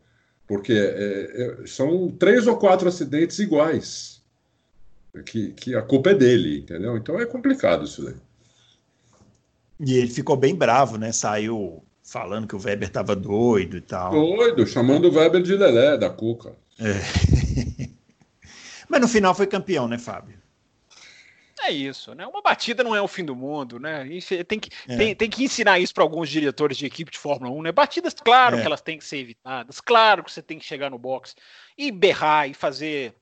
porque 0.49 0.73
é, 0.73 1.61
é, 1.61 1.67
são 1.67 2.09
três 2.09 2.47
ou 2.47 2.57
quatro 2.57 2.89
acidentes 2.89 3.37
iguais, 3.37 4.19
que, 5.27 5.51
que 5.51 5.75
a 5.75 5.81
culpa 5.83 6.09
é 6.09 6.15
dele, 6.15 6.57
entendeu? 6.57 6.97
Então 6.97 7.19
é 7.19 7.25
complicado 7.27 7.85
isso 7.85 8.03
daí. 8.03 8.15
E 9.79 9.93
ele 9.93 10.09
ficou 10.09 10.35
bem 10.35 10.55
bravo, 10.55 10.97
né? 10.97 11.11
Saiu 11.11 11.83
falando 12.01 12.47
que 12.47 12.55
o 12.55 12.59
Weber 12.59 12.87
estava 12.87 13.15
doido 13.15 13.77
e 13.77 13.81
tal. 13.81 14.11
Doido, 14.11 14.65
chamando 14.65 15.05
o 15.05 15.13
Weber 15.13 15.43
de 15.43 15.55
Lelé, 15.55 15.95
da 15.95 16.09
Cuca. 16.09 16.55
É. 16.79 17.89
Mas 18.89 19.01
no 19.01 19.07
final 19.07 19.35
foi 19.35 19.45
campeão, 19.45 19.87
né, 19.87 19.99
Fábio? 19.99 20.38
É 21.61 21.71
isso, 21.71 22.15
né? 22.15 22.25
Uma 22.25 22.41
batida 22.41 22.83
não 22.83 22.95
é 22.95 23.01
o 23.01 23.07
fim 23.07 23.23
do 23.23 23.35
mundo, 23.35 23.79
né? 23.79 24.07
tem, 24.47 24.59
que, 24.59 24.69
é. 24.87 24.97
tem, 24.97 25.15
tem 25.15 25.29
que 25.29 25.43
ensinar 25.43 25.79
isso 25.79 25.93
para 25.93 26.03
alguns 26.03 26.29
diretores 26.29 26.77
de 26.77 26.85
equipe 26.85 27.11
de 27.11 27.17
Fórmula 27.17 27.51
1, 27.51 27.61
né? 27.63 27.71
Batidas, 27.71 28.13
claro 28.13 28.57
é. 28.57 28.61
que 28.61 28.65
elas 28.65 28.81
têm 28.81 28.97
que 28.97 29.05
ser 29.05 29.17
evitadas, 29.17 29.81
claro 29.81 30.23
que 30.23 30.31
você 30.31 30.41
tem 30.41 30.57
que 30.57 30.65
chegar 30.65 30.89
no 30.89 30.97
box 30.97 31.35
e 31.77 31.91
berrar 31.91 32.49
e 32.49 32.53
fazer 32.53 33.13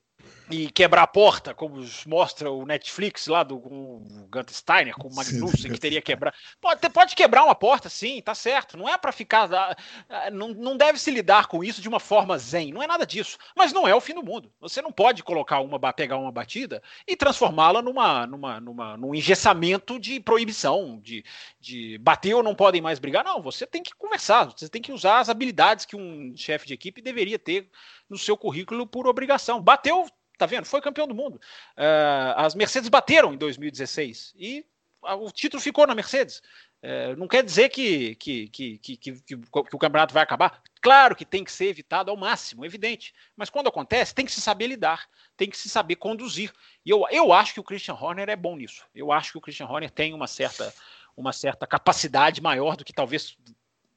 e 0.50 0.70
quebrar 0.72 1.04
a 1.04 1.08
porta, 1.08 1.54
como 1.54 1.84
mostra 2.06 2.50
o 2.50 2.66
Netflix 2.66 3.28
lá 3.28 3.44
do 3.44 3.58
o 3.58 4.02
Gunther 4.30 4.54
Steiner, 4.54 4.96
com 4.96 5.10
o 5.10 5.16
Magnussen, 5.16 5.72
que 5.72 5.80
teria 5.80 6.02
quebrar. 6.02 6.34
Pode, 6.62 6.90
pode 6.90 7.16
quebrar 7.16 7.44
uma 7.44 7.56
porta, 7.56 7.90
sim, 7.90 8.22
tá 8.22 8.34
certo. 8.34 8.78
Não 8.78 8.88
é 8.88 8.98
para 8.98 9.12
ficar. 9.12 9.54
Ah, 9.54 9.76
ah, 10.10 10.32
não, 10.32 10.50
não 10.50 10.78
deve 10.78 11.00
se 11.00 11.12
lidar 11.12 11.48
com 11.48 11.64
isso 11.64 11.82
de 11.82 11.90
uma 11.90 12.00
forma 12.00 12.38
zen, 12.38 12.72
não 12.72 12.82
é 12.82 12.88
nada 12.88 13.06
disso. 13.06 13.38
Mas 13.56 13.74
não 13.74 13.88
é 13.88 13.94
o 13.94 14.00
fim 14.00 14.14
do 14.14 14.24
mundo. 14.24 14.52
Você 14.60 14.82
não 14.82 14.92
pode 14.92 15.22
colocar 15.22 15.60
uma, 15.60 15.80
pegar 15.94 16.18
uma 16.18 16.32
batida 16.32 16.82
e 17.06 17.16
transformá-la 17.16 17.82
numa, 17.82 18.26
numa, 18.26 18.60
numa, 18.62 18.98
num 18.98 19.14
engessamento 19.14 20.00
de 20.00 20.20
proibição, 20.20 21.00
de, 21.02 21.26
de 21.60 21.98
bater 21.98 22.34
ou 22.34 22.44
não 22.44 22.56
podem 22.56 22.82
mais 22.82 23.00
brigar. 23.00 23.24
Não, 23.24 23.42
você 23.42 23.68
tem 23.68 23.84
que 23.84 23.94
conversar, 23.96 24.46
você 24.46 24.70
tem 24.70 24.82
que 24.82 24.94
usar 24.94 25.20
as 25.20 25.30
habilidades 25.30 25.86
que 25.86 25.96
um 25.96 26.34
chefe 26.38 26.68
de 26.68 26.74
equipe 26.74 27.02
deveria 27.02 27.38
ter 27.38 27.70
no 28.10 28.18
seu 28.18 28.38
currículo 28.38 28.88
por 28.88 29.08
obrigação. 29.08 29.62
Bateu, 29.62 30.06
Tá 30.38 30.46
vendo? 30.46 30.66
Foi 30.66 30.82
campeão 30.82 31.08
do 31.08 31.16
mundo. 31.16 31.36
Uh, 31.78 32.34
as 32.36 32.54
Mercedes 32.54 32.90
bateram 32.90 33.34
em 33.34 33.38
2016 33.38 34.36
e 34.38 34.66
o 35.02 35.32
título 35.32 35.62
ficou 35.62 35.88
na 35.88 35.96
Mercedes. 35.96 36.42
Uh, 36.84 37.18
não 37.18 37.28
quer 37.28 37.44
dizer 37.44 37.70
que, 37.70 38.16
que, 38.16 38.48
que, 38.50 38.78
que, 38.78 38.98
que, 38.98 39.12
que 39.22 39.36
o 39.36 39.80
campeonato 39.80 40.14
vai 40.14 40.22
acabar. 40.22 40.62
Claro 40.80 41.16
que 41.16 41.26
tem 41.26 41.44
que 41.44 41.52
ser 41.52 41.66
evitado 41.66 42.12
ao 42.12 42.18
máximo, 42.18 42.66
evidente. 42.66 43.14
Mas 43.36 43.50
quando 43.50 43.68
acontece, 43.68 44.14
tem 44.14 44.26
que 44.26 44.32
se 44.32 44.42
saber 44.42 44.68
lidar, 44.68 45.08
tem 45.36 45.50
que 45.50 45.58
se 45.58 45.70
saber 45.70 45.96
conduzir. 45.96 46.54
E 46.86 46.90
eu, 46.90 47.04
eu 47.10 47.34
acho 47.34 47.54
que 47.54 47.60
o 47.60 47.64
Christian 47.64 47.96
Horner 47.96 48.30
é 48.30 48.36
bom 48.36 48.56
nisso. 48.56 48.86
Eu 48.94 49.12
acho 49.12 49.32
que 49.32 49.38
o 49.40 49.42
Christian 49.42 49.66
Horner 49.66 49.90
tem 49.90 50.14
uma 50.14 50.28
certa, 50.28 50.72
uma 51.16 51.34
certa 51.34 51.66
capacidade 51.66 52.42
maior 52.42 52.76
do 52.76 52.86
que 52.86 52.94
talvez 52.94 53.36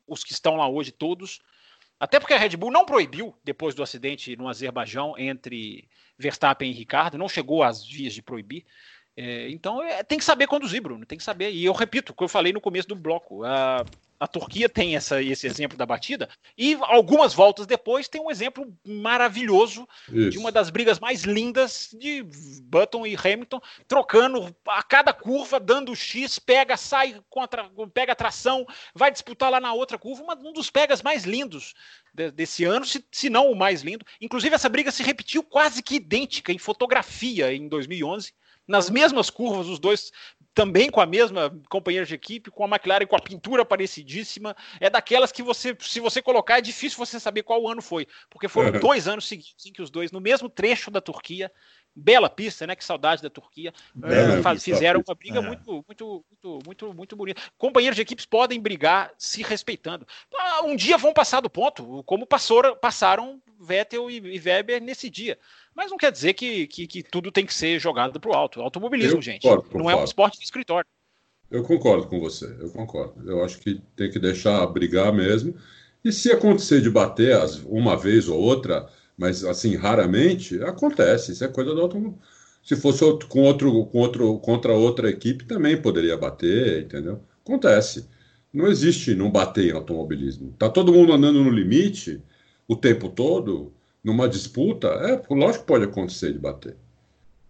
os 0.07 0.25
que 0.25 0.33
estão 0.33 0.57
lá 0.57 0.67
hoje 0.67 0.91
todos. 0.91 1.41
Até 1.99 2.19
porque 2.19 2.33
a 2.33 2.39
Red 2.39 2.57
Bull 2.57 2.71
não 2.71 2.87
proibiu, 2.87 3.37
depois 3.45 3.75
do 3.75 3.83
acidente 3.83 4.35
no 4.35 4.49
Azerbaijão 4.49 5.15
entre 5.19 5.87
Verstappen 6.21 6.71
e 6.71 6.75
Ricardo, 6.75 7.19
não 7.19 7.29
chegou 7.29 7.63
às 7.63 7.85
vias 7.85 8.13
de 8.13 8.23
proibir. 8.23 8.65
É, 9.23 9.51
então 9.51 9.83
é, 9.83 10.03
tem 10.03 10.17
que 10.17 10.25
saber 10.25 10.47
conduzir, 10.47 10.81
Bruno, 10.81 11.05
tem 11.05 11.19
que 11.19 11.25
saber. 11.25 11.51
E 11.51 11.63
eu 11.63 11.75
repito 11.75 12.13
o 12.13 12.15
que 12.15 12.25
eu 12.25 12.29
falei 12.29 12.55
no 12.55 12.61
começo 12.61 12.89
do 12.89 12.95
bloco. 12.95 13.45
A, 13.45 13.85
a 14.19 14.27
Turquia 14.27 14.67
tem 14.67 14.97
essa, 14.97 15.23
esse 15.23 15.47
exemplo 15.47 15.77
da 15.77 15.85
batida, 15.85 16.27
e 16.57 16.79
algumas 16.81 17.35
voltas 17.35 17.67
depois 17.67 18.09
tem 18.09 18.19
um 18.21 18.31
exemplo 18.31 18.67
maravilhoso 18.83 19.87
Isso. 20.11 20.31
de 20.31 20.39
uma 20.39 20.51
das 20.51 20.71
brigas 20.71 20.99
mais 20.99 21.25
lindas 21.25 21.95
de 21.99 22.25
Button 22.63 23.07
e 23.07 23.15
Hamilton, 23.15 23.61
trocando 23.87 24.57
a 24.67 24.83
cada 24.83 25.13
curva, 25.13 25.61
dando 25.61 25.95
X, 25.95 26.39
pega, 26.39 26.79
sai, 26.79 27.21
contra, 27.29 27.71
pega 27.93 28.17
tração, 28.17 28.67
vai 28.95 29.11
disputar 29.11 29.51
lá 29.51 29.61
na 29.61 29.75
outra 29.75 29.99
curva, 29.99 30.23
uma, 30.23 30.35
um 30.35 30.53
dos 30.53 30.71
pegas 30.71 31.03
mais 31.03 31.25
lindos 31.25 31.75
de, 32.15 32.31
desse 32.31 32.65
ano, 32.65 32.87
se, 32.87 33.05
se 33.13 33.29
não 33.29 33.51
o 33.51 33.57
mais 33.57 33.83
lindo. 33.83 34.05
Inclusive, 34.19 34.55
essa 34.55 34.69
briga 34.69 34.91
se 34.91 35.03
repetiu 35.03 35.43
quase 35.43 35.83
que 35.83 35.97
idêntica 35.97 36.53
em 36.53 36.59
fotografia 36.59 37.53
em 37.53 37.69
2011 37.69 38.33
nas 38.71 38.89
mesmas 38.89 39.29
curvas, 39.29 39.67
os 39.67 39.81
dois 39.81 40.13
também 40.55 40.91
com 40.91 41.01
a 41.01 41.07
mesma 41.07 41.53
companheira 41.69 42.07
de 42.07 42.15
equipe, 42.15 42.51
com 42.53 42.65
a 42.65 42.69
McLaren 42.69 43.05
com 43.05 43.17
a 43.17 43.21
pintura 43.21 43.65
parecidíssima. 43.65 44.57
É 44.79 44.89
daquelas 44.89 45.33
que 45.33 45.43
você, 45.43 45.77
se 45.81 45.99
você 45.99 46.23
colocar, 46.23 46.59
é 46.59 46.61
difícil 46.61 46.97
você 46.97 47.19
saber 47.19 47.43
qual 47.43 47.69
ano 47.69 47.83
foi, 47.83 48.07
porque 48.29 48.47
foram 48.47 48.73
uhum. 48.73 48.79
dois 48.79 49.09
anos 49.09 49.27
seguidos 49.27 49.67
em 49.67 49.73
que 49.73 49.83
os 49.83 49.91
dois, 49.91 50.13
no 50.13 50.21
mesmo 50.21 50.49
trecho 50.49 50.89
da 50.89 51.01
Turquia, 51.01 51.51
bela 51.95 52.31
pista, 52.31 52.65
né? 52.65 52.77
Que 52.77 52.85
saudade 52.85 53.23
da 53.23 53.29
Turquia. 53.29 53.75
Uh, 53.97 54.61
fizeram 54.61 55.03
uma 55.05 55.15
briga 55.17 55.41
é. 55.41 55.43
muito, 55.43 55.85
muito, 55.89 56.25
muito, 56.37 56.59
muito, 56.65 56.95
muito 56.95 57.17
bonita. 57.17 57.43
Companheiros 57.59 57.97
de 57.97 58.03
equipes 58.03 58.25
podem 58.25 58.61
brigar 58.61 59.13
se 59.19 59.43
respeitando. 59.43 60.07
Ah, 60.39 60.63
um 60.63 60.77
dia 60.77 60.97
vão 60.97 61.13
passar 61.13 61.41
do 61.41 61.51
ponto, 61.51 62.05
como 62.05 62.25
passou, 62.25 62.77
passaram 62.77 63.43
Vettel 63.61 64.11
e 64.11 64.39
Weber 64.39 64.81
nesse 64.81 65.11
dia. 65.11 65.39
Mas 65.81 65.91
não 65.91 65.97
quer 65.97 66.13
dizer 66.13 66.35
que, 66.35 66.67
que, 66.67 66.87
que 66.87 67.03
tudo 67.03 67.33
tem 67.33 67.47
que 67.47 67.55
ser 67.55 67.81
jogado 67.81 68.21
para 68.21 68.31
o 68.31 68.35
alto. 68.35 68.61
Automobilismo, 68.61 69.17
eu 69.17 69.23
gente, 69.23 69.49
não 69.73 69.91
é 69.91 69.97
um 69.97 70.05
esporte 70.05 70.39
de 70.39 70.45
escritório. 70.45 70.87
Eu 71.51 71.63
concordo 71.63 72.07
com 72.07 72.21
você, 72.21 72.55
eu 72.61 72.69
concordo. 72.69 73.15
Eu 73.27 73.43
acho 73.43 73.59
que 73.61 73.81
tem 73.97 74.11
que 74.11 74.19
deixar 74.19 74.67
brigar 74.67 75.11
mesmo. 75.11 75.55
E 76.05 76.13
se 76.13 76.31
acontecer 76.31 76.83
de 76.83 76.91
bater 76.91 77.35
uma 77.65 77.97
vez 77.97 78.29
ou 78.29 78.39
outra, 78.39 78.91
mas 79.17 79.43
assim, 79.43 79.75
raramente, 79.75 80.63
acontece. 80.63 81.33
Isso 81.33 81.45
é 81.45 81.49
coisa 81.49 81.75
do 81.75 81.81
automobilismo. 81.81 82.21
Se 82.63 82.77
fosse 82.77 83.03
outro, 83.03 83.27
com 83.27 83.41
outro, 83.41 83.87
com 83.87 83.99
outro, 84.01 84.39
contra 84.41 84.75
outra 84.75 85.09
equipe, 85.09 85.47
também 85.47 85.81
poderia 85.81 86.15
bater, 86.15 86.83
entendeu? 86.83 87.23
Acontece. 87.43 88.07
Não 88.53 88.67
existe 88.67 89.15
não 89.15 89.31
bater 89.31 89.71
em 89.71 89.75
automobilismo. 89.75 90.55
Tá 90.59 90.69
todo 90.69 90.93
mundo 90.93 91.15
andando 91.15 91.43
no 91.43 91.49
limite 91.49 92.23
o 92.69 92.77
tempo 92.77 93.09
todo 93.09 93.73
numa 94.03 94.29
disputa, 94.29 94.89
é 94.89 95.23
lógico 95.35 95.65
que 95.65 95.69
pode 95.69 95.85
acontecer 95.85 96.33
de 96.33 96.39
bater. 96.39 96.77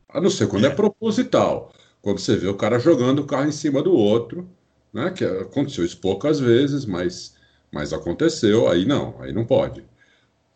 A 0.08 0.20
não 0.20 0.30
ser 0.30 0.48
quando 0.48 0.64
é, 0.64 0.68
é 0.68 0.74
proposital. 0.74 1.72
Quando 2.02 2.18
você 2.18 2.36
vê 2.36 2.48
o 2.48 2.56
cara 2.56 2.78
jogando 2.78 3.20
o 3.20 3.26
carro 3.26 3.48
em 3.48 3.52
cima 3.52 3.82
do 3.82 3.92
outro, 3.92 4.48
né? 4.92 5.10
Que 5.10 5.24
aconteceu 5.24 5.84
isso 5.84 5.98
poucas 5.98 6.40
vezes, 6.40 6.84
mas, 6.84 7.34
mas 7.72 7.92
aconteceu, 7.92 8.68
aí 8.68 8.84
não, 8.84 9.20
aí 9.20 9.32
não 9.32 9.44
pode. 9.44 9.84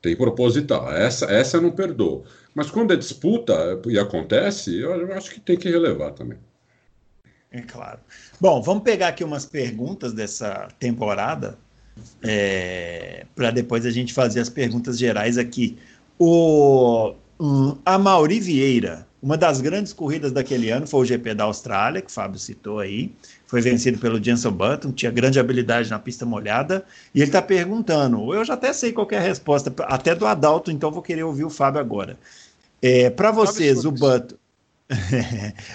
Tem 0.03 0.17
proposital. 0.17 0.93
Essa, 0.93 1.27
essa 1.27 1.57
eu 1.57 1.63
não 1.63 1.71
perdoo. 1.71 2.25
Mas 2.55 2.71
quando 2.71 2.93
é 2.93 2.97
disputa 2.97 3.81
e 3.87 3.99
acontece, 3.99 4.77
eu, 4.77 4.91
eu 4.91 5.15
acho 5.15 5.31
que 5.31 5.41
tem 5.41 5.57
que 5.57 5.69
relevar 5.69 6.13
também. 6.13 6.39
É 7.51 7.63
claro. 7.63 8.01
Bom, 8.41 8.61
vamos 8.61 8.83
pegar 8.83 9.09
aqui 9.09 9.23
umas 9.23 9.47
perguntas 9.47 10.13
dessa 10.13 10.69
temporada 10.79 11.57
é, 12.23 13.27
para 13.35 13.51
depois 13.51 13.85
a 13.87 13.91
gente 13.91 14.13
fazer 14.13 14.41
as 14.41 14.49
perguntas 14.49 14.99
gerais 14.99 15.39
aqui. 15.39 15.77
O 16.19 17.15
um, 17.39 17.77
a 17.85 17.99
Mauri 17.99 18.39
Vieira, 18.39 19.07
uma 19.23 19.37
das 19.37 19.61
grandes 19.61 19.93
corridas 19.93 20.33
daquele 20.33 20.71
ano 20.71 20.87
foi 20.87 21.01
o 21.01 21.05
GP 21.05 21.35
da 21.35 21.45
Austrália, 21.45 22.01
que 22.01 22.11
o 22.11 22.13
Fábio 22.13 22.39
citou 22.39 22.79
aí. 22.79 23.13
Foi 23.47 23.61
vencido 23.61 23.99
pelo 23.99 24.23
Jenson 24.23 24.53
Button, 24.53 24.93
tinha 24.93 25.11
grande 25.11 25.41
habilidade 25.41 25.91
na 25.91 25.99
pista 25.99 26.27
molhada. 26.27 26.85
E 27.15 27.21
ele 27.21 27.29
está 27.29 27.41
perguntando, 27.43 28.35
eu 28.35 28.45
já 28.45 28.55
até 28.55 28.73
sei 28.73 28.93
qual 28.93 29.09
é 29.11 29.17
a 29.17 29.21
resposta, 29.21 29.73
até 29.85 30.15
do 30.15 30.27
Adalto, 30.27 30.71
então 30.71 30.91
vou 30.91 31.03
querer 31.03 31.23
ouvir 31.23 31.45
o 31.45 31.51
Fábio 31.51 31.81
agora. 31.81 32.19
É, 32.83 33.09
para 33.11 33.31
vocês, 33.31 33.85
o 33.85 33.91
Button. 33.91 34.37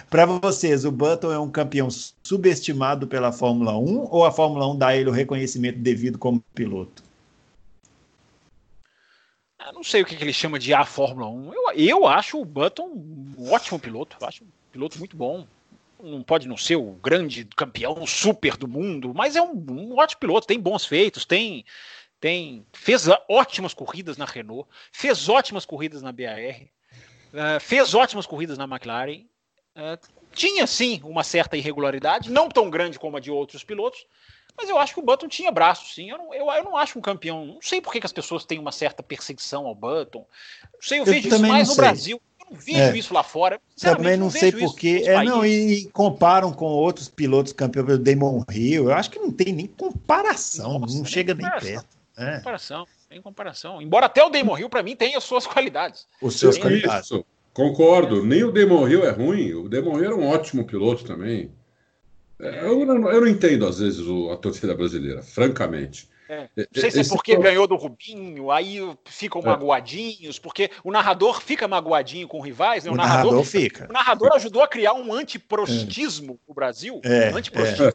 Para 0.10 0.26
vocês, 0.26 0.86
o 0.86 0.92
Button 0.92 1.32
é 1.32 1.40
um 1.40 1.50
campeão 1.50 1.90
subestimado 2.24 3.08
pela 3.08 3.32
Fórmula 3.32 3.78
1 3.78 4.08
ou 4.12 4.26
a 4.26 4.32
Fórmula 4.32 4.68
1 4.72 4.78
dá 4.78 4.96
ele 4.96 5.10
o 5.10 5.14
reconhecimento 5.14 5.80
devido 5.80 6.18
como 6.18 6.42
piloto? 6.54 7.04
Eu 9.66 9.74
não 9.74 9.84
sei 9.84 10.02
o 10.02 10.06
que, 10.06 10.16
ele 10.16 10.34
chama 10.34 10.58
de 10.58 10.74
a 10.74 10.86
Fórmula 10.86 11.28
1. 11.30 11.54
Eu, 11.54 11.72
eu 11.76 12.08
acho 12.08 12.40
o 12.40 12.46
Button 12.46 12.88
um 12.88 13.52
ótimo 13.52 13.80
piloto. 13.80 14.16
Eu 14.20 14.28
acho 14.28 14.44
um 14.44 14.48
piloto 14.72 14.98
muito 15.00 15.18
bom. 15.18 15.46
Não 16.02 16.24
pode 16.24 16.48
não 16.48 16.56
ser 16.56 16.78
o 16.78 16.94
grande 16.94 17.46
campeão 17.58 18.06
super 18.08 18.56
do 18.56 18.68
mundo, 18.68 19.14
mas 19.14 19.36
é 19.36 19.42
um, 19.42 19.54
um 19.70 19.98
ótimo 19.98 20.20
piloto. 20.20 20.48
Tem 20.48 20.60
bons 20.60 20.86
feitos, 20.86 21.26
tem, 21.26 21.66
tem 22.22 22.66
fez 22.72 23.08
ótimas 23.28 23.74
corridas 23.74 24.18
na 24.18 24.26
Renault, 24.26 24.70
fez 24.94 25.28
ótimas 25.28 25.66
corridas 25.66 26.02
na 26.02 26.12
BAR. 26.12 26.62
Uh, 27.34 27.60
fez 27.60 27.94
ótimas 27.94 28.26
corridas 28.26 28.58
na 28.58 28.66
McLaren. 28.66 29.26
Uh, 29.76 29.98
tinha 30.34 30.66
sim 30.68 31.02
uma 31.04 31.24
certa 31.24 31.58
irregularidade, 31.58 32.32
não 32.32 32.50
tão 32.50 32.70
grande 32.70 33.00
como 33.00 33.18
a 33.18 33.20
de 33.20 33.32
outros 33.32 33.64
pilotos, 33.64 34.06
mas 34.58 34.70
eu 34.70 34.78
acho 34.78 34.94
que 34.94 35.00
o 35.00 35.04
Button 35.04 35.28
tinha 35.28 35.52
braço, 35.52 35.94
sim. 35.94 36.10
Eu 36.10 36.18
não, 36.18 36.34
eu, 36.34 36.52
eu 36.52 36.64
não 36.64 36.76
acho 36.76 37.00
um 37.00 37.02
campeão. 37.02 37.46
Não 37.46 37.62
sei 37.62 37.80
por 37.80 37.94
que, 37.94 38.00
que 38.00 38.06
as 38.06 38.12
pessoas 38.12 38.44
têm 38.44 38.60
uma 38.60 38.72
certa 38.72 39.02
perseguição 39.02 39.66
ao 39.66 39.74
Button. 39.74 40.26
Não 40.74 40.82
sei, 40.82 41.00
eu, 41.00 41.06
eu 41.06 41.14
vejo 41.14 41.28
isso 41.30 41.42
mais 41.42 41.70
no 41.70 41.76
sei. 41.76 41.84
Brasil. 41.84 42.22
Eu 42.40 42.48
não 42.52 42.58
vejo 42.58 42.80
é. 42.80 42.98
isso 42.98 43.14
lá 43.14 43.24
fora. 43.24 43.62
Também 43.80 44.18
não, 44.18 44.26
não 44.26 44.32
sei 44.32 44.52
porquê. 44.52 45.04
É, 45.06 45.24
não, 45.24 45.46
e, 45.46 45.74
e, 45.74 45.86
comparam 45.92 46.52
com 46.52 46.66
outros 46.66 47.08
pilotos 47.08 47.54
campeões 47.54 47.88
do 47.88 48.00
Damon 48.00 48.44
Hill. 48.52 48.86
Eu 48.86 48.94
acho 48.94 49.10
que 49.10 49.20
não 49.20 49.32
tem 49.32 49.54
nem 49.54 49.68
comparação. 49.68 50.80
Nossa, 50.80 50.98
não 50.98 51.06
chega 51.06 51.34
nem 51.34 51.50
perto. 51.50 51.88
É. 52.18 52.38
Comparação. 52.38 52.86
Em 53.12 53.22
comparação. 53.22 53.82
Embora 53.82 54.06
até 54.06 54.24
o 54.24 54.30
Damon 54.30 54.58
Hill, 54.58 54.70
para 54.70 54.84
mim, 54.84 54.96
tenha 54.96 55.18
as 55.18 55.24
suas 55.24 55.48
qualidades. 55.48 56.08
Os 56.22 56.38
seus 56.38 56.58
qualidades. 56.58 57.06
Isso, 57.06 57.26
concordo. 57.54 58.24
Nem 58.24 58.44
o 58.44 58.52
Damon 58.52 58.88
Hill 58.88 59.04
é 59.04 59.10
ruim. 59.10 59.54
O 59.54 59.68
Damon 59.68 59.98
Hill 59.98 60.06
era 60.06 60.16
um 60.16 60.28
ótimo 60.28 60.64
piloto 60.64 61.04
também. 61.04 61.52
É, 62.40 62.66
eu 62.66 62.86
não, 62.86 63.12
eu 63.12 63.22
não 63.22 63.28
entendo, 63.28 63.66
às 63.66 63.80
vezes, 63.80 64.06
a 64.32 64.38
torcida 64.38 64.76
brasileira, 64.76 65.22
francamente. 65.22 66.08
É. 66.30 66.48
Não 66.56 66.82
sei 66.82 66.92
se 66.92 67.00
é 67.00 67.04
porque 67.06 67.36
ganhou 67.36 67.66
do 67.66 67.76
Rubinho, 67.76 68.52
aí 68.52 68.78
ficam 69.04 69.42
é. 69.42 69.46
magoadinhos, 69.46 70.38
porque 70.38 70.70
o 70.84 70.92
narrador 70.92 71.42
fica 71.42 71.68
magoadinho 71.68 72.28
com 72.28 72.40
rivais, 72.40 72.84
né? 72.84 72.92
o, 72.92 72.94
o 72.94 72.98
narrador, 72.98 73.32
narrador, 73.32 73.44
fica. 73.44 73.88
O 73.90 73.94
narrador 73.94 74.34
ajudou 74.34 74.62
a 74.62 74.68
criar 74.68 74.94
um 74.94 75.12
antiprostismo 75.12 76.34
é. 76.34 76.38
no 76.48 76.54
Brasil. 76.54 77.02
É. 77.04 77.30
Antiprostismo. 77.30 77.88
É. 77.88 77.94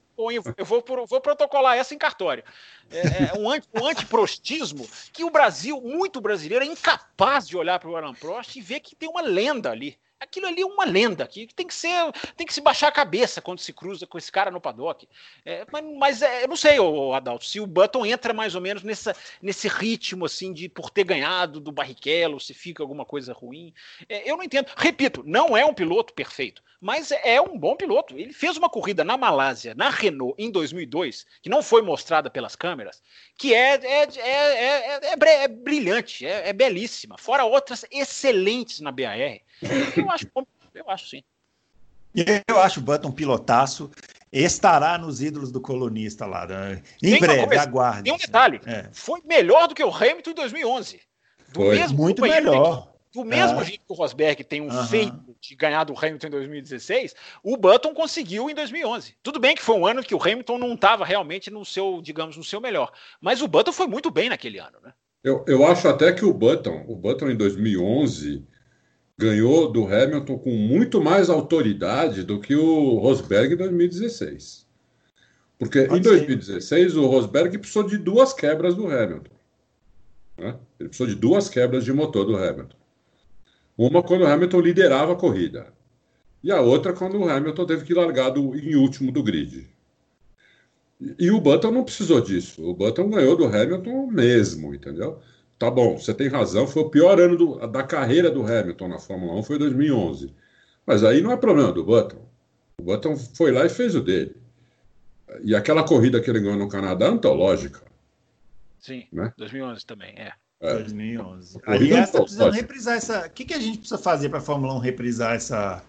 Eu 0.56 0.64
vou, 0.64 0.84
vou 1.08 1.20
protocolar 1.20 1.76
essa 1.76 1.94
em 1.94 1.98
cartório. 1.98 2.42
É, 2.90 3.34
é 3.34 3.38
um, 3.38 3.48
anti, 3.48 3.68
um 3.72 3.86
antiprostismo 3.86 4.84
que 5.12 5.22
o 5.22 5.30
Brasil, 5.30 5.80
muito 5.80 6.20
brasileiro, 6.20 6.64
é 6.64 6.68
incapaz 6.68 7.46
de 7.46 7.56
olhar 7.56 7.78
para 7.78 7.88
o 7.88 7.96
Alan 7.96 8.14
Prost 8.14 8.56
e 8.56 8.60
ver 8.60 8.80
que 8.80 8.96
tem 8.96 9.08
uma 9.08 9.22
lenda 9.22 9.70
ali. 9.70 9.96
Aquilo 10.24 10.46
ali 10.46 10.62
é 10.62 10.66
uma 10.66 10.84
lenda, 10.84 11.26
que 11.26 11.46
tem 11.54 11.66
que 11.66 11.74
ser, 11.74 12.12
tem 12.36 12.46
que 12.46 12.52
se 12.52 12.60
baixar 12.60 12.88
a 12.88 12.92
cabeça 12.92 13.40
quando 13.40 13.60
se 13.60 13.72
cruza 13.72 14.06
com 14.06 14.18
esse 14.18 14.32
cara 14.32 14.50
no 14.50 14.60
paddock. 14.60 15.08
É, 15.44 15.64
mas, 15.70 15.84
mas 15.96 16.22
é, 16.22 16.44
eu 16.44 16.48
não 16.48 16.56
sei, 16.56 16.78
o 16.80 17.12
Adalto, 17.12 17.44
se 17.44 17.60
o 17.60 17.66
Button 17.66 18.04
entra 18.04 18.32
mais 18.32 18.54
ou 18.54 18.60
menos 18.60 18.82
nessa, 18.82 19.16
nesse 19.40 19.68
ritmo 19.68 20.24
assim 20.24 20.52
de 20.52 20.68
por 20.68 20.90
ter 20.90 21.04
ganhado 21.04 21.60
do 21.60 21.72
Barrichello, 21.72 22.40
se 22.40 22.52
fica 22.52 22.82
alguma 22.82 23.04
coisa 23.04 23.32
ruim. 23.32 23.72
É, 24.08 24.28
eu 24.30 24.36
não 24.36 24.44
entendo. 24.44 24.68
Repito, 24.76 25.22
não 25.24 25.56
é 25.56 25.64
um 25.64 25.74
piloto 25.74 26.12
perfeito, 26.12 26.62
mas 26.80 27.10
é 27.12 27.40
um 27.40 27.58
bom 27.58 27.76
piloto. 27.76 28.18
Ele 28.18 28.32
fez 28.32 28.56
uma 28.56 28.68
corrida 28.68 29.04
na 29.04 29.16
Malásia, 29.16 29.74
na 29.74 29.90
Renault, 29.90 30.34
em 30.38 30.50
2002, 30.50 31.26
que 31.42 31.48
não 31.48 31.62
foi 31.62 31.82
mostrada 31.82 32.30
pelas 32.30 32.56
câmeras, 32.56 33.02
que 33.36 33.54
é, 33.54 33.74
é, 33.74 34.08
é, 34.20 35.44
é 35.44 35.48
brilhante, 35.48 36.26
é, 36.26 36.52
belíssima. 36.52 37.18
Fora 37.18 37.44
outras 37.44 37.84
excelentes 37.90 38.80
na 38.80 38.92
BAR. 38.92 39.40
Eu 39.62 40.10
acho, 40.10 40.26
eu 40.74 40.90
acho 40.90 41.08
sim. 41.08 41.22
Eu 42.46 42.60
acho 42.60 42.80
o 42.80 42.82
Button 42.82 43.10
pilotaço. 43.10 43.90
Estará 44.32 44.98
nos 44.98 45.20
ídolos 45.20 45.52
do 45.52 45.60
colunista 45.60 46.26
lá. 46.26 46.46
Né? 46.46 46.82
Em 47.02 47.10
tem 47.10 47.20
breve, 47.20 47.56
aguarde. 47.56 48.04
Tem 48.04 48.12
um 48.12 48.16
detalhe: 48.16 48.60
é. 48.66 48.88
foi 48.92 49.20
melhor 49.24 49.68
do 49.68 49.74
que 49.74 49.84
o 49.84 49.94
Hamilton 49.94 50.30
em 50.30 50.34
2011. 50.34 51.00
Do 51.52 51.60
foi. 51.60 51.78
mesmo 51.78 51.96
muito 51.96 52.22
melhor. 52.22 52.92
Do 53.12 53.24
mesmo 53.24 53.60
é. 53.60 53.64
jeito 53.64 53.84
que 53.86 53.92
o 53.92 53.94
Rosberg 53.94 54.42
tem 54.42 54.60
um 54.60 54.68
uhum. 54.68 54.86
feito 54.86 55.36
de 55.40 55.54
ganhar 55.54 55.84
do 55.84 55.96
Hamilton 55.96 56.26
em 56.26 56.30
2016, 56.30 57.14
o 57.44 57.56
Button 57.56 57.94
conseguiu 57.94 58.50
em 58.50 58.54
2011. 58.54 59.14
Tudo 59.22 59.38
bem 59.38 59.54
que 59.54 59.62
foi 59.62 59.76
um 59.76 59.86
ano 59.86 60.02
que 60.02 60.16
o 60.16 60.20
Hamilton 60.20 60.58
não 60.58 60.74
estava 60.74 61.04
realmente 61.04 61.48
no 61.48 61.64
seu, 61.64 62.02
digamos, 62.02 62.36
no 62.36 62.42
seu 62.42 62.60
melhor, 62.60 62.90
mas 63.20 63.40
o 63.40 63.46
Button 63.46 63.72
foi 63.72 63.86
muito 63.86 64.10
bem 64.10 64.28
naquele 64.28 64.58
ano, 64.58 64.78
né? 64.82 64.92
Eu, 65.22 65.44
eu 65.46 65.64
acho 65.64 65.86
até 65.86 66.12
que 66.12 66.24
o 66.24 66.34
Button, 66.34 66.84
o 66.88 66.96
Button 66.96 67.30
em 67.30 67.36
2011 67.36 68.44
ganhou 69.16 69.70
do 69.70 69.86
Hamilton 69.86 70.38
com 70.38 70.50
muito 70.50 71.00
mais 71.00 71.30
autoridade 71.30 72.24
do 72.24 72.40
que 72.40 72.54
o 72.54 72.98
Rosberg 72.98 73.54
em 73.54 73.56
2016. 73.56 74.66
Porque 75.58 75.84
Pode 75.84 76.00
em 76.00 76.02
2016 76.02 76.92
ser. 76.92 76.98
o 76.98 77.06
Rosberg 77.06 77.58
precisou 77.58 77.84
de 77.84 77.96
duas 77.96 78.32
quebras 78.32 78.74
do 78.74 78.86
Hamilton. 78.86 79.34
Né? 80.36 80.56
Ele 80.80 80.88
precisou 80.88 81.06
de 81.06 81.14
duas 81.14 81.48
quebras 81.48 81.84
de 81.84 81.92
motor 81.92 82.26
do 82.26 82.36
Hamilton. 82.36 82.76
Uma 83.78 84.02
quando 84.02 84.22
o 84.22 84.26
Hamilton 84.26 84.60
liderava 84.60 85.12
a 85.12 85.16
corrida. 85.16 85.72
E 86.42 86.50
a 86.50 86.60
outra 86.60 86.92
quando 86.92 87.18
o 87.18 87.28
Hamilton 87.28 87.66
teve 87.66 87.84
que 87.84 87.94
largar 87.94 88.30
do, 88.30 88.54
em 88.56 88.74
último 88.74 89.10
do 89.10 89.22
grid. 89.22 89.68
E, 91.00 91.14
e 91.18 91.30
o 91.30 91.40
Button 91.40 91.70
não 91.70 91.84
precisou 91.84 92.20
disso. 92.20 92.62
O 92.68 92.74
Button 92.74 93.08
ganhou 93.08 93.36
do 93.36 93.46
Hamilton 93.46 94.08
mesmo, 94.08 94.74
entendeu? 94.74 95.20
Tá 95.58 95.70
bom, 95.70 95.96
você 95.96 96.12
tem 96.12 96.28
razão, 96.28 96.66
foi 96.66 96.82
o 96.82 96.90
pior 96.90 97.20
ano 97.20 97.36
do, 97.36 97.66
da 97.68 97.82
carreira 97.82 98.30
do 98.30 98.42
Hamilton 98.42 98.88
na 98.88 98.98
Fórmula 98.98 99.34
1, 99.34 99.42
foi 99.44 99.58
2011. 99.58 100.34
Mas 100.86 101.04
aí 101.04 101.20
não 101.20 101.32
é 101.32 101.36
problema 101.36 101.72
do 101.72 101.84
Button. 101.84 102.24
O 102.78 102.82
Button 102.82 103.16
foi 103.16 103.52
lá 103.52 103.64
e 103.64 103.68
fez 103.68 103.94
o 103.94 104.02
dele. 104.02 104.36
E 105.42 105.54
aquela 105.54 105.84
corrida 105.84 106.20
que 106.20 106.28
ele 106.28 106.40
ganhou 106.40 106.58
no 106.58 106.68
Canadá 106.68 107.06
é 107.06 107.08
antológica. 107.08 107.82
Sim, 108.78 109.06
né? 109.12 109.32
2011 109.38 109.86
também, 109.86 110.14
é. 110.16 110.32
é. 110.60 110.74
2011. 110.74 111.58
Aí 111.66 111.90
está 111.90 112.20
precisando 112.20 112.52
reprisar 112.52 112.96
essa. 112.96 113.26
O 113.26 113.30
que, 113.30 113.44
que 113.44 113.54
a 113.54 113.60
gente 113.60 113.78
precisa 113.78 113.98
fazer 113.98 114.28
para 114.28 114.38
a 114.38 114.42
Fórmula 114.42 114.74
1 114.74 114.78
reprisar 114.78 115.34
essa, 115.34 115.82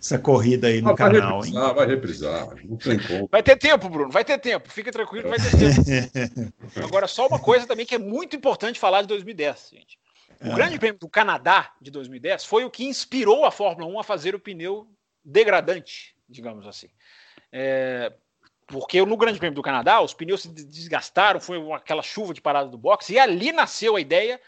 essa 0.00 0.18
corrida 0.18 0.68
aí 0.68 0.80
no 0.80 0.90
ah, 0.90 0.96
canal, 0.96 1.40
vai 1.40 1.50
reprisar, 1.50 1.68
hein? 1.68 1.74
Vai 1.74 1.86
reprisar, 1.86 2.48
não 2.64 2.76
tem 2.76 2.98
como. 2.98 3.28
Vai 3.30 3.42
ter 3.42 3.56
tempo, 3.56 3.88
Bruno, 3.88 4.10
vai 4.10 4.24
ter 4.24 4.38
tempo. 4.38 4.70
Fica 4.70 4.92
tranquilo, 4.92 5.28
vai 5.28 5.38
ter 5.38 5.50
tempo. 5.50 6.52
Agora, 6.86 7.08
só 7.08 7.26
uma 7.26 7.38
coisa 7.38 7.66
também 7.66 7.84
que 7.84 7.96
é 7.96 7.98
muito 7.98 8.36
importante 8.36 8.78
falar 8.78 9.02
de 9.02 9.08
2010, 9.08 9.70
gente. 9.72 9.98
O 10.40 10.52
é. 10.52 10.54
Grande 10.54 10.78
Prêmio 10.78 11.00
do 11.00 11.08
Canadá 11.08 11.72
de 11.80 11.90
2010 11.90 12.44
foi 12.44 12.64
o 12.64 12.70
que 12.70 12.84
inspirou 12.84 13.44
a 13.44 13.50
Fórmula 13.50 13.90
1 13.92 13.98
a 13.98 14.04
fazer 14.04 14.36
o 14.36 14.40
pneu 14.40 14.86
degradante, 15.24 16.14
digamos 16.28 16.64
assim. 16.66 16.88
É, 17.50 18.12
porque 18.68 19.04
no 19.04 19.16
Grande 19.16 19.38
Prêmio 19.38 19.56
do 19.56 19.62
Canadá, 19.62 20.00
os 20.00 20.14
pneus 20.14 20.42
se 20.42 20.48
desgastaram, 20.48 21.40
foi 21.40 21.58
aquela 21.72 22.02
chuva 22.02 22.32
de 22.32 22.40
parada 22.40 22.68
do 22.68 22.78
boxe, 22.78 23.14
e 23.14 23.18
ali 23.18 23.50
nasceu 23.50 23.96
a 23.96 24.00
ideia 24.00 24.40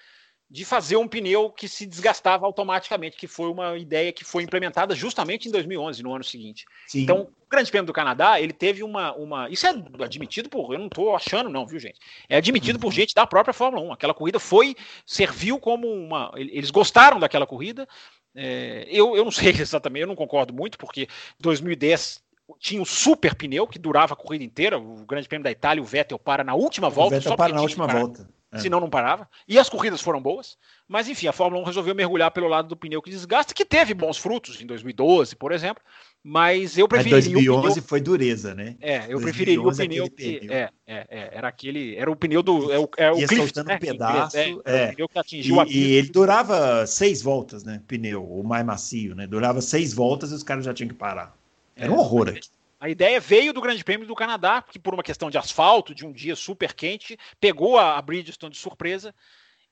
de 0.50 0.64
fazer 0.64 0.96
um 0.96 1.06
pneu 1.06 1.48
que 1.48 1.68
se 1.68 1.86
desgastava 1.86 2.44
automaticamente, 2.44 3.16
que 3.16 3.28
foi 3.28 3.48
uma 3.48 3.78
ideia 3.78 4.12
que 4.12 4.24
foi 4.24 4.42
implementada 4.42 4.96
justamente 4.96 5.48
em 5.48 5.52
2011, 5.52 6.02
no 6.02 6.12
ano 6.12 6.24
seguinte. 6.24 6.66
Sim. 6.88 7.02
Então, 7.02 7.20
o 7.20 7.48
Grande 7.48 7.70
Prêmio 7.70 7.86
do 7.86 7.92
Canadá, 7.92 8.40
ele 8.40 8.52
teve 8.52 8.82
uma, 8.82 9.14
uma... 9.14 9.48
Isso 9.48 9.64
é 9.64 9.70
admitido 10.02 10.48
por... 10.48 10.72
Eu 10.72 10.80
não 10.80 10.86
estou 10.86 11.14
achando 11.14 11.48
não, 11.48 11.64
viu, 11.64 11.78
gente? 11.78 12.00
É 12.28 12.36
admitido 12.36 12.76
uhum. 12.76 12.80
por 12.80 12.92
gente 12.92 13.14
da 13.14 13.24
própria 13.24 13.54
Fórmula 13.54 13.84
1. 13.84 13.92
Aquela 13.92 14.12
corrida 14.12 14.40
foi... 14.40 14.74
Serviu 15.06 15.60
como 15.60 15.86
uma... 15.86 16.32
Eles 16.34 16.72
gostaram 16.72 17.20
daquela 17.20 17.46
corrida. 17.46 17.88
É, 18.34 18.88
eu, 18.90 19.16
eu 19.16 19.24
não 19.24 19.30
sei 19.32 19.50
exatamente, 19.50 20.02
eu 20.02 20.08
não 20.08 20.16
concordo 20.16 20.52
muito, 20.52 20.76
porque 20.78 21.06
2010 21.38 22.24
tinha 22.58 22.82
um 22.82 22.84
super 22.84 23.36
pneu 23.36 23.68
que 23.68 23.78
durava 23.78 24.14
a 24.14 24.16
corrida 24.16 24.42
inteira. 24.42 24.76
O 24.76 25.06
Grande 25.06 25.28
Prêmio 25.28 25.44
da 25.44 25.50
Itália, 25.52 25.80
o 25.80 25.86
Vettel 25.86 26.18
para 26.18 26.42
na 26.42 26.54
última 26.54 26.90
volta. 26.90 27.16
O 27.16 27.20
Vettel 27.20 27.36
para 27.36 27.54
na 27.54 27.62
última 27.62 27.86
volta. 27.86 28.28
É. 28.52 28.58
Senão 28.58 28.80
não 28.80 28.90
parava. 28.90 29.28
E 29.46 29.58
as 29.58 29.68
corridas 29.68 30.00
foram 30.00 30.20
boas. 30.20 30.58
Mas 30.88 31.08
enfim, 31.08 31.28
a 31.28 31.32
Fórmula 31.32 31.62
1 31.62 31.66
resolveu 31.66 31.94
mergulhar 31.94 32.30
pelo 32.32 32.48
lado 32.48 32.68
do 32.68 32.76
pneu 32.76 33.00
que 33.00 33.10
desgasta, 33.10 33.54
que 33.54 33.64
teve 33.64 33.94
bons 33.94 34.18
frutos 34.18 34.60
em 34.60 34.66
2012, 34.66 35.36
por 35.36 35.52
exemplo. 35.52 35.82
Mas 36.22 36.76
eu 36.76 36.88
preferi. 36.88 37.14
Mas 37.14 37.24
2011 37.26 37.74
pneu... 37.74 37.88
foi 37.88 38.00
dureza, 38.00 38.54
né? 38.54 38.76
É, 38.80 39.06
eu 39.08 39.20
preferiria 39.20 39.62
o 39.62 39.74
pneu 39.74 40.10
que. 40.10 40.48
É, 40.50 40.68
é, 40.86 41.06
é, 41.08 41.30
era 41.32 41.48
aquele. 41.48 41.94
Era 41.96 42.10
o 42.10 42.16
pneu 42.16 42.42
do. 42.42 42.72
É 42.72 42.78
o, 42.78 42.88
é 42.96 43.12
o 43.12 43.18
Ia 43.18 43.28
soltando 43.28 43.68
né? 43.68 43.76
um 43.76 43.78
pedaço. 43.78 44.36
É, 44.36 44.50
é. 44.64 44.88
O 44.88 44.94
pneu 44.94 45.08
que 45.08 45.18
atingiu 45.18 45.62
e, 45.64 45.72
e 45.72 45.92
ele 45.92 46.08
durava 46.08 46.86
seis 46.86 47.22
voltas, 47.22 47.62
né? 47.62 47.80
Pneu, 47.86 48.24
o 48.24 48.42
mais 48.42 48.66
macio, 48.66 49.14
né? 49.14 49.26
Durava 49.26 49.60
seis 49.60 49.94
voltas 49.94 50.32
e 50.32 50.34
os 50.34 50.42
caras 50.42 50.64
já 50.64 50.74
tinham 50.74 50.88
que 50.88 50.94
parar. 50.94 51.34
Era 51.76 51.90
um 51.90 51.96
é, 51.96 51.98
horror 51.98 52.28
aqui. 52.28 52.48
A 52.80 52.88
ideia 52.88 53.20
veio 53.20 53.52
do 53.52 53.60
Grande 53.60 53.84
Prêmio 53.84 54.06
do 54.06 54.14
Canadá, 54.14 54.62
que 54.62 54.78
por 54.78 54.94
uma 54.94 55.02
questão 55.02 55.28
de 55.28 55.36
asfalto, 55.36 55.94
de 55.94 56.06
um 56.06 56.12
dia 56.12 56.34
super 56.34 56.72
quente, 56.72 57.18
pegou 57.38 57.78
a 57.78 58.00
Bridgestone 58.00 58.54
de 58.54 58.58
surpresa 58.58 59.14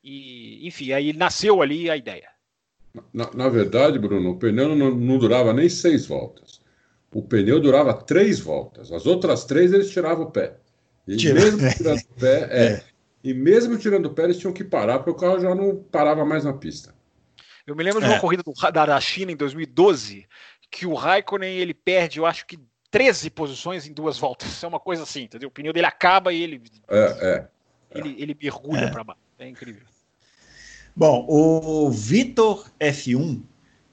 e, 0.05 0.67
enfim, 0.69 0.93
aí 0.93 1.15
nasceu 1.15 1.63
ali 1.63 1.89
a 1.89 1.97
ideia. 1.97 2.29
Na, 3.13 3.31
na 3.33 3.49
verdade, 3.49 3.99
Bruno, 3.99 4.33
o 4.33 4.39
pneu 4.39 4.77
não, 4.77 4.95
não, 4.95 5.19
durava 5.19 5.55
nem 5.55 5.71
seis 5.71 6.07
voltas. 6.07 6.61
O 7.11 7.23
pneu 7.23 7.59
durava 7.59 7.95
três 7.95 8.41
voltas. 8.41 8.93
As 8.93 9.07
outras 9.07 9.47
três 9.47 9.73
eles 9.73 9.91
tiravam 9.91 10.27
o 10.27 10.31
pé. 10.31 10.59
E 11.07 11.17
Tira. 11.17 11.35
mesmo 11.35 11.61
tirando 11.75 12.01
o 12.01 12.15
pé, 12.21 12.49
é, 12.51 12.67
é. 12.67 12.85
E 13.25 13.33
mesmo 13.33 13.79
tirando 13.79 14.07
o 14.07 14.15
pé, 14.15 14.25
eles 14.25 14.39
tinham 14.39 14.53
que 14.53 14.63
parar, 14.63 14.99
porque 14.99 15.11
o 15.11 15.15
carro 15.15 15.41
já 15.41 15.55
não 15.55 15.77
parava 15.77 16.27
mais 16.27 16.45
na 16.45 16.53
pista. 16.53 16.95
Eu 17.67 17.75
me 17.75 17.83
lembro 17.83 18.01
de 18.01 18.07
uma 18.07 18.17
é. 18.17 18.21
corrida 18.21 18.43
do, 18.43 18.53
da, 18.53 18.87
da 18.87 19.01
China 19.01 19.33
em 19.33 19.37
2012, 19.37 20.27
que 20.71 20.87
o 20.87 20.93
Raikkonen 20.93 21.57
ele 21.57 21.73
perde, 21.73 22.19
eu 22.19 22.27
acho 22.27 22.47
que 22.47 22.59
13 22.91 23.30
posições 23.30 23.86
em 23.86 23.93
duas 23.93 24.18
voltas. 24.18 24.49
É 24.62 24.66
uma 24.66 24.80
coisa 24.80 25.03
assim, 25.03 25.22
entendeu? 25.22 25.49
O 25.49 25.53
pneu 25.53 25.72
dele 25.72 25.86
acaba 25.86 26.32
e 26.32 26.43
ele. 26.43 26.62
É, 26.89 26.99
é, 27.20 27.49
ele, 27.99 28.16
ele 28.18 28.36
mergulha 28.41 28.80
é. 28.80 28.91
para 28.91 29.05
baixo. 29.05 29.20
É 29.39 29.49
incrível. 29.49 29.82
Bom, 30.95 31.24
o 31.28 31.91
Vitor 31.91 32.68
F1 32.80 33.41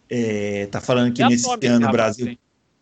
está 0.10 0.80
é, 0.80 0.82
falando 0.82 1.14
que 1.14 1.22
é 1.22 1.30
nesse 1.30 1.48
ano 1.68 1.86
no 1.86 1.92
Brasil. 1.92 2.38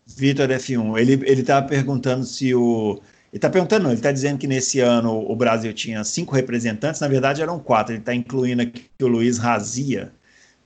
Vitor 0.06 0.48
F1, 0.48 0.98
ele 0.98 1.12
ele 1.12 1.40
está 1.40 1.62
perguntando 1.62 2.24
se 2.24 2.54
o 2.54 3.00
ele 3.34 3.38
está 3.38 3.50
perguntando, 3.50 3.88
ele 3.88 3.94
está 3.94 4.12
dizendo 4.12 4.38
que 4.38 4.46
nesse 4.46 4.78
ano 4.78 5.28
o 5.28 5.34
Brasil 5.34 5.72
tinha 5.72 6.04
cinco 6.04 6.34
representantes, 6.34 7.00
na 7.00 7.08
verdade 7.08 7.42
eram 7.42 7.58
quatro. 7.58 7.92
Ele 7.92 8.00
está 8.00 8.14
incluindo 8.14 8.62
aqui 8.62 8.88
o 9.02 9.08
Luiz 9.08 9.38
Razia, 9.38 10.12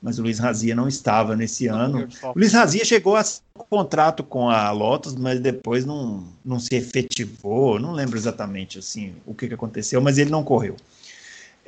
mas 0.00 0.18
o 0.18 0.22
Luiz 0.22 0.38
Razia 0.38 0.74
não 0.74 0.86
estava 0.86 1.34
nesse 1.34 1.66
ano. 1.66 2.08
O 2.22 2.38
Luiz 2.38 2.52
Razia 2.52 2.84
chegou 2.84 3.16
a 3.16 3.24
um 3.56 3.64
contrato 3.68 4.22
com 4.22 4.48
a 4.48 4.70
Lotus, 4.70 5.16
mas 5.16 5.40
depois 5.40 5.84
não, 5.84 6.24
não 6.44 6.60
se 6.60 6.74
efetivou. 6.74 7.80
Não 7.80 7.92
lembro 7.92 8.16
exatamente 8.16 8.78
assim 8.78 9.14
o 9.26 9.34
que, 9.34 9.48
que 9.48 9.54
aconteceu, 9.54 10.00
mas 10.00 10.16
ele 10.18 10.30
não 10.30 10.44
correu. 10.44 10.76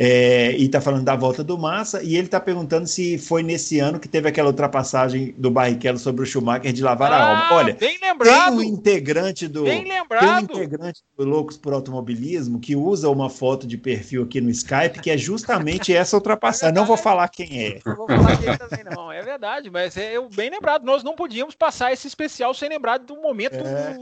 É, 0.02 0.52
e 0.56 0.64
está 0.64 0.80
falando 0.80 1.04
da 1.04 1.14
volta 1.14 1.44
do 1.44 1.58
Massa, 1.58 2.02
e 2.02 2.16
ele 2.16 2.24
está 2.24 2.40
perguntando 2.40 2.86
se 2.86 3.18
foi 3.18 3.42
nesse 3.42 3.78
ano 3.80 4.00
que 4.00 4.08
teve 4.08 4.26
aquela 4.26 4.48
ultrapassagem 4.48 5.34
do 5.36 5.50
Barrichello 5.50 5.98
sobre 5.98 6.22
o 6.22 6.26
Schumacher 6.26 6.72
de 6.72 6.82
lavar 6.82 7.12
ah, 7.12 7.16
a 7.16 7.28
alma. 7.28 7.54
Olha, 7.56 7.74
bem 7.74 7.98
lembrado, 8.00 8.56
tem 8.56 8.58
um 8.58 8.62
integrante 8.62 9.46
do 9.46 9.64
bem 9.64 9.84
lembrado. 9.84 10.46
tem 10.48 10.56
um 10.56 10.58
integrante 10.62 11.02
do 11.18 11.24
Loucos 11.26 11.58
por 11.58 11.74
Automobilismo 11.74 12.58
que 12.58 12.74
usa 12.74 13.10
uma 13.10 13.28
foto 13.28 13.66
de 13.66 13.76
perfil 13.76 14.22
aqui 14.22 14.40
no 14.40 14.48
Skype 14.48 15.02
que 15.02 15.10
é 15.10 15.18
justamente 15.18 15.94
essa 15.94 16.16
ultrapassagem. 16.16 16.74
É 16.74 16.78
não 16.78 16.86
vou 16.86 16.96
falar 16.96 17.28
quem 17.28 17.62
é. 17.62 17.80
Não 17.84 17.94
vou 17.94 18.08
falar 18.08 18.38
quem 18.38 18.48
é 18.48 18.56
também 18.56 18.84
não. 18.84 19.12
É 19.12 19.20
verdade, 19.20 19.68
mas 19.68 19.98
é 19.98 20.14
bem 20.34 20.48
lembrado. 20.48 20.82
Nós 20.82 21.04
não 21.04 21.14
podíamos 21.14 21.54
passar 21.54 21.92
esse 21.92 22.06
especial 22.08 22.54
sem 22.54 22.70
lembrar 22.70 22.96
do 22.96 23.16
momento 23.16 23.56
é. 23.56 23.98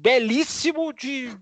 belíssimo 0.00 0.92
de 0.92 1.36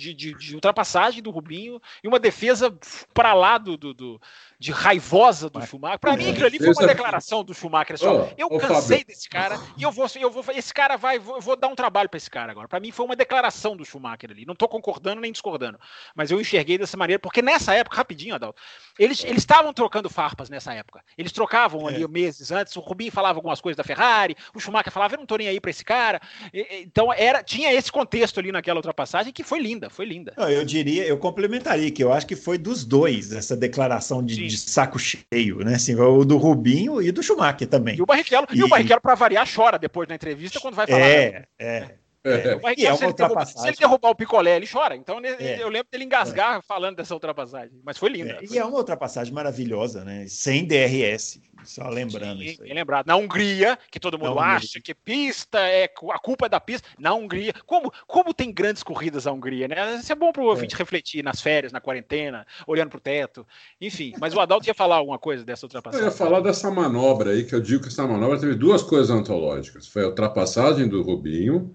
de, 0.00 0.14
de, 0.14 0.34
de 0.34 0.54
ultrapassagem 0.54 1.22
do 1.22 1.30
Rubinho 1.30 1.80
e 2.02 2.08
uma 2.08 2.18
defesa 2.18 2.76
para 3.12 3.34
lá 3.34 3.58
do, 3.58 3.76
do, 3.76 3.94
do 3.94 4.20
de 4.60 4.72
raivosa 4.72 5.48
do 5.48 5.58
Schumacher. 5.62 5.98
Para 5.98 6.18
mim, 6.18 6.28
aquilo 6.28 6.44
ali 6.44 6.58
foi 6.58 6.68
uma 6.68 6.86
declaração 6.86 7.42
do 7.42 7.54
Schumacher. 7.54 7.94
Assim, 7.94 8.04
oh, 8.06 8.28
eu 8.36 8.50
cansei 8.58 9.02
desse 9.02 9.26
cara 9.26 9.58
e 9.74 9.82
eu 9.82 9.90
vou, 9.90 10.06
eu 10.20 10.30
vou, 10.30 10.44
esse 10.54 10.74
cara 10.74 10.98
vai, 10.98 11.16
eu 11.16 11.40
vou 11.40 11.56
dar 11.56 11.68
um 11.68 11.74
trabalho 11.74 12.10
para 12.10 12.18
esse 12.18 12.30
cara 12.30 12.52
agora. 12.52 12.68
Para 12.68 12.78
mim, 12.78 12.90
foi 12.90 13.06
uma 13.06 13.16
declaração 13.16 13.74
do 13.74 13.86
Schumacher 13.86 14.30
ali. 14.30 14.44
Não 14.44 14.52
estou 14.52 14.68
concordando 14.68 15.22
nem 15.22 15.32
discordando, 15.32 15.80
mas 16.14 16.30
eu 16.30 16.38
enxerguei 16.38 16.76
dessa 16.76 16.94
maneira 16.94 17.18
porque 17.18 17.40
nessa 17.40 17.74
época, 17.74 17.96
rapidinho, 17.96 18.34
Adalto, 18.34 18.60
eles 18.98 19.24
eles 19.24 19.38
estavam 19.38 19.72
trocando 19.72 20.10
farpas 20.10 20.50
nessa 20.50 20.74
época. 20.74 21.02
Eles 21.16 21.32
trocavam 21.32 21.86
ali 21.86 22.02
é. 22.02 22.08
meses 22.08 22.52
antes. 22.52 22.76
O 22.76 22.80
Rubinho 22.80 23.10
falava 23.10 23.38
algumas 23.38 23.62
coisas 23.62 23.78
da 23.78 23.84
Ferrari, 23.84 24.36
o 24.54 24.60
Schumacher 24.60 24.92
falava, 24.92 25.14
eu 25.14 25.20
não 25.20 25.26
tô 25.26 25.38
nem 25.38 25.48
aí 25.48 25.58
para 25.58 25.70
esse 25.70 25.84
cara. 25.84 26.20
Então 26.52 27.10
era 27.10 27.42
tinha 27.42 27.72
esse 27.72 27.90
contexto 27.90 28.38
ali 28.38 28.52
naquela 28.52 28.76
ultrapassagem 28.76 29.32
que 29.32 29.42
foi 29.42 29.60
linda, 29.60 29.88
foi 29.88 30.04
linda. 30.04 30.34
Eu 30.36 30.66
diria, 30.66 31.06
eu 31.06 31.16
complementaria 31.16 31.90
que 31.90 32.04
eu 32.04 32.12
acho 32.12 32.26
que 32.26 32.36
foi 32.36 32.58
dos 32.58 32.84
dois 32.84 33.32
essa 33.32 33.56
declaração 33.56 34.22
de, 34.22 34.49
de 34.50 34.58
saco 34.58 34.98
cheio, 34.98 35.58
né? 35.64 35.74
Assim, 35.74 35.94
o 35.94 36.24
do 36.24 36.36
Rubinho 36.36 37.00
e 37.00 37.10
do 37.10 37.22
Schumacher 37.22 37.66
também. 37.66 37.96
E 37.96 38.02
o 38.02 38.06
Barrichello, 38.06 38.46
e, 38.52 38.58
e 38.58 38.64
o 38.64 38.68
Barrichello 38.68 39.00
para 39.00 39.14
variar 39.14 39.48
chora 39.52 39.78
depois 39.78 40.08
da 40.08 40.14
entrevista 40.14 40.60
quando 40.60 40.74
vai 40.74 40.86
falar. 40.86 41.00
É, 41.00 41.30
né? 41.30 41.44
é. 41.58 41.94
É, 42.22 42.54
o 42.54 42.60
Barrichello, 42.60 42.94
é 42.94 42.96
se, 42.98 43.04
ele 43.04 43.12
derrubar, 43.14 43.46
se, 43.46 43.66
ele 43.66 43.76
derrubar, 43.76 44.10
o 44.10 44.14
picolé, 44.14 44.56
ele 44.56 44.66
chora. 44.66 44.94
Então 44.94 45.20
é. 45.24 45.62
eu 45.62 45.68
lembro 45.68 45.88
dele 45.90 46.04
engasgar 46.04 46.58
é. 46.58 46.62
falando 46.62 46.96
dessa 46.96 47.14
ultrapassagem. 47.14 47.80
Mas 47.82 47.96
foi 47.96 48.10
linda. 48.10 48.32
É, 48.32 48.44
e 48.50 48.58
é 48.58 48.64
uma 48.64 48.76
ultrapassagem 48.76 49.32
maravilhosa, 49.32 50.04
né? 50.04 50.26
Sem 50.28 50.66
DRS. 50.66 51.40
Só 51.64 51.88
lembrando 51.88 52.40
Sim, 52.40 52.46
isso. 52.46 52.62
Aí. 52.62 52.72
lembrado. 52.72 53.06
Na 53.06 53.16
Hungria, 53.16 53.78
que 53.90 54.00
todo 54.00 54.18
mundo 54.18 54.38
acha 54.38 54.80
que 54.80 54.94
pista 54.94 55.60
é 55.60 55.84
a 55.84 56.18
culpa 56.18 56.46
é 56.46 56.48
da 56.48 56.60
pista. 56.60 56.88
Na 56.98 57.14
Hungria, 57.14 57.54
como, 57.66 57.92
como 58.06 58.34
tem 58.34 58.52
grandes 58.52 58.82
corridas 58.82 59.26
a 59.26 59.32
Hungria, 59.32 59.68
né? 59.68 59.96
Isso 59.96 60.12
é 60.12 60.14
bom 60.14 60.32
para 60.32 60.42
o 60.42 60.46
ouvinte 60.46 60.74
é. 60.74 60.78
refletir 60.78 61.22
nas 61.22 61.40
férias, 61.40 61.72
na 61.72 61.80
quarentena, 61.80 62.46
olhando 62.66 62.90
para 62.90 62.98
o 62.98 63.00
teto. 63.00 63.46
Enfim, 63.80 64.12
mas 64.18 64.34
o 64.34 64.40
Adalto 64.40 64.66
ia 64.66 64.74
falar 64.74 64.96
alguma 64.96 65.18
coisa 65.18 65.44
dessa 65.44 65.66
ultrapassagem. 65.66 66.06
Eu 66.06 66.10
ia 66.10 66.16
falar 66.16 66.40
dessa 66.40 66.70
manobra 66.70 67.30
aí, 67.30 67.44
que 67.44 67.54
eu 67.54 67.60
digo 67.60 67.82
que 67.82 67.88
essa 67.88 68.06
manobra 68.06 68.38
teve 68.38 68.54
duas 68.54 68.82
coisas 68.82 69.10
antológicas. 69.10 69.86
Foi 69.86 70.04
a 70.04 70.08
ultrapassagem 70.08 70.88
do 70.88 71.02
Rubinho 71.02 71.74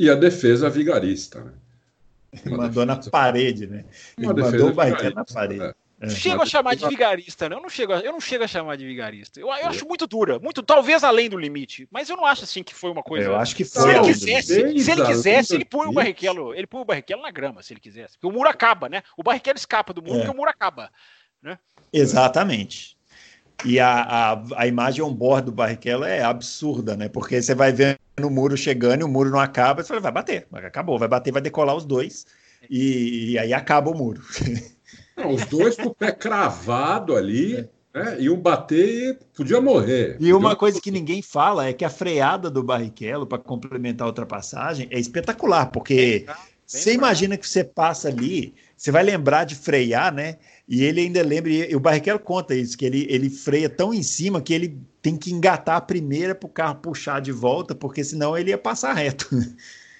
e 0.00 0.08
a 0.08 0.14
defesa 0.14 0.70
vigarista. 0.70 1.44
Né? 1.44 1.52
Mandou 2.46 2.86
defesa... 2.86 2.86
na 2.86 2.96
parede, 3.10 3.66
né? 3.66 3.84
Ele 4.16 4.26
mandou 4.28 4.70
o 4.70 4.72
Barrichello 4.72 5.14
na 5.14 5.24
parede. 5.26 5.62
É. 5.62 5.74
É, 6.02 6.08
chego 6.08 6.40
a 6.40 6.46
chamar 6.46 6.74
de 6.74 6.88
vigarista, 6.88 7.46
né? 7.46 7.54
Eu 7.54 7.60
não 7.60 7.68
chego, 7.68 7.92
a, 7.92 8.00
eu 8.00 8.10
não 8.10 8.20
chego 8.22 8.42
a 8.42 8.48
chamar 8.48 8.74
de 8.76 8.86
vigarista. 8.86 9.38
Eu, 9.38 9.48
eu 9.48 9.66
acho 9.66 9.86
muito 9.86 10.06
dura, 10.06 10.38
muito, 10.38 10.62
talvez 10.62 11.04
além 11.04 11.28
do 11.28 11.36
limite, 11.36 11.86
mas 11.90 12.08
eu 12.08 12.16
não 12.16 12.24
acho 12.24 12.44
assim 12.44 12.62
que 12.62 12.74
foi 12.74 12.90
uma 12.90 13.02
coisa. 13.02 13.26
Eu 13.26 13.36
acho 13.36 13.54
que 13.54 13.66
foi. 13.66 13.82
Se 13.82 13.88
ele 13.90 14.06
quisesse, 14.06 14.78
se 14.80 14.90
ele 14.90 15.04
quisesse, 15.04 15.54
ele 15.54 15.64
põe 15.66 15.86
o 15.88 15.92
Barrichello, 15.92 16.54
ele 16.54 16.66
põe 16.66 16.80
o 16.80 16.86
Barrichello 16.86 17.20
na 17.20 17.30
grama, 17.30 17.62
se 17.62 17.74
ele 17.74 17.80
quisesse. 17.80 18.14
Porque 18.14 18.26
o 18.26 18.32
muro 18.32 18.48
acaba, 18.48 18.88
né? 18.88 19.02
O 19.14 19.22
Barrichello 19.22 19.58
escapa 19.58 19.92
do 19.92 20.00
muro 20.00 20.14
é. 20.14 20.18
porque 20.20 20.34
o 20.34 20.36
muro 20.38 20.48
acaba, 20.48 20.90
né? 21.42 21.58
Exatamente. 21.92 22.96
E 23.64 23.78
a, 23.78 24.02
a, 24.02 24.42
a 24.56 24.66
imagem 24.66 25.02
on-board 25.02 25.46
do 25.46 25.52
Barrichello 25.52 26.04
é 26.04 26.22
absurda, 26.22 26.96
né? 26.96 27.08
Porque 27.08 27.40
você 27.40 27.54
vai 27.54 27.72
vendo 27.72 27.98
o 28.22 28.30
muro 28.30 28.56
chegando 28.56 29.02
e 29.02 29.04
o 29.04 29.08
muro 29.08 29.30
não 29.30 29.40
acaba, 29.40 29.82
você 29.82 29.88
fala, 29.88 30.00
vai 30.00 30.12
bater, 30.12 30.46
acabou, 30.52 30.98
vai 30.98 31.08
bater, 31.08 31.32
vai 31.32 31.42
decolar 31.42 31.74
os 31.74 31.84
dois, 31.84 32.26
e, 32.68 33.32
e 33.32 33.38
aí 33.38 33.52
acaba 33.52 33.90
o 33.90 33.96
muro. 33.96 34.22
Não, 35.16 35.34
os 35.34 35.44
dois 35.46 35.76
com 35.76 35.88
o 35.88 35.94
pé 35.94 36.12
cravado 36.12 37.14
ali, 37.14 37.68
é. 37.94 38.02
né? 38.02 38.16
Iam 38.20 38.36
bater 38.36 39.10
e 39.10 39.18
podia 39.36 39.60
morrer. 39.60 40.16
E 40.18 40.32
uma 40.32 40.56
coisa 40.56 40.80
que 40.80 40.90
ninguém 40.90 41.20
fala 41.20 41.66
é 41.66 41.72
que 41.72 41.84
a 41.84 41.90
freada 41.90 42.50
do 42.50 42.62
Barrichello 42.62 43.26
para 43.26 43.38
complementar 43.38 44.06
a 44.06 44.10
ultrapassagem 44.10 44.88
é 44.90 44.98
espetacular, 44.98 45.66
porque 45.66 46.26
você 46.66 46.94
imagina 46.94 47.36
que 47.36 47.48
você 47.48 47.64
passa 47.64 48.08
ali, 48.08 48.54
você 48.76 48.90
vai 48.90 49.02
lembrar 49.02 49.44
de 49.44 49.54
frear, 49.54 50.14
né? 50.14 50.38
E 50.70 50.84
ele 50.84 51.00
ainda 51.00 51.20
lembra, 51.20 51.50
e 51.50 51.74
o 51.74 51.80
Barrichello 51.80 52.20
conta 52.20 52.54
isso, 52.54 52.78
que 52.78 52.86
ele, 52.86 53.04
ele 53.10 53.28
freia 53.28 53.68
tão 53.68 53.92
em 53.92 54.04
cima 54.04 54.40
que 54.40 54.54
ele 54.54 54.80
tem 55.02 55.16
que 55.16 55.32
engatar 55.32 55.74
a 55.74 55.80
primeira 55.80 56.32
para 56.32 56.46
o 56.46 56.50
carro 56.50 56.76
puxar 56.76 57.20
de 57.20 57.32
volta, 57.32 57.74
porque 57.74 58.04
senão 58.04 58.38
ele 58.38 58.50
ia 58.50 58.58
passar 58.58 58.92
reto. 58.92 59.26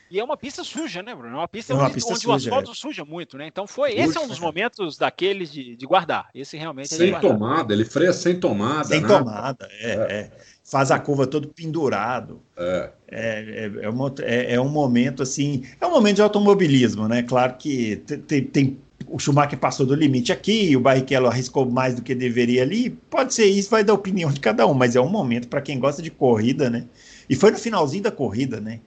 E 0.09 0.19
é 0.19 0.25
uma 0.25 0.37
pista 0.37 0.63
suja, 0.63 1.03
né, 1.03 1.13
Bruno? 1.15 1.37
É 1.37 1.39
uma 1.39 1.49
pista, 1.49 1.73
é 1.73 1.77
uma 1.77 1.85
onde, 1.85 1.95
pista 1.95 2.11
onde 2.11 2.21
suja, 2.21 2.33
o 2.33 2.35
asfalto 2.35 2.71
é. 2.71 2.75
suja 2.75 3.05
muito, 3.05 3.39
né? 3.39 3.47
Então 3.47 3.65
foi. 3.65 3.93
Esse 3.93 4.17
é 4.17 4.21
um 4.21 4.27
dos 4.27 4.41
momentos 4.41 4.99
daqueles 4.99 5.53
de, 5.53 5.77
de 5.77 5.87
guardar. 5.87 6.29
Esse 6.35 6.57
realmente 6.57 6.93
é 6.95 6.97
Sem 6.97 7.15
é 7.15 7.21
tomada, 7.21 7.73
ele 7.73 7.85
freia 7.85 8.13
sem 8.13 8.39
tomada. 8.39 8.85
Sem 8.85 9.01
né? 9.01 9.09
tomada, 9.09 9.69
é, 9.81 9.91
é, 9.93 10.31
Faz 10.65 10.91
a 10.91 10.99
curva 10.99 11.29
todo 11.29 11.49
pendurado. 11.49 12.41
É. 12.57 12.91
É, 13.09 13.71
é, 13.83 13.89
uma, 13.89 14.13
é, 14.23 14.61
um 14.61 14.69
momento 14.69 15.23
assim. 15.23 15.65
É 15.81 15.87
um 15.87 15.91
momento 15.91 16.17
de 16.17 16.23
automobilismo, 16.23 17.07
né? 17.07 17.23
Claro 17.23 17.55
que 17.57 17.97
tem, 18.27 18.45
tem 18.45 18.79
o 19.07 19.19
Schumacher 19.19 19.59
passou 19.59 19.87
do 19.87 19.95
limite 19.95 20.33
aqui, 20.33 20.77
o 20.77 20.81
Barrichello 20.81 21.29
arriscou 21.29 21.69
mais 21.71 21.95
do 21.95 22.03
que 22.03 22.15
deveria 22.15 22.63
ali. 22.63 22.91
Pode 22.91 23.35
ser 23.35 23.47
isso, 23.47 23.71
vai 23.71 23.83
da 23.83 23.95
opinião 23.95 24.31
de 24.31 24.41
cada 24.41 24.67
um, 24.67 24.75
mas 24.75 24.97
é 24.97 25.01
um 25.01 25.09
momento 25.09 25.49
para 25.49 25.61
quem 25.61 25.79
gosta 25.79 26.03
de 26.03 26.11
corrida, 26.11 26.69
né? 26.69 26.87
E 27.29 27.35
foi 27.35 27.51
no 27.51 27.59
finalzinho 27.59 28.03
da 28.03 28.11
corrida, 28.11 28.61
né? 28.61 28.81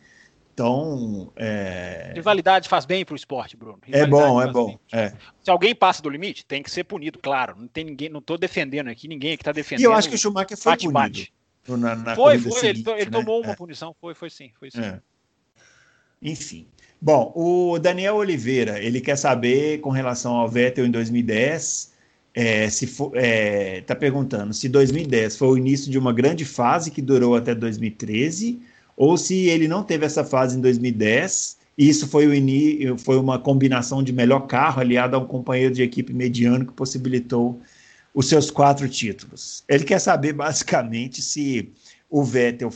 Então. 0.53 1.31
É... 1.35 2.11
Rivalidade 2.13 2.69
faz 2.69 2.85
bem 2.85 3.03
para 3.03 3.13
o 3.13 3.15
esporte, 3.15 3.57
Bruno. 3.57 3.79
é 3.87 4.05
bom, 4.05 4.41
é 4.41 4.51
bom. 4.51 4.77
É. 4.91 5.13
Se 5.41 5.49
alguém 5.49 5.73
passa 5.73 6.01
do 6.01 6.09
limite, 6.09 6.45
tem 6.45 6.61
que 6.61 6.69
ser 6.69 6.83
punido, 6.83 7.17
claro. 7.19 7.55
Não 7.57 7.67
tem 7.67 7.83
ninguém, 7.83 8.09
não 8.09 8.19
estou 8.19 8.37
defendendo 8.37 8.89
aqui, 8.89 9.07
ninguém 9.07 9.33
aqui 9.33 9.41
está 9.41 9.51
defendendo. 9.51 9.81
E 9.81 9.85
eu 9.85 9.93
acho 9.93 10.09
que 10.09 10.15
o 10.15 10.17
Schumacher 10.17 10.57
foi 10.57 10.71
bate, 10.71 10.83
punido. 10.83 10.93
Bate. 10.93 11.33
Na, 11.67 11.95
na 11.95 12.15
foi, 12.15 12.37
foi. 12.37 12.51
Seguinte, 12.51 12.89
ele, 12.89 13.01
ele 13.01 13.09
né? 13.09 13.17
tomou 13.17 13.41
uma 13.41 13.53
é. 13.53 13.55
punição, 13.55 13.95
foi, 13.99 14.13
foi 14.13 14.29
sim, 14.29 14.51
foi 14.59 14.69
sim. 14.69 14.81
É. 14.81 14.99
Enfim. 16.21 16.67
Bom, 17.05 17.33
o 17.35 17.77
Daniel 17.79 18.15
Oliveira, 18.15 18.81
ele 18.81 19.01
quer 19.01 19.17
saber 19.17 19.81
com 19.81 19.89
relação 19.89 20.35
ao 20.35 20.47
Vettel 20.47 20.85
em 20.85 20.89
2010, 20.89 21.91
é, 22.33 22.69
se 22.69 22.85
está 22.85 23.11
é, 23.13 23.95
perguntando 23.99 24.53
se 24.53 24.69
2010 24.69 25.35
foi 25.35 25.49
o 25.49 25.57
início 25.57 25.91
de 25.91 25.99
uma 25.99 26.13
grande 26.13 26.45
fase 26.45 26.89
que 26.89 27.01
durou 27.01 27.35
até 27.35 27.53
2013 27.53 28.57
ou 28.95 29.17
se 29.17 29.35
ele 29.49 29.67
não 29.67 29.83
teve 29.83 30.05
essa 30.05 30.23
fase 30.23 30.57
em 30.57 30.61
2010 30.61 31.57
e 31.77 31.89
isso 31.89 32.07
foi, 32.07 32.25
o 32.25 32.97
foi 32.97 33.17
uma 33.17 33.37
combinação 33.37 34.01
de 34.01 34.13
melhor 34.13 34.47
carro 34.47 34.79
aliado 34.79 35.17
a 35.17 35.19
um 35.19 35.25
companheiro 35.25 35.73
de 35.73 35.83
equipe 35.83 36.13
mediano 36.13 36.65
que 36.65 36.71
possibilitou 36.71 37.59
os 38.13 38.29
seus 38.29 38.49
quatro 38.49 38.87
títulos. 38.87 39.61
Ele 39.67 39.83
quer 39.83 39.99
saber 39.99 40.31
basicamente 40.31 41.21
se 41.21 41.69
o 42.09 42.23
Vettel 42.23 42.71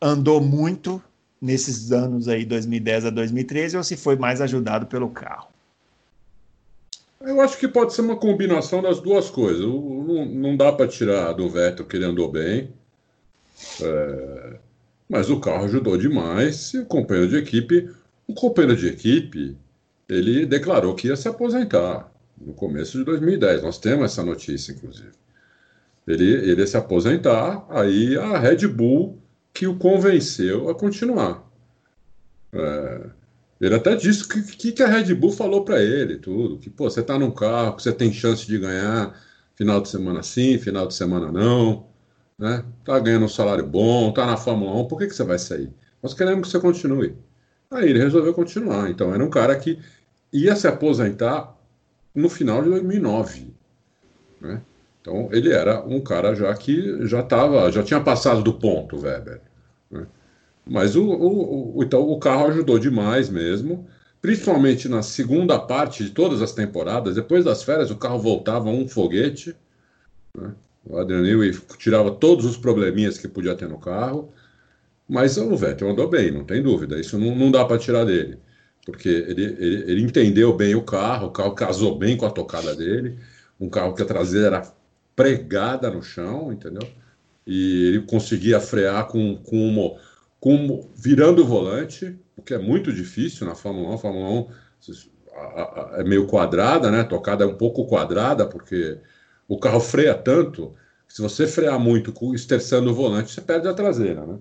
andou 0.00 0.40
muito 0.40 1.02
nesses 1.42 1.90
anos 1.90 2.28
aí 2.28 2.44
2010 2.44 3.06
a 3.06 3.10
2013 3.10 3.76
ou 3.76 3.82
se 3.82 3.96
foi 3.96 4.14
mais 4.14 4.40
ajudado 4.40 4.86
pelo 4.86 5.10
carro. 5.10 5.48
Eu 7.20 7.40
acho 7.40 7.58
que 7.58 7.66
pode 7.66 7.92
ser 7.92 8.02
uma 8.02 8.16
combinação 8.16 8.80
das 8.80 9.00
duas 9.00 9.28
coisas. 9.28 9.60
Não, 9.60 10.24
não 10.24 10.56
dá 10.56 10.72
para 10.72 10.86
tirar 10.86 11.32
do 11.32 11.48
Vettel 11.48 11.84
que 11.84 11.96
ele 11.96 12.04
andou 12.04 12.30
bem. 12.30 12.70
É, 13.80 14.56
mas 15.08 15.30
o 15.30 15.40
carro 15.40 15.64
ajudou 15.64 15.96
demais 15.96 16.72
e 16.74 16.78
o 16.78 16.86
companheiro 16.86 17.30
de 17.30 17.36
equipe, 17.36 17.90
o 18.26 18.34
companheiro 18.34 18.76
de 18.76 18.88
equipe, 18.88 19.56
ele 20.08 20.46
declarou 20.46 20.94
que 20.94 21.08
ia 21.08 21.16
se 21.16 21.28
aposentar 21.28 22.10
no 22.40 22.52
começo 22.52 22.98
de 22.98 23.04
2010. 23.04 23.62
Nós 23.62 23.78
temos 23.78 24.04
essa 24.04 24.22
notícia, 24.22 24.72
inclusive. 24.72 25.10
Ele, 26.06 26.24
ele 26.24 26.60
ia 26.60 26.66
se 26.66 26.76
aposentar, 26.76 27.64
aí 27.70 28.16
a 28.16 28.38
Red 28.38 28.66
Bull 28.66 29.21
que 29.52 29.66
o 29.66 29.76
convenceu 29.76 30.68
a 30.68 30.74
continuar. 30.74 31.44
É, 32.52 33.10
ele 33.60 33.74
até 33.74 33.94
disse 33.94 34.26
que, 34.26 34.42
que, 34.42 34.72
que 34.72 34.82
a 34.82 34.88
Red 34.88 35.14
Bull 35.14 35.32
falou 35.32 35.64
para 35.64 35.80
ele, 35.80 36.18
tudo, 36.18 36.58
que 36.58 36.70
pô, 36.70 36.90
você 36.90 37.00
está 37.00 37.18
num 37.18 37.30
carro, 37.30 37.76
que 37.76 37.82
você 37.82 37.92
tem 37.92 38.12
chance 38.12 38.46
de 38.46 38.58
ganhar 38.58 39.18
final 39.54 39.80
de 39.80 39.88
semana 39.88 40.22
sim, 40.22 40.58
final 40.58 40.86
de 40.86 40.94
semana 40.94 41.30
não 41.30 41.92
né? 42.42 42.64
Tá 42.84 42.98
ganhando 42.98 43.26
um 43.26 43.28
salário 43.28 43.64
bom, 43.64 44.12
tá 44.12 44.26
na 44.26 44.36
Fórmula 44.36 44.74
1, 44.80 44.88
por 44.88 44.98
que, 44.98 45.06
que 45.06 45.14
você 45.14 45.22
vai 45.22 45.38
sair? 45.38 45.72
Nós 46.02 46.12
queremos 46.12 46.48
que 46.48 46.52
você 46.52 46.60
continue. 46.60 47.14
Aí 47.70 47.88
ele 47.88 48.00
resolveu 48.00 48.34
continuar. 48.34 48.90
Então 48.90 49.14
era 49.14 49.24
um 49.24 49.30
cara 49.30 49.56
que 49.56 49.78
ia 50.32 50.56
se 50.56 50.66
aposentar 50.66 51.56
no 52.12 52.28
final 52.28 52.62
de 52.62 52.70
2009, 52.70 53.54
né? 54.40 54.60
Então 55.02 55.28
ele 55.32 55.52
era 55.52 55.84
um 55.84 56.00
cara 56.00 56.34
já 56.34 56.54
que 56.54 57.06
já 57.06 57.20
estava, 57.20 57.70
já 57.70 57.82
tinha 57.82 58.00
passado 58.00 58.40
do 58.40 58.54
ponto, 58.54 59.00
Weber. 59.00 59.40
Né? 59.90 60.06
Mas 60.64 60.94
o, 60.94 61.04
o, 61.04 61.78
o, 61.78 61.82
então 61.82 62.08
o 62.08 62.18
carro 62.20 62.46
ajudou 62.46 62.78
demais 62.78 63.28
mesmo, 63.28 63.84
principalmente 64.22 64.88
na 64.88 65.02
segunda 65.02 65.58
parte 65.58 66.04
de 66.04 66.10
todas 66.10 66.40
as 66.40 66.52
temporadas. 66.52 67.16
Depois 67.16 67.44
das 67.44 67.64
férias 67.64 67.90
o 67.90 67.96
carro 67.96 68.20
voltava 68.20 68.68
um 68.68 68.86
foguete. 68.88 69.56
Né? 70.38 70.52
O 70.84 70.96
Adrian 70.96 71.22
Newey 71.22 71.52
tirava 71.78 72.12
todos 72.12 72.44
os 72.44 72.56
probleminhas 72.56 73.18
que 73.18 73.26
podia 73.26 73.56
ter 73.56 73.68
no 73.68 73.78
carro, 73.78 74.32
mas 75.08 75.36
o 75.36 75.56
Vettel 75.56 75.90
andou 75.90 76.08
bem, 76.08 76.30
não 76.30 76.44
tem 76.44 76.62
dúvida. 76.62 76.98
Isso 76.98 77.18
não, 77.18 77.34
não 77.34 77.50
dá 77.50 77.64
para 77.64 77.78
tirar 77.78 78.04
dele, 78.04 78.38
porque 78.86 79.08
ele, 79.08 79.44
ele, 79.44 79.90
ele, 79.90 80.02
entendeu 80.02 80.52
bem 80.56 80.74
o 80.74 80.82
carro, 80.82 81.28
o 81.28 81.30
carro 81.30 81.54
casou 81.54 81.98
bem 81.98 82.16
com 82.16 82.26
a 82.26 82.30
tocada 82.30 82.74
dele, 82.74 83.18
um 83.60 83.68
carro 83.68 83.94
que 83.94 84.02
a 84.02 84.06
traseira 84.06 84.46
era 84.46 84.81
pregada 85.14 85.90
no 85.90 86.02
chão, 86.02 86.52
entendeu? 86.52 86.88
E 87.46 87.88
ele 87.88 88.02
conseguia 88.02 88.60
frear 88.60 89.06
com, 89.08 89.36
com, 89.36 89.98
com 90.40 90.88
virando 90.94 91.42
o 91.42 91.46
volante, 91.46 92.18
o 92.36 92.42
que 92.42 92.54
é 92.54 92.58
muito 92.58 92.92
difícil 92.92 93.46
na 93.46 93.54
Fórmula 93.54 93.90
1. 93.90 93.94
A 93.94 93.98
Fórmula 93.98 94.30
1 94.30 94.48
é 95.94 96.04
meio 96.04 96.26
quadrada, 96.26 96.90
né? 96.90 97.00
A 97.00 97.04
tocada 97.04 97.44
é 97.44 97.46
um 97.46 97.56
pouco 97.56 97.86
quadrada, 97.86 98.46
porque 98.46 98.98
o 99.48 99.58
carro 99.58 99.80
freia 99.80 100.14
tanto. 100.14 100.74
Se 101.08 101.20
você 101.20 101.46
frear 101.46 101.78
muito 101.78 102.14
esterçando 102.34 102.90
o 102.90 102.94
volante, 102.94 103.32
você 103.32 103.40
perde 103.40 103.68
a 103.68 103.74
traseira, 103.74 104.24
né? 104.24 104.38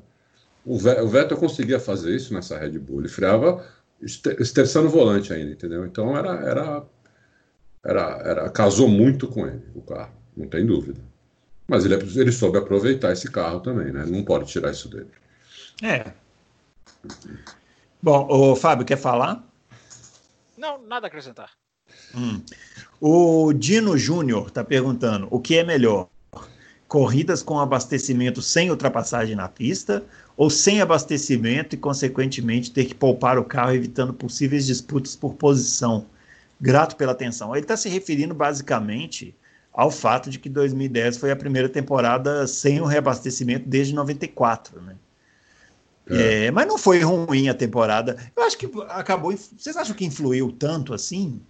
O 0.64 0.78
Vettel 0.78 1.38
conseguia 1.38 1.80
fazer 1.80 2.16
isso 2.16 2.34
nessa 2.34 2.58
Red 2.58 2.78
Bull. 2.78 3.00
Ele 3.00 3.10
freava 3.10 3.66
esterçando 4.02 4.88
o 4.88 4.92
volante 4.92 5.34
ainda, 5.34 5.52
entendeu? 5.52 5.86
Então 5.86 6.16
era, 6.16 6.34
era, 6.46 6.84
era, 7.84 8.22
era 8.24 8.50
casou 8.50 8.88
muito 8.88 9.28
com 9.28 9.48
ele, 9.48 9.64
o 9.76 9.82
carro, 9.82 10.14
não 10.42 10.50
tem 10.50 10.66
dúvida. 10.66 11.00
Mas 11.68 11.86
ele, 11.86 11.96
ele 11.96 12.32
soube 12.32 12.58
aproveitar 12.58 13.14
esse 13.14 13.30
carro 13.30 13.60
também, 13.62 13.92
né? 13.92 14.06
Não 14.06 14.24
pode 14.24 14.46
tirar 14.52 14.72
isso 14.72 14.90
dele. 14.90 15.10
É. 15.82 16.12
Bom, 18.02 18.28
o 18.30 18.56
Fábio, 18.56 18.86
quer 18.86 18.98
falar? 18.98 19.44
Não, 20.58 20.82
nada 20.86 21.06
a 21.06 21.10
acrescentar. 21.10 21.52
Hum. 22.16 22.42
O 23.00 23.54
Dino 23.54 23.98
Júnior 23.98 24.48
está 24.48 24.64
perguntando: 24.64 25.28
o 25.32 25.40
que 25.40 25.58
é 25.58 25.64
melhor? 25.64 26.10
Corridas 26.88 27.42
com 27.42 27.58
abastecimento 27.58 28.42
sem 28.42 28.70
ultrapassagem 28.70 29.36
na 29.36 29.48
pista 29.48 30.04
ou 30.36 30.50
sem 30.50 30.82
abastecimento 30.82 31.74
e, 31.76 31.78
consequentemente, 31.78 32.72
ter 32.72 32.86
que 32.86 32.96
poupar 32.96 33.38
o 33.40 33.46
carro 33.46 33.74
evitando 33.74 34.14
possíveis 34.14 34.66
disputas 34.66 35.16
por 35.16 35.36
posição? 35.36 36.06
Grato 36.60 36.96
pela 36.96 37.14
atenção. 37.14 37.56
Ele 37.56 37.64
está 37.64 37.78
se 37.78 37.88
referindo 37.88 38.36
basicamente 38.36 39.34
ao 39.74 39.90
fato 39.90 40.30
de 40.30 40.38
que 40.38 40.50
2010 40.50 41.18
foi 41.18 41.32
a 41.32 41.36
primeira 41.36 41.70
temporada 41.70 42.46
sem 42.46 42.82
o 42.82 42.86
reabastecimento 42.86 43.68
desde 43.68 43.94
94, 43.94 44.82
né? 44.82 44.96
É. 46.10 46.46
É, 46.46 46.52
mas 46.52 46.68
não 46.68 46.78
foi 46.78 47.00
ruim 47.00 47.48
a 47.48 47.54
temporada. 47.54 48.18
Eu 48.36 48.44
acho 48.44 48.58
que 48.58 48.70
acabou. 48.90 49.32
Vocês 49.32 49.78
acham 49.78 49.96
que 49.96 50.04
influiu 50.04 50.52
tanto 50.52 50.94
assim? 50.94 51.42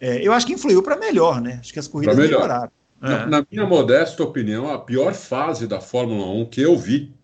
É, 0.00 0.26
eu 0.26 0.32
acho 0.32 0.46
que 0.46 0.52
influiu 0.52 0.82
para 0.82 0.96
melhor, 0.96 1.40
né? 1.40 1.58
Acho 1.60 1.72
que 1.72 1.78
as 1.78 1.86
corridas 1.86 2.16
melhor. 2.16 2.40
melhoraram. 2.40 2.70
Na, 3.00 3.22
é. 3.22 3.26
na, 3.26 3.46
minha 3.50 3.66
modesta 3.66 4.22
opinião, 4.22 4.68
a 4.68 4.78
pior 4.78 5.14
fase 5.14 5.66
da 5.66 5.80
Fórmula 5.80 6.26
1 6.26 6.46
que 6.46 6.60
eu 6.60 6.76
vi, 6.76 7.14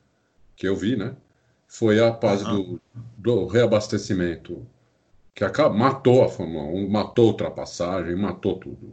que 0.55 0.68
eu 0.68 0.76
vi, 0.76 0.96
né? 0.96 1.14
Foi 1.66 1.98
a 1.98 2.14
fase 2.14 2.44
uhum. 2.44 2.55
do, 2.55 2.80
do, 3.18 3.46
reabastecimento, 3.46 4.64
que 5.34 5.42
acabou, 5.42 5.76
matou 5.76 6.22
a 6.22 6.28
Fórmula 6.28 6.64
1, 6.64 6.88
matou 6.88 7.24
a 7.24 7.28
ultrapassagem, 7.28 8.14
matou 8.14 8.57
tudo. 8.57 8.92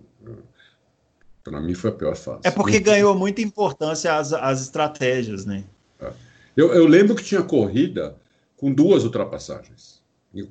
Para 1.44 1.60
mim 1.60 1.74
foi 1.74 1.90
a 1.90 1.94
pior 1.94 2.16
fase. 2.16 2.42
É 2.44 2.52
porque 2.52 2.80
ganhou 2.80 3.16
muita 3.16 3.42
importância 3.42 4.16
as, 4.16 4.32
as 4.32 4.62
estratégias, 4.62 5.46
né? 5.46 5.64
É. 6.00 6.12
Eu, 6.56 6.74
eu 6.74 6.86
lembro 6.86 7.16
que 7.16 7.24
tinha 7.24 7.42
corrida 7.42 8.16
com 8.56 8.72
duas 8.72 9.04
ultrapassagens. 9.04 10.02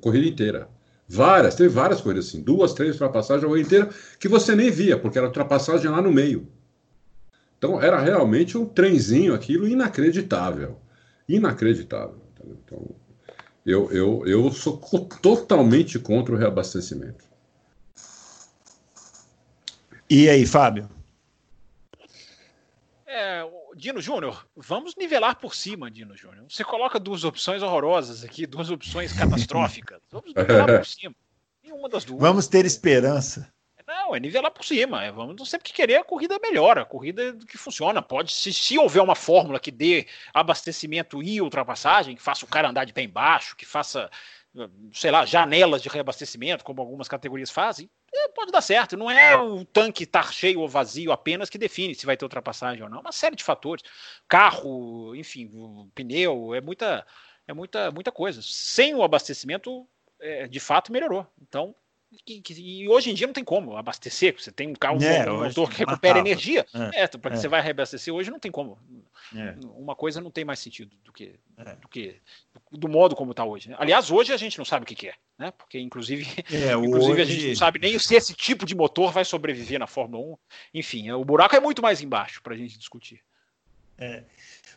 Corrida 0.01 0.27
inteira. 0.27 0.69
Várias, 1.07 1.55
teve 1.55 1.69
várias 1.69 2.01
corridas 2.01 2.27
assim, 2.27 2.41
duas, 2.41 2.73
três 2.73 2.93
ultrapassagens 2.93 3.43
a 3.43 3.47
corrida 3.47 3.67
inteira, 3.67 3.89
que 4.19 4.27
você 4.27 4.55
nem 4.55 4.71
via, 4.71 4.97
porque 4.97 5.17
era 5.17 5.27
ultrapassagem 5.27 5.89
lá 5.89 6.01
no 6.01 6.11
meio. 6.11 6.47
Então 7.57 7.81
era 7.81 7.99
realmente 7.99 8.57
um 8.57 8.65
trenzinho 8.65 9.33
aquilo 9.33 9.67
inacreditável. 9.67 10.77
Inacreditável. 11.27 12.21
Então, 12.43 12.95
eu, 13.65 13.91
eu, 13.91 14.23
eu 14.25 14.51
sou 14.51 14.77
totalmente 15.21 15.99
contra 15.99 16.33
o 16.33 16.37
reabastecimento. 16.37 17.25
E 20.13 20.29
aí, 20.29 20.45
Fábio? 20.45 20.89
É, 23.07 23.47
Dino 23.77 24.01
Júnior, 24.01 24.45
vamos 24.57 24.93
nivelar 24.97 25.37
por 25.37 25.55
cima, 25.55 25.89
Dino 25.89 26.17
Júnior. 26.17 26.43
Você 26.49 26.65
coloca 26.65 26.99
duas 26.99 27.23
opções 27.23 27.63
horrorosas 27.63 28.21
aqui, 28.21 28.45
duas 28.45 28.69
opções 28.69 29.13
catastróficas. 29.13 30.01
Vamos 30.11 30.33
nivelar 30.35 30.79
por 30.79 30.85
cima. 30.85 31.15
Nenhuma 31.63 31.87
das 31.87 32.03
duas. 32.03 32.19
Vamos 32.19 32.45
ter 32.47 32.65
esperança. 32.65 33.49
Não, 33.87 34.13
é 34.13 34.19
nivelar 34.19 34.51
por 34.51 34.65
cima. 34.65 35.03
É, 35.03 35.11
vamos 35.11 35.49
sempre 35.49 35.69
que 35.69 35.73
querer 35.73 35.95
a 35.95 36.03
corrida 36.03 36.37
melhor, 36.41 36.77
a 36.77 36.85
corrida 36.85 37.37
que 37.47 37.57
funciona. 37.57 38.01
Pode, 38.01 38.33
se, 38.33 38.53
se 38.53 38.77
houver 38.77 39.01
uma 39.01 39.15
fórmula 39.15 39.59
que 39.59 39.71
dê 39.71 40.07
abastecimento 40.33 41.23
e 41.23 41.41
ultrapassagem, 41.41 42.15
que 42.15 42.21
faça 42.21 42.43
o 42.45 42.47
cara 42.47 42.69
andar 42.69 42.85
de 42.85 42.93
pé 42.93 43.01
embaixo, 43.01 43.55
que 43.55 43.65
faça, 43.65 44.09
sei 44.93 45.11
lá, 45.11 45.25
janelas 45.25 45.81
de 45.81 45.89
reabastecimento, 45.89 46.63
como 46.63 46.81
algumas 46.81 47.07
categorias 47.07 47.49
fazem, 47.49 47.89
é, 48.13 48.27
pode 48.29 48.51
dar 48.51 48.61
certo. 48.61 48.97
Não 48.97 49.09
é 49.09 49.37
o 49.37 49.63
tanque 49.63 50.03
estar 50.03 50.25
tá 50.25 50.31
cheio 50.31 50.59
ou 50.59 50.67
vazio 50.67 51.11
apenas 51.11 51.49
que 51.49 51.57
define 51.57 51.95
se 51.95 52.05
vai 52.05 52.17
ter 52.17 52.25
ultrapassagem 52.25 52.83
ou 52.83 52.89
não. 52.89 52.97
É 52.97 53.01
uma 53.01 53.11
série 53.11 53.35
de 53.35 53.43
fatores. 53.43 53.83
Carro, 54.27 55.15
enfim, 55.15 55.49
pneu, 55.95 56.53
é 56.53 56.61
muita, 56.61 57.05
é 57.47 57.53
muita, 57.53 57.91
muita 57.91 58.11
coisa. 58.11 58.41
Sem 58.43 58.93
o 58.93 59.03
abastecimento, 59.03 59.87
é, 60.19 60.47
de 60.47 60.59
fato, 60.59 60.91
melhorou. 60.91 61.25
Então, 61.41 61.73
e, 62.27 62.43
e, 62.57 62.89
hoje 62.89 63.09
em 63.09 63.13
dia 63.13 63.25
não 63.25 63.33
tem 63.33 63.43
como 63.43 63.77
abastecer. 63.77 64.35
Você 64.37 64.51
tem 64.51 64.67
um 64.67 64.73
carro 64.73 65.01
é, 65.01 65.31
um 65.31 65.43
motor 65.45 65.69
que 65.69 65.77
recupera 65.77 66.15
matava. 66.15 66.27
energia. 66.27 66.65
É, 66.93 67.03
é 67.03 67.07
para 67.07 67.31
que 67.31 67.37
é. 67.37 67.39
você 67.39 67.47
vai 67.47 67.61
reabastecer 67.61 68.13
hoje 68.13 68.29
não 68.29 68.39
tem 68.39 68.51
como. 68.51 68.77
É. 69.33 69.55
Uma 69.77 69.95
coisa 69.95 70.19
não 70.19 70.29
tem 70.29 70.43
mais 70.43 70.59
sentido 70.59 70.93
do 71.05 71.13
que 71.13 71.35
é. 71.57 71.75
do, 71.75 71.87
que, 71.87 72.17
do 72.71 72.89
modo 72.89 73.15
como 73.15 73.31
está 73.31 73.45
hoje. 73.45 73.73
Aliás, 73.77 74.11
hoje 74.11 74.33
a 74.33 74.37
gente 74.37 74.57
não 74.57 74.65
sabe 74.65 74.83
o 74.83 74.85
que, 74.85 74.95
que 74.95 75.07
é, 75.07 75.13
né? 75.39 75.51
Porque 75.51 75.79
inclusive, 75.79 76.27
é, 76.51 76.73
inclusive 76.75 77.13
hoje... 77.13 77.21
a 77.21 77.25
gente 77.25 77.47
não 77.47 77.55
sabe 77.55 77.79
nem 77.79 77.97
se 77.97 78.13
esse 78.13 78.33
tipo 78.33 78.65
de 78.65 78.75
motor 78.75 79.11
vai 79.13 79.23
sobreviver 79.23 79.79
na 79.79 79.87
Fórmula 79.87 80.33
1. 80.33 80.37
Enfim, 80.73 81.11
o 81.11 81.23
buraco 81.23 81.55
é 81.55 81.61
muito 81.61 81.81
mais 81.81 82.01
embaixo 82.01 82.41
para 82.41 82.53
a 82.53 82.57
gente 82.57 82.77
discutir. 82.77 83.21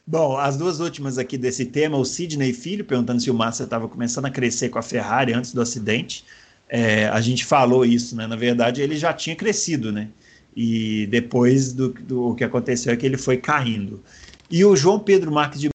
Bom, 0.07 0.37
as 0.37 0.59
duas 0.59 0.81
últimas 0.81 1.17
aqui 1.17 1.39
desse 1.39 1.65
tema, 1.65 1.97
o 1.97 2.05
Sidney 2.05 2.53
Filho 2.53 2.85
perguntando 2.85 3.23
se 3.23 3.31
o 3.31 3.35
Massa 3.35 3.65
estava 3.65 3.89
começando 3.89 4.27
a 4.27 4.31
crescer 4.31 4.69
com 4.69 4.79
a 4.79 4.83
Ferrari 4.83 5.33
antes 5.33 5.55
do 5.55 5.63
acidente 5.63 6.23
é, 6.69 7.07
a 7.09 7.21
gente 7.21 7.45
falou 7.45 7.85
isso, 7.85 8.17
né? 8.17 8.27
Na 8.27 8.37
verdade, 8.37 8.83
ele 8.83 8.97
já 8.97 9.13
tinha 9.13 9.37
crescido, 9.37 9.93
né? 9.93 10.09
E 10.57 11.07
depois 11.07 11.73
do, 11.73 11.89
do 11.91 12.35
que 12.35 12.45
aconteceu 12.45 12.93
é 12.93 12.97
que 12.97 13.05
ele 13.05 13.17
foi 13.17 13.37
caindo. 13.37 14.03
E 14.51 14.65
o 14.65 14.77
João 14.77 14.99
Pedro 14.99 15.33
Marques 15.33 15.61
de 15.61 15.71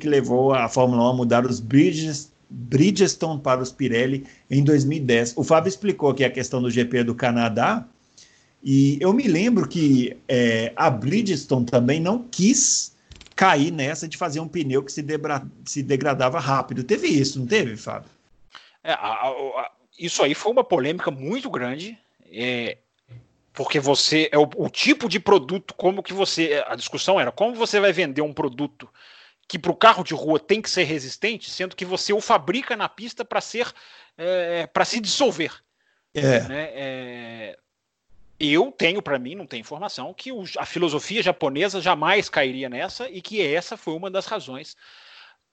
que 0.00 0.08
levou 0.08 0.52
a 0.52 0.68
Fórmula 0.68 1.04
1 1.04 1.06
a 1.06 1.14
mudar 1.14 1.46
os 1.46 1.60
Bridges, 1.60 2.32
Bridgestone 2.50 3.40
para 3.40 3.62
os 3.62 3.70
Pirelli 3.70 4.26
em 4.50 4.64
2010. 4.64 5.34
O 5.36 5.44
Fábio 5.44 5.68
explicou 5.68 6.10
aqui 6.10 6.24
a 6.24 6.30
questão 6.30 6.60
do 6.60 6.70
GP 6.70 7.04
do 7.04 7.14
Canadá, 7.14 7.86
e 8.62 8.98
eu 9.00 9.12
me 9.12 9.28
lembro 9.28 9.68
que 9.68 10.16
é, 10.26 10.72
a 10.74 10.90
Bridgestone 10.90 11.66
também 11.66 12.00
não 12.00 12.24
quis 12.24 12.96
cair 13.36 13.70
nessa 13.70 14.08
de 14.08 14.16
fazer 14.16 14.40
um 14.40 14.48
pneu 14.48 14.82
que 14.82 14.90
se, 14.90 15.02
debra, 15.02 15.46
se 15.64 15.82
degradava 15.82 16.40
rápido. 16.40 16.82
Teve 16.82 17.06
isso, 17.06 17.38
não 17.38 17.46
teve, 17.46 17.76
Fábio? 17.76 18.10
É, 18.82 18.92
a, 18.92 18.96
a, 18.96 19.70
isso 19.98 20.22
aí 20.22 20.34
foi 20.34 20.52
uma 20.52 20.64
polêmica 20.64 21.10
muito 21.10 21.50
grande, 21.50 21.98
é, 22.30 22.78
porque 23.52 23.80
você 23.80 24.28
é 24.30 24.38
o, 24.38 24.48
o, 24.56 24.68
tipo 24.68 25.08
de 25.08 25.18
produto, 25.18 25.74
como 25.74 26.02
que 26.02 26.12
você. 26.12 26.62
A 26.66 26.74
discussão 26.74 27.18
era 27.18 27.32
como 27.32 27.54
você 27.54 27.80
vai 27.80 27.92
vender 27.92 28.22
um 28.22 28.32
produto 28.32 28.88
que 29.48 29.58
para 29.58 29.70
o 29.70 29.76
carro 29.76 30.02
de 30.02 30.12
rua 30.12 30.40
tem 30.40 30.60
que 30.60 30.68
ser 30.68 30.84
resistente, 30.84 31.50
sendo 31.50 31.76
que 31.76 31.84
você 31.84 32.12
o 32.12 32.20
fabrica 32.20 32.76
na 32.76 32.88
pista 32.88 33.24
para 33.24 33.40
ser 33.40 33.72
é, 34.18 34.66
para 34.66 34.84
se 34.84 35.00
dissolver. 35.00 35.52
É. 36.14 36.40
Né? 36.40 36.70
É, 36.74 37.58
eu 38.38 38.70
tenho 38.70 39.00
para 39.00 39.18
mim, 39.18 39.34
não 39.34 39.46
tem 39.46 39.60
informação, 39.60 40.12
que 40.12 40.32
o, 40.32 40.44
a 40.58 40.66
filosofia 40.66 41.22
japonesa 41.22 41.80
jamais 41.80 42.28
cairia 42.28 42.68
nessa 42.68 43.08
e 43.08 43.22
que 43.22 43.40
essa 43.42 43.76
foi 43.76 43.94
uma 43.94 44.10
das 44.10 44.26
razões 44.26 44.76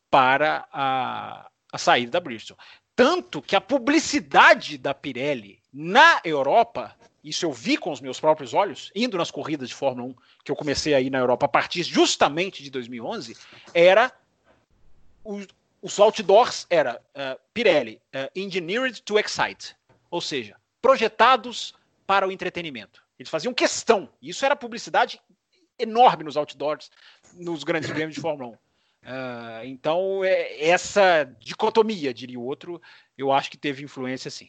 para 0.09 0.67
a, 0.71 1.49
a 1.71 1.77
saída 1.77 2.11
da 2.11 2.19
Bristol. 2.19 2.57
Tanto 2.95 3.41
que 3.41 3.55
a 3.55 3.61
publicidade 3.61 4.77
da 4.77 4.93
Pirelli 4.93 5.59
na 5.71 6.21
Europa, 6.23 6.95
isso 7.23 7.45
eu 7.45 7.51
vi 7.51 7.75
com 7.77 7.91
os 7.91 7.99
meus 7.99 8.19
próprios 8.19 8.53
olhos, 8.53 8.91
indo 8.93 9.17
nas 9.17 9.31
corridas 9.31 9.69
de 9.69 9.75
Fórmula 9.75 10.09
1, 10.09 10.15
que 10.43 10.51
eu 10.51 10.55
comecei 10.55 10.93
aí 10.93 11.09
na 11.09 11.17
Europa 11.17 11.45
a 11.45 11.49
partir 11.49 11.81
justamente 11.83 12.61
de 12.61 12.69
2011, 12.69 13.35
era 13.73 14.11
os, 15.23 15.47
os 15.81 15.99
outdoors 15.99 16.67
era 16.69 17.01
uh, 17.15 17.39
Pirelli, 17.53 17.99
uh, 18.13 18.29
engineered 18.35 19.01
to 19.01 19.17
excite, 19.17 19.75
ou 20.11 20.21
seja, 20.21 20.55
projetados 20.81 21.73
para 22.05 22.27
o 22.27 22.31
entretenimento. 22.31 23.03
Eles 23.17 23.29
faziam 23.29 23.53
questão, 23.53 24.09
isso 24.21 24.45
era 24.45 24.55
publicidade 24.55 25.19
enorme 25.79 26.23
nos 26.23 26.37
outdoors, 26.37 26.91
nos 27.33 27.63
grandes 27.63 27.89
prêmios 27.89 28.13
de 28.13 28.21
Fórmula 28.21 28.51
1. 28.51 28.57
Uh, 29.03 29.65
então, 29.65 30.23
é, 30.23 30.65
essa 30.65 31.25
dicotomia, 31.39 32.13
diria 32.13 32.39
o 32.39 32.43
outro, 32.43 32.81
eu 33.17 33.31
acho 33.31 33.51
que 33.51 33.57
teve 33.57 33.83
influência 33.83 34.31
sim. 34.31 34.47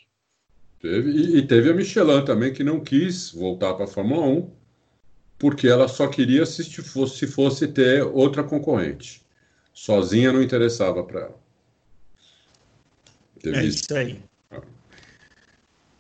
Teve, 0.80 1.10
e, 1.10 1.38
e 1.38 1.46
teve 1.46 1.70
a 1.70 1.74
Michelin 1.74 2.24
também, 2.24 2.52
que 2.52 2.62
não 2.62 2.80
quis 2.80 3.32
voltar 3.32 3.74
para 3.74 3.84
a 3.84 3.88
Fórmula 3.88 4.26
1, 4.26 4.50
porque 5.38 5.66
ela 5.66 5.88
só 5.88 6.06
queria 6.06 6.46
se 6.46 6.64
fosse, 6.82 7.18
se 7.18 7.26
fosse 7.26 7.66
ter 7.66 8.02
outra 8.02 8.44
concorrente. 8.44 9.22
Sozinha 9.72 10.32
não 10.32 10.42
interessava 10.42 11.02
para 11.02 11.20
ela. 11.22 11.40
Teve 13.40 13.58
é 13.58 13.64
isso 13.64 13.94
aí. 13.94 14.22
Ah. 14.50 14.62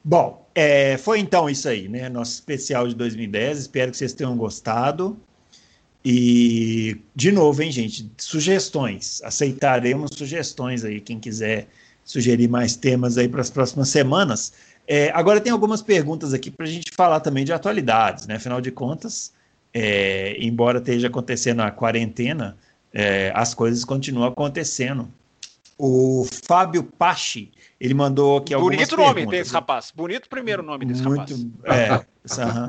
Bom, 0.02 0.48
é, 0.54 0.96
foi 0.96 1.18
então 1.18 1.50
isso 1.50 1.68
aí, 1.68 1.88
né? 1.88 2.08
Nosso 2.08 2.34
especial 2.34 2.86
de 2.86 2.94
2010. 2.94 3.58
Espero 3.58 3.90
que 3.90 3.96
vocês 3.96 4.12
tenham 4.12 4.36
gostado. 4.36 5.20
E, 6.04 7.00
de 7.14 7.32
novo, 7.32 7.62
hein, 7.62 7.72
gente, 7.72 8.10
sugestões. 8.18 9.22
Aceitaremos 9.24 10.10
sugestões 10.14 10.84
aí, 10.84 11.00
quem 11.00 11.18
quiser 11.18 11.66
sugerir 12.04 12.48
mais 12.48 12.76
temas 12.76 13.16
aí 13.16 13.26
para 13.26 13.40
as 13.40 13.48
próximas 13.48 13.88
semanas. 13.88 14.52
É, 14.86 15.10
agora 15.14 15.40
tem 15.40 15.50
algumas 15.50 15.80
perguntas 15.80 16.34
aqui 16.34 16.50
para 16.50 16.66
a 16.66 16.68
gente 16.68 16.92
falar 16.94 17.20
também 17.20 17.44
de 17.44 17.52
atualidades, 17.52 18.26
né? 18.26 18.34
Afinal 18.34 18.60
de 18.60 18.70
contas, 18.70 19.32
é, 19.72 20.36
embora 20.38 20.78
esteja 20.78 21.06
acontecendo 21.06 21.60
a 21.60 21.70
quarentena, 21.70 22.56
é, 22.92 23.32
as 23.34 23.54
coisas 23.54 23.82
continuam 23.82 24.28
acontecendo. 24.28 25.08
O 25.78 26.26
Fábio 26.46 26.84
Pachi, 26.84 27.50
ele 27.80 27.94
mandou 27.94 28.36
aqui 28.36 28.52
algumas 28.52 28.76
Bonito 28.76 28.90
perguntas. 28.90 29.14
nome 29.14 29.26
desse 29.30 29.52
rapaz. 29.52 29.90
Bonito 29.90 30.28
primeiro 30.28 30.62
nome 30.62 30.84
desse 30.84 31.02
Muito, 31.02 31.34
rapaz. 31.66 32.38
É, 32.38 32.68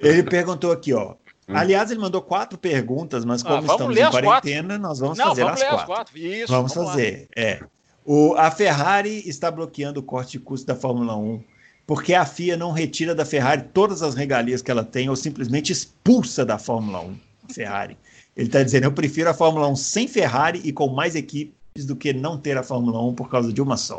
ele 0.08 0.24
perguntou 0.24 0.72
aqui, 0.72 0.92
ó. 0.92 1.14
Hum. 1.48 1.56
Aliás, 1.56 1.90
ele 1.90 2.00
mandou 2.00 2.22
quatro 2.22 2.56
perguntas, 2.56 3.24
mas 3.24 3.42
como 3.42 3.56
ah, 3.56 3.72
estamos 3.72 3.96
em 3.96 4.10
quarentena, 4.10 4.68
quatro. 4.68 4.82
nós 4.82 4.98
vamos 4.98 5.18
Não, 5.18 5.28
fazer 5.28 5.44
vamos 5.44 5.60
as, 5.60 5.68
quatro. 5.68 5.80
as 5.80 5.86
quatro. 5.86 6.18
Isso, 6.18 6.52
vamos, 6.52 6.74
vamos 6.74 6.90
fazer. 6.90 7.28
Lá. 7.36 7.42
É. 7.42 7.60
O, 8.04 8.34
a 8.36 8.50
Ferrari 8.50 9.28
está 9.28 9.50
bloqueando 9.50 10.00
o 10.00 10.02
corte 10.02 10.32
de 10.32 10.40
custo 10.40 10.66
da 10.66 10.74
Fórmula 10.74 11.16
1 11.16 11.42
porque 11.86 12.14
a 12.14 12.24
FIA 12.24 12.56
não 12.56 12.70
retira 12.70 13.14
da 13.14 13.24
Ferrari 13.24 13.64
todas 13.72 14.02
as 14.02 14.14
regalias 14.14 14.62
que 14.62 14.70
ela 14.70 14.84
tem 14.84 15.08
ou 15.08 15.16
simplesmente 15.16 15.72
expulsa 15.72 16.44
da 16.44 16.58
Fórmula 16.58 17.00
1 17.00 17.16
a 17.50 17.52
Ferrari. 17.52 17.98
Ele 18.36 18.46
está 18.46 18.62
dizendo: 18.62 18.84
eu 18.84 18.92
prefiro 18.92 19.28
a 19.28 19.34
Fórmula 19.34 19.68
1 19.68 19.76
sem 19.76 20.08
Ferrari 20.08 20.60
e 20.64 20.72
com 20.72 20.88
mais 20.88 21.14
equipes 21.14 21.84
do 21.84 21.96
que 21.96 22.12
não 22.12 22.38
ter 22.38 22.56
a 22.56 22.62
Fórmula 22.62 23.02
1 23.08 23.14
por 23.14 23.28
causa 23.28 23.52
de 23.52 23.60
uma 23.60 23.76
só. 23.76 23.98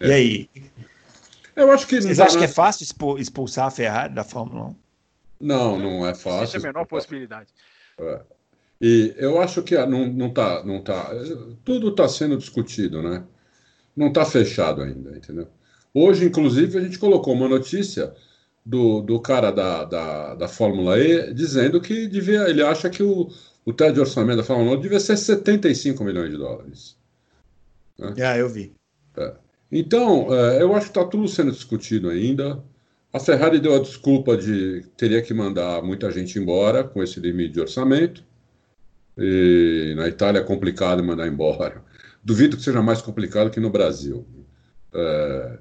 É. 0.00 0.08
E 0.08 0.12
aí? 0.12 0.50
Eu 1.54 1.70
acho 1.72 1.86
que 1.86 2.00
Vocês 2.00 2.20
acham 2.20 2.38
que 2.38 2.44
é 2.44 2.48
fácil 2.48 2.86
expulsar 3.18 3.66
a 3.66 3.70
Ferrari 3.70 4.14
da 4.14 4.24
Fórmula 4.24 4.66
1? 4.66 4.74
Não, 5.40 5.78
não 5.78 6.06
é 6.06 6.14
fácil. 6.14 6.42
Existe 6.42 6.66
a 6.66 6.72
menor 6.72 6.86
possibilidade. 6.86 7.48
É. 7.98 8.20
E 8.80 9.14
eu 9.16 9.40
acho 9.40 9.62
que 9.62 9.76
não, 9.86 10.06
não 10.06 10.30
tá, 10.30 10.64
não 10.64 10.80
tá. 10.80 11.10
Tudo 11.64 11.88
está 11.88 12.08
sendo 12.08 12.36
discutido, 12.36 13.02
né? 13.02 13.24
Não 13.96 14.08
está 14.08 14.24
fechado 14.24 14.82
ainda, 14.82 15.16
entendeu? 15.16 15.48
Hoje, 15.92 16.24
inclusive, 16.24 16.78
a 16.78 16.80
gente 16.80 16.98
colocou 16.98 17.34
uma 17.34 17.48
notícia 17.48 18.14
do, 18.64 19.00
do 19.00 19.18
cara 19.18 19.50
da, 19.50 19.84
da, 19.84 20.34
da 20.34 20.48
Fórmula 20.48 20.98
E 20.98 21.32
dizendo 21.32 21.80
que 21.80 22.06
devia, 22.06 22.48
ele 22.48 22.62
acha 22.62 22.90
que 22.90 23.02
o, 23.02 23.28
o 23.64 23.72
teto 23.72 23.94
de 23.94 24.00
orçamento 24.00 24.36
da 24.36 24.44
Fórmula 24.44 24.76
1 24.76 24.80
devia 24.80 25.00
ser 25.00 25.16
75 25.16 26.04
milhões 26.04 26.30
de 26.30 26.36
dólares. 26.36 26.96
Né? 27.98 28.14
Ah, 28.20 28.38
eu 28.38 28.48
vi. 28.48 28.74
É. 29.16 29.34
Então, 29.72 30.32
é, 30.32 30.62
eu 30.62 30.74
acho 30.74 30.86
que 30.86 30.98
está 30.98 31.04
tudo 31.04 31.26
sendo 31.26 31.50
discutido 31.50 32.08
ainda. 32.08 32.62
A 33.12 33.18
Ferrari 33.18 33.58
deu 33.58 33.74
a 33.74 33.78
desculpa 33.78 34.36
de 34.36 34.84
teria 34.96 35.22
que 35.22 35.32
mandar 35.32 35.82
muita 35.82 36.10
gente 36.10 36.38
embora 36.38 36.84
com 36.84 37.02
esse 37.02 37.18
limite 37.18 37.54
de 37.54 37.60
orçamento. 37.60 38.22
E 39.16 39.94
na 39.96 40.06
Itália 40.08 40.40
é 40.40 40.44
complicado 40.44 41.02
mandar 41.02 41.26
embora. 41.26 41.82
Duvido 42.22 42.56
que 42.56 42.62
seja 42.62 42.82
mais 42.82 43.00
complicado 43.00 43.50
que 43.50 43.60
no 43.60 43.70
Brasil. 43.70 44.26
É, 44.94 45.58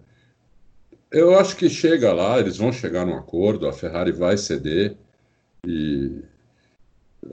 eu 1.11 1.37
acho 1.39 1.55
que 1.55 1.69
chega 1.69 2.11
lá, 2.13 2.39
eles 2.39 2.57
vão 2.57 2.71
chegar 2.71 3.05
num 3.05 3.17
acordo, 3.17 3.67
a 3.67 3.73
Ferrari 3.73 4.11
vai 4.11 4.37
ceder 4.37 4.97
e 5.65 6.21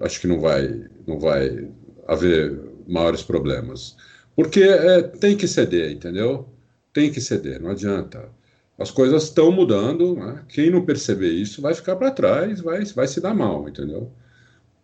acho 0.01 0.21
que 0.21 0.27
não 0.27 0.41
vai, 0.41 0.89
não 1.07 1.19
vai 1.19 1.69
haver 2.07 2.61
maiores 2.87 3.23
problemas. 3.23 3.97
Porque 4.37 4.63
é, 4.63 5.03
tem 5.03 5.37
que 5.37 5.49
ceder, 5.49 5.91
entendeu? 5.93 6.49
Tem 6.93 7.11
que 7.11 7.21
ceder, 7.21 7.61
não 7.61 7.71
adianta. 7.71 8.31
As 8.79 8.91
coisas 8.91 9.25
estão 9.25 9.53
mudando, 9.53 10.17
né? 10.17 10.45
quem 10.49 10.71
não 10.71 10.85
perceber 10.85 11.31
isso 11.31 11.63
vai 11.63 11.75
ficar 11.75 11.95
para 11.97 12.11
trás, 12.11 12.61
vai, 12.61 12.85
vai 12.85 13.07
se 13.07 13.21
dar 13.21 13.35
mal, 13.35 13.69
entendeu? 13.69 14.11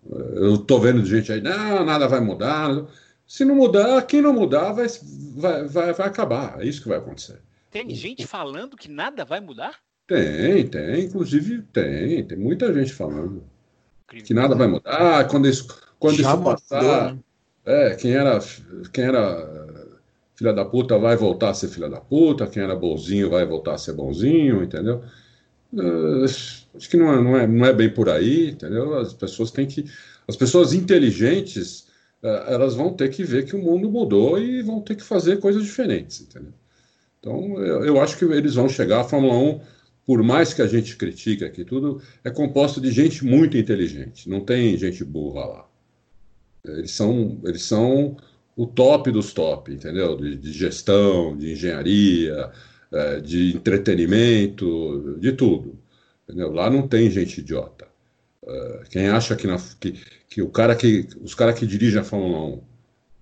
Eu 0.09 0.55
estou 0.55 0.80
vendo 0.80 1.05
gente 1.05 1.32
aí, 1.32 1.41
não, 1.41 1.84
nada 1.84 2.07
vai 2.09 2.20
mudar. 2.20 2.86
Se 3.26 3.45
não 3.45 3.55
mudar, 3.55 4.03
quem 4.07 4.22
não 4.22 4.32
mudar 4.32 4.72
vai, 4.72 4.86
vai, 5.36 5.64
vai, 5.66 5.93
vai 5.93 6.07
acabar. 6.07 6.61
É 6.61 6.66
isso 6.66 6.82
que 6.82 6.88
vai 6.88 6.99
acontecer. 6.99 7.41
Tem 7.70 7.88
gente 7.95 8.26
falando 8.26 8.76
que 8.76 8.88
nada 8.88 9.24
vai 9.24 9.41
mudar? 9.41 9.78
Tem, 10.07 10.66
tem. 10.66 11.05
Inclusive 11.05 11.62
tem. 11.72 12.24
Tem 12.24 12.38
muita 12.38 12.72
gente 12.72 12.93
falando 12.93 13.45
que 14.09 14.34
nada 14.34 14.55
vai 14.57 14.66
mudar. 14.66 15.28
Quando 15.28 15.47
isso, 15.49 15.68
quando 15.99 16.18
isso 16.20 16.38
passar, 16.43 17.14
né? 17.14 17.20
é, 17.64 17.95
quem 17.95 18.12
era, 18.12 18.38
quem 18.93 19.05
era 19.05 19.69
filha 20.41 20.55
da 20.55 20.64
puta 20.64 20.97
vai 20.99 21.16
voltar 21.16 21.51
a 21.51 21.55
ser 21.55 21.68
filha 21.68 21.86
da 21.86 22.01
puta, 22.01 22.47
quem 22.47 22.62
era 22.62 22.74
bonzinho 22.74 23.28
vai 23.28 23.45
voltar 23.45 23.74
a 23.74 23.78
ser 23.78 23.93
bonzinho, 23.93 24.62
entendeu? 24.62 25.03
Uh, 25.70 26.24
acho 26.24 26.88
que 26.88 26.97
não 26.97 27.12
é, 27.12 27.22
não, 27.22 27.36
é, 27.36 27.47
não 27.47 27.66
é 27.66 27.72
bem 27.74 27.93
por 27.93 28.09
aí, 28.09 28.49
entendeu? 28.53 28.99
As 28.99 29.12
pessoas 29.12 29.51
têm 29.51 29.66
que. 29.66 29.84
As 30.26 30.36
pessoas 30.36 30.72
inteligentes, 30.72 31.80
uh, 32.22 32.49
elas 32.49 32.74
vão 32.74 32.95
ter 32.95 33.11
que 33.11 33.22
ver 33.22 33.45
que 33.45 33.55
o 33.55 33.62
mundo 33.62 33.91
mudou 33.91 34.38
e 34.38 34.62
vão 34.62 34.80
ter 34.80 34.95
que 34.95 35.03
fazer 35.03 35.41
coisas 35.41 35.62
diferentes, 35.62 36.22
entendeu? 36.22 36.55
Então, 37.18 37.61
eu, 37.62 37.84
eu 37.84 38.01
acho 38.01 38.16
que 38.16 38.24
eles 38.24 38.55
vão 38.55 38.66
chegar. 38.66 39.03
A 39.03 39.05
Fórmula 39.05 39.36
1, 39.36 39.61
por 40.07 40.22
mais 40.22 40.55
que 40.55 40.62
a 40.62 40.66
gente 40.66 40.97
critique 40.97 41.45
aqui 41.45 41.66
tudo, 41.66 42.01
é 42.24 42.30
composto 42.30 42.80
de 42.80 42.91
gente 42.91 43.26
muito 43.26 43.59
inteligente. 43.59 44.26
Não 44.26 44.41
tem 44.41 44.74
gente 44.78 45.05
burra 45.05 45.45
lá. 45.45 45.70
Eles 46.64 46.93
são, 46.93 47.38
eles 47.45 47.62
são 47.62 48.16
o 48.61 48.66
top 48.66 49.11
dos 49.11 49.32
top, 49.32 49.72
entendeu? 49.72 50.14
De, 50.18 50.36
de 50.36 50.52
gestão, 50.52 51.34
de 51.34 51.52
engenharia, 51.52 52.52
é, 52.92 53.18
de 53.18 53.56
entretenimento, 53.56 55.16
de 55.18 55.32
tudo. 55.32 55.78
Entendeu? 56.24 56.52
Lá 56.52 56.68
não 56.68 56.86
tem 56.86 57.11
gente 57.11 57.40
idiota. 57.40 57.88
É, 58.46 58.82
quem 58.90 59.08
acha 59.08 59.34
que, 59.34 59.46
na, 59.46 59.56
que, 59.80 59.98
que 60.28 60.42
o 60.42 60.50
cara 60.50 60.76
que 60.76 61.08
os 61.22 61.34
caras 61.34 61.58
que 61.58 61.66
dirigem 61.66 62.00
a 62.00 62.04
Fórmula 62.04 62.56
1 62.58 62.62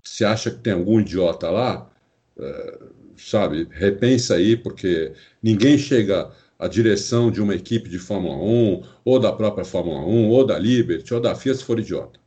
se 0.03 0.25
acha 0.25 0.51
que 0.51 0.59
tem 0.59 0.73
algum 0.73 0.99
idiota 0.99 1.49
lá, 1.51 1.89
é, 2.37 2.79
sabe, 3.17 3.69
repensa 3.71 4.35
aí, 4.35 4.57
porque 4.57 5.13
ninguém 5.41 5.79
chega 5.79 6.33
à 6.59 6.67
direção 6.67 7.31
de 7.31 7.41
uma 7.41 7.55
equipe 7.55 7.89
de 7.89 8.01
Fórmula 8.01 8.35
1, 8.35 8.83
ou 9.05 9.21
da 9.21 9.33
própria 9.33 9.65
Fórmula 9.65 10.01
1, 10.01 10.31
ou 10.31 10.45
da 10.45 10.59
Liberty, 10.59 11.15
ou 11.15 11.21
da 11.21 11.37
FIA 11.37 11.55
se 11.55 11.63
for 11.63 11.79
idiota. 11.79 12.19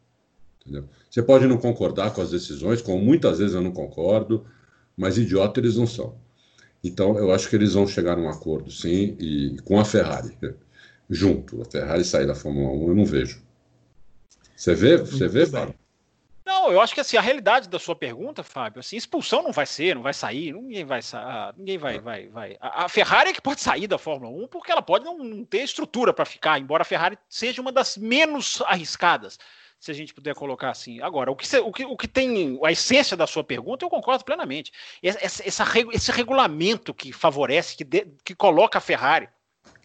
Entendeu? 0.61 0.87
Você 1.11 1.21
pode 1.21 1.45
não 1.45 1.57
concordar 1.57 2.13
com 2.13 2.21
as 2.21 2.31
decisões, 2.31 2.81
como 2.81 3.03
muitas 3.03 3.39
vezes 3.39 3.53
eu 3.53 3.61
não 3.61 3.73
concordo, 3.73 4.45
mas 4.95 5.17
idiota 5.17 5.59
eles 5.59 5.75
não 5.75 5.85
são. 5.85 6.15
Então, 6.81 7.17
eu 7.17 7.33
acho 7.33 7.49
que 7.49 7.55
eles 7.57 7.73
vão 7.73 7.85
chegar 7.85 8.15
num 8.15 8.29
acordo, 8.29 8.71
sim, 8.71 9.17
e 9.19 9.57
com 9.65 9.77
a 9.77 9.83
Ferrari, 9.83 10.37
junto. 11.09 11.61
A 11.61 11.65
Ferrari 11.65 12.05
sair 12.05 12.25
da 12.25 12.33
Fórmula 12.33 12.71
1, 12.71 12.87
eu 12.87 12.95
não 12.95 13.05
vejo. 13.05 13.43
Você 14.55 14.73
vê, 14.73 14.95
você 14.95 15.27
vê, 15.27 15.45
Fábio? 15.45 15.75
Não, 16.45 16.71
eu 16.71 16.79
acho 16.79 16.93
que 16.93 17.01
assim, 17.01 17.17
a 17.17 17.21
realidade 17.21 17.67
da 17.67 17.77
sua 17.77 17.95
pergunta, 17.95 18.41
Fábio, 18.41 18.79
assim, 18.79 18.95
expulsão 18.95 19.43
não 19.43 19.51
vai 19.51 19.65
ser, 19.65 19.95
não 19.95 20.01
vai 20.01 20.13
sair, 20.13 20.53
ninguém 20.53 20.85
vai 20.85 21.01
ah, 21.13 21.53
ninguém 21.57 21.77
vai, 21.77 21.99
vai, 21.99 22.27
vai. 22.29 22.57
A, 22.59 22.87
Ferrari 22.87 23.29
é 23.29 23.33
que 23.33 23.41
pode 23.41 23.61
sair 23.61 23.87
da 23.87 23.97
Fórmula 23.97 24.31
1 24.45 24.47
porque 24.47 24.71
ela 24.71 24.81
pode 24.81 25.05
não, 25.05 25.17
não 25.17 25.43
ter 25.45 25.63
estrutura 25.63 26.13
para 26.13 26.25
ficar, 26.25 26.59
embora 26.59 26.83
a 26.83 26.85
Ferrari 26.85 27.17
seja 27.29 27.61
uma 27.61 27.71
das 27.71 27.97
menos 27.97 28.61
arriscadas, 28.65 29.37
se 29.81 29.89
a 29.89 29.95
gente 29.95 30.13
puder 30.13 30.35
colocar 30.35 30.69
assim. 30.69 31.01
Agora, 31.01 31.31
o 31.31 31.35
que, 31.35 31.57
o 31.57 31.71
que, 31.71 31.85
o 31.85 31.97
que 31.97 32.07
tem 32.07 32.59
a 32.63 32.71
essência 32.71 33.17
da 33.17 33.25
sua 33.25 33.43
pergunta, 33.43 33.83
eu 33.83 33.89
concordo 33.89 34.23
plenamente. 34.23 34.71
Essa, 35.01 35.43
essa, 35.43 35.65
esse 35.91 36.11
regulamento 36.11 36.93
que 36.93 37.11
favorece, 37.11 37.75
que, 37.75 37.83
de, 37.83 38.05
que 38.23 38.35
coloca 38.35 38.77
a 38.77 38.81
Ferrari 38.81 39.27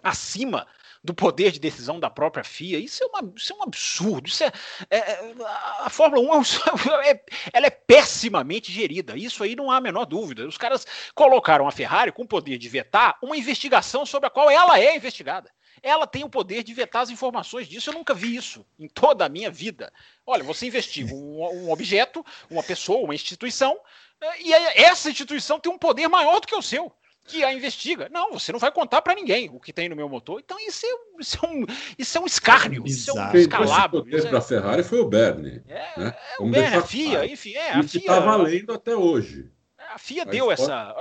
acima 0.03 0.67
do 1.03 1.15
poder 1.15 1.51
de 1.51 1.59
decisão 1.59 1.99
da 1.99 2.11
própria 2.11 2.45
FIA. 2.45 2.79
Isso 2.79 3.03
é, 3.03 3.07
uma, 3.07 3.33
isso 3.35 3.55
é 3.55 3.57
um 3.57 3.63
absurdo. 3.63 4.29
Isso 4.29 4.45
é, 4.45 4.53
é, 4.91 4.99
é 4.99 5.35
a 5.81 5.89
Fórmula 5.89 6.41
1 6.41 6.43
é, 7.03 7.25
ela 7.55 7.67
é 7.67 7.71
pessimamente 7.71 8.71
gerida. 8.71 9.17
Isso 9.17 9.43
aí 9.43 9.57
não 9.57 9.71
há 9.71 9.79
a 9.79 9.81
menor 9.81 10.05
dúvida. 10.05 10.47
Os 10.47 10.59
caras 10.59 10.87
colocaram 11.15 11.67
a 11.67 11.73
Ferrari 11.73 12.13
com 12.13 12.23
o 12.23 12.29
poder 12.29 12.59
de 12.59 12.69
vetar 12.69 13.17
uma 13.23 13.37
investigação 13.37 14.05
sobre 14.05 14.27
a 14.27 14.31
qual 14.31 14.51
ela 14.51 14.79
é 14.79 14.95
investigada. 14.95 15.51
Ela 15.87 16.05
tem 16.05 16.25
o 16.25 16.29
poder 16.29 16.65
de 16.65 16.75
vetar 16.75 17.03
as 17.03 17.11
informações 17.11 17.69
disso. 17.69 17.91
Eu 17.91 17.95
nunca 17.95 18.13
vi 18.13 18.35
isso 18.35 18.67
em 18.77 18.89
toda 18.89 19.25
a 19.25 19.29
minha 19.29 19.51
vida. 19.53 19.93
Olha, 20.27 20.43
você 20.43 20.67
investiga 20.67 21.15
um, 21.15 21.43
um 21.43 21.71
objeto, 21.71 22.27
uma 22.51 22.63
pessoa, 22.63 23.05
uma 23.05 23.15
instituição, 23.15 23.79
eh, 24.21 24.43
e 24.43 24.53
essa 24.53 25.09
instituição 25.09 25.61
tem 25.61 25.71
um 25.71 25.79
poder 25.79 26.09
maior 26.09 26.41
do 26.41 26.47
que 26.49 26.57
o 26.57 26.61
seu 26.61 26.93
que 27.27 27.45
a 27.45 27.53
investiga. 27.53 28.09
Não, 28.11 28.33
você 28.33 28.53
não 28.53 28.59
vai 28.59 28.73
contar 28.73 29.03
para 29.03 29.15
ninguém 29.15 29.49
o 29.53 29.61
que 29.61 29.73
tem 29.73 29.89
no 29.89 29.97
meu 29.97 30.09
motor. 30.09 30.41
Então 30.45 30.59
isso 30.61 30.87
é, 30.87 31.21
isso 31.21 31.39
é, 31.41 31.49
um, 31.49 31.67
isso 31.97 32.19
é 32.19 32.21
um 32.21 32.27
escárnio, 32.27 32.85
isso 32.87 33.11
é 33.11 33.15
um 33.15 33.37
escalabro. 33.37 34.03
Quem 34.03 34.11
trouxe 34.11 34.29
para 34.29 34.39
a 34.39 34.43
Ferrari 34.43 34.83
foi 34.83 35.01
o 35.01 35.09
Bernie. 35.09 35.63
É, 35.69 36.01
né? 36.01 36.17
é 36.39 36.43
o 36.43 36.49
Bernie, 36.49 36.79
a 36.79 36.83
FIA, 36.83 37.27
enfim, 37.27 37.55
é, 37.55 37.73
a 37.73 37.83
FIA. 37.83 38.01
está 38.01 38.21
valendo 38.21 38.73
até 38.73 38.95
hoje. 38.95 39.51
A 39.93 39.99
FIA 39.99 40.25
Mas 40.25 40.35
deu 40.35 40.51
essa... 40.51 40.95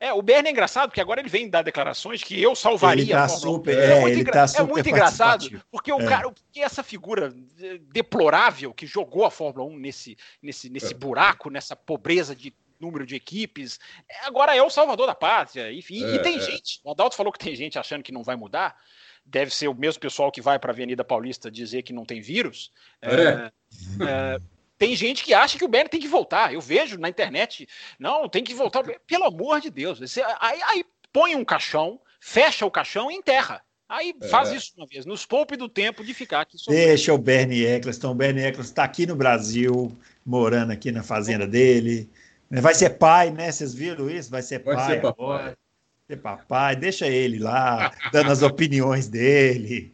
É, 0.00 0.12
o 0.12 0.22
Bernie 0.22 0.48
é 0.48 0.52
engraçado, 0.52 0.88
porque 0.88 1.00
agora 1.00 1.20
ele 1.20 1.28
vem 1.28 1.48
dar 1.48 1.62
declarações 1.62 2.22
que 2.22 2.40
eu 2.40 2.54
salvaria 2.54 3.14
tá 3.14 3.24
a 3.24 3.28
Fórmula 3.28 3.58
super, 3.58 3.78
é, 3.78 3.98
é, 3.98 4.00
muito, 4.00 4.18
engra... 4.18 4.32
tá 4.32 4.58
é 4.58 4.62
muito 4.62 4.88
engraçado, 4.88 5.62
porque 5.70 5.92
o 5.92 6.00
é. 6.00 6.06
cara, 6.06 6.30
porque 6.30 6.60
essa 6.60 6.82
figura 6.82 7.32
deplorável 7.92 8.74
que 8.74 8.86
jogou 8.86 9.24
a 9.24 9.30
Fórmula 9.30 9.68
1 9.70 9.78
nesse, 9.78 10.16
nesse, 10.42 10.68
nesse 10.68 10.92
é. 10.92 10.96
buraco, 10.96 11.50
nessa 11.50 11.76
pobreza 11.76 12.34
de 12.34 12.52
número 12.80 13.06
de 13.06 13.14
equipes. 13.14 13.78
É, 14.08 14.26
agora 14.26 14.54
é 14.54 14.62
o 14.62 14.70
salvador 14.70 15.06
da 15.06 15.14
pátria, 15.14 15.72
enfim. 15.72 16.04
É, 16.04 16.14
e 16.16 16.18
tem 16.20 16.36
é. 16.36 16.40
gente. 16.40 16.80
O 16.84 16.90
Adalto 16.90 17.16
falou 17.16 17.32
que 17.32 17.38
tem 17.38 17.54
gente 17.54 17.78
achando 17.78 18.02
que 18.02 18.12
não 18.12 18.22
vai 18.22 18.36
mudar. 18.36 18.76
Deve 19.24 19.54
ser 19.54 19.68
o 19.68 19.74
mesmo 19.74 20.00
pessoal 20.00 20.30
que 20.30 20.42
vai 20.42 20.58
para 20.58 20.70
a 20.70 20.74
Avenida 20.74 21.02
Paulista 21.02 21.50
dizer 21.50 21.82
que 21.82 21.92
não 21.92 22.04
tem 22.04 22.20
vírus. 22.20 22.70
É. 23.00 23.50
é. 24.74 24.78
Tem 24.78 24.96
gente 24.96 25.24
que 25.24 25.34
acha 25.34 25.58
que 25.58 25.64
o 25.64 25.68
Bernie 25.68 25.90
tem 25.90 26.00
que 26.00 26.08
voltar. 26.08 26.52
Eu 26.52 26.60
vejo 26.60 26.98
na 26.98 27.08
internet, 27.08 27.68
não, 27.98 28.28
tem 28.28 28.44
que 28.44 28.54
voltar. 28.54 28.82
Pelo 29.06 29.24
amor 29.24 29.60
de 29.60 29.70
Deus. 29.70 30.00
Você, 30.00 30.22
aí, 30.40 30.60
aí 30.62 30.84
põe 31.12 31.34
um 31.34 31.44
caixão, 31.44 32.00
fecha 32.20 32.66
o 32.66 32.70
caixão 32.70 33.10
e 33.10 33.14
enterra. 33.14 33.62
Aí 33.88 34.14
é. 34.20 34.28
faz 34.28 34.50
isso 34.50 34.72
uma 34.76 34.86
vez, 34.86 35.04
nos 35.04 35.26
poupe 35.26 35.56
do 35.56 35.68
tempo 35.68 36.04
de 36.04 36.14
ficar 36.14 36.40
aqui. 36.40 36.56
Deixa 36.68 37.12
o 37.12 37.18
Bernie 37.18 37.64
Eccleston. 37.64 38.10
O 38.10 38.14
Bernie 38.14 38.42
Eccleston 38.42 38.70
está 38.70 38.84
aqui 38.84 39.06
no 39.06 39.14
Brasil, 39.14 39.96
morando 40.24 40.72
aqui 40.72 40.90
na 40.90 41.02
fazenda 41.02 41.46
dele. 41.46 42.10
Vai 42.50 42.74
ser 42.74 42.90
pai, 42.90 43.30
né? 43.30 43.50
Vocês 43.50 43.74
viram 43.74 44.08
isso? 44.08 44.30
Vai 44.30 44.42
ser 44.42 44.62
Vai 44.62 44.76
pai 44.76 45.00
ser 45.00 45.06
agora 45.06 45.56
ser 46.06 46.18
papai, 46.18 46.76
deixa 46.76 47.06
ele 47.06 47.38
lá, 47.38 47.90
dando 48.12 48.30
as 48.30 48.42
opiniões 48.42 49.08
dele. 49.08 49.90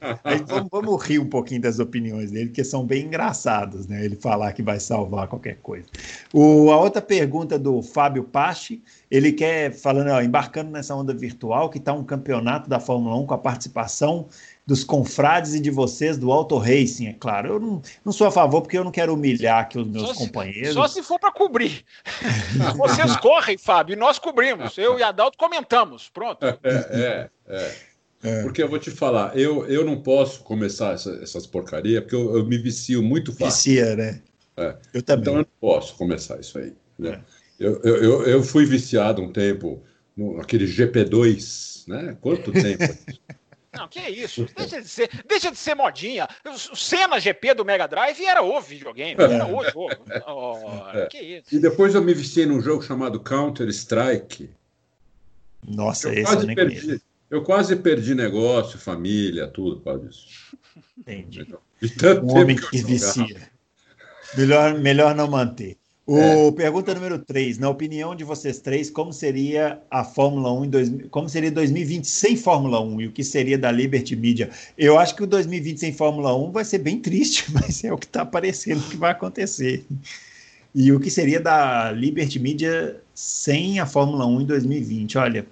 vamos, 0.48 0.68
vamos, 0.68 1.02
rir 1.04 1.20
um 1.20 1.28
pouquinho 1.28 1.60
das 1.60 1.78
opiniões 1.78 2.32
dele, 2.32 2.50
que 2.50 2.64
são 2.64 2.84
bem 2.84 3.06
engraçadas, 3.06 3.86
né? 3.86 4.04
Ele 4.04 4.16
falar 4.16 4.52
que 4.52 4.60
vai 4.60 4.80
salvar 4.80 5.28
qualquer 5.28 5.58
coisa. 5.58 5.86
O, 6.32 6.72
a 6.72 6.80
outra 6.80 7.00
pergunta 7.00 7.56
do 7.56 7.80
Fábio 7.80 8.24
Pache, 8.24 8.82
ele 9.08 9.30
quer, 9.30 9.72
falando, 9.72 10.08
ó, 10.08 10.20
embarcando 10.20 10.72
nessa 10.72 10.96
onda 10.96 11.14
virtual, 11.14 11.70
que 11.70 11.78
está 11.78 11.92
um 11.92 12.02
campeonato 12.02 12.68
da 12.68 12.80
Fórmula 12.80 13.16
1 13.16 13.26
com 13.26 13.34
a 13.34 13.38
participação 13.38 14.26
dos 14.70 14.84
confrades 14.84 15.52
e 15.52 15.58
de 15.58 15.68
vocês 15.68 16.16
do 16.16 16.30
Auto 16.30 16.56
Racing, 16.56 17.08
é 17.08 17.12
claro. 17.12 17.54
Eu 17.54 17.58
não, 17.58 17.82
não 18.04 18.12
sou 18.12 18.28
a 18.28 18.30
favor 18.30 18.62
porque 18.62 18.78
eu 18.78 18.84
não 18.84 18.92
quero 18.92 19.12
humilhar 19.12 19.62
aqui 19.62 19.76
os 19.76 19.84
meus 19.88 20.10
só 20.10 20.14
companheiros. 20.14 20.68
Se, 20.68 20.74
só 20.74 20.86
se 20.86 21.02
for 21.02 21.18
para 21.18 21.32
cobrir. 21.32 21.84
vocês 22.78 23.16
correm, 23.16 23.58
Fábio, 23.58 23.94
e 23.94 23.96
nós 23.96 24.20
cobrimos. 24.20 24.78
Eu 24.78 24.96
e 24.96 25.02
Adalto 25.02 25.36
comentamos. 25.36 26.08
Pronto. 26.14 26.46
É, 26.46 26.58
é, 26.62 27.30
é. 27.48 27.74
é. 28.22 28.42
Porque 28.44 28.62
eu 28.62 28.68
vou 28.68 28.78
te 28.78 28.92
falar, 28.92 29.36
eu, 29.36 29.66
eu 29.66 29.84
não 29.84 30.00
posso 30.00 30.44
começar 30.44 30.94
essa, 30.94 31.18
essas 31.20 31.48
porcarias, 31.48 32.04
porque 32.04 32.14
eu, 32.14 32.36
eu, 32.36 32.46
me 32.46 32.56
vicio 32.56 33.02
muito 33.02 33.32
fácil. 33.32 33.72
Vicia, 33.72 33.96
né? 33.96 34.22
É. 34.56 34.76
Eu 34.94 35.02
também. 35.02 35.22
Então 35.22 35.32
eu 35.34 35.38
não 35.38 35.46
posso 35.60 35.96
começar 35.96 36.38
isso 36.38 36.56
aí. 36.60 36.72
Né? 36.96 37.20
Eu, 37.58 37.80
eu, 37.82 37.96
eu, 37.96 38.22
eu, 38.22 38.42
fui 38.44 38.64
viciado 38.64 39.20
um 39.20 39.32
tempo 39.32 39.82
naquele 40.16 40.66
GP2, 40.66 41.88
né? 41.88 42.16
Quanto 42.20 42.52
tempo? 42.52 42.84
Não, 43.72 43.86
que 43.86 44.00
é 44.00 44.10
isso? 44.10 44.46
Deixa 44.56 44.82
de 44.82 44.88
ser, 44.88 45.08
deixa 45.28 45.50
de 45.50 45.56
ser 45.56 45.74
modinha. 45.74 46.28
O 46.44 46.76
Senna 46.76 47.20
GP 47.20 47.54
do 47.54 47.64
Mega 47.64 47.86
Drive 47.86 48.24
era 48.24 48.42
o 48.42 48.60
videogame, 48.60 49.14
era 49.22 49.46
o 49.46 49.64
jogo. 49.64 49.88
Oh, 50.26 50.90
é. 50.92 51.06
Que 51.06 51.18
isso? 51.18 51.54
E 51.54 51.58
depois 51.58 51.94
eu 51.94 52.02
me 52.02 52.12
viciei 52.12 52.46
num 52.46 52.60
jogo 52.60 52.82
chamado 52.82 53.20
Counter 53.20 53.68
Strike. 53.68 54.50
Nossa, 55.66 56.08
eu 56.08 56.22
esse 56.22 56.34
eu 56.34 56.42
nem 56.42 56.56
perdi. 56.56 56.80
Conheço. 56.80 57.02
Eu 57.30 57.44
quase 57.44 57.76
perdi 57.76 58.12
negócio, 58.12 58.76
família, 58.76 59.46
tudo 59.46 59.76
por 59.76 59.84
causa 59.84 60.08
disso. 60.08 60.26
Entendi. 60.98 61.46
Um 62.24 62.38
homem 62.38 62.56
que, 62.56 62.68
que 62.68 62.82
vicia. 62.82 63.50
Melhor, 64.36 64.74
melhor 64.78 65.14
não 65.14 65.28
manter. 65.28 65.78
O, 66.06 66.18
é. 66.18 66.52
Pergunta 66.52 66.94
número 66.94 67.18
3. 67.18 67.58
Na 67.58 67.68
opinião 67.68 68.16
de 68.16 68.24
vocês 68.24 68.58
três, 68.58 68.90
como 68.90 69.12
seria 69.12 69.80
a 69.90 70.02
Fórmula 70.02 70.52
1 70.52 70.64
em 70.64 70.68
dois, 70.68 70.92
como 71.10 71.28
seria 71.28 71.50
2020 71.50 72.04
sem 72.04 72.36
Fórmula 72.36 72.80
1 72.80 73.00
e 73.02 73.06
o 73.06 73.12
que 73.12 73.22
seria 73.22 73.58
da 73.58 73.70
Liberty 73.70 74.16
Media? 74.16 74.50
Eu 74.76 74.98
acho 74.98 75.14
que 75.14 75.22
o 75.22 75.26
2020 75.26 75.78
sem 75.78 75.92
Fórmula 75.92 76.34
1 76.36 76.50
vai 76.50 76.64
ser 76.64 76.78
bem 76.78 76.98
triste, 76.98 77.46
mas 77.54 77.84
é 77.84 77.92
o 77.92 77.98
que 77.98 78.06
está 78.06 78.22
aparecendo 78.22 78.82
que 78.88 78.96
vai 78.96 79.12
acontecer. 79.12 79.84
E 80.74 80.90
o 80.92 81.00
que 81.00 81.10
seria 81.10 81.40
da 81.40 81.92
Liberty 81.92 82.38
Media 82.38 83.00
sem 83.14 83.78
a 83.78 83.86
Fórmula 83.86 84.26
1 84.26 84.40
em 84.40 84.46
2020? 84.46 85.18
Olha, 85.18 85.46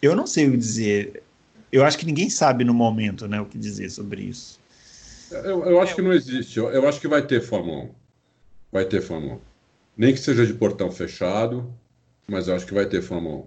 eu 0.00 0.16
não 0.16 0.26
sei 0.26 0.48
o 0.48 0.52
que 0.52 0.56
dizer. 0.56 1.22
Eu 1.70 1.84
acho 1.84 1.98
que 1.98 2.06
ninguém 2.06 2.30
sabe 2.30 2.64
no 2.64 2.72
momento 2.72 3.28
né, 3.28 3.40
o 3.40 3.44
que 3.44 3.58
dizer 3.58 3.90
sobre 3.90 4.22
isso. 4.22 4.58
Eu, 5.30 5.64
eu 5.64 5.80
acho 5.80 5.94
que 5.94 6.02
não 6.02 6.12
existe. 6.12 6.58
Eu, 6.58 6.70
eu 6.70 6.88
acho 6.88 7.00
que 7.00 7.08
vai 7.08 7.26
ter 7.26 7.40
Fórmula 7.42 7.84
1. 7.84 7.90
Vai 8.72 8.84
ter 8.84 9.02
Fórmula 9.02 9.34
1 9.34 9.55
nem 9.96 10.12
que 10.12 10.20
seja 10.20 10.46
de 10.46 10.54
portão 10.54 10.90
fechado, 10.90 11.72
mas 12.28 12.48
eu 12.48 12.54
acho 12.54 12.66
que 12.66 12.74
vai 12.74 12.86
ter 12.86 13.02
Fórmula 13.02 13.46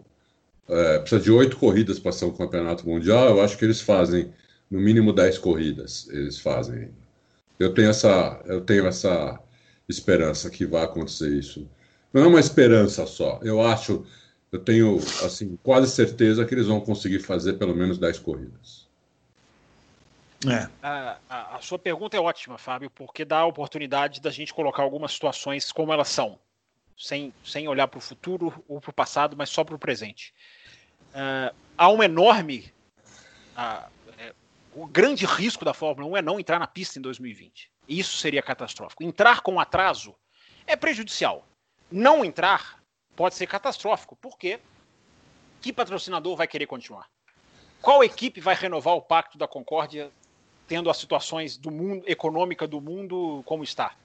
1. 0.67 0.73
É, 0.73 0.99
precisa 0.99 1.21
de 1.21 1.31
oito 1.31 1.57
corridas 1.57 1.99
para 1.99 2.11
ser 2.11 2.25
um 2.25 2.33
campeonato 2.33 2.87
mundial. 2.87 3.29
Eu 3.29 3.41
acho 3.41 3.57
que 3.57 3.65
eles 3.65 3.81
fazem 3.81 4.33
no 4.69 4.79
mínimo 4.79 5.13
dez 5.13 5.37
corridas. 5.37 6.07
Eles 6.11 6.39
fazem. 6.39 6.91
Eu 7.59 7.73
tenho 7.73 7.89
essa, 7.89 8.41
eu 8.45 8.61
tenho 8.61 8.85
essa 8.87 9.39
esperança 9.87 10.49
que 10.49 10.65
vai 10.65 10.83
acontecer 10.83 11.29
isso. 11.29 11.67
Não 12.13 12.23
é 12.23 12.27
uma 12.27 12.39
esperança 12.39 13.05
só. 13.05 13.39
Eu 13.43 13.61
acho, 13.61 14.05
eu 14.51 14.59
tenho 14.59 14.97
assim 15.23 15.57
quase 15.63 15.91
certeza 15.91 16.45
que 16.45 16.53
eles 16.53 16.67
vão 16.67 16.81
conseguir 16.81 17.19
fazer 17.19 17.53
pelo 17.53 17.75
menos 17.75 17.97
dez 17.97 18.19
corridas. 18.19 18.88
É. 20.47 20.69
A, 20.81 21.17
a, 21.29 21.55
a, 21.57 21.61
sua 21.61 21.77
pergunta 21.77 22.15
é 22.15 22.19
ótima, 22.19 22.57
Fábio, 22.57 22.89
porque 22.89 23.25
dá 23.25 23.39
a 23.39 23.45
oportunidade 23.45 24.21
da 24.21 24.31
gente 24.31 24.53
colocar 24.53 24.83
algumas 24.83 25.11
situações 25.11 25.71
como 25.71 25.91
elas 25.91 26.07
são, 26.07 26.39
sem, 26.97 27.33
sem 27.43 27.67
olhar 27.67 27.87
para 27.87 27.97
o 27.97 28.01
futuro 28.01 28.63
ou 28.67 28.79
para 28.79 28.91
o 28.91 28.93
passado, 28.93 29.35
mas 29.35 29.49
só 29.49 29.65
para 29.65 29.75
o 29.75 29.79
presente. 29.79 30.33
Uh, 31.09 31.53
há 31.77 31.89
um 31.89 32.01
enorme. 32.01 32.71
Uh, 33.57 33.89
é, 34.17 34.33
o 34.73 34.87
grande 34.87 35.25
risco 35.25 35.65
da 35.65 35.73
Fórmula 35.73 36.07
1 36.11 36.17
é 36.17 36.21
não 36.21 36.39
entrar 36.39 36.57
na 36.57 36.67
pista 36.67 36.99
em 36.99 37.01
2020. 37.01 37.69
Isso 37.87 38.17
seria 38.17 38.41
catastrófico. 38.41 39.03
Entrar 39.03 39.41
com 39.41 39.59
atraso 39.59 40.15
é 40.65 40.75
prejudicial. 40.75 41.45
Não 41.91 42.23
entrar 42.23 42.81
pode 43.13 43.35
ser 43.35 43.47
catastrófico, 43.47 44.15
porque 44.15 44.59
que 45.59 45.73
patrocinador 45.73 46.37
vai 46.37 46.47
querer 46.47 46.67
continuar? 46.67 47.09
Qual 47.81 48.03
equipe 48.03 48.39
vai 48.39 48.55
renovar 48.55 48.93
o 48.93 49.01
Pacto 49.01 49.37
da 49.37 49.47
Concórdia 49.47 50.11
tendo 50.69 50.89
as 50.89 50.97
situações 50.97 51.57
do 51.57 51.71
mundo 51.71 52.03
econômica 52.05 52.67
do 52.67 52.79
mundo 52.79 53.41
como 53.43 53.63
está. 53.63 53.95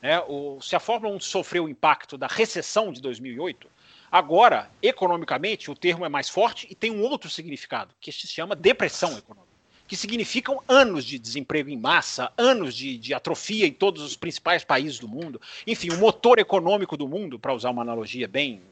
Né? 0.00 0.18
O, 0.26 0.58
se 0.60 0.74
a 0.74 0.80
Fórmula 0.80 1.14
1 1.14 1.20
sofreu 1.20 1.64
o 1.64 1.68
impacto 1.68 2.16
da 2.16 2.26
recessão 2.26 2.90
de 2.90 3.00
2008, 3.02 3.68
agora, 4.10 4.70
economicamente, 4.82 5.70
o 5.70 5.76
termo 5.76 6.04
é 6.06 6.08
mais 6.08 6.30
forte 6.30 6.66
e 6.70 6.74
tem 6.74 6.90
um 6.90 7.02
outro 7.02 7.28
significado, 7.28 7.94
que 8.00 8.10
se 8.10 8.26
chama 8.26 8.56
depressão 8.56 9.18
econômica, 9.18 9.52
que 9.86 9.96
significam 9.96 10.62
anos 10.66 11.04
de 11.04 11.18
desemprego 11.18 11.68
em 11.68 11.76
massa, 11.76 12.32
anos 12.38 12.74
de, 12.74 12.96
de 12.96 13.12
atrofia 13.12 13.66
em 13.66 13.72
todos 13.72 14.02
os 14.02 14.16
principais 14.16 14.64
países 14.64 14.98
do 14.98 15.06
mundo. 15.06 15.38
Enfim, 15.66 15.90
o 15.90 15.98
motor 15.98 16.38
econômico 16.38 16.96
do 16.96 17.06
mundo, 17.06 17.38
para 17.38 17.52
usar 17.52 17.68
uma 17.68 17.82
analogia 17.82 18.26
bem 18.26 18.62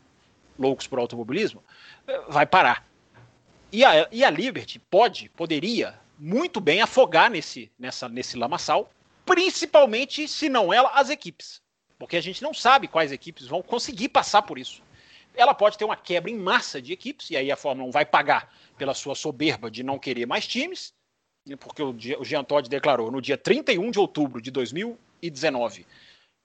loucos 0.59 0.86
por 0.86 0.98
automobilismo, 0.98 1.62
eh, 2.07 2.22
vai 2.28 2.46
parar. 2.46 2.86
E 3.70 3.84
a, 3.84 4.09
e 4.11 4.24
a 4.24 4.30
Liberty 4.30 4.78
pode, 4.78 5.28
poderia 5.30 6.01
muito 6.25 6.61
bem 6.61 6.81
afogar 6.81 7.29
nesse, 7.29 7.68
nessa, 7.77 8.09
nesse 8.09 8.37
lamaçal, 8.37 8.93
principalmente 9.27 10.29
se 10.29 10.49
não 10.49 10.73
ela, 10.73 10.91
as 10.91 11.11
equipes. 11.11 11.61
Porque 11.99 12.16
a 12.16 12.20
gente 12.20 12.41
não 12.41 12.55
sabe 12.55 12.87
quais 12.87 13.11
equipes 13.11 13.49
vão 13.49 13.61
conseguir 13.61 14.09
passar 14.09 14.43
por 14.43 14.57
isso. 14.57 14.83
Ela 15.35 15.53
pode 15.53 15.77
ter 15.77 15.85
uma 15.85 15.97
quebra 15.97 16.31
em 16.31 16.37
massa 16.37 16.81
de 16.81 16.93
equipes, 16.93 17.31
e 17.31 17.37
aí 17.37 17.51
a 17.51 17.57
Fórmula 17.57 17.89
1 17.89 17.91
vai 17.91 18.07
pagar 18.07 18.55
pela 18.79 18.95
sua 18.95 19.16
soberba 19.16 19.68
de 19.68 19.83
não 19.83 19.99
querer 19.99 20.25
mais 20.25 20.47
times, 20.47 20.95
porque 21.59 21.83
o, 21.83 21.91
o 21.91 22.25
Jean 22.25 22.45
Todt 22.45 22.68
declarou 22.68 23.11
no 23.11 23.20
dia 23.20 23.37
31 23.37 23.91
de 23.91 23.99
outubro 23.99 24.41
de 24.41 24.53
2019 24.53 25.85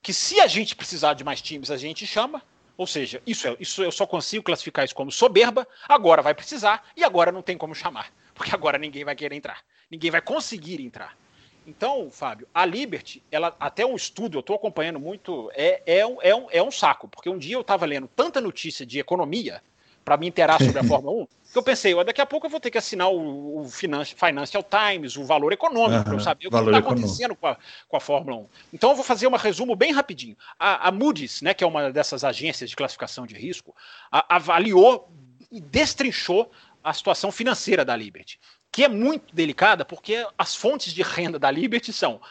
que 0.02 0.12
se 0.14 0.40
a 0.40 0.48
gente 0.48 0.76
precisar 0.76 1.14
de 1.14 1.24
mais 1.24 1.42
times, 1.42 1.70
a 1.70 1.78
gente 1.78 2.08
chama. 2.08 2.42
Ou 2.78 2.88
seja, 2.88 3.22
isso, 3.28 3.48
é, 3.48 3.58
isso 3.60 3.84
eu 3.84 3.92
só 3.92 4.08
consigo 4.08 4.44
classificar 4.44 4.86
isso 4.86 4.96
como 4.96 5.12
soberba, 5.12 5.68
agora 5.88 6.22
vai 6.22 6.34
precisar 6.34 6.84
e 6.96 7.04
agora 7.04 7.32
não 7.32 7.42
tem 7.42 7.58
como 7.58 7.76
chamar 7.76 8.12
porque 8.38 8.54
agora 8.54 8.78
ninguém 8.78 9.04
vai 9.04 9.16
querer 9.16 9.36
entrar. 9.36 9.62
Ninguém 9.90 10.12
vai 10.12 10.22
conseguir 10.22 10.82
entrar. 10.82 11.18
Então, 11.66 12.10
Fábio, 12.10 12.48
a 12.54 12.66
Liberty, 12.66 13.22
ela 13.30 13.54
até 13.60 13.86
um 13.86 13.96
estudo, 13.96 14.38
eu 14.38 14.40
estou 14.40 14.56
acompanhando 14.56 15.00
muito, 15.00 15.52
é, 15.54 15.82
é, 15.86 16.06
um, 16.06 16.18
é, 16.22 16.34
um, 16.34 16.48
é 16.50 16.64
um 16.64 16.72
saco, 16.72 17.10
porque 17.10 17.30
um 17.30 17.38
dia 17.38 17.56
eu 17.56 17.62
estava 17.62 17.86
lendo 17.86 18.08
tanta 18.08 18.40
notícia 18.40 18.86
de 18.86 19.00
economia 19.00 19.62
para 20.06 20.16
me 20.16 20.28
inteirar 20.28 20.64
sobre 20.64 20.80
a 20.80 20.84
Fórmula 20.86 21.24
1, 21.24 21.28
que 21.52 21.58
eu 21.58 21.64
pensei, 21.64 21.94
ó, 21.94 22.06
daqui 22.06 22.22
a 22.22 22.26
pouco 22.26 22.46
eu 22.46 22.50
vou 22.50 22.62
ter 22.62 22.72
que 22.72 22.78
assinar 22.78 23.12
o, 23.12 23.60
o 23.60 23.68
Financial 23.68 24.64
Times, 24.64 25.18
o 25.18 25.26
valor 25.26 25.52
econômico, 25.52 25.98
uhum, 25.98 26.04
para 26.04 26.14
eu 26.14 26.20
saber 26.22 26.48
o 26.48 26.52
que 26.52 26.56
está 26.56 26.78
acontecendo 26.78 27.36
com 27.36 27.48
a, 27.48 27.58
com 27.90 27.98
a, 27.98 28.00
Fórmula 28.00 28.38
1. 28.38 28.46
Então 28.72 28.92
eu 28.92 28.96
vou 28.96 29.04
fazer 29.04 29.28
um 29.28 29.36
resumo 29.36 29.76
bem 29.76 29.92
rapidinho. 29.92 30.38
A, 30.58 30.88
a 30.88 30.92
Moody's, 30.92 31.42
né, 31.42 31.54
que 31.54 31.66
é 31.66 31.68
uma 31.68 31.92
dessas 31.92 32.24
agências 32.24 32.70
de 32.70 32.78
classificação 32.78 33.28
de 33.28 33.36
risco, 33.36 33.76
a, 34.10 34.38
avaliou 34.38 35.10
e 35.52 35.60
destrinchou 35.60 36.50
a 36.88 36.94
situação 36.94 37.34
financeira 37.34 37.84
da 37.84 37.96
Liberty, 37.98 38.40
que 38.72 38.82
é 38.82 38.88
muito 38.88 39.36
delicada 39.36 39.84
porque 39.84 40.26
as 40.38 40.56
fontes 40.56 40.94
de 40.94 41.02
renda 41.02 41.38
da 41.38 41.52
Liberty 41.52 41.92
são 41.92 42.22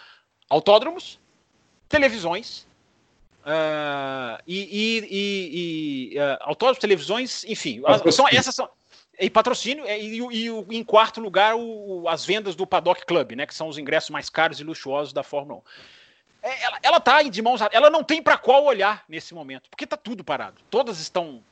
autódromos, 0.49 1.21
televisões, 1.91 2.67
uh, 3.43 4.43
e, 4.47 5.03
e, 5.13 6.15
e, 6.15 6.19
uh, 6.19 6.39
autódromos, 6.41 6.79
televisões, 6.79 7.45
enfim, 7.45 7.83
são, 8.11 8.27
essas 8.29 8.55
são 8.55 8.67
e 9.21 9.29
patrocínio 9.29 9.87
e, 9.87 10.21
e, 10.21 10.49
e, 10.49 10.79
em 10.79 10.85
quarto 10.85 11.21
lugar 11.21 11.55
o, 11.55 12.09
as 12.09 12.25
vendas 12.25 12.55
do 12.55 12.67
Paddock 12.67 13.05
Club, 13.05 13.33
né, 13.33 13.47
que 13.47 13.55
são 13.55 13.69
os 13.69 13.77
ingressos 13.77 14.09
mais 14.09 14.31
caros 14.31 14.59
e 14.59 14.65
luxuosos 14.65 15.13
da 15.13 15.23
Fórmula 15.23 15.61
1. 16.43 16.49
É, 16.49 16.63
ela, 16.65 16.79
ela 16.83 17.01
tá 17.01 17.23
de 17.23 17.43
mãos, 17.43 17.61
ela 17.73 17.91
não 17.91 18.03
tem 18.03 18.23
para 18.23 18.39
qual 18.39 18.65
olhar 18.65 19.05
nesse 19.07 19.35
momento, 19.35 19.69
porque 19.69 19.85
está 19.85 19.99
tudo 19.99 20.25
parado. 20.25 20.63
Todas 20.71 20.99
estão 20.99 21.43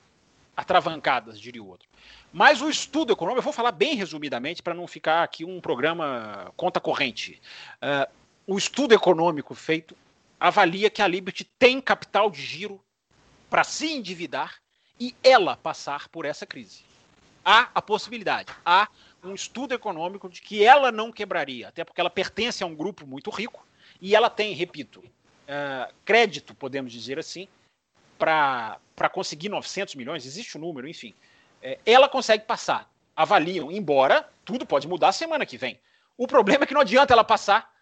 atravancadas, 0.57 1.41
diria 1.41 1.63
o 1.63 1.69
outro. 1.69 1.89
Mas 2.33 2.61
o 2.61 2.69
estudo 2.69 3.13
econômico, 3.13 3.39
eu 3.41 3.45
vou 3.45 3.53
falar 3.53 3.73
bem 3.73 3.95
resumidamente 3.95 4.63
para 4.63 4.75
não 4.75 4.87
ficar 4.87 5.23
aqui 5.23 5.45
um 5.45 5.61
programa 5.61 6.53
conta 6.57 6.81
corrente. 6.81 7.41
Uh, 7.77 8.11
o 8.47 8.59
estudo 8.59 8.93
econômico 8.93 9.55
feito 9.55 9.97
avalia 10.39 10.91
que 10.91 11.01
a 11.01 11.09
Liberty 11.09 11.45
tem 11.59 11.81
capital 11.81 12.31
de 12.31 12.43
giro 12.43 12.81
para 13.49 13.65
se 13.65 13.87
endividar 13.93 14.57
e 14.99 15.15
ela 15.23 15.57
passar 15.57 16.09
por 16.09 16.25
essa 16.25 16.45
crise. 16.45 16.85
Há 17.45 17.69
a 17.75 17.83
possibilidade, 17.83 18.53
há 18.65 18.89
um 19.23 19.35
estudo 19.35 19.75
econômico 19.75 20.29
de 20.29 20.41
que 20.41 20.65
ela 20.65 20.91
não 20.91 21.13
quebraria, 21.13 21.69
até 21.69 21.85
porque 21.85 22.01
ela 22.01 22.11
pertence 22.11 22.63
a 22.63 22.67
um 22.67 22.75
grupo 22.75 23.07
muito 23.07 23.31
rico 23.31 23.67
e 24.01 24.15
ela 24.15 24.29
tem, 24.29 24.55
repito, 24.55 25.01
uh, 25.01 25.93
crédito, 26.05 26.55
podemos 26.55 26.93
dizer 26.93 27.19
assim, 27.19 27.49
para 28.25 29.09
conseguir 29.11 29.49
900 29.49 29.95
milhões, 29.95 30.25
existe 30.25 30.57
o 30.57 30.61
um 30.61 30.63
número, 30.63 30.89
enfim. 30.89 31.15
É, 31.63 31.79
ela 31.85 32.09
consegue 32.09 32.45
passar, 32.45 32.91
avaliam, 33.15 33.71
embora 33.71 34.29
tudo 34.45 34.67
pode 34.67 34.89
mudar 34.89 35.13
semana 35.13 35.45
que 35.45 35.59
vem. 35.59 35.79
O 36.17 36.27
problema 36.27 36.65
é 36.65 36.67
que 36.67 36.75
não 36.75 36.81
adianta 36.81 37.13
ela 37.13 37.25
passar 37.25 37.73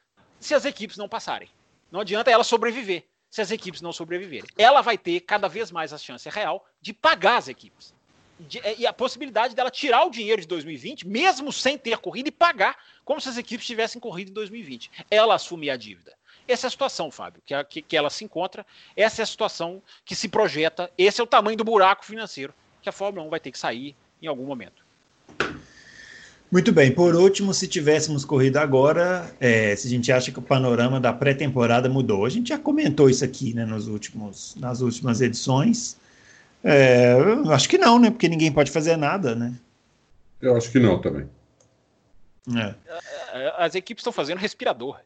se 0.41 0.55
as 0.55 0.65
equipes 0.65 0.97
não 0.97 1.09
passarem. 1.09 1.49
Não 1.91 2.01
adianta 2.01 2.31
ela 2.31 2.45
sobreviver 2.45 3.05
se 3.31 3.41
as 3.41 3.51
equipes 3.51 3.81
não 3.81 3.93
sobreviverem. 3.93 4.49
Ela 4.59 4.83
vai 4.83 4.99
ter 4.99 5.21
cada 5.21 5.49
vez 5.49 5.71
mais 5.71 5.93
a 5.93 5.99
chance 5.99 6.29
real 6.29 6.67
de 6.81 6.93
pagar 6.93 7.37
as 7.37 7.49
equipes. 7.49 7.95
De, 8.39 8.59
é, 8.59 8.75
e 8.79 8.87
a 8.87 8.93
possibilidade 8.93 9.55
dela 9.55 9.71
tirar 9.71 10.05
o 10.05 10.11
dinheiro 10.11 10.43
de 10.43 10.49
2020, 10.49 11.07
mesmo 11.07 11.53
sem 11.53 11.79
ter 11.79 11.99
corrido, 11.99 12.29
e 12.29 12.33
pagar 12.33 12.77
como 13.05 13.21
se 13.21 13.29
as 13.29 13.37
equipes 13.37 13.67
tivessem 13.67 14.01
corrido 14.01 14.31
em 14.31 14.35
2020. 14.35 14.91
Ela 15.11 15.35
assumir 15.35 15.71
a 15.71 15.77
dívida. 15.77 16.15
Essa 16.47 16.67
é 16.67 16.69
a 16.69 16.71
situação, 16.71 17.11
Fábio, 17.11 17.43
que, 17.45 17.55
a, 17.55 17.65
que, 17.65 17.81
que 17.83 17.97
ela 17.97 18.11
se 18.11 18.25
encontra, 18.25 18.67
essa 18.97 19.23
é 19.23 19.25
a 19.25 19.27
situação 19.27 19.83
que 20.05 20.15
se 20.15 20.29
projeta, 20.29 20.91
esse 20.99 21.21
é 21.21 21.25
o 21.25 21.27
tamanho 21.27 21.57
do 21.57 21.65
buraco 21.65 22.05
financeiro 22.05 22.53
que 22.83 22.89
a 22.89 22.93
Fórmula 22.93 23.25
1 23.27 23.31
vai 23.31 23.41
ter 23.41 23.53
que 23.53 23.59
sair 23.59 23.95
em 24.21 24.27
algum 24.27 24.45
momento. 24.45 24.83
Muito 26.51 26.71
bem, 26.71 26.93
por 26.93 27.15
último, 27.15 27.55
se 27.55 27.67
tivéssemos 27.67 28.27
corrido 28.27 28.59
agora, 28.59 29.35
é, 29.41 29.75
se 29.75 29.87
a 29.87 29.91
gente 29.91 30.13
acha 30.13 30.31
que 30.31 30.39
o 30.39 30.43
panorama 30.43 31.01
da 31.01 31.11
pré-temporada 31.11 31.89
mudou. 31.89 32.27
A 32.27 32.29
gente 32.29 32.51
já 32.51 32.59
comentou 32.59 33.09
isso 33.09 33.25
aqui 33.25 33.55
né, 33.55 33.65
nos 33.65 33.89
últimos, 33.89 34.55
nas 34.57 34.83
últimas 34.83 35.23
edições. 35.23 35.97
É, 36.63 37.15
acho 37.51 37.69
que 37.69 37.79
não, 37.79 37.99
né? 37.99 38.11
Porque 38.11 38.29
ninguém 38.29 38.53
pode 38.53 38.71
fazer 38.71 38.97
nada, 38.97 39.35
né? 39.35 39.55
Eu 40.43 40.55
acho 40.55 40.71
que 40.71 40.79
não 40.79 41.01
também. 41.01 41.27
É. 42.55 42.75
As 43.57 43.75
equipes 43.75 44.03
estão 44.03 44.13
fazendo 44.13 44.39
respirador. 44.39 44.99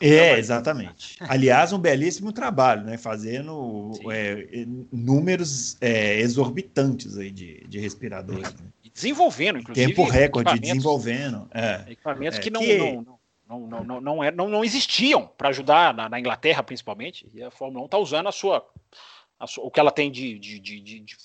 É, 0.00 0.38
exatamente. 0.38 1.16
Aliás, 1.28 1.72
um 1.72 1.78
belíssimo 1.78 2.32
trabalho, 2.32 2.84
né? 2.84 2.98
Fazendo 2.98 3.92
é, 4.10 4.66
números 4.92 5.76
é, 5.80 6.20
exorbitantes 6.20 7.16
aí 7.16 7.30
de, 7.30 7.64
de 7.66 7.78
respiradores. 7.78 8.52
Né? 8.54 8.66
desenvolvendo, 8.96 9.58
inclusive. 9.58 9.88
Tempo 9.88 10.04
recorde, 10.08 10.58
desenvolvendo. 10.58 11.46
É, 11.52 11.84
equipamentos 11.92 12.38
é, 12.38 12.42
que, 12.42 12.50
não, 12.50 12.62
que... 12.62 12.78
Não, 12.78 13.18
não, 13.46 13.66
não, 13.66 13.84
não, 13.84 14.00
não, 14.00 14.24
é, 14.24 14.30
não, 14.30 14.48
não 14.48 14.64
existiam 14.64 15.30
para 15.36 15.50
ajudar 15.50 15.94
na, 15.94 16.08
na, 16.08 16.18
Inglaterra, 16.18 16.62
principalmente. 16.62 17.28
E 17.34 17.42
a 17.42 17.50
Fórmula 17.50 17.82
1 17.82 17.84
está 17.84 17.98
usando 17.98 18.26
a 18.28 18.32
sua, 18.32 18.66
a 19.38 19.46
sua, 19.46 19.64
o 19.64 19.70
que 19.70 19.78
ela 19.78 19.92
tem 19.92 20.10
de, 20.10 20.38
de, 20.38 20.58
de, 20.58 20.80
de, 20.80 21.00
de 21.00 21.16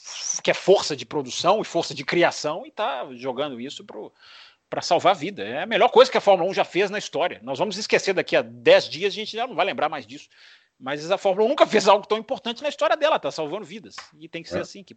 que 0.44 0.52
é 0.52 0.54
força 0.54 0.96
de 0.96 1.06
produção 1.06 1.62
e 1.62 1.66
força 1.66 1.96
de 1.96 2.04
criação 2.04 2.66
e 2.66 2.70
está 2.70 3.08
jogando 3.14 3.60
isso 3.60 3.86
para 3.86 3.98
salvar 4.80 5.12
a 5.12 5.18
vida. 5.18 5.44
É 5.44 5.64
a 5.64 5.66
melhor 5.66 5.90
coisa 5.90 6.10
que 6.10 6.18
a 6.18 6.22
Fórmula 6.22 6.50
1 6.50 6.54
já 6.54 6.64
fez 6.64 6.90
na 6.90 6.98
história. 6.98 7.42
Nós 7.44 7.60
vamos 7.60 7.78
esquecer 7.78 8.14
daqui 8.14 8.38
a 8.38 8.42
10 8.42 8.86
dias, 8.86 9.12
a 9.12 9.16
gente 9.16 9.36
já 9.36 9.46
não 9.46 9.54
vai 9.54 9.66
lembrar 9.66 9.90
mais 9.90 10.08
disso. 10.08 10.30
Mas 10.80 11.12
a 11.12 11.18
Fórmula 11.18 11.46
1 11.46 11.50
nunca 11.50 11.68
fez 11.68 11.90
algo 11.90 12.08
tão 12.08 12.18
importante 12.18 12.64
na 12.64 12.70
história 12.70 12.96
dela, 12.96 13.18
está 13.18 13.30
salvando 13.30 13.66
vidas. 13.66 13.98
E 14.18 14.30
tem 14.30 14.42
que 14.42 14.48
ser 14.48 14.60
é. 14.60 14.62
assim. 14.62 14.82
Que... 14.82 14.96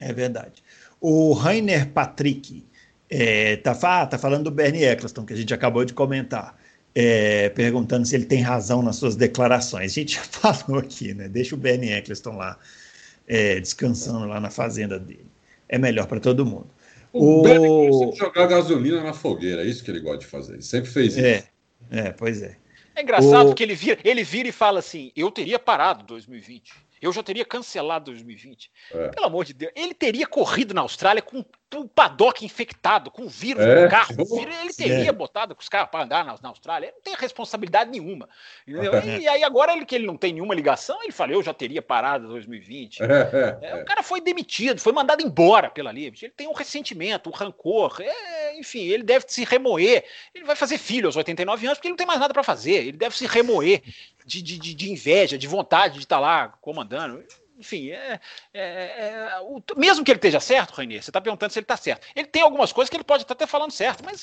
É 0.00 0.12
verdade. 0.12 0.64
O 1.00 1.32
Rainer 1.32 1.88
Patrick 1.90 2.66
é, 3.08 3.56
tá, 3.58 4.06
tá 4.06 4.18
falando 4.18 4.44
do 4.44 4.50
Bernie 4.50 4.84
Eccleston, 4.84 5.24
que 5.24 5.32
a 5.32 5.36
gente 5.36 5.54
acabou 5.54 5.84
de 5.84 5.94
comentar. 5.94 6.58
É, 6.98 7.50
perguntando 7.50 8.06
se 8.06 8.16
ele 8.16 8.24
tem 8.24 8.40
razão 8.40 8.80
nas 8.82 8.96
suas 8.96 9.14
declarações. 9.14 9.92
A 9.92 9.94
gente 9.94 10.14
já 10.16 10.24
falou 10.32 10.80
aqui, 10.80 11.12
né? 11.14 11.28
Deixa 11.28 11.54
o 11.54 11.58
Bernie 11.58 11.92
Eccleston 11.92 12.36
lá 12.36 12.58
é, 13.28 13.60
descansando 13.60 14.26
lá 14.26 14.40
na 14.40 14.50
fazenda 14.50 14.98
dele. 14.98 15.26
É 15.68 15.78
melhor 15.78 16.06
para 16.06 16.20
todo 16.20 16.46
mundo. 16.46 16.68
O, 17.18 18.14
jogar 18.14 18.46
gasolina 18.46 19.02
na 19.02 19.12
fogueira, 19.12 19.62
é 19.62 19.66
isso 19.66 19.82
que 19.84 19.90
ele 19.90 20.00
gosta 20.00 20.18
de 20.18 20.26
fazer. 20.26 20.54
Ele 20.54 20.62
sempre 20.62 20.90
fez 20.90 21.16
é, 21.16 21.38
isso. 21.38 21.48
É, 21.90 21.98
é 21.98 22.12
pois 22.12 22.42
é. 22.42 22.56
É 22.94 23.02
engraçado 23.02 23.50
o... 23.50 23.54
que 23.54 23.62
ele 23.62 23.74
vira, 23.74 23.98
ele 24.04 24.24
vira 24.24 24.48
e 24.48 24.52
fala 24.52 24.78
assim: 24.78 25.12
eu 25.14 25.30
teria 25.30 25.58
parado 25.58 26.04
2020. 26.04 26.72
Eu 27.00 27.12
já 27.12 27.22
teria 27.22 27.44
cancelado 27.44 28.06
2020. 28.06 28.70
É. 28.92 29.08
Pelo 29.08 29.26
amor 29.26 29.44
de 29.44 29.52
Deus. 29.52 29.70
Ele 29.76 29.92
teria 29.92 30.26
corrido 30.26 30.72
na 30.72 30.80
Austrália 30.80 31.20
com 31.20 31.44
um 31.74 31.88
paddock 31.88 32.44
infectado, 32.44 33.10
com 33.10 33.26
vírus 33.28 33.64
é. 33.64 33.84
no 33.84 33.90
carro. 33.90 34.14
Ele 34.62 34.72
teria 34.72 35.08
é. 35.08 35.12
botado 35.12 35.54
com 35.54 35.60
os 35.60 35.68
caras 35.68 35.88
para 35.90 36.04
andar 36.04 36.24
na, 36.24 36.36
na, 36.40 36.48
Austrália. 36.48 36.86
Ele 36.86 36.94
não 36.94 37.02
tem 37.02 37.14
responsabilidade 37.16 37.90
nenhuma. 37.90 38.28
É. 38.66 39.16
E 39.16 39.28
aí, 39.28 39.42
agora 39.42 39.72
ele, 39.72 39.84
que 39.84 39.94
ele 39.94 40.06
não 40.06 40.16
tem 40.16 40.32
nenhuma 40.32 40.54
ligação, 40.54 41.02
ele 41.02 41.12
fala: 41.12 41.32
eu 41.32 41.42
já 41.42 41.52
teria 41.52 41.82
parado 41.82 42.28
2020. 42.28 43.00
É, 43.16 43.58
é, 43.62 43.70
é, 43.70 43.82
o 43.82 43.84
cara 43.84 44.02
foi 44.02 44.20
demitido, 44.20 44.80
foi 44.80 44.92
mandado 44.92 45.22
embora 45.22 45.70
pela 45.70 45.90
Liberty. 45.90 46.26
Ele 46.26 46.34
tem 46.36 46.46
um 46.46 46.52
ressentimento, 46.52 47.30
um 47.30 47.32
rancor. 47.32 47.98
enfim, 48.58 48.80
ele 48.80 49.02
deve 49.02 49.24
se 49.28 49.44
remoer. 49.44 50.04
Ele 50.34 50.44
vai 50.44 50.54
fazer 50.54 50.78
filho 50.78 51.06
aos 51.06 51.16
89 51.16 51.66
anos 51.66 51.78
porque 51.78 51.88
ele 51.88 51.92
não 51.92 51.96
tem 51.96 52.06
mais 52.06 52.20
nada 52.20 52.34
para 52.34 52.42
fazer. 52.42 52.86
Ele 52.86 52.92
deve 52.92 53.16
se 53.16 53.26
remoer 53.26 53.82
de, 54.24 54.42
de, 54.42 54.58
de, 54.58 54.90
inveja, 54.90 55.38
de 55.38 55.46
vontade 55.46 55.94
de 55.94 56.00
estar 56.00 56.16
tá 56.16 56.20
lá 56.20 56.48
comandando. 56.60 57.24
Enfim, 57.58 57.90
é, 57.90 58.20
é, 58.52 58.60
é 58.60 59.40
o, 59.40 59.62
mesmo 59.76 60.04
que 60.04 60.10
ele 60.10 60.18
esteja 60.18 60.40
certo, 60.40 60.74
Rainier, 60.74 61.02
você 61.02 61.10
está 61.10 61.20
perguntando 61.20 61.52
se 61.52 61.58
ele 61.58 61.64
está 61.64 61.76
certo. 61.76 62.06
Ele 62.14 62.26
tem 62.26 62.42
algumas 62.42 62.72
coisas 62.72 62.90
que 62.90 62.96
ele 62.96 63.04
pode 63.04 63.22
estar 63.22 63.34
até 63.34 63.46
falando 63.46 63.70
certo, 63.70 64.04
mas 64.04 64.22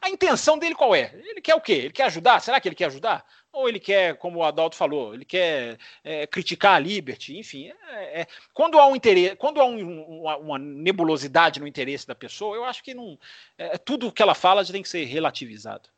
a 0.00 0.10
intenção 0.10 0.58
dele 0.58 0.74
qual 0.74 0.94
é? 0.94 1.12
Ele 1.14 1.40
quer 1.40 1.54
o 1.54 1.60
quê? 1.60 1.72
Ele 1.72 1.92
quer 1.92 2.04
ajudar? 2.04 2.40
Será 2.40 2.60
que 2.60 2.68
ele 2.68 2.74
quer 2.74 2.86
ajudar? 2.86 3.24
Ou 3.52 3.68
ele 3.68 3.78
quer, 3.78 4.16
como 4.16 4.40
o 4.40 4.42
Adalto 4.42 4.76
falou, 4.76 5.14
ele 5.14 5.24
quer 5.24 5.78
é, 6.02 6.26
criticar 6.26 6.74
a 6.74 6.78
Liberty? 6.78 7.38
Enfim, 7.38 7.72
é, 7.88 8.22
é, 8.22 8.26
quando 8.52 8.78
há 8.78 8.86
um 8.86 8.96
interesse, 8.96 9.36
quando 9.36 9.60
há 9.60 9.64
um, 9.64 10.20
uma, 10.20 10.36
uma, 10.36 10.58
nebulosidade 10.58 11.60
no 11.60 11.66
interesse 11.66 12.06
da 12.06 12.14
pessoa, 12.14 12.56
eu 12.56 12.64
acho 12.64 12.82
que 12.82 12.92
não, 12.92 13.18
é, 13.56 13.78
tudo 13.78 14.12
que 14.12 14.22
ela 14.22 14.34
fala 14.34 14.64
tem 14.64 14.82
que 14.82 14.88
ser 14.88 15.04
relativizado. 15.04 15.88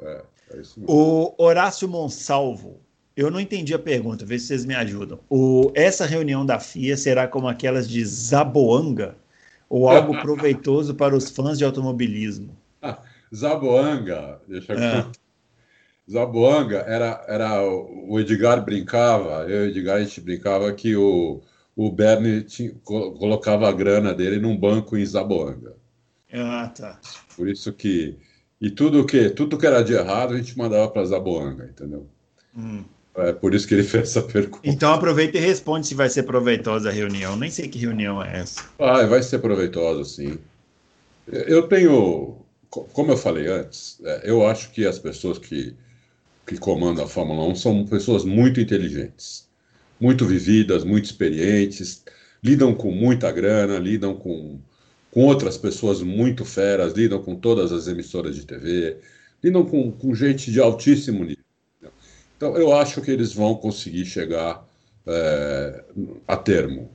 É, 0.00 0.24
o 0.86 1.34
Horácio 1.38 1.86
Monsalvo 1.88 2.83
eu 3.16 3.30
não 3.30 3.38
entendi 3.40 3.72
a 3.72 3.78
pergunta, 3.78 4.26
vê 4.26 4.38
se 4.38 4.46
vocês 4.46 4.64
me 4.64 4.74
ajudam. 4.74 5.20
O, 5.30 5.70
essa 5.74 6.04
reunião 6.04 6.44
da 6.44 6.58
FIA 6.58 6.96
será 6.96 7.28
como 7.28 7.48
aquelas 7.48 7.88
de 7.88 8.04
Zaboanga 8.04 9.16
ou 9.68 9.88
algo 9.88 10.18
proveitoso 10.22 10.94
para 10.94 11.16
os 11.16 11.30
fãs 11.30 11.58
de 11.58 11.64
automobilismo? 11.64 12.56
Zaboanga, 13.34 14.40
deixa 14.46 14.72
eu 14.72 14.78
é. 14.78 15.06
Zaboanga 16.10 16.78
era, 16.86 17.24
era 17.26 17.62
o 17.62 18.20
Edgar 18.20 18.64
brincava, 18.64 19.48
eu 19.48 19.64
e 19.64 19.68
o 19.68 19.70
Edgar 19.70 19.96
a 19.96 20.04
gente 20.04 20.20
brincava 20.20 20.72
que 20.72 20.94
o, 20.94 21.40
o 21.74 21.90
Bernie 21.90 22.42
tinha, 22.42 22.74
colocava 22.84 23.68
a 23.68 23.72
grana 23.72 24.12
dele 24.12 24.38
num 24.38 24.56
banco 24.56 24.96
em 24.96 25.04
Zaboanga. 25.04 25.74
Ah, 26.32 26.68
tá. 26.68 27.00
Por 27.36 27.48
isso 27.48 27.72
que 27.72 28.18
e 28.60 28.70
tudo 28.70 29.04
que 29.04 29.30
tudo 29.30 29.58
que 29.58 29.66
era 29.66 29.82
de 29.82 29.94
errado 29.94 30.34
a 30.34 30.36
gente 30.36 30.56
mandava 30.56 30.88
para 30.88 31.04
Zaboanga, 31.04 31.64
entendeu? 31.64 32.06
Hum. 32.56 32.84
É 33.16 33.32
por 33.32 33.54
isso 33.54 33.66
que 33.66 33.74
ele 33.74 33.82
fez 33.84 34.10
essa 34.10 34.22
pergunta. 34.22 34.60
Então 34.64 34.92
aproveita 34.92 35.38
e 35.38 35.40
responde 35.40 35.86
se 35.86 35.94
vai 35.94 36.08
ser 36.08 36.24
proveitosa 36.24 36.88
a 36.88 36.92
reunião. 36.92 37.36
Nem 37.36 37.50
sei 37.50 37.68
que 37.68 37.78
reunião 37.78 38.22
é 38.22 38.40
essa. 38.40 38.64
Ah, 38.78 39.04
vai 39.06 39.22
ser 39.22 39.38
proveitosa, 39.38 40.04
sim. 40.04 40.38
Eu 41.26 41.68
tenho, 41.68 42.36
como 42.68 43.12
eu 43.12 43.16
falei 43.16 43.46
antes, 43.48 43.98
é, 44.04 44.30
eu 44.30 44.46
acho 44.46 44.70
que 44.72 44.86
as 44.86 44.98
pessoas 44.98 45.38
que, 45.38 45.74
que 46.46 46.58
comandam 46.58 47.04
a 47.04 47.08
Fórmula 47.08 47.44
1 47.48 47.54
são 47.56 47.86
pessoas 47.86 48.24
muito 48.24 48.60
inteligentes, 48.60 49.48
muito 49.98 50.26
vividas, 50.26 50.84
muito 50.84 51.06
experientes, 51.06 52.04
lidam 52.42 52.74
com 52.74 52.90
muita 52.90 53.32
grana, 53.32 53.78
lidam 53.78 54.14
com, 54.14 54.60
com 55.10 55.24
outras 55.24 55.56
pessoas 55.56 56.02
muito 56.02 56.44
feras, 56.44 56.92
lidam 56.92 57.22
com 57.22 57.36
todas 57.36 57.72
as 57.72 57.86
emissoras 57.88 58.36
de 58.36 58.44
TV, 58.44 58.98
lidam 59.42 59.64
com, 59.64 59.90
com 59.90 60.14
gente 60.14 60.52
de 60.52 60.60
altíssimo 60.60 61.24
nível. 61.24 61.33
Então, 62.36 62.56
eu 62.56 62.72
acho 62.74 63.00
que 63.00 63.10
eles 63.10 63.32
vão 63.32 63.54
conseguir 63.54 64.04
chegar 64.04 64.66
é, 65.06 65.84
a 66.26 66.36
termo. 66.36 66.90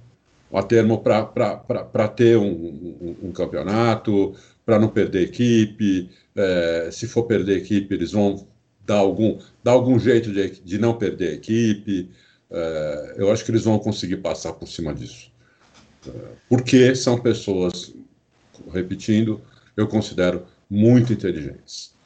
A 0.51 0.63
termo 0.63 0.99
para 0.99 2.07
ter 2.07 2.37
um, 2.37 2.51
um, 2.51 3.15
um 3.23 3.31
campeonato, 3.31 4.35
para 4.65 4.79
não 4.79 4.89
perder 4.89 5.23
equipe. 5.23 6.09
É, 6.35 6.89
se 6.91 7.07
for 7.07 7.23
perder 7.23 7.57
equipe, 7.57 7.93
eles 7.93 8.11
vão 8.11 8.47
dar 8.85 8.97
algum, 8.97 9.39
dar 9.63 9.71
algum 9.71 9.99
jeito 9.99 10.31
de, 10.33 10.59
de 10.61 10.77
não 10.77 10.97
perder 10.97 11.33
equipe. 11.33 12.09
É, 12.51 13.15
eu 13.17 13.31
acho 13.31 13.45
que 13.45 13.51
eles 13.51 13.63
vão 13.63 13.79
conseguir 13.79 14.17
passar 14.17 14.53
por 14.53 14.67
cima 14.67 14.93
disso. 14.93 15.31
É, 16.07 16.11
porque 16.49 16.95
são 16.95 17.19
pessoas, 17.19 17.93
repetindo, 18.73 19.41
eu 19.77 19.87
considero 19.87 20.45
muito 20.69 21.13
inteligentes 21.13 21.98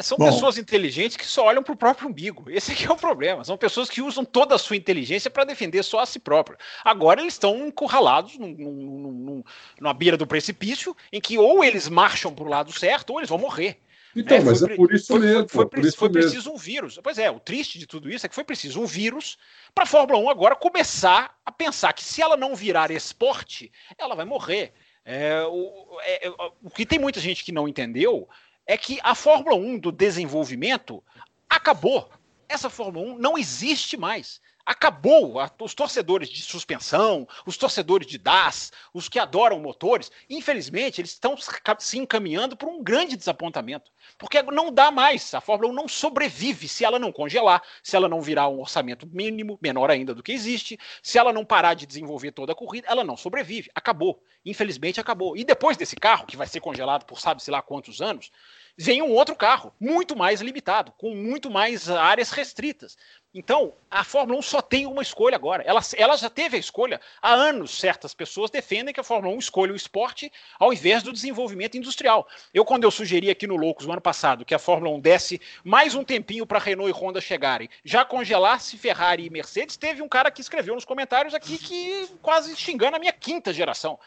são 0.00 0.16
Bom, 0.18 0.26
pessoas 0.26 0.58
inteligentes 0.58 1.16
que 1.16 1.26
só 1.26 1.44
olham 1.46 1.62
para 1.62 1.72
o 1.72 1.76
próprio 1.76 2.08
umbigo. 2.08 2.44
Esse 2.48 2.72
aqui 2.72 2.86
é 2.86 2.90
o 2.90 2.96
problema. 2.96 3.44
São 3.44 3.56
pessoas 3.56 3.88
que 3.88 4.00
usam 4.00 4.24
toda 4.24 4.54
a 4.54 4.58
sua 4.58 4.76
inteligência 4.76 5.30
para 5.30 5.44
defender 5.44 5.82
só 5.82 6.00
a 6.00 6.06
si 6.06 6.18
próprio. 6.18 6.56
Agora 6.84 7.20
eles 7.20 7.34
estão 7.34 7.66
encurralados 7.66 8.38
num, 8.38 8.48
num, 8.48 8.72
num, 8.72 9.44
numa 9.80 9.94
beira 9.94 10.16
do 10.16 10.26
precipício, 10.26 10.96
em 11.12 11.20
que 11.20 11.38
ou 11.38 11.64
eles 11.64 11.88
marcham 11.88 12.34
para 12.34 12.44
o 12.44 12.48
lado 12.48 12.72
certo 12.72 13.10
ou 13.10 13.20
eles 13.20 13.28
vão 13.28 13.38
morrer. 13.38 13.78
Então, 14.14 14.36
é, 14.36 14.40
mas 14.40 14.62
é 14.62 14.76
por 14.76 14.92
isso 14.92 15.06
foi, 15.06 15.20
mesmo. 15.20 15.48
Foi, 15.48 15.68
foi, 15.70 15.92
foi 15.92 16.10
preciso 16.10 16.52
um 16.52 16.56
vírus. 16.56 17.00
Pois 17.02 17.18
é, 17.18 17.30
o 17.30 17.40
triste 17.40 17.78
de 17.78 17.86
tudo 17.86 18.10
isso 18.10 18.26
é 18.26 18.28
que 18.28 18.34
foi 18.34 18.44
preciso 18.44 18.80
um 18.80 18.86
vírus 18.86 19.38
para 19.74 19.84
a 19.84 19.86
Fórmula 19.86 20.18
1 20.18 20.30
agora 20.30 20.54
começar 20.54 21.34
a 21.44 21.50
pensar 21.50 21.92
que 21.92 22.04
se 22.04 22.20
ela 22.20 22.36
não 22.36 22.54
virar 22.54 22.90
esporte, 22.90 23.72
ela 23.96 24.14
vai 24.14 24.24
morrer. 24.24 24.72
É, 25.04 25.42
o, 25.44 25.98
é, 26.02 26.28
é 26.28 26.30
o 26.62 26.70
que 26.70 26.86
tem 26.86 26.98
muita 26.98 27.20
gente 27.20 27.42
que 27.44 27.52
não 27.52 27.66
entendeu 27.66 28.28
é 28.72 28.76
que 28.78 28.98
a 29.02 29.14
Fórmula 29.14 29.54
1 29.54 29.78
do 29.78 29.92
desenvolvimento 29.92 31.04
acabou. 31.46 32.08
Essa 32.48 32.70
Fórmula 32.70 33.06
1 33.16 33.18
não 33.18 33.36
existe 33.36 33.98
mais. 33.98 34.40
Acabou 34.64 35.34
os 35.60 35.74
torcedores 35.74 36.30
de 36.30 36.40
suspensão, 36.40 37.28
os 37.44 37.58
torcedores 37.58 38.06
de 38.06 38.16
DAS, 38.16 38.72
os 38.94 39.10
que 39.10 39.18
adoram 39.18 39.60
motores. 39.60 40.10
Infelizmente, 40.30 41.02
eles 41.02 41.10
estão 41.10 41.36
se 41.78 41.98
encaminhando 41.98 42.56
para 42.56 42.70
um 42.70 42.82
grande 42.82 43.14
desapontamento. 43.14 43.90
Porque 44.16 44.40
não 44.40 44.72
dá 44.72 44.90
mais. 44.90 45.34
A 45.34 45.40
Fórmula 45.42 45.70
1 45.70 45.74
não 45.74 45.88
sobrevive 45.88 46.66
se 46.66 46.82
ela 46.82 46.98
não 46.98 47.12
congelar, 47.12 47.62
se 47.82 47.94
ela 47.94 48.08
não 48.08 48.22
virar 48.22 48.48
um 48.48 48.60
orçamento 48.60 49.06
mínimo, 49.06 49.58
menor 49.60 49.90
ainda 49.90 50.14
do 50.14 50.22
que 50.22 50.32
existe, 50.32 50.78
se 51.02 51.18
ela 51.18 51.32
não 51.32 51.44
parar 51.44 51.74
de 51.74 51.84
desenvolver 51.84 52.32
toda 52.32 52.52
a 52.52 52.56
corrida, 52.56 52.88
ela 52.88 53.04
não 53.04 53.18
sobrevive. 53.18 53.70
Acabou. 53.74 54.22
Infelizmente, 54.46 54.98
acabou. 54.98 55.36
E 55.36 55.44
depois 55.44 55.76
desse 55.76 55.96
carro, 55.96 56.24
que 56.24 56.38
vai 56.38 56.46
ser 56.46 56.60
congelado 56.60 57.04
por 57.04 57.20
sabe-se 57.20 57.50
lá 57.50 57.60
quantos 57.60 58.00
anos, 58.00 58.30
vem 58.76 59.02
um 59.02 59.10
outro 59.10 59.36
carro, 59.36 59.74
muito 59.78 60.16
mais 60.16 60.40
limitado, 60.40 60.92
com 60.98 61.14
muito 61.14 61.50
mais 61.50 61.90
áreas 61.90 62.30
restritas. 62.30 62.96
Então, 63.34 63.72
a 63.90 64.04
Fórmula 64.04 64.38
1 64.40 64.42
só 64.42 64.60
tem 64.60 64.86
uma 64.86 65.00
escolha 65.00 65.36
agora. 65.36 65.62
Ela, 65.62 65.80
ela 65.96 66.16
já 66.16 66.28
teve 66.28 66.58
a 66.58 66.60
escolha. 66.60 67.00
Há 67.20 67.32
anos, 67.32 67.78
certas 67.78 68.12
pessoas 68.12 68.50
defendem 68.50 68.92
que 68.92 69.00
a 69.00 69.04
Fórmula 69.04 69.34
1 69.34 69.38
escolha 69.38 69.72
o 69.72 69.76
esporte 69.76 70.30
ao 70.58 70.70
invés 70.70 71.02
do 71.02 71.12
desenvolvimento 71.12 71.76
industrial. 71.78 72.28
Eu, 72.52 72.62
quando 72.62 72.84
eu 72.84 72.90
sugeri 72.90 73.30
aqui 73.30 73.46
no 73.46 73.56
Loucos, 73.56 73.86
no 73.86 73.92
ano 73.92 74.02
passado, 74.02 74.44
que 74.44 74.54
a 74.54 74.58
Fórmula 74.58 74.94
1 74.96 75.00
desse 75.00 75.40
mais 75.64 75.94
um 75.94 76.04
tempinho 76.04 76.46
para 76.46 76.58
Renault 76.58 76.90
e 76.90 76.92
Honda 76.92 77.22
chegarem, 77.22 77.70
já 77.82 78.04
congelasse 78.04 78.76
Ferrari 78.76 79.24
e 79.24 79.30
Mercedes, 79.30 79.78
teve 79.78 80.02
um 80.02 80.08
cara 80.08 80.30
que 80.30 80.42
escreveu 80.42 80.74
nos 80.74 80.84
comentários 80.84 81.32
aqui 81.32 81.56
que 81.56 82.08
quase 82.20 82.54
xingando 82.54 82.96
a 82.96 83.00
minha 83.00 83.12
quinta 83.12 83.50
geração. 83.50 83.98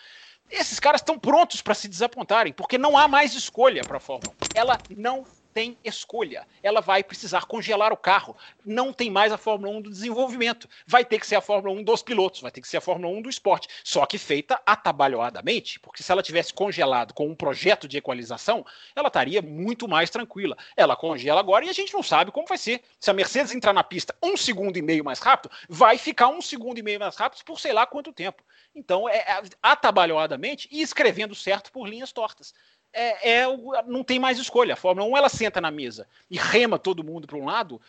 Esses 0.50 0.80
caras 0.80 1.02
estão 1.02 1.18
prontos 1.18 1.62
para 1.62 1.74
se 1.74 1.88
desapontarem, 1.88 2.54
porque 2.54 2.78
não 2.78 2.98
há 2.98 3.08
mais 3.08 3.34
escolha 3.34 3.84
para 3.84 3.98
a 3.98 4.00
Fórmula 4.00 4.32
1. 4.34 4.36
Ela 4.54 4.84
não 4.90 5.26
tem 5.56 5.78
escolha. 5.86 6.46
Ela 6.62 6.82
vai 6.82 7.02
precisar 7.02 7.46
congelar 7.46 7.94
o 7.94 7.98
carro. 7.98 8.36
Não 8.66 8.92
tem 8.92 9.10
mais 9.10 9.32
a 9.32 9.38
Fórmula 9.38 9.72
1 9.78 9.84
do 9.84 9.90
desenvolvimento. 9.90 10.68
Vai 10.86 11.06
ter 11.06 11.18
que 11.18 11.26
ser 11.26 11.38
a 11.38 11.42
Fórmula 11.42 11.74
1 11.80 11.82
dos 11.82 12.04
pilotos, 12.04 12.42
vai 12.42 12.52
ter 12.52 12.60
que 12.60 12.68
ser 12.68 12.76
a 12.76 12.82
Fórmula 12.82 13.18
1 13.18 13.22
do 13.22 13.30
esporte. 13.30 13.70
Só 13.82 14.06
que 14.06 14.18
feita 14.18 14.62
atabalhoadamente, 14.66 15.80
porque 15.80 16.04
se 16.04 16.12
ela 16.12 16.22
tivesse 16.22 16.54
congelado 16.54 17.14
com 17.14 17.30
um 17.30 17.34
projeto 17.34 17.88
de 17.88 17.98
equalização, 17.98 18.66
ela 18.94 19.08
estaria 19.08 19.42
muito 19.42 19.88
mais 19.88 20.10
tranquila. 20.10 20.58
Ela 20.76 20.94
congela 20.94 21.40
agora 21.40 21.64
e 21.64 21.70
a 21.70 21.74
gente 21.74 21.94
não 21.94 22.04
sabe 22.04 22.32
como 22.32 22.48
vai 22.48 22.58
ser. 22.58 22.84
Se 23.00 23.10
a 23.10 23.14
Mercedes 23.14 23.56
entrar 23.56 23.72
na 23.72 23.84
pista 23.84 24.14
um 24.22 24.36
segundo 24.36 24.76
e 24.76 24.82
meio 24.82 25.06
mais 25.06 25.20
rápido, 25.20 25.50
vai 25.70 25.98
ficar 25.98 26.28
um 26.28 26.42
segundo 26.42 26.80
e 26.80 26.84
meio 26.84 27.00
mais 27.00 27.16
rápido 27.16 27.46
por 27.46 27.62
sei 27.62 27.72
lá 27.72 27.88
quanto 27.88 28.12
tempo. 28.12 28.44
Então, 28.76 29.08
é, 29.08 29.20
é 29.20 29.42
atabalhoadamente 29.64 30.68
e 30.70 30.82
escrevendo 30.82 31.34
certo 31.34 31.72
por 31.72 31.88
linhas 31.88 32.12
tortas. 32.12 32.54
É, 32.98 33.42
é, 33.42 33.46
não 33.86 34.06
tem 34.06 34.18
mais 34.18 34.40
escolha. 34.40 34.74
A 34.74 34.78
Fórmula 34.78 35.06
1 35.06 35.18
ela 35.18 35.28
senta 35.28 35.60
na 35.60 35.70
mesa 35.70 36.08
e 36.32 36.38
rema 36.38 36.80
todo 36.80 37.04
mundo 37.04 37.28
para 37.28 37.38
um 37.38 37.44
lado, 37.44 37.82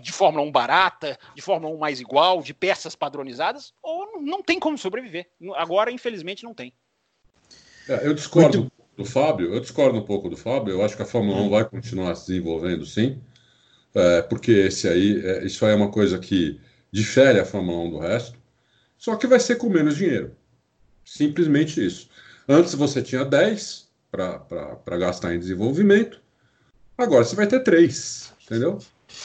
de 0.00 0.12
Fórmula 0.12 0.46
1 0.46 0.52
barata, 0.52 1.18
de 1.34 1.42
Fórmula 1.42 1.74
1 1.74 1.78
mais 1.78 2.00
igual, 2.00 2.40
de 2.40 2.54
peças 2.54 2.94
padronizadas, 2.94 3.74
ou 3.82 4.20
não 4.22 4.44
tem 4.44 4.60
como 4.60 4.78
sobreviver. 4.78 5.28
Agora, 5.56 5.90
infelizmente, 5.90 6.44
não 6.44 6.54
tem. 6.54 6.72
É, 7.88 8.06
eu 8.06 8.14
discordo 8.14 8.58
Muito... 8.58 8.72
do 8.96 9.04
Fábio, 9.04 9.52
eu 9.52 9.58
discordo 9.58 9.98
um 9.98 10.04
pouco 10.04 10.30
do 10.30 10.36
Fábio, 10.36 10.72
eu 10.72 10.84
acho 10.84 10.94
que 10.94 11.02
a 11.02 11.06
Fórmula 11.06 11.40
1 11.40 11.50
vai 11.50 11.64
continuar 11.64 12.14
se 12.14 12.28
desenvolvendo 12.28 12.86
sim, 12.86 13.20
é, 13.92 14.22
porque 14.22 14.52
esse 14.52 14.88
aí, 14.88 15.20
é, 15.26 15.44
isso 15.44 15.66
aí 15.66 15.72
é 15.72 15.76
uma 15.76 15.90
coisa 15.90 16.16
que 16.18 16.60
difere 16.92 17.40
a 17.40 17.44
Fórmula 17.44 17.78
1 17.88 17.90
do 17.90 17.98
resto. 17.98 18.38
Só 18.96 19.16
que 19.16 19.26
vai 19.26 19.40
ser 19.40 19.56
com 19.56 19.68
menos 19.68 19.96
dinheiro. 19.96 20.36
Simplesmente 21.04 21.84
isso. 21.84 22.08
Antes 22.48 22.74
você 22.74 23.02
tinha 23.02 23.24
10 23.24 23.83
para 24.16 24.96
gastar 24.98 25.34
em 25.34 25.38
desenvolvimento, 25.38 26.20
agora 26.96 27.24
você 27.24 27.34
vai 27.34 27.46
ter 27.46 27.60
3, 27.60 28.32
entendeu? 28.44 28.78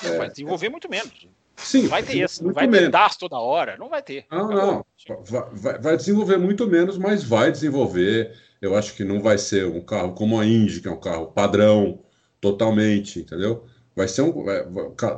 É, 0.03 0.18
vai 0.18 0.30
desenvolver 0.30 0.68
é... 0.68 0.70
muito 0.70 0.90
menos. 0.90 1.28
Sim, 1.57 1.88
vai 1.88 2.02
ter 2.02 2.24
isso, 2.24 2.44
não 2.44 2.53
vai 2.53 2.68
menos. 2.68 2.86
ter 2.86 2.91
DAS 2.91 3.18
toda 3.18 3.38
hora, 3.38 3.78
não 3.78 3.90
vai 3.90 4.02
ter. 4.02 4.26
Ah, 4.30 4.48
não, 4.48 4.86
vai, 5.26 5.78
vai, 5.78 5.98
desenvolver 5.98 6.38
muito 6.38 6.66
menos, 6.68 6.98
mas 6.98 7.24
vai 7.24 7.52
desenvolver. 7.52 8.34
Eu 8.61 8.76
acho 8.76 8.95
que 8.95 9.03
não 9.03 9.22
vai 9.22 9.38
ser 9.38 9.66
um 9.66 9.82
carro 9.82 10.14
como 10.14 10.40
a 10.40 10.45
Indy, 10.45 10.82
que 10.82 10.88
é 10.88 10.91
um 10.91 10.99
carro 10.99 11.28
padrão, 11.28 11.99
totalmente, 12.40 13.20
entendeu? 13.20 13.66
Vai 13.95 14.07
ser 14.07 14.22
um. 14.22 14.45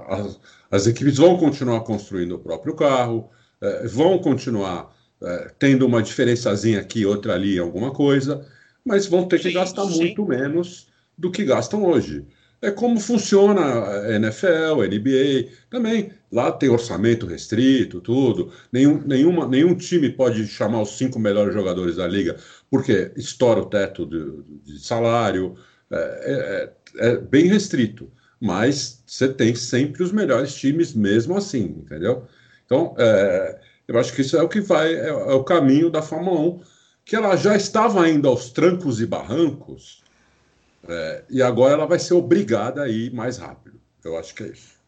As, 0.08 0.40
as 0.70 0.88
equipes 0.88 1.18
vão 1.18 1.38
continuar 1.38 1.82
construindo 1.82 2.36
o 2.36 2.40
próprio 2.40 2.76
carro, 2.76 3.30
é, 3.62 3.88
vão 3.88 4.18
continuar 4.18 4.96
é, 5.22 5.52
tendo 5.60 5.86
uma 5.86 6.02
diferençazinha 6.02 6.80
aqui, 6.80 7.06
outra 7.06 7.34
ali, 7.36 7.60
alguma 7.60 7.92
coisa, 7.92 8.46
mas 8.86 9.06
vão 9.06 9.28
ter 9.28 9.38
que 9.38 9.50
sim, 9.50 9.54
gastar 9.54 9.86
sim. 9.86 9.98
muito 10.00 10.26
menos 10.26 10.88
do 11.18 11.32
que 11.32 11.44
gastam 11.44 11.84
hoje. 11.86 12.26
É 12.62 12.70
como 12.70 13.00
funciona 13.00 13.62
a 13.62 14.16
NFL, 14.16 14.82
a 14.82 14.88
NBA, 14.88 15.50
também. 15.70 16.12
Lá 16.32 16.52
tem 16.52 16.70
orçamento 16.70 17.26
restrito, 17.26 18.00
tudo. 18.00 18.52
Nenhum, 18.72 19.02
nenhuma, 19.06 19.48
nenhum 19.48 19.76
time 19.76 20.10
pode 20.10 20.48
chamar 20.48 20.82
os 20.82 20.98
cinco 20.98 21.20
melhores 21.20 21.54
jogadores 21.54 21.96
da 21.96 22.08
liga, 22.08 22.38
porque 22.70 23.12
estoura 23.18 23.62
o 23.62 23.66
teto 23.66 24.06
de, 24.06 24.74
de 24.74 24.80
salário. 24.80 25.56
É, 25.92 26.72
é, 26.98 27.10
é, 27.10 27.18
bem 27.18 27.48
restrito. 27.48 28.10
Mas 28.40 29.04
você 29.06 29.28
tem 29.30 29.54
sempre 29.54 30.02
os 30.02 30.12
melhores 30.12 30.56
times 30.56 30.94
mesmo 30.94 31.38
assim, 31.38 31.64
entendeu? 31.86 32.26
Então, 32.66 32.96
é, 32.98 33.60
eu 33.88 34.00
acho 34.00 34.14
que 34.14 34.22
isso 34.22 34.38
é 34.38 34.42
o 34.42 34.50
que 34.50 34.62
vai, 34.62 34.94
é, 34.94 35.10
é, 35.10 35.14
o 35.14 35.44
caminho 35.44 35.90
da 35.90 36.02
Fórmula 36.02 36.40
1, 36.40 36.62
que 37.06 37.16
ela 37.16 37.36
já 37.36 37.56
estava 37.56 38.08
indo 38.10 38.28
aos 38.28 38.50
trancos 38.50 39.02
e 39.02 39.06
barrancos, 39.06 40.04
é, 40.88 41.24
e 41.30 41.42
agora 41.42 41.74
ela 41.74 41.86
vai 41.86 42.00
ser 42.00 42.14
obrigada 42.14 42.84
a 42.84 42.90
ir 42.90 43.14
mais 43.14 43.38
rápido. 43.38 43.80
Eu 44.04 44.18
acho 44.18 44.34
que 44.34 44.44
é 44.44 44.48
isso. 44.48 44.82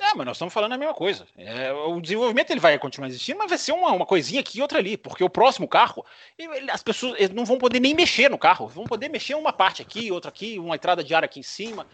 É, 0.00 0.14
mas 0.14 0.26
nós 0.26 0.36
estamos 0.36 0.54
falando 0.54 0.72
a 0.72 0.78
mesma 0.78 0.94
coisa. 0.94 1.26
É, 1.36 1.72
o 1.72 2.00
desenvolvimento 2.00 2.50
ele 2.50 2.60
vai 2.60 2.78
continuar 2.78 3.08
existindo, 3.08 3.38
mas 3.38 3.48
vai 3.48 3.58
ser 3.58 3.72
uma, 3.72 3.90
uma 3.92 4.06
coisinha 4.06 4.40
aqui 4.40 4.58
e 4.58 4.62
outra 4.62 4.78
ali, 4.78 4.96
porque 4.96 5.24
o 5.24 5.28
próximo 5.28 5.66
carro, 5.66 6.04
ele, 6.38 6.70
as 6.70 6.82
pessoas 6.82 7.30
não 7.30 7.44
vão 7.44 7.58
poder 7.58 7.80
nem 7.80 7.94
mexer 7.94 8.30
no 8.30 8.38
carro, 8.38 8.68
vão 8.68 8.84
poder 8.84 9.08
mexer 9.08 9.34
uma 9.34 9.52
parte 9.52 9.82
aqui, 9.82 10.12
outra 10.12 10.28
aqui, 10.28 10.56
uma 10.58 10.76
entrada 10.76 11.02
de 11.02 11.12
ar 11.14 11.24
aqui 11.24 11.40
em 11.40 11.42
cima. 11.42 11.84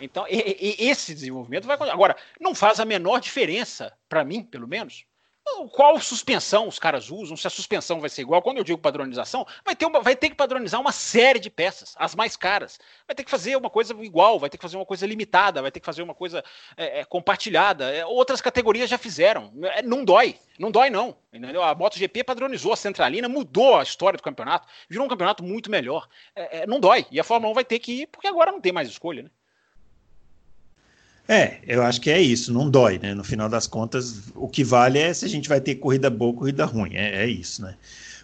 Então, 0.00 0.26
e, 0.28 0.76
e, 0.80 0.88
esse 0.88 1.14
desenvolvimento 1.14 1.66
vai 1.66 1.76
continuar. 1.76 1.94
Agora, 1.94 2.16
não 2.40 2.52
faz 2.52 2.80
a 2.80 2.84
menor 2.84 3.20
diferença, 3.20 3.92
para 4.08 4.24
mim, 4.24 4.42
pelo 4.42 4.66
menos, 4.66 5.04
qual 5.72 5.98
suspensão 6.00 6.68
os 6.68 6.78
caras 6.78 7.10
usam, 7.10 7.36
se 7.36 7.46
a 7.46 7.50
suspensão 7.50 8.00
vai 8.00 8.08
ser 8.08 8.22
igual. 8.22 8.42
Quando 8.42 8.58
eu 8.58 8.64
digo 8.64 8.78
padronização, 8.78 9.46
vai 9.64 9.74
ter, 9.74 9.86
uma, 9.86 10.00
vai 10.00 10.16
ter 10.16 10.30
que 10.30 10.36
padronizar 10.36 10.80
uma 10.80 10.92
série 10.92 11.38
de 11.38 11.50
peças, 11.50 11.94
as 11.98 12.14
mais 12.14 12.36
caras. 12.36 12.78
Vai 13.06 13.14
ter 13.14 13.24
que 13.24 13.30
fazer 13.30 13.56
uma 13.56 13.70
coisa 13.70 13.94
igual, 14.02 14.38
vai 14.38 14.48
ter 14.48 14.56
que 14.56 14.62
fazer 14.62 14.76
uma 14.76 14.86
coisa 14.86 15.06
limitada, 15.06 15.62
vai 15.62 15.70
ter 15.70 15.80
que 15.80 15.86
fazer 15.86 16.02
uma 16.02 16.14
coisa 16.14 16.44
é, 16.76 17.00
é, 17.00 17.04
compartilhada. 17.04 17.90
É, 17.90 18.04
outras 18.06 18.40
categorias 18.40 18.88
já 18.88 18.98
fizeram. 18.98 19.52
É, 19.74 19.82
não 19.82 20.04
dói, 20.04 20.38
não 20.58 20.70
dói 20.70 20.90
não. 20.90 21.16
Entendeu? 21.32 21.62
A 21.62 21.74
MotoGP 21.74 22.24
padronizou 22.24 22.72
a 22.72 22.76
centralina, 22.76 23.28
mudou 23.28 23.76
a 23.76 23.82
história 23.82 24.16
do 24.16 24.22
campeonato, 24.22 24.68
virou 24.88 25.06
um 25.06 25.08
campeonato 25.08 25.42
muito 25.42 25.70
melhor. 25.70 26.08
É, 26.34 26.66
não 26.66 26.78
dói. 26.78 27.06
E 27.10 27.18
a 27.18 27.24
Fórmula 27.24 27.52
1 27.52 27.54
vai 27.54 27.64
ter 27.64 27.78
que 27.78 28.02
ir, 28.02 28.06
porque 28.06 28.28
agora 28.28 28.52
não 28.52 28.60
tem 28.60 28.72
mais 28.72 28.88
escolha, 28.88 29.22
né? 29.22 29.30
É, 31.28 31.58
eu 31.66 31.82
acho 31.82 32.00
que 32.00 32.10
é 32.10 32.20
isso, 32.20 32.52
não 32.52 32.68
dói, 32.68 32.98
né? 32.98 33.14
No 33.14 33.22
final 33.22 33.48
das 33.48 33.66
contas, 33.66 34.22
o 34.34 34.48
que 34.48 34.64
vale 34.64 34.98
é 34.98 35.14
se 35.14 35.24
a 35.24 35.28
gente 35.28 35.48
vai 35.48 35.60
ter 35.60 35.76
corrida 35.76 36.10
boa, 36.10 36.34
corrida 36.34 36.64
ruim, 36.64 36.94
é, 36.94 37.24
é 37.24 37.26
isso, 37.26 37.62
né? 37.62 37.76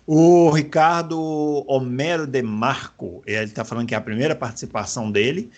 O 0.07 0.51
Ricardo 0.51 1.65
Homero 1.69 2.27
de 2.27 2.43
Marco, 2.43 3.23
ele 3.27 3.45
está 3.45 3.65
falando 3.65 3.87
que 3.87 3.95
é 3.95 3.99
a 3.99 4.01
primeira 4.01 4.35
participação 4.35 5.11
dele, 5.11 5.51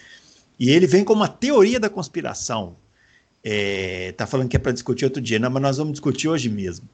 e 0.58 0.70
ele 0.70 0.86
vem 0.86 1.04
com 1.04 1.14
uma 1.14 1.28
teoria 1.28 1.80
da 1.80 1.88
conspiração. 1.88 2.76
É, 3.42 4.12
tá 4.18 4.26
falando 4.26 4.48
que 4.48 4.56
é 4.56 4.58
para 4.58 4.72
discutir 4.72 5.06
outro 5.06 5.22
dia, 5.22 5.38
não, 5.38 5.48
mas 5.50 5.62
nós 5.62 5.76
vamos 5.78 5.92
discutir 5.92 6.28
hoje 6.28 6.50
mesmo. 6.50 6.86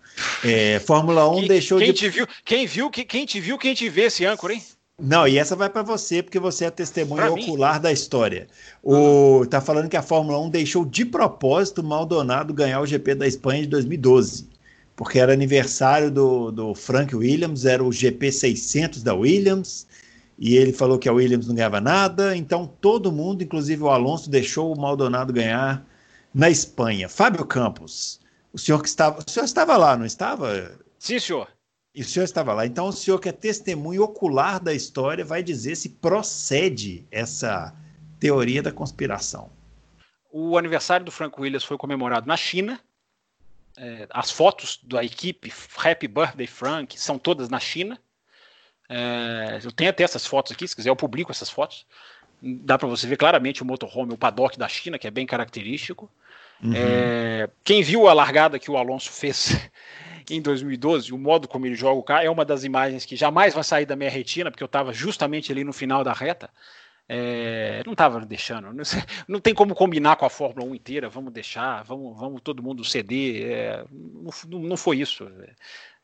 É, 0.45 0.79
Fórmula 0.79 1.29
1 1.29 1.39
quem, 1.39 1.49
deixou 1.49 1.79
quem 1.79 1.89
de. 1.89 1.93
Te 1.95 2.09
viu, 2.09 2.29
quem 2.45 2.67
viu, 2.67 2.91
quem 2.91 3.27
te 3.27 3.41
viu, 3.41 3.59
quem 3.59 3.75
te 3.75 3.89
vê 3.89 4.03
esse 4.03 4.25
âncora, 4.25 4.55
hein? 4.55 4.63
Não, 4.99 5.29
e 5.29 5.37
essa 5.37 5.55
vai 5.55 5.69
para 5.69 5.83
você, 5.83 6.23
porque 6.23 6.39
você 6.39 6.65
é 6.65 6.71
testemunha 6.71 7.31
ocular 7.31 7.79
da 7.79 7.93
história. 7.93 8.47
O, 8.83 9.45
tá 9.45 9.61
falando 9.61 9.91
que 9.91 9.97
a 9.97 10.03
Fórmula 10.03 10.39
1 10.41 10.49
deixou 10.49 10.87
de 10.87 11.05
propósito 11.05 11.83
o 11.83 11.85
Maldonado 11.85 12.55
ganhar 12.55 12.81
o 12.81 12.87
GP 12.87 13.15
da 13.15 13.27
Espanha 13.27 13.63
de 13.63 13.69
2012, 13.69 14.49
porque 14.97 15.19
era 15.19 15.35
aniversário 15.35 16.11
do, 16.11 16.51
do 16.51 16.75
Frank 16.75 17.15
Williams, 17.15 17.67
era 17.67 17.85
o 17.85 17.93
GP 17.93 18.33
600 18.33 19.03
da 19.03 19.15
Williams, 19.15 19.87
e 20.39 20.57
ele 20.57 20.73
falou 20.73 20.99
que 20.99 21.11
a 21.11 21.13
Williams 21.13 21.47
não 21.47 21.55
ganhava 21.55 21.81
nada, 21.81 22.35
então 22.35 22.67
todo 22.81 23.13
mundo, 23.13 23.45
inclusive 23.45 23.83
o 23.83 23.91
Alonso, 23.91 24.31
deixou 24.31 24.75
o 24.75 24.81
Maldonado 24.81 25.31
ganhar 25.31 25.87
na 26.33 26.49
Espanha. 26.49 27.07
Fábio 27.07 27.45
Campos, 27.45 28.19
o 28.51 28.59
senhor 28.59 28.81
que 28.81 28.89
estava, 28.89 29.19
o 29.19 29.31
senhor 29.31 29.45
estava 29.45 29.77
lá, 29.77 29.95
não 29.95 30.07
estava? 30.07 30.73
Sim, 30.99 31.19
senhor. 31.19 31.49
E 31.97 32.03
o 32.03 32.05
senhor 32.05 32.27
estava 32.27 32.53
lá. 32.53 32.67
Então, 32.67 32.89
o 32.89 32.93
senhor, 32.93 33.19
que 33.19 33.27
é 33.27 33.33
testemunho 33.33 34.03
ocular 34.03 34.63
da 34.63 34.75
história, 34.75 35.25
vai 35.25 35.43
dizer 35.43 35.77
se 35.77 35.89
procede 35.89 37.07
essa 37.11 37.75
teoria 38.21 38.63
da 38.63 38.71
conspiração. 38.71 39.51
O 40.31 40.59
aniversário 40.59 41.07
do 41.07 41.11
Frank 41.11 41.41
Williams 41.41 41.65
foi 41.65 41.79
comemorado 41.79 42.27
na 42.27 42.37
China. 42.37 42.79
É, 43.79 44.07
as 44.11 44.31
fotos 44.31 44.79
da 44.83 45.03
equipe 45.03 45.51
Happy 45.83 46.07
Birthday 46.07 46.47
Frank 46.47 47.01
são 47.01 47.19
todas 47.19 47.49
na 47.49 47.59
China. 47.59 47.99
É, 48.91 49.61
eu 49.65 49.73
tenho 49.73 49.89
até 49.89 50.05
essas 50.05 50.27
fotos 50.27 50.53
aqui, 50.53 50.69
se 50.69 50.77
quiser 50.77 50.91
eu 50.91 50.97
publico 50.97 51.33
essas 51.33 51.49
fotos. 51.49 51.87
Dá 52.43 52.77
para 52.77 52.89
você 52.89 53.07
ver 53.07 53.17
claramente 53.17 53.63
o 53.63 53.67
motorhome, 53.67 54.13
o 54.13 54.19
paddock 54.19 54.59
da 54.59 54.69
China, 54.69 54.99
que 54.99 55.07
é 55.07 55.11
bem 55.11 55.25
característico. 55.25 56.11
Uhum. 56.63 56.73
É, 56.75 57.49
quem 57.65 57.83
viu 57.83 58.07
a 58.07 58.13
largada 58.13 58.59
que 58.59 58.71
o 58.71 58.77
Alonso 58.77 59.11
fez 59.11 59.57
em 60.31 60.41
2012, 60.41 61.13
o 61.13 61.19
modo 61.19 61.47
como 61.49 61.67
ele 61.67 61.75
joga 61.75 61.99
o 61.99 62.03
carro, 62.03 62.25
é 62.25 62.31
uma 62.31 62.45
das 62.45 62.65
imagens 62.65 63.05
que 63.05 63.17
jamais 63.17 63.55
vai 63.55 63.65
sair 63.65 63.87
da 63.87 63.97
minha 63.97 64.11
retina, 64.11 64.51
porque 64.51 64.63
eu 64.63 64.67
estava 64.67 64.93
justamente 64.93 65.53
ali 65.53 65.65
no 65.65 65.73
final 65.73 66.03
da 66.03 66.13
reta. 66.13 66.51
É, 67.09 67.83
não 67.87 67.93
estava 67.93 68.19
deixando, 68.27 68.73
não, 68.73 68.83
não, 69.29 69.41
tem 69.41 69.55
como 69.55 69.77
combinar 69.77 70.17
com 70.17 70.27
a 70.27 70.31
Fórmula 70.31 70.69
1 70.69 70.75
inteira, 70.75 71.09
vamos 71.09 71.33
deixar, 71.33 71.85
vamos, 71.85 72.19
vamos 72.19 72.41
todo 72.41 72.63
mundo 72.63 72.85
ceder. 72.85 73.49
É, 73.49 73.85
não, 74.49 74.59
não, 74.59 74.77
foi 74.77 74.99
isso. 74.99 75.31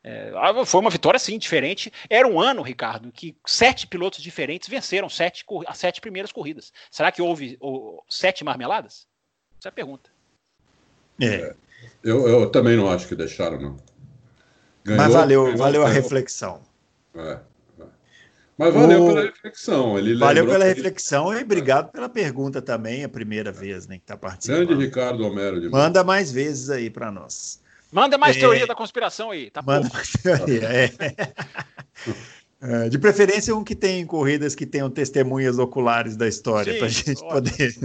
É, 0.01 0.31
ah, 0.35 0.65
foi 0.65 0.79
uma 0.79 0.89
vitória, 0.89 1.19
sim, 1.19 1.37
diferente. 1.37 1.91
Era 2.09 2.25
um 2.25 2.39
ano, 2.39 2.61
Ricardo, 2.61 3.11
que 3.11 3.35
sete 3.45 3.85
pilotos 3.85 4.21
diferentes 4.21 4.69
venceram 4.69 5.09
sete, 5.09 5.43
as 5.67 5.77
sete 5.77 5.99
primeiras 5.99 6.31
corridas. 6.31 6.71
Será 6.89 7.11
que 7.11 7.21
houve 7.21 7.57
ou, 7.59 8.01
sete 8.07 8.43
marmeladas? 8.45 9.05
Essa 9.59 9.67
é 9.67 9.71
a 9.71 9.73
pergunta. 9.73 10.09
É. 11.19 11.25
é. 11.25 11.55
Eu, 12.01 12.27
eu 12.27 12.49
também 12.49 12.77
não 12.77 12.89
acho 12.89 13.07
que 13.07 13.15
deixaram, 13.15 13.59
não. 13.59 13.77
Ganhou, 14.83 15.03
Mas 15.03 15.13
valeu, 15.13 15.57
valeu 15.57 15.85
a 15.85 15.89
reflexão. 15.89 16.61
É, 17.15 17.21
é. 17.21 17.39
Mas 18.57 18.73
valeu 18.73 19.03
o... 19.03 19.07
pela 19.07 19.21
reflexão. 19.23 19.97
Ele 19.97 20.15
valeu 20.15 20.45
pela 20.45 20.65
reflexão 20.65 21.33
e 21.33 21.41
obrigado 21.41 21.91
pela 21.91 22.09
pergunta 22.09 22.61
também, 22.61 23.01
é 23.01 23.05
a 23.05 23.09
primeira 23.09 23.51
vez 23.51 23.87
né, 23.87 23.95
que 23.95 24.03
está 24.03 24.17
participando. 24.17 24.67
Grande 24.67 24.85
Ricardo 24.85 25.25
Homero. 25.25 25.59
De 25.59 25.69
Manda 25.69 26.03
mais 26.03 26.31
vezes 26.31 26.69
aí 26.69 26.89
para 26.89 27.11
nós. 27.11 27.61
Manda 27.91 28.17
mais 28.17 28.35
é... 28.35 28.39
teoria 28.39 28.67
da 28.67 28.75
conspiração 28.75 29.31
aí, 29.31 29.49
tá 29.49 29.61
Manda 29.61 29.89
mais 29.93 30.11
teoria, 30.11 30.67
é. 30.67 30.91
É, 32.65 32.87
de 32.87 32.97
preferência, 32.97 33.53
um 33.53 33.61
que 33.61 33.75
tem 33.75 34.05
corridas 34.05 34.55
que 34.55 34.65
tenham 34.65 34.89
testemunhas 34.89 35.59
oculares 35.59 36.15
da 36.15 36.29
história, 36.29 36.77
para 36.77 36.85
a 36.85 36.89
gente 36.89 37.19
poder 37.19 37.75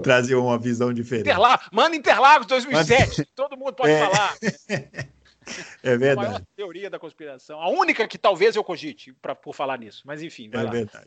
trazer 0.00 0.36
uma 0.36 0.56
visão 0.56 0.92
diferente. 0.92 1.24
Interlagos, 1.24 1.66
manda 1.72 1.96
Interlagos 1.96 2.46
2007, 2.46 3.18
Manda... 3.18 3.28
todo 3.34 3.56
mundo 3.56 3.72
pode 3.72 3.90
é. 3.90 3.98
falar. 3.98 4.36
É 5.82 5.96
verdade. 5.96 6.26
A 6.26 6.30
maior 6.30 6.42
teoria 6.56 6.90
da 6.90 6.98
conspiração. 6.98 7.60
A 7.60 7.68
única 7.68 8.06
que 8.06 8.16
talvez 8.16 8.56
eu 8.56 8.62
cogite 8.62 9.12
pra, 9.20 9.34
por 9.34 9.54
falar 9.54 9.78
nisso. 9.78 10.02
Mas 10.04 10.22
enfim, 10.22 10.48
vai 10.48 10.62
é 10.62 10.64
lá. 10.64 10.70
verdade. 10.70 11.06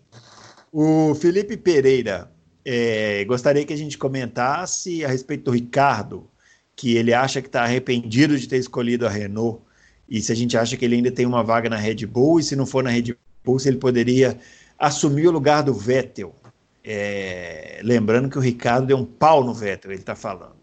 O 0.72 1.16
Felipe 1.16 1.56
Pereira 1.56 2.32
é, 2.66 3.24
gostaria 3.26 3.66
que 3.66 3.74
a 3.74 3.78
gente 3.78 3.98
comentasse 3.98 5.06
a 5.06 5.07
respeito 5.07 5.45
do 5.45 5.52
Ricardo, 5.52 6.30
que 6.76 6.95
ele 6.95 7.14
acha 7.14 7.41
que 7.41 7.48
está 7.48 7.64
arrependido 7.64 8.38
de 8.38 8.48
ter 8.48 8.57
escolhido 8.57 9.06
a 9.07 9.10
Renault 9.10 9.66
e 10.07 10.22
se 10.22 10.32
a 10.32 10.36
gente 10.36 10.57
acha 10.57 10.78
que 10.78 10.86
ele 10.86 10.95
ainda 10.95 11.12
tem 11.12 11.26
uma 11.26 11.44
vaga 11.44 11.70
na 11.70 11.78
Red 11.78 12.06
Bull, 12.06 12.40
e 12.40 12.44
se 12.44 12.56
não 12.56 12.66
for 12.66 12.84
na 12.84 12.90
Red 12.90 13.16
Bull, 13.44 13.60
se 13.60 13.68
ele 13.68 13.78
poderia 13.78 14.40
assumir 14.78 15.28
o 15.28 15.32
lugar 15.32 15.64
do 15.64 15.74
Vettel. 15.74 16.34
É, 16.84 17.80
lembrando 17.84 18.30
que 18.30 18.38
o 18.38 18.41
Ricardo 18.41 18.86
deu 18.86 18.98
um 18.98 19.06
pau 19.06 19.44
no 19.44 19.53
Vettel, 19.53 19.91
ele 19.91 19.99
está 19.99 20.16
falando. 20.16 20.56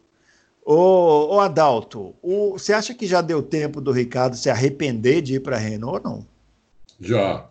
Ô, 0.65 1.35
ô 1.35 1.41
Adalto, 1.41 2.15
o, 2.23 2.53
você 2.53 2.73
acha 2.73 2.95
que 2.95 3.07
já 3.07 3.21
deu 3.21 3.43
tempo 3.43 3.81
do 3.81 3.91
Ricardo 3.91 4.37
se 4.37 4.49
arrepender 4.49 5.21
de 5.21 5.35
ir 5.35 5.41
para 5.41 5.57
a 5.57 5.59
Renault 5.59 6.07
ou 6.07 6.13
não? 6.13 6.27
Já. 7.01 7.51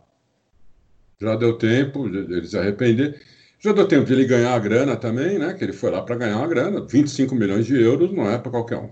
Já 1.20 1.36
deu 1.36 1.58
tempo 1.58 2.10
de 2.10 2.18
ele 2.18 2.48
se 2.48 2.58
arrepender. 2.58 3.22
Já 3.60 3.74
deu 3.74 3.88
tempo 3.88 4.06
de 4.06 4.14
ele 4.14 4.26
ganhar 4.26 4.56
a 4.56 4.60
grana 4.60 4.96
também, 4.96 5.38
né? 5.38 5.54
Que 5.54 5.64
ele 5.64 5.74
foi 5.74 5.92
lá 5.92 6.02
para 6.02 6.16
ganhar 6.16 6.42
a 6.42 6.48
grana. 6.48 6.86
25 6.88 7.36
milhões 7.36 7.66
de 7.66 7.80
euros 7.80 8.12
não 8.12 8.30
é 8.30 8.38
para 8.38 8.50
qualquer 8.50 8.78
um. 8.78 8.90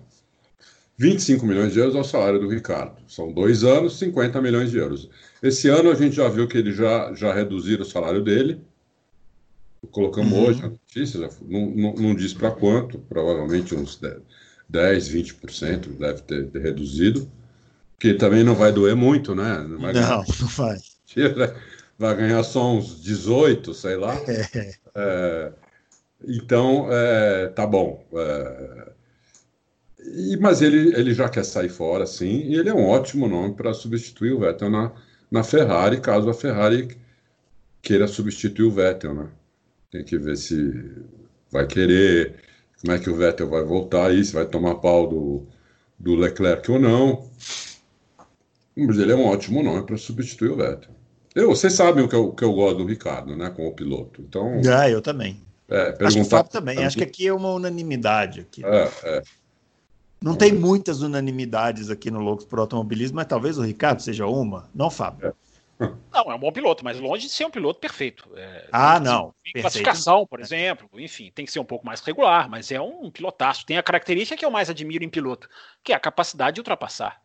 25 0.98 1.46
milhões 1.46 1.72
de 1.72 1.80
euros 1.80 1.96
é 1.96 2.00
o 2.00 2.04
salário 2.04 2.40
do 2.40 2.50
Ricardo. 2.50 2.98
São 3.08 3.32
dois 3.32 3.64
anos, 3.64 3.98
50 3.98 4.41
milhões 4.41 4.70
de 4.70 4.78
euros. 4.78 5.10
Esse 5.41 5.70
ano 5.70 5.90
a 5.90 5.96
gente 5.96 6.18
já 6.18 6.28
viu 6.28 6.46
que 6.46 6.58
ele 6.58 6.74
já, 6.74 7.14
já 7.14 7.34
reduziram 7.34 7.84
o 7.84 7.86
salário 7.86 8.22
dele. 8.22 8.62
Colocamos 9.91 10.34
uhum. 10.34 10.45
hoje 10.45 10.64
a 10.64 10.69
notícia, 10.69 11.30
não, 11.41 11.65
não, 11.69 11.93
não 11.93 12.15
diz 12.15 12.34
para 12.34 12.51
quanto, 12.51 12.99
provavelmente 12.99 13.73
uns 13.73 13.99
10, 14.68 15.10
20% 15.10 15.97
deve 15.97 16.22
ter, 16.22 16.47
ter, 16.47 16.61
reduzido. 16.61 17.30
Que 17.97 18.14
também 18.14 18.43
não 18.43 18.56
vai 18.56 18.72
doer 18.72 18.95
muito, 18.95 19.35
né? 19.35 19.65
Não, 19.68 19.80
vai 19.80 19.93
não, 19.93 20.23
não 20.39 20.47
vai. 20.47 20.77
Vai 21.97 22.15
ganhar 22.15 22.43
só 22.43 22.73
uns 22.73 23.01
18, 23.01 23.73
sei 23.73 23.97
lá. 23.97 24.15
É. 24.27 24.73
É, 24.95 25.51
então, 26.26 26.88
é, 26.89 27.47
tá 27.47 27.68
bom. 27.68 28.06
É, 28.14 28.91
e, 29.99 30.38
mas 30.38 30.61
ele, 30.61 30.95
ele 30.97 31.14
já 31.14 31.27
quer 31.27 31.43
sair 31.43 31.69
fora, 31.69 32.06
sim, 32.06 32.43
e 32.43 32.56
ele 32.56 32.69
é 32.69 32.73
um 32.73 32.88
ótimo 32.88 33.27
nome 33.27 33.53
para 33.53 33.73
substituir 33.73 34.31
o 34.31 34.39
Vettel 34.39 34.69
na, 34.69 34.93
na 35.30 35.43
Ferrari, 35.43 35.99
caso 35.99 36.30
a 36.30 36.34
Ferrari 36.34 36.97
queira 37.81 38.07
substituir 38.07 38.65
o 38.65 38.72
Vettel, 38.72 39.14
né? 39.14 39.27
Tem 39.91 40.03
que 40.03 40.18
ver 40.18 40.38
se 40.38 40.94
vai 41.52 41.66
querer, 41.66 42.36
como 42.82 42.94
é 42.94 42.99
que 42.99 43.10
o 43.10 43.16
Vettel 43.16 43.49
vai 43.49 43.64
voltar 43.64 44.07
aí, 44.07 44.24
se 44.24 44.34
vai 44.34 44.45
tomar 44.45 44.76
pau 44.76 45.07
do, 45.07 45.48
do 45.98 46.16
Leclerc 46.16 46.72
ou 46.72 46.80
não. 46.80 47.30
Mas 48.76 48.98
ele 48.98 49.11
é 49.11 49.16
um 49.16 49.26
ótimo 49.26 49.64
nome 49.64 49.86
para 49.86 49.98
substituir 49.98 50.52
o 50.52 50.57
Vettel. 50.57 50.91
Eu, 51.36 51.49
vocês 51.49 51.74
sabem 51.74 52.03
o 52.03 52.10
que 52.10 52.16
eu, 52.16 52.32
que 52.32 52.44
eu 52.44 52.53
gosto 52.53 52.78
do 52.78 52.86
Ricardo, 52.86 53.36
né, 53.36 53.49
como 53.49 53.74
piloto. 53.74 54.22
Então, 54.22 54.61
ah, 54.74 54.90
eu 54.90 55.02
também. 55.02 55.41
É, 55.70 55.95
Acho 56.02 56.16
que 56.16 56.22
o 56.22 56.26
Fábio 56.26 56.52
também. 56.52 56.84
Acho 56.84 56.98
que 56.98 57.03
aqui 57.03 57.28
é 57.28 57.34
uma 57.34 57.52
unanimidade. 57.52 58.41
Aqui. 58.41 58.66
É, 58.66 58.91
é. 59.03 59.22
Não 60.22 60.36
tem 60.36 60.52
muitas 60.52 61.02
unanimidades 61.02 61.90
aqui 61.90 62.11
no 62.11 62.20
Loucos 62.20 62.45
por 62.45 62.60
Automobilismo, 62.60 63.16
mas 63.18 63.28
talvez 63.28 63.57
o 63.57 63.61
Ricardo 63.61 64.02
seja 64.02 64.26
uma, 64.26 64.70
não, 64.76 64.90
Fábio? 64.90 65.28
É. 65.28 65.34
Não, 65.80 66.31
é 66.31 66.35
um 66.35 66.39
bom 66.39 66.51
piloto, 66.51 66.84
mas 66.84 66.99
longe 66.99 67.27
de 67.27 67.31
ser 67.31 67.45
um 67.45 67.51
piloto 67.51 67.80
perfeito. 67.80 68.30
É, 68.35 68.68
ah, 68.72 68.99
não. 68.99 69.34
Em 69.45 69.61
classificação, 69.61 70.27
por 70.27 70.41
exemplo, 70.41 70.89
enfim, 70.99 71.31
tem 71.34 71.45
que 71.45 71.51
ser 71.51 71.60
um 71.60 71.65
pouco 71.65 71.85
mais 71.85 72.01
regular, 72.01 72.49
mas 72.49 72.72
é 72.72 72.81
um 72.81 73.10
pilotaço. 73.10 73.65
Tem 73.65 73.77
a 73.77 73.84
característica 73.84 74.38
que 74.38 74.45
eu 74.45 74.51
mais 74.51 74.69
admiro 74.69 75.03
em 75.03 75.10
piloto, 75.10 75.47
que 75.84 75.93
é 75.93 75.95
a 75.95 75.99
capacidade 75.99 76.56
de 76.56 76.60
ultrapassar. 76.60 77.22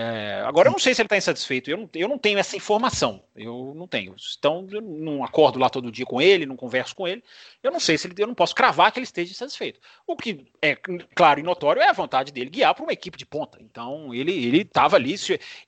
É, 0.00 0.42
agora 0.46 0.68
eu 0.68 0.72
não 0.72 0.78
sei 0.78 0.94
se 0.94 1.02
ele 1.02 1.06
está 1.06 1.16
insatisfeito, 1.16 1.68
eu 1.68 1.76
não, 1.76 1.90
eu 1.92 2.08
não 2.08 2.16
tenho 2.16 2.38
essa 2.38 2.56
informação, 2.56 3.20
eu 3.34 3.72
não 3.74 3.88
tenho. 3.88 4.14
Então 4.38 4.64
eu 4.70 4.80
não 4.80 5.24
acordo 5.24 5.58
lá 5.58 5.68
todo 5.68 5.90
dia 5.90 6.06
com 6.06 6.22
ele, 6.22 6.46
não 6.46 6.54
converso 6.56 6.94
com 6.94 7.08
ele, 7.08 7.20
eu 7.64 7.72
não 7.72 7.80
sei 7.80 7.98
se 7.98 8.06
ele, 8.06 8.14
eu 8.16 8.28
não 8.28 8.34
posso 8.34 8.54
cravar 8.54 8.92
que 8.92 9.00
ele 9.00 9.04
esteja 9.04 9.32
insatisfeito. 9.32 9.80
O 10.06 10.16
que 10.16 10.46
é 10.62 10.76
claro 10.76 11.40
e 11.40 11.42
notório 11.42 11.82
é 11.82 11.88
a 11.88 11.92
vontade 11.92 12.30
dele 12.30 12.48
guiar 12.48 12.76
para 12.76 12.84
uma 12.84 12.92
equipe 12.92 13.18
de 13.18 13.26
ponta. 13.26 13.58
Então 13.60 14.14
ele 14.14 14.30
ele 14.30 14.58
estava 14.58 14.94
ali, 14.94 15.16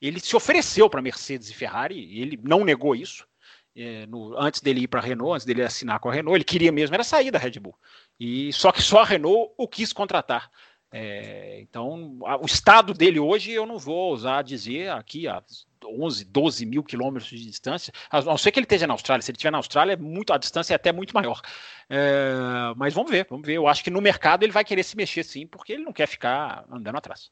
ele 0.01 0.19
se 0.21 0.33
ofereceu 0.33 0.89
para 0.89 1.01
Mercedes 1.01 1.49
e 1.49 1.53
Ferrari, 1.53 2.17
ele 2.21 2.39
não 2.41 2.63
negou 2.63 2.95
isso. 2.95 3.27
É, 3.75 4.05
no, 4.05 4.37
antes 4.37 4.61
dele 4.61 4.81
ir 4.81 4.87
para 4.87 5.01
a 5.01 5.03
Renault, 5.03 5.35
antes 5.35 5.45
dele 5.45 5.61
assinar 5.61 5.99
com 5.99 6.09
a 6.09 6.13
Renault, 6.13 6.37
ele 6.37 6.45
queria 6.45 6.71
mesmo 6.71 6.93
era 6.93 7.03
sair 7.03 7.31
da 7.31 7.39
Red 7.39 7.59
Bull. 7.59 7.75
E 8.17 8.53
só 8.53 8.71
que 8.71 8.81
só 8.81 9.01
a 9.01 9.05
Renault 9.05 9.53
o 9.57 9.67
quis 9.67 9.91
contratar. 9.91 10.49
É, 10.91 11.59
então, 11.61 12.19
a, 12.25 12.37
o 12.37 12.45
estado 12.45 12.93
dele 12.93 13.19
hoje 13.19 13.51
eu 13.51 13.65
não 13.65 13.79
vou 13.79 14.09
ousar 14.09 14.43
dizer 14.43 14.91
aqui 14.91 15.27
a 15.27 15.41
11, 15.85 16.25
12 16.25 16.65
mil 16.65 16.83
quilômetros 16.83 17.29
de 17.29 17.45
distância, 17.45 17.93
a 18.09 18.21
não 18.21 18.37
ser 18.37 18.51
que 18.51 18.59
ele 18.59 18.65
esteja 18.65 18.85
na 18.85 18.93
Austrália. 18.93 19.21
Se 19.21 19.31
ele 19.31 19.37
estiver 19.37 19.51
na 19.51 19.57
Austrália, 19.57 19.93
é 19.93 19.97
muito, 19.97 20.33
a 20.33 20.37
distância 20.37 20.73
é 20.73 20.75
até 20.75 20.91
muito 20.91 21.13
maior. 21.13 21.41
É, 21.89 22.33
mas 22.75 22.93
vamos 22.93 23.09
ver, 23.09 23.25
vamos 23.29 23.45
ver. 23.45 23.53
Eu 23.53 23.67
acho 23.67 23.83
que 23.83 23.89
no 23.89 24.01
mercado 24.01 24.43
ele 24.43 24.51
vai 24.51 24.65
querer 24.65 24.83
se 24.83 24.97
mexer 24.97 25.23
sim, 25.23 25.47
porque 25.47 25.73
ele 25.73 25.83
não 25.83 25.93
quer 25.93 26.07
ficar 26.07 26.65
andando 26.69 26.97
atrás. 26.97 27.31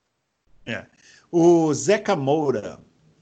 É. 0.66 0.86
O 1.32 1.74
Zeca 1.74 2.16
Moura 2.16 2.80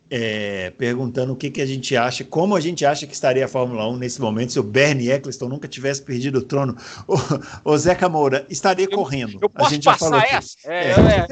é, 0.09 0.71
perguntando 0.71 1.33
o 1.33 1.35
que, 1.35 1.51
que 1.51 1.61
a 1.61 1.65
gente 1.65 1.95
acha, 1.95 2.23
como 2.23 2.55
a 2.55 2.59
gente 2.59 2.85
acha 2.85 3.05
que 3.05 3.13
estaria 3.13 3.45
a 3.45 3.47
Fórmula 3.47 3.87
1 3.89 3.97
nesse 3.97 4.21
momento 4.21 4.53
se 4.53 4.59
o 4.59 4.63
Bernie 4.63 5.11
Eccleston 5.11 5.49
nunca 5.49 5.67
tivesse 5.67 6.01
perdido 6.01 6.39
o 6.39 6.41
trono. 6.41 6.77
O, 7.07 7.71
o 7.71 7.77
Zeca 7.77 8.07
Moura 8.07 8.45
estaria 8.49 8.85
eu, 8.85 8.91
correndo. 8.91 9.37
Eu 9.41 9.49
posso 9.49 9.69
a 9.69 9.73
gente 9.73 9.83
passar 9.83 10.25
essa? 10.33 10.55
É, 10.65 10.91
é. 10.91 11.27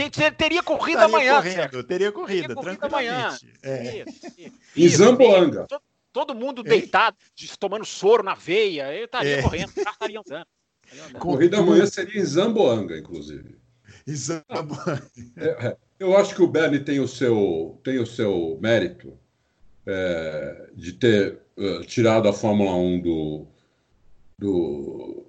é. 0.00 0.30
teria 0.36 0.62
corrida 0.62 1.04
amanhã. 1.04 1.36
Correndo, 1.36 1.84
teria 1.84 2.12
corrida, 2.12 2.48
teria 2.48 2.54
corrida 2.54 2.86
amanhã. 2.86 3.36
É. 3.62 4.04
Em 4.76 4.88
Zamboanga. 4.88 5.66
Todo, 5.68 5.82
todo, 6.12 6.34
mundo 6.34 6.62
deitado, 6.62 7.16
tomando 7.58 7.84
soro 7.84 8.22
na 8.22 8.34
veia, 8.34 8.94
eu 8.94 9.04
estaria 9.06 9.38
é. 9.38 9.42
correndo, 9.42 9.72
estaria 9.76 10.20
andando. 10.20 10.46
Corrida 11.18 11.58
amanhã 11.58 11.86
seria 11.86 12.20
em 12.20 12.24
Zamboanga, 12.24 12.96
inclusive. 12.96 13.56
Em 14.06 14.14
Zamboanga. 14.14 15.10
É. 15.36 15.76
Eu 15.98 16.16
acho 16.16 16.34
que 16.34 16.42
o 16.42 16.46
Bernie 16.48 16.80
tem 16.80 17.00
o 17.00 17.08
seu, 17.08 17.80
tem 17.84 17.98
o 17.98 18.06
seu 18.06 18.58
mérito 18.60 19.12
é, 19.86 20.70
de 20.74 20.92
ter 20.92 21.38
uh, 21.56 21.84
tirado 21.84 22.28
a 22.28 22.32
Fórmula 22.32 22.74
1 22.74 23.00
do, 23.00 23.46
do 24.38 25.24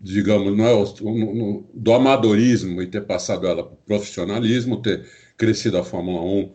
digamos, 0.00 0.56
não 0.56 0.66
é 0.66 1.64
do 1.74 1.92
amadorismo 1.92 2.82
e 2.82 2.86
ter 2.86 3.02
passado 3.02 3.46
ela 3.46 3.62
para 3.62 3.74
o 3.74 3.76
profissionalismo, 3.86 4.80
ter 4.80 5.06
crescido 5.36 5.78
a 5.78 5.84
Fórmula 5.84 6.22
1 6.22 6.52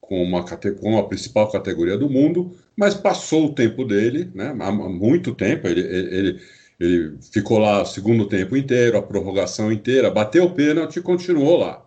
com 0.00 0.22
uma, 0.22 0.44
com 0.44 0.98
a 0.98 1.06
principal 1.06 1.50
categoria 1.50 1.96
do 1.96 2.10
mundo, 2.10 2.56
mas 2.76 2.94
passou 2.94 3.46
o 3.46 3.54
tempo 3.54 3.84
dele, 3.84 4.30
né? 4.34 4.54
Há 4.58 4.72
muito 4.72 5.34
tempo. 5.34 5.68
Ele, 5.68 5.80
ele, 5.80 6.40
ele 6.80 7.18
ficou 7.32 7.58
lá 7.58 7.82
o 7.82 7.86
segundo 7.86 8.26
tempo 8.26 8.56
inteiro, 8.56 8.98
a 8.98 9.02
prorrogação 9.02 9.70
inteira, 9.70 10.10
bateu 10.10 10.44
o 10.44 10.54
pênalti 10.54 10.96
e 10.96 11.02
continuou 11.02 11.58
lá. 11.58 11.86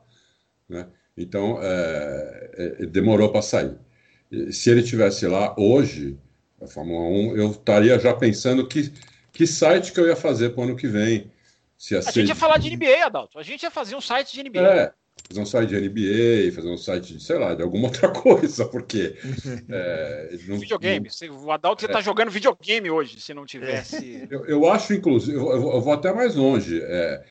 Né? 0.70 0.88
Então, 1.18 1.60
é, 1.62 2.50
é, 2.54 2.86
demorou 2.86 3.32
para 3.32 3.42
sair. 3.42 3.76
Se 4.52 4.70
ele 4.70 4.82
tivesse 4.82 5.28
lá 5.28 5.56
hoje, 5.58 6.18
a 6.62 6.68
Fórmula 6.68 7.08
1, 7.08 7.38
eu 7.38 7.52
estaria 7.52 8.00
já 8.00 8.14
pensando 8.14 8.68
que, 8.68 8.92
que 9.32 9.46
site 9.46 9.92
que 9.92 10.00
eu 10.00 10.08
ia 10.08 10.16
fazer 10.16 10.50
para 10.50 10.62
o 10.62 10.64
ano 10.64 10.76
que 10.76 10.88
vem. 10.88 11.32
Se 11.78 11.96
a, 11.96 12.00
a 12.00 12.02
gente 12.02 12.30
ia 12.30 12.36
falar 12.36 12.58
de 12.58 12.76
NBA, 12.76 13.06
Adalto. 13.06 13.38
A 13.38 13.44
gente 13.44 13.64
ia 13.64 13.72
fazer 13.72 13.96
um 13.96 14.02
site 14.02 14.34
de 14.34 14.50
NBA. 14.50 14.60
É, 14.60 14.94
fazer 15.28 15.42
um 15.42 15.46
site 15.46 15.70
de 15.70 15.80
NBA, 15.80 16.52
fazer 16.56 16.70
um 16.70 16.78
site 16.78 17.14
de, 17.14 17.24
sei 17.24 17.38
lá, 17.38 17.54
de 17.54 17.62
alguma 17.62 17.88
outra 17.90 18.10
coisa, 18.10 18.66
porque. 18.66 19.16
é, 19.70 20.38
não, 20.48 20.58
videogame. 20.58 21.10
Não, 21.22 21.46
o 21.46 21.52
Adalto 21.52 21.86
é, 21.86 21.88
está 21.88 22.02
jogando 22.02 22.32
videogame 22.32 22.90
hoje, 22.90 23.20
se 23.20 23.34
não 23.34 23.46
tivesse. 23.46 24.28
Eu, 24.30 24.46
eu 24.46 24.72
acho, 24.72 24.94
inclusive, 24.94 25.38
eu, 25.38 25.50
eu, 25.52 25.82
vou 25.82 25.94
até 25.94 26.12
mais 26.12 26.36
longe. 26.36 26.82
É, 26.82 27.24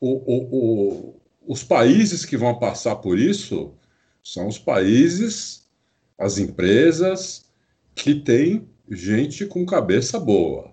o, 0.00 0.10
o, 0.10 0.42
o, 0.52 1.20
os 1.46 1.62
países 1.62 2.24
que 2.24 2.36
vão 2.36 2.58
passar 2.58 2.96
por 2.96 3.18
isso 3.18 3.74
são 4.22 4.48
os 4.48 4.58
países, 4.58 5.66
as 6.18 6.38
empresas 6.38 7.46
que 7.94 8.14
têm 8.14 8.68
gente 8.90 9.46
com 9.46 9.64
cabeça 9.66 10.18
boa. 10.18 10.72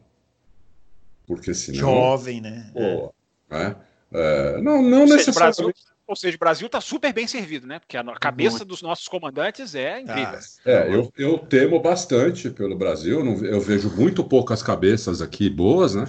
Porque 1.27 1.53
senão. 1.53 1.80
Jovem, 1.80 2.41
né? 2.41 2.69
Boa, 2.73 3.14
né? 3.49 3.76
É, 4.14 4.61
não, 4.61 4.81
não 4.81 5.06
necessariamente. 5.06 5.91
Ou 6.07 6.15
seja, 6.15 6.35
o 6.35 6.39
Brasil 6.39 6.65
está 6.65 6.81
super 6.81 7.14
bem 7.14 7.26
servido, 7.26 7.65
né? 7.65 7.80
Porque 7.80 7.95
a 7.95 8.03
cabeça 8.15 8.57
Muito. 8.57 8.65
dos 8.65 8.81
nossos 8.81 9.07
comandantes 9.07 9.76
é 9.76 10.02
incrível. 10.02 10.39
Ah, 10.65 10.69
é, 10.69 10.93
eu, 10.93 11.10
eu 11.18 11.38
temo 11.38 11.80
bastante 11.80 12.49
pelo 12.49 12.77
Brasil. 12.77 13.22
Eu 13.45 13.61
vejo 13.61 13.89
muito 13.95 14.22
poucas 14.22 14.61
cabeças 14.61 15.22
aqui 15.22 15.49
boas, 15.49 15.95
né? 15.95 16.06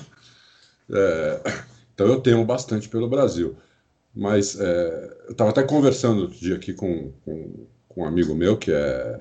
É, 0.91 1.41
então 1.95 2.09
eu 2.09 2.21
temo 2.21 2.45
bastante 2.45 2.89
pelo 2.89 3.09
Brasil. 3.09 3.57
Mas 4.15 4.59
é, 4.61 5.17
eu 5.27 5.33
estava 5.33 5.51
até 5.51 5.63
conversando 5.63 6.23
outro 6.23 6.39
dia 6.39 6.57
aqui 6.57 6.75
com, 6.75 7.13
com, 7.25 7.67
com, 7.89 8.03
um 8.03 8.05
amigo 8.05 8.35
meu, 8.35 8.57
que 8.57 8.71
é 8.71 9.21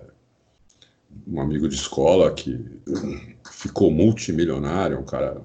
um 1.28 1.40
amigo 1.40 1.68
de 1.68 1.76
escola, 1.76 2.34
que 2.34 2.60
ficou 3.52 3.92
multimilionário, 3.92 5.00
um 5.00 5.06
cara 5.06 5.42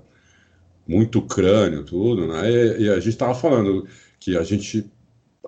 muito 0.86 1.22
crânio, 1.22 1.84
tudo, 1.84 2.26
né? 2.26 2.50
E, 2.50 2.84
e 2.84 2.90
a 2.90 2.96
gente 2.96 3.10
estava 3.10 3.34
falando 3.34 3.86
que 4.18 4.36
a 4.36 4.42
gente 4.42 4.90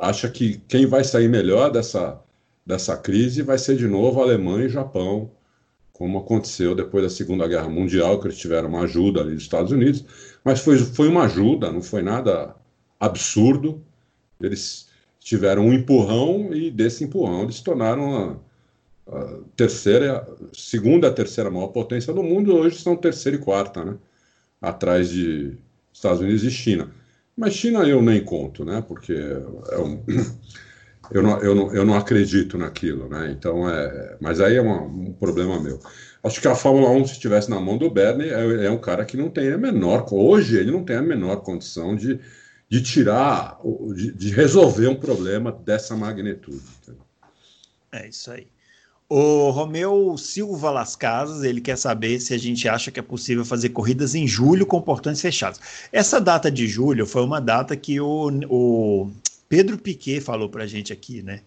acha 0.01 0.29
que 0.29 0.59
quem 0.69 0.87
vai 0.87 1.05
sair 1.05 1.29
melhor 1.29 1.71
dessa, 1.71 2.21
dessa 2.65 2.97
crise 2.97 3.43
vai 3.43 3.59
ser 3.59 3.77
de 3.77 3.87
novo 3.89 4.21
Alemanha 4.21 4.67
e 4.67 4.71
Japão, 4.71 5.31
como 5.93 6.19
aconteceu 6.19 6.75
depois 6.75 7.03
da 7.03 7.11
Segunda 7.11 7.49
Guerra 7.49 7.69
Mundial, 7.69 8.21
que 8.21 8.29
eles 8.29 8.39
tiveram 8.39 8.69
uma 8.69 8.83
ajuda 8.83 9.21
ali 9.21 9.35
dos 9.35 9.43
Estados 9.43 9.73
Unidos, 9.73 10.05
mas 10.45 10.61
foi, 10.61 10.79
foi 10.79 11.09
uma 11.09 11.25
ajuda, 11.25 11.73
não 11.73 11.83
foi 11.83 12.03
nada 12.03 12.55
absurdo. 13.01 13.85
Eles 14.41 14.89
tiveram 15.21 15.67
um 15.67 15.73
empurrão 15.73 16.55
e 16.55 16.71
desse 16.71 17.05
empurrão 17.05 17.43
eles 17.43 17.57
se 17.57 17.65
tornaram 17.65 18.41
a, 19.09 19.17
a 19.17 19.39
terceira, 19.57 20.27
segunda, 20.53 21.11
terceira 21.11 21.51
maior 21.51 21.69
potência 21.69 22.13
do 22.13 22.23
mundo. 22.23 22.55
Hoje 22.55 22.79
são 22.79 22.97
terceira 22.97 23.37
e 23.37 23.41
quarta, 23.41 23.85
né? 23.85 23.97
atrás 24.61 25.09
de 25.09 25.57
Estados 25.93 26.21
Unidos 26.21 26.45
e 26.45 26.51
China. 26.51 26.91
Mas 27.37 27.55
China 27.55 27.85
eu 27.85 28.03
nem 28.03 28.23
conto, 28.23 28.65
né? 28.65 28.83
Porque 28.87 29.13
é 29.13 29.79
um, 29.79 30.03
eu, 31.11 31.23
não, 31.23 31.39
eu, 31.41 31.55
não, 31.55 31.75
eu 31.75 31.85
não 31.85 31.95
acredito 31.95 32.59
naquilo, 32.59 33.09
né? 33.09 33.31
Então 33.37 33.69
é. 33.69 34.17
Mas 34.21 34.41
aí 34.41 34.57
é 34.57 34.61
uma, 34.61 34.83
um 34.83 35.13
problema 35.13 35.61
meu. 35.61 35.79
Acho 36.23 36.41
que 36.41 36.49
a 36.49 36.55
Fórmula 36.55 36.91
1, 36.91 37.07
se 37.07 37.13
estivesse 37.13 37.49
na 37.49 37.61
mão 37.61 37.79
do 37.79 37.89
Bernie, 37.89 38.29
é, 38.29 38.67
é, 38.67 38.71
um 38.71 38.79
cara 38.79 39.05
que 39.05 39.17
não 39.17 39.31
tem 39.31 39.53
a 39.53 39.59
menor. 39.59 40.05
Hoje 40.13 40.59
ele 40.59 40.73
não 40.73 40.85
tem 40.85 40.97
a 40.97 41.03
menor 41.03 41.37
condição 41.37 41.95
de, 41.95 42.19
de 42.69 42.83
tirar, 42.83 43.59
de, 44.15 44.31
resolver 44.31 44.89
um 44.89 44.95
problema 44.95 45.51
dessa 45.51 45.97
magnitude. 45.97 46.63
É 47.91 48.09
isso 48.09 48.31
aí. 48.31 48.47
O 49.09 49.49
Romeu 49.51 50.19
Silva 50.19 50.71
Las 50.71 50.95
Casas, 50.95 51.43
ele 51.43 51.63
quer 51.63 51.79
saber 51.79 52.21
se 52.21 52.35
a 52.35 52.39
gente 52.39 52.69
acha 52.69 52.91
que 52.91 53.01
é 53.01 53.03
possível 53.03 53.43
fazer 53.43 53.71
corridas 53.71 54.15
em 54.15 54.27
julho 54.27 54.67
com 54.67 54.83
portões 54.83 55.19
fechados. 55.19 55.59
Essa 55.91 56.21
data 56.21 56.51
de 56.51 56.69
julho 56.69 57.07
foi 57.07 57.25
uma 57.25 57.41
data 57.41 57.75
que 57.75 57.99
o, 57.99 58.29
o 58.51 59.11
Pedro 59.49 59.79
Piquet 59.79 60.21
falou 60.21 60.51
para 60.51 60.65
a 60.65 60.67
gente 60.67 60.93
aqui, 60.93 61.23
né? 61.23 61.41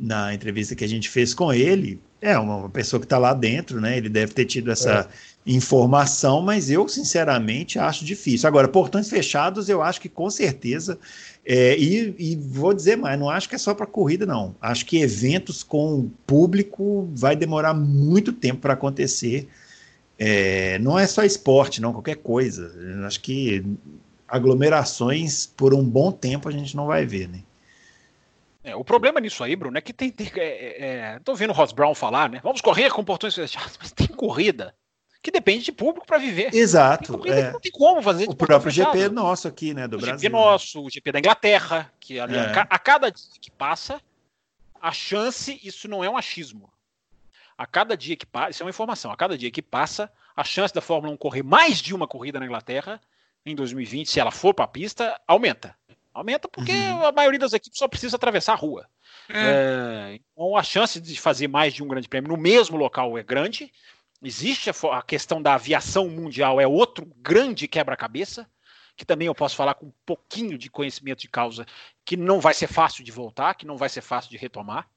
Na 0.00 0.32
entrevista 0.32 0.74
que 0.74 0.84
a 0.84 0.88
gente 0.88 1.08
fez 1.08 1.34
com 1.34 1.52
ele. 1.52 2.00
É 2.20 2.36
uma 2.36 2.68
pessoa 2.68 2.98
que 2.98 3.06
está 3.06 3.16
lá 3.16 3.32
dentro, 3.32 3.80
né? 3.80 3.96
Ele 3.96 4.08
deve 4.08 4.32
ter 4.32 4.44
tido 4.44 4.72
essa 4.72 5.08
é. 5.46 5.52
informação, 5.52 6.42
mas 6.42 6.68
eu, 6.68 6.88
sinceramente, 6.88 7.78
acho 7.78 8.04
difícil. 8.04 8.48
Agora, 8.48 8.66
portões 8.66 9.08
fechados, 9.08 9.68
eu 9.68 9.82
acho 9.82 10.00
que 10.00 10.08
com 10.08 10.28
certeza 10.28 10.98
é, 11.50 11.78
e, 11.78 12.14
e, 12.18 12.36
vou 12.36 12.74
dizer 12.74 12.96
mais, 12.96 13.18
não 13.18 13.30
acho 13.30 13.48
que 13.48 13.54
é 13.54 13.58
só 13.58 13.72
para 13.72 13.86
corrida, 13.86 14.26
não. 14.26 14.54
Acho 14.60 14.84
que 14.84 15.00
eventos 15.00 15.62
com 15.62 16.10
público 16.26 17.08
vai 17.14 17.34
demorar 17.34 17.72
muito 17.72 18.34
tempo 18.34 18.60
para 18.60 18.74
acontecer. 18.74 19.48
É, 20.18 20.78
não 20.80 20.98
é 20.98 21.06
só 21.06 21.24
esporte, 21.24 21.80
não, 21.80 21.94
qualquer 21.94 22.16
coisa. 22.16 22.70
Acho 23.06 23.20
que 23.20 23.64
aglomerações 24.28 25.46
por 25.46 25.72
um 25.72 25.82
bom 25.82 26.12
tempo 26.12 26.50
a 26.50 26.52
gente 26.52 26.76
não 26.76 26.84
vai 26.84 27.06
ver, 27.06 27.30
né? 27.30 27.38
É, 28.68 28.76
o 28.76 28.84
problema 28.84 29.18
nisso 29.20 29.42
aí, 29.42 29.56
Bruno, 29.56 29.78
é 29.78 29.80
que 29.80 29.92
tem. 29.92 30.10
tem 30.10 30.30
é, 30.36 30.86
é, 30.86 31.20
tô 31.24 31.34
vendo 31.34 31.50
o 31.50 31.54
Ross 31.54 31.72
Brown 31.72 31.94
falar, 31.94 32.28
né? 32.28 32.40
Vamos 32.42 32.60
correr 32.60 32.90
com 32.90 33.02
portões 33.02 33.34
fechados, 33.34 33.78
mas 33.80 33.92
tem 33.92 34.08
corrida 34.08 34.74
que 35.22 35.30
depende 35.30 35.64
de 35.64 35.72
público 35.72 36.06
para 36.06 36.18
viver. 36.18 36.54
Exato. 36.54 37.20
É. 37.26 37.52
Não 37.52 37.60
tem 37.60 37.72
como 37.72 38.02
fazer. 38.02 38.28
O 38.28 38.36
próprio 38.36 38.70
GP 38.70 39.08
nosso 39.08 39.48
aqui, 39.48 39.74
né, 39.74 39.88
do 39.88 39.96
o 39.96 40.00
Brasil. 40.00 40.18
GP 40.18 40.28
nosso, 40.28 40.84
o 40.84 40.90
GP 40.90 41.12
da 41.12 41.18
Inglaterra, 41.18 41.92
que 41.98 42.20
ali, 42.20 42.36
é. 42.36 42.52
a, 42.54 42.78
cada 42.78 43.10
dia 43.10 43.24
que 43.40 43.50
passa, 43.50 44.00
a 44.80 44.92
chance, 44.92 45.58
isso 45.62 45.88
não 45.88 46.04
é 46.04 46.10
um 46.10 46.16
achismo. 46.16 46.70
A 47.56 47.66
cada 47.66 47.96
dia 47.96 48.16
que 48.16 48.24
passa, 48.24 48.50
isso 48.50 48.62
é 48.62 48.64
uma 48.66 48.70
informação, 48.70 49.10
a 49.10 49.16
cada 49.16 49.36
dia 49.36 49.50
que 49.50 49.60
passa, 49.60 50.10
a 50.36 50.44
chance 50.44 50.72
da 50.72 50.80
Fórmula 50.80 51.12
1 51.14 51.16
correr 51.16 51.42
mais 51.42 51.78
de 51.78 51.92
uma 51.92 52.06
corrida 52.06 52.38
na 52.38 52.46
Inglaterra 52.46 53.00
em 53.44 53.54
2020, 53.56 54.08
se 54.08 54.20
ela 54.20 54.30
for 54.30 54.54
para 54.54 54.66
a 54.66 54.68
pista, 54.68 55.20
aumenta. 55.26 55.74
Aumenta 56.18 56.48
porque 56.48 56.72
uhum. 56.72 57.06
a 57.06 57.12
maioria 57.12 57.38
das 57.38 57.52
equipes 57.52 57.78
só 57.78 57.86
precisa 57.86 58.16
atravessar 58.16 58.54
a 58.54 58.56
rua. 58.56 58.88
É. 59.28 59.38
É, 59.38 60.14
então 60.14 60.56
a 60.56 60.62
chance 60.62 61.00
de 61.00 61.20
fazer 61.20 61.48
mais 61.48 61.74
de 61.74 61.82
um 61.82 61.88
grande 61.88 62.08
prêmio 62.08 62.30
no 62.30 62.36
mesmo 62.36 62.76
local 62.76 63.16
é 63.16 63.22
grande. 63.22 63.72
Existe 64.22 64.70
a, 64.70 65.02
questão 65.02 65.40
da 65.40 65.54
aviação 65.54 66.08
mundial, 66.08 66.60
é 66.60 66.66
outro 66.66 67.06
grande 67.18 67.68
quebra-cabeça, 67.68 68.50
que 68.96 69.04
também 69.04 69.28
eu 69.28 69.34
posso 69.34 69.54
falar 69.54 69.74
com 69.74 69.86
um 69.86 69.92
pouquinho 70.04 70.58
de 70.58 70.68
conhecimento 70.68 71.20
de 71.20 71.28
causa, 71.28 71.64
que 72.04 72.16
não 72.16 72.40
vai 72.40 72.52
ser 72.52 72.66
fácil 72.66 73.04
de 73.04 73.12
voltar, 73.12 73.54
que 73.54 73.64
não 73.64 73.76
vai 73.76 73.88
ser 73.88 74.00
fácil 74.00 74.28
de 74.30 74.36
retomar. 74.36 74.88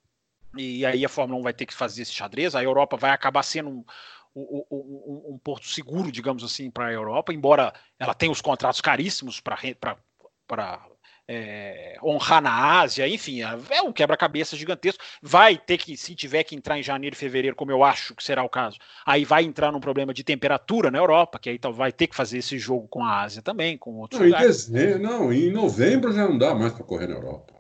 E 0.57 0.83
aí 0.85 1.05
a 1.05 1.09
Fórmula 1.09 1.39
1 1.39 1.43
vai 1.43 1.53
ter 1.53 1.67
que 1.67 1.73
fazer 1.73 2.01
esse 2.01 2.11
xadrez, 2.11 2.55
a 2.55 2.63
Europa 2.63 2.97
vai 2.97 3.11
acabar 3.11 3.43
sendo 3.43 3.69
um, 3.69 3.85
um, 4.35 4.65
um, 4.71 5.33
um 5.33 5.37
porto 5.37 5.67
seguro, 5.67 6.11
digamos 6.11 6.43
assim, 6.43 6.71
para 6.71 6.87
a 6.87 6.91
Europa, 6.91 7.31
embora 7.31 7.73
ela 7.99 8.15
tenha 8.15 8.31
os 8.31 8.41
contratos 8.41 8.81
caríssimos 8.81 9.39
para 9.39 9.59
é, 11.33 11.95
honrar 12.03 12.41
na 12.41 12.79
Ásia, 12.81 13.07
enfim, 13.07 13.41
é, 13.41 13.57
é 13.69 13.81
um 13.81 13.93
quebra-cabeça 13.93 14.57
gigantesco. 14.57 15.01
Vai 15.21 15.57
ter 15.57 15.77
que, 15.77 15.95
se 15.95 16.13
tiver 16.13 16.43
que 16.43 16.55
entrar 16.55 16.77
em 16.77 16.83
janeiro 16.83 17.15
e 17.15 17.17
fevereiro, 17.17 17.55
como 17.55 17.71
eu 17.71 17.83
acho 17.83 18.13
que 18.13 18.23
será 18.23 18.43
o 18.43 18.49
caso, 18.49 18.77
aí 19.05 19.23
vai 19.23 19.45
entrar 19.45 19.71
num 19.71 19.79
problema 19.79 20.13
de 20.13 20.23
temperatura 20.23 20.91
na 20.91 20.97
Europa, 20.97 21.39
que 21.39 21.49
aí 21.49 21.55
então, 21.55 21.71
vai 21.71 21.91
ter 21.91 22.07
que 22.07 22.15
fazer 22.15 22.39
esse 22.39 22.57
jogo 22.57 22.87
com 22.89 23.03
a 23.03 23.21
Ásia 23.21 23.41
também, 23.41 23.77
com 23.77 23.95
outros 23.95 24.19
não, 24.19 24.27
lugares. 24.27 24.67
Em 24.67 24.73
dezembro, 24.73 25.03
não, 25.03 25.31
em 25.31 25.51
novembro 25.51 26.11
já 26.11 26.27
não 26.27 26.37
dá 26.37 26.53
mais 26.53 26.73
para 26.73 26.83
correr 26.83 27.07
na 27.07 27.15
Europa. 27.15 27.53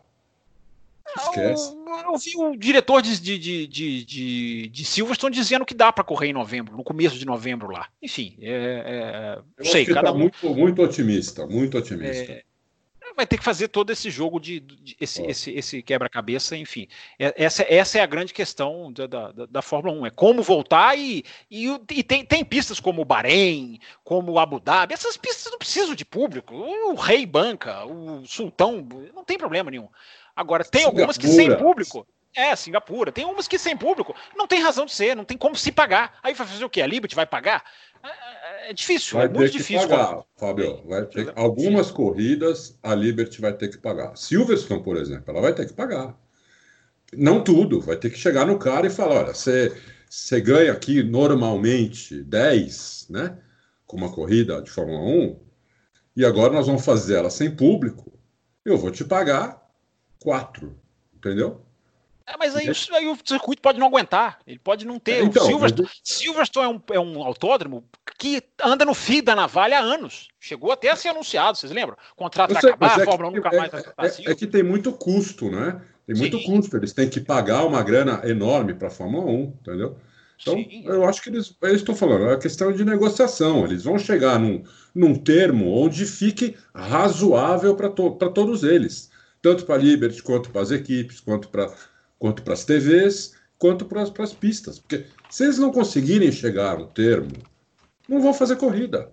Esquece. 1.17 1.73
Eu, 1.73 2.13
eu 2.13 2.17
vi 2.17 2.37
o 2.37 2.57
diretor 2.57 3.01
de, 3.01 3.19
de, 3.19 3.67
de, 3.67 4.05
de, 4.05 4.69
de 4.69 4.85
Silverstone 4.85 5.35
dizendo 5.35 5.65
que 5.65 5.73
dá 5.73 5.91
para 5.91 6.03
correr 6.03 6.27
em 6.27 6.33
novembro, 6.33 6.75
no 6.75 6.83
começo 6.83 7.17
de 7.17 7.25
novembro 7.25 7.69
lá. 7.69 7.87
Enfim, 8.01 8.37
é, 8.41 8.51
é, 8.85 9.41
eu 9.57 9.65
sei, 9.65 9.85
cada 9.85 10.11
tá 10.11 10.17
muito, 10.17 10.55
muito 10.55 10.81
otimista, 10.81 11.45
muito 11.45 11.77
otimista. 11.77 12.31
É, 12.31 12.43
vai 13.15 13.25
ter 13.25 13.37
que 13.37 13.43
fazer 13.43 13.67
todo 13.67 13.91
esse 13.91 14.09
jogo 14.09 14.39
de, 14.39 14.59
de 14.59 14.95
esse, 14.99 15.23
esse, 15.23 15.51
esse 15.51 15.81
quebra-cabeça, 15.81 16.55
enfim. 16.55 16.87
É, 17.19 17.33
essa, 17.43 17.65
essa 17.67 17.97
é 17.97 18.01
a 18.01 18.05
grande 18.05 18.33
questão 18.33 18.91
da, 18.91 19.07
da, 19.07 19.31
da 19.31 19.61
Fórmula 19.61 19.95
1, 20.01 20.05
é 20.07 20.09
como 20.09 20.41
voltar 20.41 20.97
e, 20.97 21.23
e, 21.49 21.67
e, 21.91 22.03
tem, 22.03 22.25
tem 22.25 22.43
pistas 22.43 22.79
como 22.79 23.01
o 23.01 23.05
Bahrein, 23.05 23.79
como 24.03 24.31
o 24.31 24.39
Abu 24.39 24.59
Dhabi, 24.59 24.93
essas 24.93 25.17
pistas 25.17 25.51
não 25.51 25.59
precisam 25.59 25.95
de 25.95 26.05
público, 26.05 26.55
o 26.55 26.95
Rei 26.95 27.25
banca, 27.25 27.85
o 27.85 28.25
Sultão, 28.25 28.87
não 29.13 29.23
tem 29.23 29.37
problema 29.37 29.71
nenhum. 29.71 29.89
Agora, 30.35 30.63
tem 30.63 30.81
Singapura. 30.81 31.01
algumas 31.03 31.17
que 31.17 31.27
sem 31.27 31.57
público, 31.57 32.07
é, 32.35 32.55
Singapura. 32.55 33.11
Tem 33.11 33.25
umas 33.25 33.47
que 33.47 33.57
sem 33.57 33.75
público 33.75 34.15
não 34.35 34.47
tem 34.47 34.61
razão 34.61 34.85
de 34.85 34.93
ser, 34.93 35.15
não 35.15 35.25
tem 35.25 35.37
como 35.37 35.55
se 35.55 35.71
pagar. 35.71 36.17
Aí 36.23 36.33
vai 36.33 36.47
fazer 36.47 36.63
o 36.63 36.69
quê? 36.69 36.81
A 36.81 36.87
Liberty 36.87 37.15
vai 37.15 37.25
pagar? 37.25 37.63
É, 38.03 38.09
é 38.69 38.73
difícil, 38.73 39.17
vai 39.17 39.27
é 39.27 39.29
muito 39.29 39.51
difícil. 39.51 39.87
Pagar, 39.87 40.23
Fábio. 40.37 40.81
Vai 40.85 41.05
ter, 41.05 41.31
algumas 41.35 41.91
corridas 41.91 42.77
a 42.81 42.93
Liberty 42.95 43.41
vai 43.41 43.53
ter 43.53 43.69
que 43.69 43.77
pagar. 43.77 44.15
Silverstone, 44.15 44.83
por 44.83 44.97
exemplo, 44.97 45.25
ela 45.27 45.41
vai 45.41 45.53
ter 45.53 45.65
que 45.65 45.73
pagar. 45.73 46.17
Não 47.13 47.43
tudo, 47.43 47.81
vai 47.81 47.97
ter 47.97 48.09
que 48.09 48.17
chegar 48.17 48.45
no 48.45 48.57
cara 48.57 48.87
e 48.87 48.89
falar: 48.89 49.25
olha, 49.25 49.33
você, 49.33 49.75
você 50.09 50.39
ganha 50.39 50.71
aqui 50.71 51.03
normalmente 51.03 52.21
10, 52.23 53.07
né? 53.09 53.37
Com 53.85 53.97
uma 53.97 54.11
corrida 54.11 54.61
de 54.61 54.69
Fórmula 54.69 54.99
1, 54.99 55.39
e 56.15 56.25
agora 56.25 56.53
nós 56.53 56.67
vamos 56.67 56.85
fazer 56.85 57.15
ela 57.15 57.29
sem 57.29 57.55
público, 57.55 58.11
eu 58.63 58.77
vou 58.77 58.91
te 58.91 59.03
pagar 59.03 59.69
4, 60.19 60.77
entendeu? 61.15 61.65
É, 62.31 62.37
mas 62.37 62.55
aí, 62.55 62.71
aí, 62.93 63.07
o 63.07 63.17
circuito 63.25 63.61
pode 63.61 63.77
não 63.77 63.87
aguentar, 63.87 64.39
ele 64.47 64.57
pode 64.57 64.85
não 64.85 64.97
ter. 64.97 65.23
Então, 65.23 65.43
o 65.43 65.45
Silverstone, 65.45 65.89
mas... 65.89 66.01
Silverstone 66.03 66.65
é, 66.65 66.69
um, 66.69 66.81
é 66.95 66.99
um 66.99 67.23
autódromo 67.23 67.83
que 68.17 68.41
anda 68.63 68.85
no 68.85 68.93
fio 68.93 69.21
da 69.21 69.35
navalha 69.35 69.79
há 69.79 69.81
anos. 69.81 70.29
Chegou 70.39 70.71
até 70.71 70.89
a 70.89 70.95
ser 70.95 71.09
anunciado, 71.09 71.57
vocês 71.57 71.71
lembram? 71.71 71.97
O 72.13 72.15
contrato 72.15 72.53
vai 72.53 72.63
acabar, 72.63 72.99
é 72.99 73.01
a 73.01 73.05
Fórmula 73.05 73.31
1 73.31 73.35
nunca 73.35 73.49
mais 73.49 73.71
vai 73.71 73.81
é, 74.07 74.31
é, 74.31 74.35
que 74.35 74.47
tem 74.47 74.63
muito 74.63 74.93
custo, 74.93 75.49
né? 75.49 75.81
Tem 76.07 76.15
muito 76.15 76.37
Sim. 76.37 76.45
custo. 76.45 76.77
Eles 76.77 76.93
têm 76.93 77.09
que 77.09 77.19
pagar 77.19 77.65
uma 77.65 77.83
grana 77.83 78.21
enorme 78.23 78.73
para 78.73 78.87
a 78.87 78.91
Fórmula 78.91 79.25
1, 79.25 79.41
entendeu? 79.61 79.97
Então, 80.41 80.55
Sim. 80.55 80.83
eu 80.85 81.05
acho 81.05 81.21
que 81.21 81.29
eles, 81.29 81.55
estão 81.73 81.95
falando, 81.95 82.29
é 82.29 82.37
questão 82.37 82.71
de 82.71 82.83
negociação. 82.83 83.63
Eles 83.65 83.83
vão 83.83 83.99
chegar 83.99 84.39
num, 84.39 84.63
num 84.93 85.15
termo 85.15 85.71
onde 85.71 86.05
fique 86.05 86.55
razoável 86.73 87.75
para 87.75 87.89
to, 87.89 88.11
todos 88.33 88.63
eles, 88.63 89.11
tanto 89.41 89.65
para 89.65 89.75
a 89.75 89.77
Liberty, 89.77 90.21
quanto 90.23 90.49
para 90.49 90.61
as 90.61 90.71
equipes, 90.71 91.19
quanto 91.19 91.49
para 91.49 91.71
quanto 92.21 92.51
as 92.51 92.63
TVs, 92.63 93.33
quanto 93.57 93.83
para 93.83 94.03
as 94.03 94.31
pistas. 94.31 94.77
Porque 94.77 95.07
se 95.27 95.43
eles 95.43 95.57
não 95.57 95.71
conseguirem 95.71 96.31
chegar 96.31 96.77
no 96.77 96.85
termo 96.85 97.31
não 98.07 98.21
vão 98.21 98.31
fazer 98.31 98.57
corrida. 98.57 99.11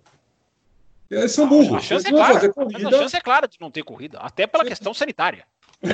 Eles 1.11 1.33
são 1.33 1.49
burros. 1.49 1.79
A 1.79 1.81
chance, 1.81 2.07
é 2.07 2.11
clara. 2.11 2.53
Corrida, 2.53 2.89
a 2.89 2.93
chance 2.93 3.17
é 3.17 3.21
clara 3.21 3.49
de 3.49 3.59
não 3.59 3.71
ter 3.71 3.83
corrida, 3.83 4.19
até 4.19 4.47
pela 4.47 4.65
Sim. 4.65 4.69
questão 4.69 4.93
sanitária. 4.93 5.45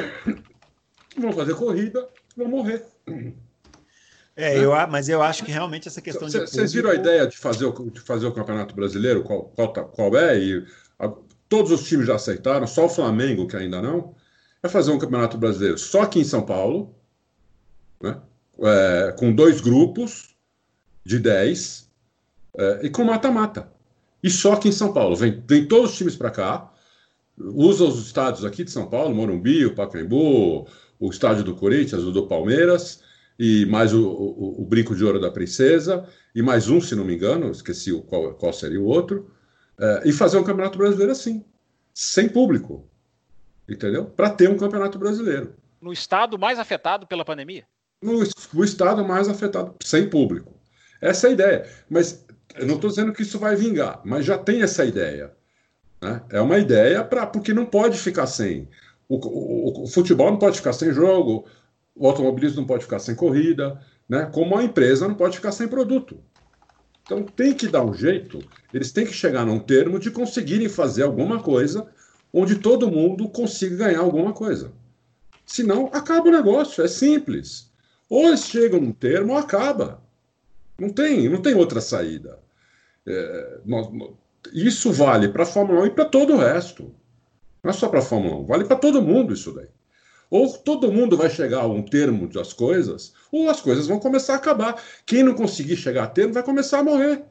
Vão 1.16 1.32
fazer 1.32 1.54
corrida, 1.54 2.08
vão 2.36 2.48
morrer. 2.48 2.84
É, 4.34 4.58
eu, 4.58 4.72
mas 4.88 5.08
eu 5.08 5.22
acho 5.22 5.44
que 5.44 5.52
realmente 5.52 5.86
essa 5.86 6.00
questão 6.00 6.26
de. 6.26 6.40
Vocês 6.40 6.72
viram 6.72 6.90
a 6.90 6.94
ideia 6.96 7.24
de 7.24 7.36
fazer 7.36 7.66
o, 7.66 7.88
de 7.88 8.00
fazer 8.00 8.26
o 8.26 8.32
Campeonato 8.32 8.74
Brasileiro? 8.74 9.22
Qual, 9.22 9.44
qual, 9.44 9.72
tá, 9.72 9.84
qual 9.84 10.16
é? 10.16 10.36
E 10.36 10.66
a, 10.98 11.12
todos 11.48 11.70
os 11.70 11.86
times 11.86 12.08
já 12.08 12.16
aceitaram, 12.16 12.66
só 12.66 12.86
o 12.86 12.88
Flamengo 12.88 13.46
que 13.46 13.56
ainda 13.56 13.80
não. 13.80 14.12
É 14.60 14.68
fazer 14.68 14.90
um 14.90 14.98
Campeonato 14.98 15.38
Brasileiro 15.38 15.78
só 15.78 16.02
aqui 16.02 16.18
em 16.18 16.24
São 16.24 16.42
Paulo, 16.42 16.92
né? 18.04 18.20
É, 18.60 19.14
com 19.18 19.32
dois 19.32 19.60
grupos 19.60 20.36
de 21.04 21.18
10, 21.18 21.90
é, 22.56 22.80
e 22.84 22.90
com 22.90 23.04
mata-mata. 23.04 23.68
E 24.22 24.30
só 24.30 24.56
que 24.56 24.68
em 24.68 24.72
São 24.72 24.92
Paulo. 24.92 25.16
Vem, 25.16 25.42
vem 25.46 25.66
todos 25.66 25.90
os 25.90 25.96
times 25.96 26.16
para 26.16 26.30
cá, 26.30 26.72
usa 27.36 27.84
os 27.84 28.06
estádios 28.06 28.44
aqui 28.44 28.64
de 28.64 28.70
São 28.70 28.86
Paulo, 28.86 29.14
Morumbi, 29.14 29.66
o 29.66 29.74
Pacaembu, 29.74 30.68
o 30.98 31.10
estádio 31.10 31.44
do 31.44 31.54
Corinthians, 31.54 32.04
o 32.04 32.12
do 32.12 32.26
Palmeiras, 32.26 33.02
e 33.38 33.66
mais 33.66 33.92
o, 33.92 34.06
o, 34.06 34.62
o, 34.62 34.64
Brinco 34.64 34.94
de 34.94 35.04
Ouro 35.04 35.20
da 35.20 35.30
Princesa, 35.30 36.08
e 36.34 36.40
mais 36.40 36.68
um, 36.68 36.80
se 36.80 36.94
não 36.94 37.04
me 37.04 37.14
engano, 37.14 37.50
esqueci 37.50 37.92
qual, 38.02 38.34
qual 38.34 38.52
seria 38.52 38.80
o 38.80 38.86
outro, 38.86 39.30
é, 39.78 40.02
e 40.06 40.12
fazer 40.12 40.38
um 40.38 40.44
campeonato 40.44 40.78
brasileiro 40.78 41.12
assim, 41.12 41.44
sem 41.92 42.28
público. 42.28 42.88
Entendeu? 43.68 44.04
Para 44.04 44.30
ter 44.30 44.48
um 44.48 44.56
campeonato 44.56 44.98
brasileiro. 44.98 45.54
No 45.80 45.92
estado 45.92 46.38
mais 46.38 46.58
afetado 46.58 47.06
pela 47.06 47.24
pandemia? 47.24 47.66
No, 48.02 48.64
estado 48.64 49.04
mais 49.04 49.28
afetado, 49.28 49.74
sem 49.82 50.08
público. 50.08 50.52
Essa 51.00 51.28
é 51.28 51.30
a 51.30 51.32
ideia. 51.32 51.70
Mas 51.88 52.24
eu 52.54 52.66
não 52.66 52.76
estou 52.76 52.90
dizendo 52.90 53.12
que 53.12 53.22
isso 53.22 53.38
vai 53.38 53.56
vingar, 53.56 54.00
mas 54.04 54.24
já 54.24 54.38
tem 54.38 54.62
essa 54.62 54.84
ideia. 54.84 55.32
Né? 56.00 56.22
É 56.30 56.40
uma 56.40 56.58
ideia 56.58 57.02
para 57.02 57.26
porque 57.26 57.54
não 57.54 57.66
pode 57.66 57.98
ficar 57.98 58.26
sem. 58.26 58.68
O, 59.08 59.16
o, 59.16 59.82
o, 59.84 59.86
futebol 59.86 60.30
não 60.30 60.38
pode 60.38 60.58
ficar 60.58 60.72
sem 60.72 60.92
jogo, 60.92 61.46
o 61.94 62.06
automobilismo 62.06 62.60
não 62.60 62.66
pode 62.66 62.84
ficar 62.84 62.98
sem 62.98 63.14
corrida, 63.14 63.80
né? 64.08 64.26
como 64.32 64.56
a 64.56 64.64
empresa 64.64 65.08
não 65.08 65.14
pode 65.14 65.36
ficar 65.36 65.52
sem 65.52 65.68
produto. 65.68 66.18
Então 67.02 67.22
tem 67.22 67.52
que 67.52 67.68
dar 67.68 67.84
um 67.84 67.92
jeito, 67.92 68.38
eles 68.72 68.90
têm 68.90 69.04
que 69.04 69.12
chegar 69.12 69.44
num 69.44 69.58
termo 69.58 69.98
de 69.98 70.10
conseguirem 70.10 70.68
fazer 70.68 71.02
alguma 71.02 71.42
coisa 71.42 71.86
onde 72.32 72.56
todo 72.56 72.90
mundo 72.90 73.28
consiga 73.28 73.76
ganhar 73.76 74.00
alguma 74.00 74.32
coisa. 74.32 74.72
Senão, 75.46 75.90
acaba 75.92 76.28
o 76.28 76.32
negócio, 76.32 76.82
é 76.82 76.88
simples. 76.88 77.70
Ou 78.14 78.28
eles 78.28 78.44
chegam 78.44 78.80
num 78.80 78.92
termo 78.92 79.32
ou 79.32 79.38
acaba. 79.40 80.00
Não 80.78 80.88
tem, 80.88 81.28
não 81.28 81.42
tem 81.42 81.52
outra 81.56 81.80
saída. 81.80 82.38
É, 83.04 83.58
nós, 83.64 83.88
isso 84.52 84.92
vale 84.92 85.28
para 85.30 85.42
a 85.42 85.46
Fórmula 85.46 85.80
1 85.80 85.86
e 85.86 85.90
para 85.90 86.04
todo 86.04 86.34
o 86.34 86.36
resto. 86.36 86.94
Não 87.60 87.70
é 87.70 87.72
só 87.72 87.88
para 87.88 87.98
a 87.98 88.02
Fórmula 88.02 88.36
1, 88.36 88.46
vale 88.46 88.64
para 88.66 88.76
todo 88.76 89.02
mundo 89.02 89.34
isso 89.34 89.52
daí. 89.52 89.66
Ou 90.30 90.48
todo 90.56 90.92
mundo 90.92 91.16
vai 91.16 91.28
chegar 91.28 91.62
a 91.62 91.66
um 91.66 91.82
termo 91.82 92.28
das 92.28 92.52
coisas, 92.52 93.14
ou 93.32 93.50
as 93.50 93.60
coisas 93.60 93.88
vão 93.88 93.98
começar 93.98 94.34
a 94.34 94.36
acabar. 94.36 94.80
Quem 95.04 95.24
não 95.24 95.34
conseguir 95.34 95.76
chegar 95.76 96.04
a 96.04 96.06
termo 96.06 96.34
vai 96.34 96.44
começar 96.44 96.78
a 96.78 96.84
morrer. 96.84 97.24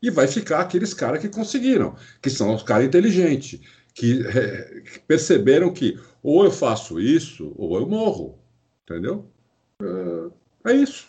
E 0.00 0.08
vai 0.08 0.26
ficar 0.26 0.60
aqueles 0.60 0.94
caras 0.94 1.20
que 1.20 1.28
conseguiram, 1.28 1.94
que 2.22 2.30
são 2.30 2.54
os 2.54 2.62
caras 2.62 2.86
inteligentes, 2.86 3.60
que, 3.92 4.26
é, 4.26 4.80
que, 4.90 5.00
perceberam 5.00 5.70
que 5.70 6.00
ou 6.22 6.44
eu 6.44 6.50
faço 6.50 6.98
isso, 6.98 7.52
ou 7.58 7.78
eu 7.78 7.86
morro. 7.86 8.38
Entendeu? 8.84 9.29
É, 10.64 10.72
é 10.72 10.74
isso. 10.74 11.06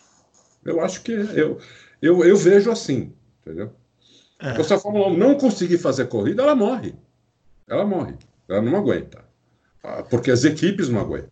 Eu 0.64 0.81
acho 0.81 1.02
que 1.02 1.11
eu, 1.11 1.60
eu, 2.02 2.23
eu 2.23 2.38
vejo 2.38 2.72
assim. 2.72 3.14
Entendeu? 3.41 3.73
É. 4.39 4.52
Então, 4.52 4.64
se 4.64 4.73
a 4.73 4.80
Fórmula 4.80 5.07
1 5.07 5.18
não 5.18 5.38
conseguir 5.38 5.77
fazer 5.77 6.07
corrida, 6.07 6.43
ela 6.43 6.56
morre. 6.56 6.95
Ela 7.68 7.85
morre. 7.85 8.15
Ela 8.48 8.61
não 8.61 8.76
aguenta. 8.76 9.23
Ah, 9.84 10.03
porque 10.03 10.31
as 10.31 10.43
equipes 10.43 10.89
não 10.89 10.99
aguentam. 10.99 11.31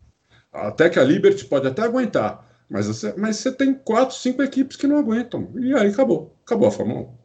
Até 0.51 0.89
que 0.89 0.99
a 0.99 1.03
Liberty 1.03 1.45
pode 1.45 1.67
até 1.67 1.83
aguentar. 1.83 2.47
Mas 2.69 2.87
você, 2.87 3.13
mas 3.17 3.37
você 3.37 3.51
tem 3.51 3.73
quatro, 3.73 4.15
cinco 4.15 4.43
equipes 4.43 4.77
que 4.77 4.87
não 4.87 4.97
aguentam. 4.97 5.51
E 5.55 5.73
aí 5.73 5.89
acabou. 5.89 6.35
Acabou 6.45 6.67
a 6.67 6.71
Fórmula 6.71 7.01
1. 7.01 7.19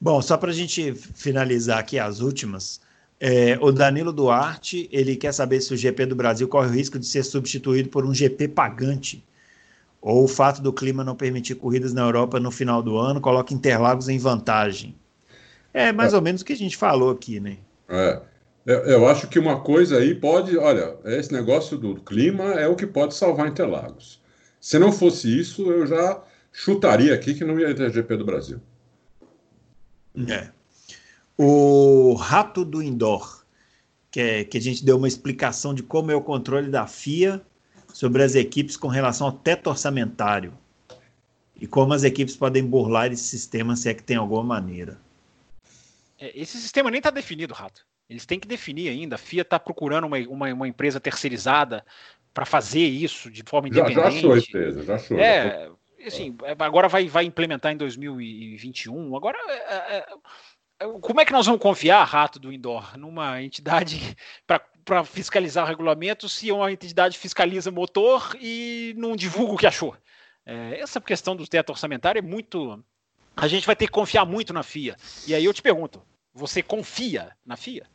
Bom, 0.00 0.20
só 0.20 0.36
para 0.36 0.50
a 0.50 0.54
gente 0.54 0.94
finalizar 0.94 1.78
aqui 1.78 1.98
as 1.98 2.20
últimas. 2.20 2.80
É, 3.18 3.58
o 3.60 3.72
Danilo 3.72 4.12
Duarte 4.12 4.88
ele 4.92 5.16
quer 5.16 5.32
saber 5.32 5.60
se 5.60 5.72
o 5.72 5.76
GP 5.76 6.06
do 6.06 6.14
Brasil 6.14 6.46
corre 6.46 6.68
o 6.68 6.72
risco 6.72 6.98
de 6.98 7.06
ser 7.06 7.22
substituído 7.22 7.88
por 7.88 8.04
um 8.04 8.12
GP 8.12 8.48
pagante 8.48 9.24
ou 10.02 10.24
o 10.24 10.28
fato 10.28 10.60
do 10.60 10.72
clima 10.72 11.02
não 11.02 11.16
permitir 11.16 11.54
corridas 11.54 11.92
na 11.92 12.02
Europa 12.02 12.38
no 12.38 12.50
final 12.50 12.82
do 12.82 12.96
ano 12.96 13.20
coloca 13.20 13.54
Interlagos 13.54 14.08
em 14.08 14.18
vantagem. 14.18 14.94
É 15.72 15.92
mais 15.92 16.12
é. 16.12 16.16
ou 16.16 16.22
menos 16.22 16.42
o 16.42 16.44
que 16.44 16.52
a 16.52 16.56
gente 16.56 16.76
falou 16.76 17.10
aqui, 17.10 17.40
né? 17.40 17.58
É. 17.88 18.20
Eu 18.66 19.06
acho 19.06 19.28
que 19.28 19.38
uma 19.38 19.60
coisa 19.60 19.98
aí 19.98 20.14
pode, 20.14 20.58
olha, 20.58 20.96
esse 21.04 21.32
negócio 21.32 21.78
do 21.78 21.94
clima 21.96 22.54
é 22.54 22.66
o 22.66 22.74
que 22.74 22.86
pode 22.86 23.14
salvar 23.14 23.46
Interlagos. 23.46 24.20
Se 24.60 24.78
não 24.78 24.90
fosse 24.90 25.38
isso, 25.38 25.70
eu 25.70 25.86
já 25.86 26.20
chutaria 26.52 27.14
aqui 27.14 27.34
que 27.34 27.44
não 27.44 27.60
ia 27.60 27.74
ter 27.74 27.92
GP 27.92 28.16
do 28.16 28.24
Brasil. 28.24 28.60
É. 30.28 30.48
O 31.38 32.14
rato 32.14 32.64
do 32.64 32.82
indoor, 32.82 33.44
que, 34.10 34.20
é, 34.20 34.44
que 34.44 34.56
a 34.56 34.60
gente 34.60 34.84
deu 34.84 34.96
uma 34.96 35.08
explicação 35.08 35.74
de 35.74 35.82
como 35.82 36.10
é 36.10 36.14
o 36.14 36.22
controle 36.22 36.70
da 36.70 36.86
FIA 36.86 37.42
sobre 37.92 38.22
as 38.22 38.34
equipes 38.34 38.76
com 38.76 38.88
relação 38.88 39.26
ao 39.26 39.32
teto 39.32 39.68
orçamentário 39.68 40.52
e 41.60 41.66
como 41.66 41.92
as 41.92 42.04
equipes 42.04 42.36
podem 42.36 42.64
burlar 42.64 43.12
esse 43.12 43.24
sistema 43.24 43.76
se 43.76 43.88
é 43.88 43.94
que 43.94 44.02
tem 44.02 44.16
alguma 44.16 44.42
maneira. 44.42 44.98
É, 46.18 46.38
esse 46.38 46.58
sistema 46.58 46.90
nem 46.90 46.98
está 46.98 47.10
definido, 47.10 47.54
Rato. 47.54 47.86
Eles 48.08 48.24
têm 48.24 48.38
que 48.38 48.46
definir 48.46 48.88
ainda. 48.88 49.16
A 49.16 49.18
FIA 49.18 49.42
está 49.42 49.58
procurando 49.58 50.06
uma, 50.06 50.18
uma, 50.18 50.52
uma, 50.52 50.68
empresa 50.68 51.00
terceirizada 51.00 51.84
para 52.32 52.46
fazer 52.46 52.86
isso 52.86 53.30
de 53.30 53.42
forma 53.42 53.68
independente. 53.68 53.96
Já, 53.96 54.10
já 54.10 54.18
achou 54.18 54.32
a 54.32 54.38
empresa, 54.38 54.82
já 54.82 54.94
achou. 54.94 55.18
É, 55.18 55.70
assim, 56.06 56.36
agora 56.58 56.88
vai, 56.88 57.08
vai 57.08 57.24
implementar 57.24 57.72
em 57.72 57.76
2021. 57.76 59.16
Agora, 59.16 59.38
é, 59.48 59.52
é, 59.52 59.96
é, 59.98 60.06
como 61.00 61.20
é 61.20 61.24
que 61.24 61.32
nós 61.32 61.46
vamos 61.46 61.60
confiar, 61.60 62.04
Rato 62.04 62.38
do 62.38 62.52
Indoor, 62.52 62.96
numa 62.98 63.42
entidade 63.42 64.16
para 64.84 65.04
fiscalizar 65.04 65.64
o 65.64 65.68
regulamento 65.68 66.28
se 66.28 66.52
uma 66.52 66.70
entidade 66.70 67.18
fiscaliza 67.18 67.70
motor 67.70 68.36
e 68.40 68.94
não 68.96 69.16
divulga 69.16 69.54
o 69.54 69.56
que 69.56 69.66
achou. 69.66 69.96
É, 70.44 70.78
essa 70.80 71.00
questão 71.00 71.34
do 71.34 71.46
teto 71.46 71.70
orçamentário 71.70 72.18
é 72.18 72.22
muito. 72.22 72.82
A 73.36 73.48
gente 73.48 73.66
vai 73.66 73.74
ter 73.74 73.86
que 73.86 73.92
confiar 73.92 74.24
muito 74.24 74.52
na 74.52 74.62
FIA. 74.62 74.96
E 75.26 75.34
aí 75.34 75.44
eu 75.44 75.52
te 75.52 75.60
pergunto: 75.60 76.00
você 76.32 76.62
confia 76.62 77.32
na 77.44 77.56
FIA? 77.56 77.86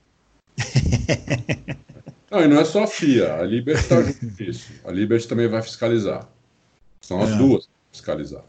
Não, 2.30 2.42
e 2.42 2.48
não 2.48 2.62
é 2.62 2.64
só 2.64 2.84
a 2.84 2.88
FIA, 2.88 3.36
a 3.36 3.44
Liberty 3.44 3.82
está 3.82 4.02
junto 4.02 4.42
isso. 4.42 4.72
A 4.86 4.92
Liberty 4.92 5.28
também 5.28 5.50
vai 5.50 5.62
fiscalizar. 5.62 6.26
São 7.02 7.22
as 7.22 7.30
é. 7.30 7.36
duas 7.36 7.70
fiscalizar. 7.92 8.42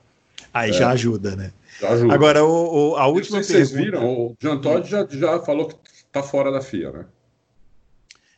Aí 0.53 0.70
é. 0.70 0.73
já 0.73 0.91
ajuda, 0.91 1.35
né? 1.35 1.53
Já 1.81 1.91
ajuda. 1.91 2.15
Agora, 2.15 2.45
o, 2.45 2.91
o 2.91 2.97
a 2.97 3.07
última 3.07 3.39
pergunta... 3.39 3.55
Vocês 3.55 3.70
viram, 3.70 4.05
o 4.05 4.37
Jean 4.41 4.59
Todt 4.59 4.89
já, 4.89 5.07
já 5.11 5.41
falou 5.41 5.69
que 5.69 5.77
está 5.93 6.23
fora 6.23 6.53
da 6.53 6.61
FIA, 6.61 6.93
né? 6.93 7.07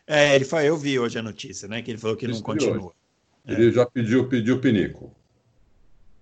É, 0.06 0.34
ele 0.34 0.44
foi, 0.44 0.68
eu 0.68 0.76
vi 0.76 0.98
hoje 0.98 1.18
a 1.18 1.22
notícia, 1.22 1.66
né? 1.66 1.82
Que 1.82 1.90
ele 1.90 1.98
falou 1.98 2.16
que 2.16 2.26
Isso 2.26 2.34
não 2.34 2.42
continua. 2.42 2.92
É. 3.46 3.52
Ele 3.52 3.72
já 3.72 3.86
pediu, 3.86 4.28
pediu 4.28 4.60
pinico. 4.60 5.14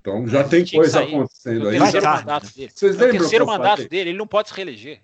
Então 0.01 0.27
já 0.27 0.43
tem 0.43 0.66
coisa 0.66 1.01
acontecendo 1.01 1.69
aí. 1.69 1.78
Terceiro 1.78 2.06
mandato 2.06 2.55
dele. 2.55 2.73
Vocês 2.74 3.01
é 3.01 3.05
o 3.05 3.10
terceiro 3.10 3.47
mandato 3.47 3.89
dele, 3.89 4.10
ele 4.10 4.19
não 4.19 4.27
pode 4.27 4.48
se 4.48 4.55
reeleger. 4.55 5.01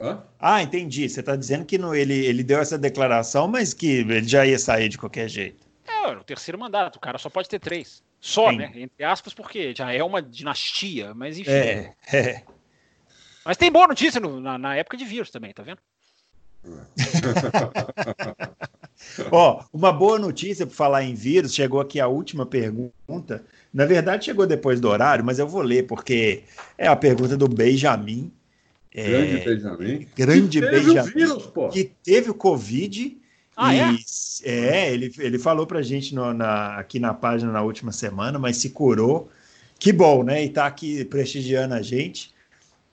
Hã? 0.00 0.22
Ah, 0.38 0.62
entendi. 0.62 1.08
Você 1.08 1.18
está 1.18 1.34
dizendo 1.34 1.64
que 1.64 1.76
no, 1.76 1.92
ele, 1.94 2.14
ele 2.14 2.44
deu 2.44 2.60
essa 2.60 2.78
declaração, 2.78 3.48
mas 3.48 3.74
que 3.74 3.88
ele 3.88 4.28
já 4.28 4.46
ia 4.46 4.58
sair 4.58 4.88
de 4.88 4.96
qualquer 4.96 5.28
jeito. 5.28 5.66
É, 5.84 6.06
o 6.12 6.22
terceiro 6.22 6.58
mandato. 6.58 6.96
O 6.96 7.00
cara 7.00 7.18
só 7.18 7.28
pode 7.28 7.48
ter 7.48 7.58
três. 7.58 8.02
Só, 8.20 8.50
Sim. 8.50 8.56
né? 8.56 8.72
Entre 8.74 9.04
aspas, 9.04 9.32
porque 9.32 9.74
já 9.74 9.92
é 9.92 10.02
uma 10.02 10.20
dinastia, 10.20 11.14
mas 11.14 11.38
enfim. 11.38 11.50
É, 11.50 11.94
é. 12.12 12.42
Mas 13.44 13.56
tem 13.56 13.70
boa 13.70 13.86
notícia 13.86 14.20
no, 14.20 14.40
na, 14.40 14.58
na 14.58 14.76
época 14.76 14.96
de 14.96 15.04
vírus 15.04 15.30
também, 15.30 15.52
tá 15.52 15.62
vendo? 15.62 15.78
Ó, 19.30 19.62
uma 19.72 19.92
boa 19.92 20.18
notícia 20.18 20.66
para 20.66 20.74
falar 20.74 21.04
em 21.04 21.14
vírus, 21.14 21.54
chegou 21.54 21.80
aqui 21.80 22.00
a 22.00 22.08
última 22.08 22.44
pergunta. 22.44 23.44
Na 23.72 23.86
verdade, 23.86 24.24
chegou 24.24 24.44
depois 24.46 24.80
do 24.80 24.88
horário, 24.88 25.24
mas 25.24 25.38
eu 25.38 25.46
vou 25.46 25.62
ler, 25.62 25.86
porque 25.86 26.42
é 26.76 26.88
a 26.88 26.96
pergunta 26.96 27.36
do 27.36 27.46
Benjamin. 27.48 28.32
Grande 28.92 29.36
é, 29.36 29.44
Benjamin. 29.44 30.08
Grande 30.16 30.60
que 30.60 30.68
Benjamin. 30.68 31.12
Vírus, 31.12 31.48
que 31.72 31.92
teve 32.02 32.30
o 32.30 32.34
Covid. 32.34 33.16
Ah, 33.60 33.74
e, 33.74 33.80
é? 33.80 34.50
é? 34.50 34.94
ele, 34.94 35.12
ele 35.18 35.36
falou 35.36 35.66
pra 35.66 35.82
gente 35.82 36.14
no, 36.14 36.32
na, 36.32 36.76
aqui 36.76 37.00
na 37.00 37.12
página 37.12 37.50
na 37.50 37.60
última 37.60 37.90
semana, 37.90 38.38
mas 38.38 38.56
se 38.58 38.70
curou. 38.70 39.28
Que 39.80 39.92
bom, 39.92 40.22
né? 40.22 40.44
E 40.44 40.48
tá 40.48 40.64
aqui 40.64 41.04
prestigiando 41.04 41.74
a 41.74 41.82
gente. 41.82 42.32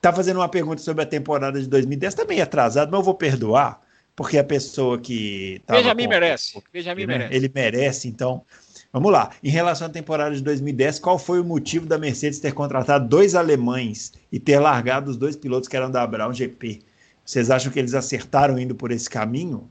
Tá 0.02 0.12
fazendo 0.12 0.38
uma 0.38 0.50
pergunta 0.50 0.82
sobre 0.82 1.04
a 1.04 1.06
temporada 1.06 1.62
de 1.62 1.68
2010, 1.68 2.16
também 2.16 2.42
atrasado, 2.42 2.90
mas 2.90 3.00
eu 3.00 3.04
vou 3.04 3.14
perdoar, 3.14 3.80
porque 4.16 4.40
a 4.40 4.44
pessoa 4.44 4.98
que. 5.00 5.62
Benjamin 5.68 6.04
com, 6.04 6.10
merece. 6.10 6.64
Benjamin 6.74 7.06
merece. 7.06 7.36
Ele 7.36 7.52
merece, 7.54 8.08
então. 8.08 8.44
Vamos 8.92 9.12
lá. 9.12 9.32
Em 9.44 9.50
relação 9.50 9.88
à 9.88 9.90
temporada 9.90 10.36
de 10.36 10.42
2010, 10.42 11.00
qual 11.00 11.20
foi 11.20 11.40
o 11.40 11.44
motivo 11.44 11.86
da 11.86 11.98
Mercedes 11.98 12.40
ter 12.40 12.54
contratado 12.54 13.08
dois 13.08 13.36
alemães 13.36 14.14
e 14.32 14.40
ter 14.40 14.58
largado 14.58 15.12
os 15.12 15.18
dois 15.18 15.36
pilotos 15.36 15.68
que 15.68 15.76
eram 15.76 15.92
da 15.92 16.08
Brown 16.08 16.34
GP? 16.34 16.82
Vocês 17.24 17.52
acham 17.52 17.72
que 17.72 17.78
eles 17.78 17.94
acertaram 17.94 18.58
indo 18.58 18.74
por 18.74 18.92
esse 18.92 19.10
caminho? 19.10 19.70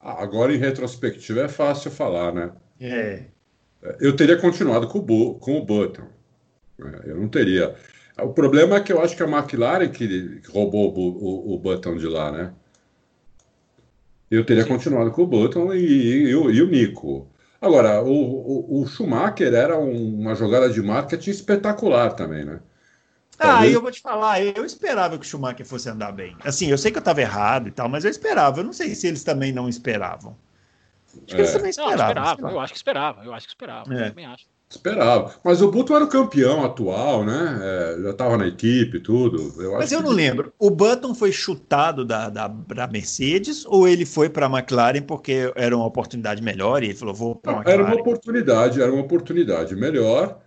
Agora, 0.00 0.54
em 0.54 0.58
retrospectiva, 0.58 1.40
é 1.40 1.48
fácil 1.48 1.90
falar, 1.90 2.32
né? 2.32 2.52
É. 2.80 3.24
Eu 4.00 4.14
teria 4.14 4.36
continuado 4.36 4.88
com 4.88 4.98
o, 4.98 5.34
com 5.34 5.58
o 5.58 5.64
Button. 5.64 6.06
Né? 6.78 7.00
Eu 7.04 7.16
não 7.16 7.28
teria. 7.28 7.74
O 8.20 8.32
problema 8.32 8.76
é 8.76 8.80
que 8.80 8.92
eu 8.92 9.00
acho 9.00 9.16
que 9.16 9.22
a 9.22 9.28
McLaren 9.28 9.88
que 9.88 10.40
roubou 10.48 10.92
o, 10.96 11.52
o, 11.52 11.54
o 11.54 11.58
Button 11.58 11.96
de 11.96 12.06
lá, 12.06 12.32
né? 12.32 12.52
Eu 14.30 14.44
teria 14.44 14.64
Sim. 14.64 14.68
continuado 14.68 15.10
com 15.10 15.22
o 15.22 15.26
Button 15.26 15.72
e, 15.72 15.78
e, 15.78 16.28
e, 16.28 16.34
o, 16.34 16.50
e 16.50 16.62
o 16.62 16.68
Nico. 16.68 17.28
Agora, 17.60 18.02
o, 18.02 18.80
o, 18.80 18.86
Schumacher 18.86 19.52
era 19.52 19.76
um, 19.78 20.20
uma 20.20 20.34
jogada 20.34 20.70
de 20.70 20.80
marketing 20.80 21.30
espetacular 21.30 22.12
também, 22.12 22.44
né? 22.44 22.60
Ah, 23.38 23.66
eu 23.66 23.80
vou 23.80 23.90
te 23.90 24.00
falar, 24.00 24.42
eu 24.42 24.64
esperava 24.64 25.16
que 25.16 25.24
o 25.24 25.28
Schumacher 25.28 25.64
fosse 25.64 25.88
andar 25.88 26.12
bem. 26.12 26.36
Assim, 26.44 26.68
eu 26.68 26.78
sei 26.78 26.90
que 26.90 26.98
eu 26.98 27.00
estava 27.00 27.20
errado 27.20 27.68
e 27.68 27.70
tal, 27.70 27.88
mas 27.88 28.04
eu 28.04 28.10
esperava. 28.10 28.60
Eu 28.60 28.64
não 28.64 28.72
sei 28.72 28.94
se 28.94 29.06
eles 29.06 29.22
também 29.22 29.52
não 29.52 29.68
esperavam. 29.68 30.36
Acho 31.14 31.26
que 31.26 31.34
é. 31.34 31.38
eles 31.38 31.52
também 31.52 31.70
esperavam. 31.70 31.96
Não, 31.96 32.30
esperava. 32.30 32.52
Eu 32.52 32.60
acho 32.60 32.72
que 32.72 32.76
esperava, 32.76 33.24
eu 33.24 33.32
acho 33.32 33.46
que 33.46 33.52
esperava. 33.52 33.94
É. 33.94 34.02
Eu 34.02 34.08
também 34.08 34.26
acho. 34.26 34.46
Esperava. 34.70 35.34
Mas 35.42 35.62
o 35.62 35.70
Button 35.70 35.96
era 35.96 36.04
o 36.04 36.08
campeão 36.08 36.62
atual, 36.62 37.24
né? 37.24 37.58
É, 37.62 38.02
já 38.02 38.10
estava 38.10 38.36
na 38.36 38.46
equipe 38.46 39.00
tudo. 39.00 39.54
Eu 39.62 39.72
Mas 39.72 39.92
eu 39.92 40.02
não 40.02 40.10
que... 40.10 40.16
lembro. 40.16 40.52
O 40.58 40.70
Button 40.70 41.14
foi 41.14 41.32
chutado 41.32 42.04
da, 42.04 42.28
da, 42.28 42.48
da 42.48 42.86
Mercedes 42.86 43.64
ou 43.64 43.88
ele 43.88 44.04
foi 44.04 44.28
para 44.28 44.46
a 44.46 44.50
McLaren 44.50 45.00
porque 45.00 45.50
era 45.56 45.74
uma 45.74 45.86
oportunidade 45.86 46.42
melhor 46.42 46.82
e 46.82 46.88
ele 46.88 46.94
falou, 46.94 47.14
vou 47.14 47.34
para 47.34 47.52
a 47.52 47.56
McLaren? 47.56 47.80
Era 47.80 47.84
uma 47.86 48.00
oportunidade, 48.00 48.82
era 48.82 48.92
uma 48.92 49.00
oportunidade 49.00 49.74
melhor, 49.74 50.38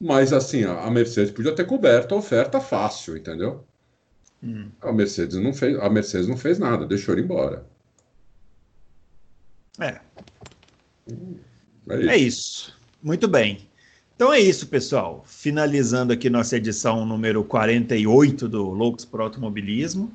mas 0.00 0.32
assim, 0.32 0.64
a 0.64 0.90
Mercedes 0.90 1.32
podia 1.32 1.54
ter 1.54 1.64
coberto 1.64 2.14
a 2.14 2.18
oferta 2.18 2.60
fácil, 2.60 3.16
entendeu? 3.16 3.64
Hum. 4.42 4.68
A 4.80 4.92
Mercedes 4.92 5.36
não 5.36 5.52
fez, 5.52 5.78
a 5.78 5.88
Mercedes 5.88 6.28
não 6.28 6.36
fez 6.36 6.58
nada, 6.58 6.86
deixou 6.86 7.14
ele 7.14 7.22
embora. 7.22 7.66
É. 9.78 10.00
É 11.88 11.96
isso. 11.98 12.10
É 12.10 12.16
isso. 12.16 12.78
Muito 13.02 13.28
bem. 13.28 13.68
Então 14.14 14.32
é 14.32 14.40
isso, 14.40 14.66
pessoal. 14.66 15.22
Finalizando 15.26 16.12
aqui 16.12 16.30
nossa 16.30 16.56
edição 16.56 17.04
número 17.04 17.44
48 17.44 18.48
do 18.48 18.70
Loucos 18.70 19.04
para 19.04 19.22
Automobilismo. 19.22 20.10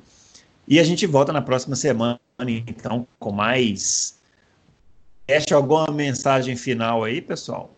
E 0.66 0.78
a 0.78 0.84
gente 0.84 1.06
volta 1.06 1.32
na 1.32 1.42
próxima 1.42 1.76
semana, 1.76 2.20
então, 2.40 3.06
com 3.18 3.32
mais. 3.32 4.18
Deixa 5.26 5.54
alguma 5.54 5.86
mensagem 5.92 6.56
final 6.56 7.04
aí, 7.04 7.20
pessoal? 7.20 7.74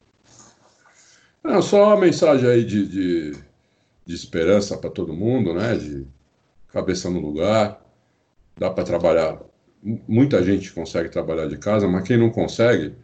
Não, 1.44 1.60
só 1.60 1.88
uma 1.88 2.00
mensagem 2.00 2.48
aí 2.48 2.64
de, 2.64 2.86
de, 2.86 3.32
de 4.06 4.14
esperança 4.14 4.78
para 4.78 4.88
todo 4.90 5.12
mundo, 5.12 5.52
né? 5.52 5.76
De 5.76 6.06
cabeça 6.68 7.10
no 7.10 7.20
lugar. 7.20 7.80
Dá 8.58 8.70
para 8.70 8.84
trabalhar. 8.84 9.40
Muita 10.08 10.42
gente 10.42 10.72
consegue 10.72 11.10
trabalhar 11.10 11.46
de 11.46 11.58
casa, 11.58 11.86
mas 11.88 12.06
quem 12.08 12.16
não 12.16 12.30
consegue, 12.30 12.94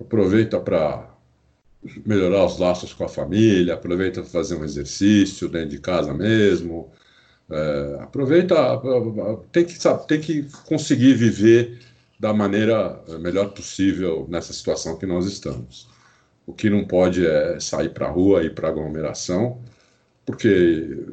aproveita 0.00 0.60
para 0.60 1.14
melhorar 2.06 2.46
os 2.46 2.58
laços 2.58 2.94
com 2.94 3.04
a 3.04 3.08
família, 3.08 3.74
aproveita 3.74 4.22
para 4.22 4.30
fazer 4.30 4.56
um 4.56 4.64
exercício 4.64 5.48
dentro 5.48 5.70
de 5.70 5.80
casa 5.80 6.14
mesmo. 6.14 6.90
É, 7.50 7.98
aproveita, 8.02 8.56
tem 9.52 9.64
que, 9.64 9.74
sabe, 9.74 10.06
tem 10.08 10.20
que 10.20 10.44
conseguir 10.66 11.14
viver 11.14 11.80
da 12.18 12.32
maneira 12.32 13.02
melhor 13.20 13.50
possível 13.52 14.26
nessa 14.30 14.52
situação 14.52 14.96
que 14.98 15.06
nós 15.06 15.26
estamos. 15.26 15.88
O 16.46 16.52
que 16.52 16.70
não 16.70 16.84
pode 16.84 17.26
é 17.26 17.58
sair 17.58 17.90
para 17.90 18.06
a 18.06 18.10
rua, 18.10 18.44
ir 18.44 18.54
para 18.54 18.68
aglomeração, 18.68 19.60
porque 20.24 21.04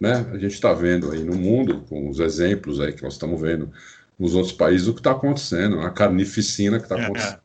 né, 0.00 0.26
a 0.32 0.38
gente 0.38 0.54
está 0.54 0.72
vendo 0.72 1.10
aí 1.10 1.22
no 1.22 1.36
mundo, 1.36 1.82
com 1.88 2.08
os 2.08 2.18
exemplos 2.18 2.80
aí 2.80 2.92
que 2.92 3.02
nós 3.02 3.12
estamos 3.14 3.40
vendo 3.40 3.70
nos 4.18 4.34
outros 4.34 4.52
países, 4.52 4.88
o 4.88 4.94
que 4.94 5.00
está 5.00 5.12
acontecendo, 5.12 5.80
a 5.80 5.90
carnificina 5.90 6.78
que 6.78 6.84
está 6.84 6.98
é. 6.98 7.04
acontecendo. 7.04 7.40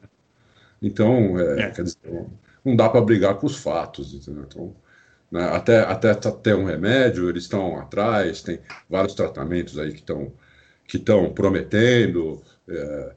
Então, 0.81 1.39
é, 1.39 1.61
é. 1.61 1.71
quer 1.71 1.83
dizer, 1.83 2.25
não 2.63 2.75
dá 2.75 2.89
para 2.89 3.01
brigar 3.01 3.35
com 3.35 3.47
os 3.47 3.57
fatos, 3.57 4.13
entendeu? 4.13 4.45
Então, 4.47 4.75
né, 5.31 5.43
até, 5.49 5.79
até 5.81 6.13
ter 6.13 6.55
um 6.55 6.65
remédio, 6.65 7.29
eles 7.29 7.43
estão 7.43 7.77
atrás, 7.77 8.41
tem 8.41 8.59
vários 8.89 9.13
tratamentos 9.13 9.77
aí 9.77 9.91
que 9.91 9.99
estão 9.99 10.31
que 10.87 10.97
estão 10.97 11.33
prometendo. 11.33 12.41
É, 12.67 13.11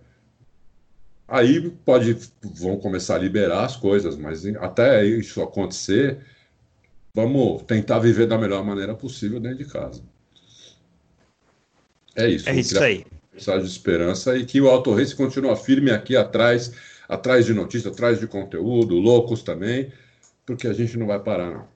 aí 1.30 1.70
pode 1.84 2.18
vão 2.42 2.76
começar 2.76 3.14
a 3.14 3.18
liberar 3.18 3.64
as 3.64 3.76
coisas, 3.76 4.16
mas 4.16 4.44
até 4.56 5.04
isso 5.04 5.40
acontecer, 5.40 6.18
vamos 7.14 7.62
tentar 7.62 8.00
viver 8.00 8.26
da 8.26 8.36
melhor 8.36 8.64
maneira 8.64 8.94
possível 8.94 9.38
dentro 9.38 9.58
de 9.58 9.64
casa. 9.64 10.02
É 12.16 12.28
isso. 12.28 12.48
É 12.48 12.54
isso 12.56 12.82
aí. 12.82 13.06
Mensagem 13.32 13.64
de 13.64 13.70
esperança 13.70 14.36
e 14.36 14.44
que 14.44 14.60
o 14.60 14.68
Auto 14.68 14.92
Race 14.92 15.14
continua 15.14 15.56
firme 15.56 15.92
aqui 15.92 16.16
atrás 16.16 16.72
atrás 17.08 17.44
de 17.44 17.52
notícia, 17.52 17.90
atrás 17.90 18.20
de 18.20 18.26
conteúdo, 18.28 18.94
loucos 18.94 19.42
também, 19.42 19.92
porque 20.46 20.68
a 20.68 20.72
gente 20.72 20.96
não 20.96 21.08
vai 21.08 21.18
parar, 21.18 21.50
não. 21.50 21.68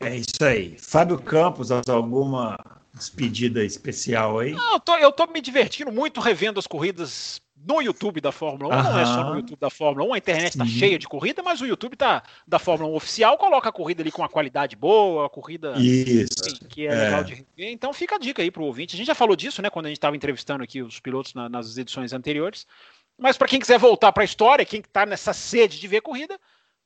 É 0.00 0.16
isso 0.16 0.42
aí. 0.42 0.76
Fábio 0.78 1.18
Campos, 1.18 1.70
alguma 1.70 2.58
despedida 2.94 3.62
especial 3.62 4.38
aí? 4.38 4.52
Não, 4.52 4.74
eu, 4.74 4.80
tô, 4.80 4.96
eu 4.96 5.12
tô 5.12 5.26
me 5.26 5.40
divertindo 5.40 5.92
muito 5.92 6.20
revendo 6.20 6.58
as 6.58 6.66
corridas 6.66 7.40
no 7.66 7.82
YouTube 7.82 8.20
da 8.20 8.32
Fórmula 8.32 8.74
1, 8.74 8.78
Aham. 8.78 8.92
não 8.92 8.98
é 9.00 9.04
só 9.04 9.24
no 9.24 9.36
YouTube 9.36 9.58
da 9.58 9.70
Fórmula 9.70 10.08
1, 10.10 10.14
a 10.14 10.18
internet 10.18 10.50
está 10.50 10.66
cheia 10.66 10.98
de 10.98 11.06
corrida, 11.06 11.42
mas 11.42 11.60
o 11.60 11.66
YouTube 11.66 11.96
tá 11.96 12.22
da 12.46 12.58
Fórmula 12.58 12.90
1 12.92 12.94
oficial, 12.94 13.38
coloca 13.38 13.68
a 13.68 13.72
corrida 13.72 14.02
ali 14.02 14.10
com 14.10 14.22
uma 14.22 14.28
qualidade 14.28 14.76
boa, 14.76 15.26
a 15.26 15.28
corrida 15.28 15.74
Isso. 15.78 16.66
que 16.68 16.86
é, 16.86 16.92
é, 16.92 17.04
legal 17.04 17.24
de 17.24 17.34
rever. 17.34 17.72
Então 17.72 17.92
fica 17.92 18.16
a 18.16 18.18
dica 18.18 18.42
aí 18.42 18.50
para 18.50 18.62
o 18.62 18.66
ouvinte. 18.66 18.94
A 18.94 18.98
gente 18.98 19.06
já 19.06 19.14
falou 19.14 19.36
disso, 19.36 19.60
né, 19.60 19.70
quando 19.70 19.86
a 19.86 19.88
gente 19.88 19.98
estava 19.98 20.16
entrevistando 20.16 20.62
aqui 20.62 20.82
os 20.82 21.00
pilotos 21.00 21.34
na, 21.34 21.48
nas 21.48 21.76
edições 21.76 22.12
anteriores. 22.12 22.66
Mas 23.18 23.36
para 23.36 23.48
quem 23.48 23.58
quiser 23.58 23.78
voltar 23.78 24.12
para 24.12 24.22
a 24.22 24.24
história, 24.24 24.64
quem 24.64 24.80
está 24.80 25.04
nessa 25.04 25.32
sede 25.32 25.80
de 25.80 25.88
ver 25.88 26.00
corrida, 26.00 26.38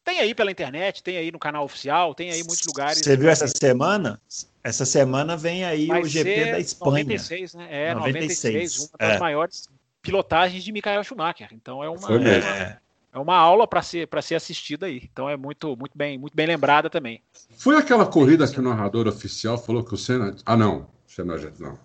tem 0.03 0.19
aí 0.19 0.35
pela 0.35 0.51
internet, 0.51 1.03
tem 1.03 1.17
aí 1.17 1.31
no 1.31 1.39
canal 1.39 1.65
oficial, 1.65 2.15
tem 2.15 2.31
aí 2.31 2.43
muitos 2.43 2.67
lugares. 2.67 2.99
Você 2.99 3.17
viu 3.17 3.29
essa 3.29 3.47
semana? 3.47 4.21
Essa 4.65 4.87
semana 4.87 5.37
vem 5.37 5.65
aí 5.65 5.87
Vai 5.87 6.03
o 6.03 6.07
GP 6.07 6.53
da 6.53 6.59
Espanha. 6.59 7.05
96, 7.05 7.55
né? 7.55 7.69
É, 7.71 7.95
96, 7.95 8.55
96 8.55 8.79
uma 8.79 8.99
das 8.99 9.17
é. 9.17 9.19
maiores 9.19 9.69
pilotagens 10.03 10.65
de 10.65 10.73
Michael 10.73 11.05
Schumacher. 11.05 11.49
Então 11.53 11.83
é 11.83 11.89
uma, 11.89 12.09
é 12.13 12.17
uma, 12.17 12.81
é 13.15 13.19
uma 13.19 13.37
aula 13.37 13.67
para 13.67 13.81
ser 13.81 14.09
para 14.09 14.21
ser 14.21 14.35
assistida 14.35 14.87
aí. 14.87 15.09
Então 15.11 15.29
é 15.29 15.37
muito 15.37 15.77
muito 15.77 15.97
bem 15.97 16.19
muito 16.19 16.35
bem 16.35 16.47
lembrada 16.47 16.91
também. 16.91 17.23
Foi 17.57 17.77
aquela 17.77 18.05
corrida 18.05 18.47
que 18.47 18.59
o 18.59 18.63
narrador 18.63 19.07
oficial 19.07 19.57
falou 19.57 19.85
que 19.85 19.95
o 19.95 19.97
Senna, 19.97 20.37
ah 20.45 20.57
não, 20.57 20.81
o 20.81 21.11
Senna 21.11 21.37
não. 21.59 21.79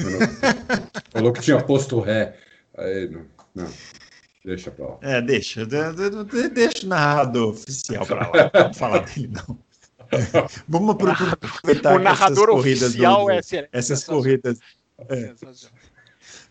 falou 1.12 1.32
que 1.32 1.42
tinha 1.42 1.62
posto 1.62 2.00
ré. 2.00 2.36
Aí, 2.76 3.08
não. 3.08 3.26
Não. 3.54 3.70
Deixa 4.44 4.70
pra 4.70 4.86
lá. 4.86 4.98
É, 5.02 5.20
deixa. 5.20 5.66
Deixa 5.66 6.86
o 6.86 6.88
narrador 6.88 7.50
oficial 7.50 8.06
pra 8.06 8.28
lá. 8.28 8.50
Não 8.54 8.74
falar 8.74 9.00
dele, 9.00 9.28
não. 9.28 9.58
Vamos 10.66 10.96
aproveitar 10.96 11.94
o 11.94 11.98
narrador 11.98 12.50
oficial 12.50 13.26
do, 13.26 13.30
é 13.30 13.40
essas 13.72 14.04
corridas. 14.04 14.58
É. 15.08 15.34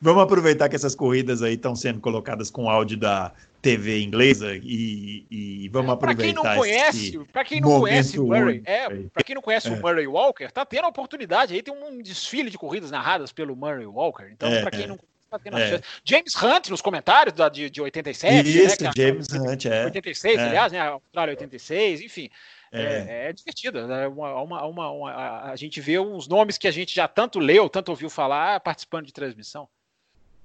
Vamos 0.01 0.23
aproveitar 0.23 0.69
que 0.69 0.76
essas 0.76 0.95
corridas 0.95 1.41
aí 1.41 1.53
estão 1.53 1.76
sendo 1.76 1.99
colocadas 1.99 2.49
com 2.49 2.69
áudio 2.69 2.97
da, 2.97 3.34
TV 3.61 4.01
inglesa 4.01 4.56
e, 4.56 5.26
e 5.30 5.69
vamos 5.69 5.91
aproveitar. 5.91 6.15
Para 6.15 6.26
quem 6.26 6.34
não 6.34 6.57
conhece, 6.57 7.19
para 7.31 7.43
quem 7.43 7.61
não 7.61 7.80
conhece 7.80 8.19
o 8.19 8.26
Murray, 8.26 8.61
é, 8.65 8.88
para 9.14 9.23
quem 9.23 9.35
não 9.35 9.41
conhece 9.41 9.68
é. 9.68 9.72
o 9.72 9.81
Murray 9.81 10.07
Walker, 10.07 10.49
tá 10.51 10.65
tendo 10.65 10.85
a 10.85 10.88
oportunidade 10.88 11.53
aí 11.53 11.61
tem 11.61 11.73
um 11.73 12.01
desfile 12.01 12.49
de 12.49 12.57
corridas 12.57 12.89
narradas 12.89 13.31
pelo 13.31 13.56
Murray 13.56 13.85
Walker. 13.85 14.30
Então, 14.31 14.49
é, 14.49 14.61
para 14.61 14.72
quem 14.72 14.88
não 14.88 14.97
tá 15.30 15.38
tendo 15.38 15.57
é. 15.57 15.81
James 16.03 16.34
Hunt 16.41 16.69
nos 16.69 16.81
comentários 16.81 17.35
da, 17.35 17.49
de, 17.49 17.69
de 17.69 17.81
87. 17.81 18.49
Isso, 18.49 18.84
né, 18.84 18.91
James 18.95 19.27
Hunt, 19.27 19.65
é. 19.65 19.85
86, 19.85 20.38
é. 20.38 20.47
aliás, 20.47 20.72
né? 20.72 20.80
Austrália 20.80 21.34
86, 21.34 22.01
enfim. 22.01 22.30
É, 22.72 22.82
é, 22.82 23.30
é 23.30 23.34
divertido. 23.34 23.88
Né? 23.88 24.08
Uma, 24.08 24.41
uma, 24.41 24.66
uma, 24.66 24.91
uma, 24.91 25.41
a 25.44 25.56
gente 25.56 25.82
vê 25.82 26.00
uns 26.00 26.28
nomes 26.28 26.58
que 26.58 26.68
a 26.68 26.72
gente 26.72 26.94
já 26.94 27.08
tanto 27.08 27.40
leu, 27.40 27.70
tanto 27.70 27.90
ouviu 27.90 28.10
falar, 28.10 28.60
participando 28.60 29.06
de 29.06 29.14
transmissão. 29.14 29.68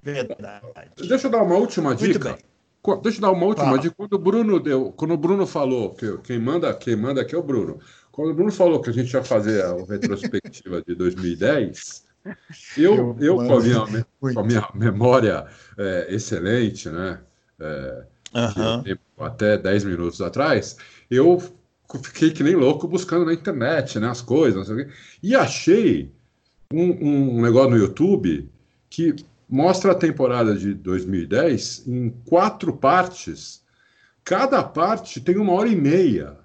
Verdade. 0.03 0.67
Deixa 0.97 1.27
eu 1.27 1.31
dar 1.31 1.43
uma 1.43 1.57
última 1.57 1.95
dica. 1.95 2.39
Deixa 3.03 3.19
eu 3.19 3.23
dar 3.23 3.31
uma 3.31 3.47
última 3.47 3.79
dica. 3.79 3.95
Quando 3.97 4.13
o 4.13 4.19
Bruno 4.19 4.61
deu, 4.61 4.93
quando 4.93 5.15
o 5.15 5.17
Bruno 5.17 5.47
falou 5.47 5.95
que 5.95 6.19
quem 6.19 6.39
manda, 6.39 6.75
quem 6.75 6.95
manda 6.95 7.23
aqui 7.23 7.35
é 7.35 7.39
o 7.39 7.43
Bruno. 7.43 7.81
Quando 8.13 8.31
o 8.31 8.35
Bruno 8.35 8.53
falou 8.53 8.81
que 8.81 8.91
a 8.91 8.93
gente 8.93 9.13
ia 9.13 9.25
fazer 9.25 9.65
a 9.65 9.75
retrospectiva 9.89 10.83
de 10.83 10.95
2010, 10.95 12.05
eu, 12.77 13.17
eu, 13.19 13.37
com, 13.37 13.57
a 13.57 13.61
minha, 13.61 14.07
com 14.21 14.41
a 14.41 14.45
minha 14.45 14.69
memória 14.75 15.47
é, 15.79 16.07
excelente, 16.11 16.89
né? 16.91 17.21
É, 17.59 18.05
uhum. 18.35 18.97
Até 19.19 19.57
10 19.57 19.85
minutos 19.85 20.21
atrás, 20.21 20.77
eu 21.11 21.43
fiquei 22.02 22.31
que 22.31 22.43
nem 22.43 22.55
louco 22.55 22.89
buscando 22.89 23.24
na 23.24 23.32
internet, 23.32 23.98
né? 23.98 24.09
As 24.09 24.20
coisas, 24.20 24.69
e 25.23 25.35
achei 25.35 26.11
um, 26.73 27.39
um 27.39 27.43
negócio 27.43 27.70
no 27.70 27.77
YouTube 27.77 28.48
que 28.90 29.15
mostra 29.48 29.93
a 29.93 29.94
temporada 29.94 30.55
de 30.56 30.74
2010 30.74 31.85
em 31.86 32.11
quatro 32.24 32.73
partes. 32.73 33.62
Cada 34.24 34.62
parte 34.62 35.20
tem 35.20 35.36
uma 35.36 35.52
hora 35.52 35.69
e 35.69 35.77
meia. 35.77 36.36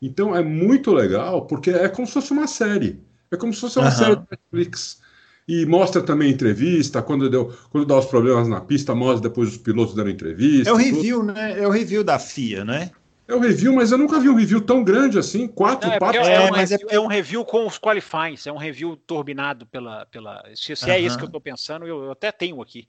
Então 0.00 0.34
é 0.34 0.42
muito 0.42 0.92
legal, 0.92 1.46
porque 1.46 1.70
é 1.70 1.88
como 1.88 2.06
se 2.06 2.14
fosse 2.14 2.32
uma 2.32 2.46
série. 2.46 3.00
É 3.30 3.36
como 3.36 3.52
se 3.52 3.60
fosse 3.60 3.78
uma 3.78 3.86
uhum. 3.86 3.92
série 3.92 4.16
da 4.16 4.26
Netflix. 4.30 5.00
E 5.46 5.66
mostra 5.66 6.00
também 6.00 6.30
entrevista, 6.30 7.02
quando, 7.02 7.28
deu, 7.28 7.52
quando 7.70 7.84
dá 7.84 7.98
os 7.98 8.06
problemas 8.06 8.48
na 8.48 8.60
pista, 8.60 8.94
mostra 8.94 9.28
depois 9.28 9.50
os 9.50 9.56
pilotos 9.56 9.94
dando 9.94 10.10
entrevista. 10.10 10.70
É 10.70 10.72
o 10.72 10.76
review, 10.76 11.20
tudo. 11.20 11.32
né? 11.32 11.60
É 11.60 11.66
o 11.66 11.70
review 11.70 12.04
da 12.04 12.18
FIA, 12.18 12.64
né? 12.64 12.90
É 13.30 13.34
um 13.34 13.38
review, 13.38 13.72
mas 13.72 13.92
eu 13.92 13.98
nunca 13.98 14.18
vi 14.18 14.28
um 14.28 14.34
review 14.34 14.60
tão 14.60 14.82
grande 14.82 15.16
assim, 15.16 15.46
quatro 15.46 15.88
não, 15.88 15.94
é 15.94 15.98
partes. 16.00 16.26
É, 16.26 16.34
é, 16.34 16.50
mas 16.50 16.72
é, 16.72 16.78
é, 16.88 16.98
um 16.98 17.06
review 17.06 17.44
com 17.44 17.64
os 17.64 17.78
qualifies, 17.78 18.44
é 18.44 18.52
um 18.52 18.56
review 18.56 18.96
turbinado 18.96 19.66
pela. 19.66 20.04
pela 20.06 20.42
se, 20.56 20.74
se 20.74 20.90
é 20.90 20.98
isso 20.98 21.16
que 21.16 21.22
eu 21.22 21.26
estou 21.26 21.40
pensando, 21.40 21.86
eu, 21.86 22.04
eu, 22.04 22.10
até 22.10 22.32
tenho 22.32 22.60
aqui. 22.60 22.88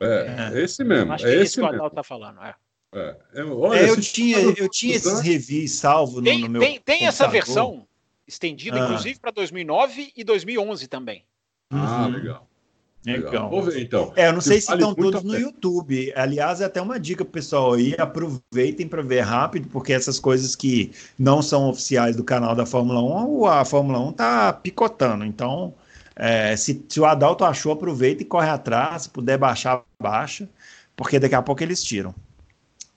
É, 0.00 0.50
é 0.54 0.62
esse 0.62 0.82
mesmo. 0.82 1.12
Acho 1.12 1.26
é 1.26 1.30
que 1.30 1.36
é 1.36 1.42
esse 1.42 1.54
que 1.56 1.60
o 1.60 1.66
Adal 1.66 1.88
está 1.88 2.02
falando. 2.02 2.42
É. 2.42 2.54
É, 2.94 3.16
é 3.34 3.44
olha, 3.44 3.80
eu, 3.86 4.00
tinha, 4.00 4.38
eu 4.38 4.68
tinha 4.68 4.96
esses 4.96 5.20
reviews 5.20 5.72
salvo 5.72 6.16
no, 6.16 6.24
tem, 6.24 6.40
no 6.40 6.48
meu. 6.48 6.60
Tem, 6.62 6.80
tem 6.80 7.06
essa 7.06 7.28
versão 7.28 7.86
estendida, 8.26 8.80
ah. 8.80 8.84
inclusive, 8.84 9.20
para 9.20 9.30
2009 9.30 10.12
e 10.16 10.24
2011 10.24 10.88
também. 10.88 11.24
Ah, 11.70 12.06
uhum. 12.06 12.12
legal. 12.12 12.48
Legal. 13.04 13.50
Vou 13.50 13.62
ver 13.62 13.82
então. 13.82 14.12
É, 14.14 14.28
eu 14.28 14.32
não 14.32 14.40
sei 14.40 14.60
se 14.60 14.68
vale 14.68 14.82
estão 14.82 14.94
todos 14.94 15.22
no 15.24 15.36
YouTube. 15.36 16.12
Aliás, 16.14 16.60
é 16.60 16.64
até 16.64 16.80
uma 16.80 17.00
dica 17.00 17.24
pro 17.24 17.32
pessoal 17.32 17.74
aí, 17.74 17.94
aproveitem 17.98 18.86
para 18.86 19.02
ver 19.02 19.20
rápido, 19.20 19.68
porque 19.68 19.92
essas 19.92 20.20
coisas 20.20 20.54
que 20.54 20.92
não 21.18 21.42
são 21.42 21.68
oficiais 21.68 22.14
do 22.14 22.22
canal 22.22 22.54
da 22.54 22.64
Fórmula 22.64 23.02
1, 23.02 23.46
a 23.46 23.64
Fórmula 23.64 23.98
1 23.98 24.12
tá 24.12 24.52
picotando. 24.52 25.24
Então, 25.24 25.74
é, 26.14 26.56
se, 26.56 26.84
se, 26.88 27.00
o 27.00 27.04
Adalto 27.04 27.44
achou, 27.44 27.72
aproveita 27.72 28.22
e 28.22 28.26
corre 28.26 28.48
atrás. 28.48 29.02
Se 29.02 29.10
puder 29.10 29.36
baixar, 29.36 29.82
baixa, 30.00 30.48
porque 30.94 31.18
daqui 31.18 31.34
a 31.34 31.42
pouco 31.42 31.62
eles 31.62 31.82
tiram. 31.82 32.14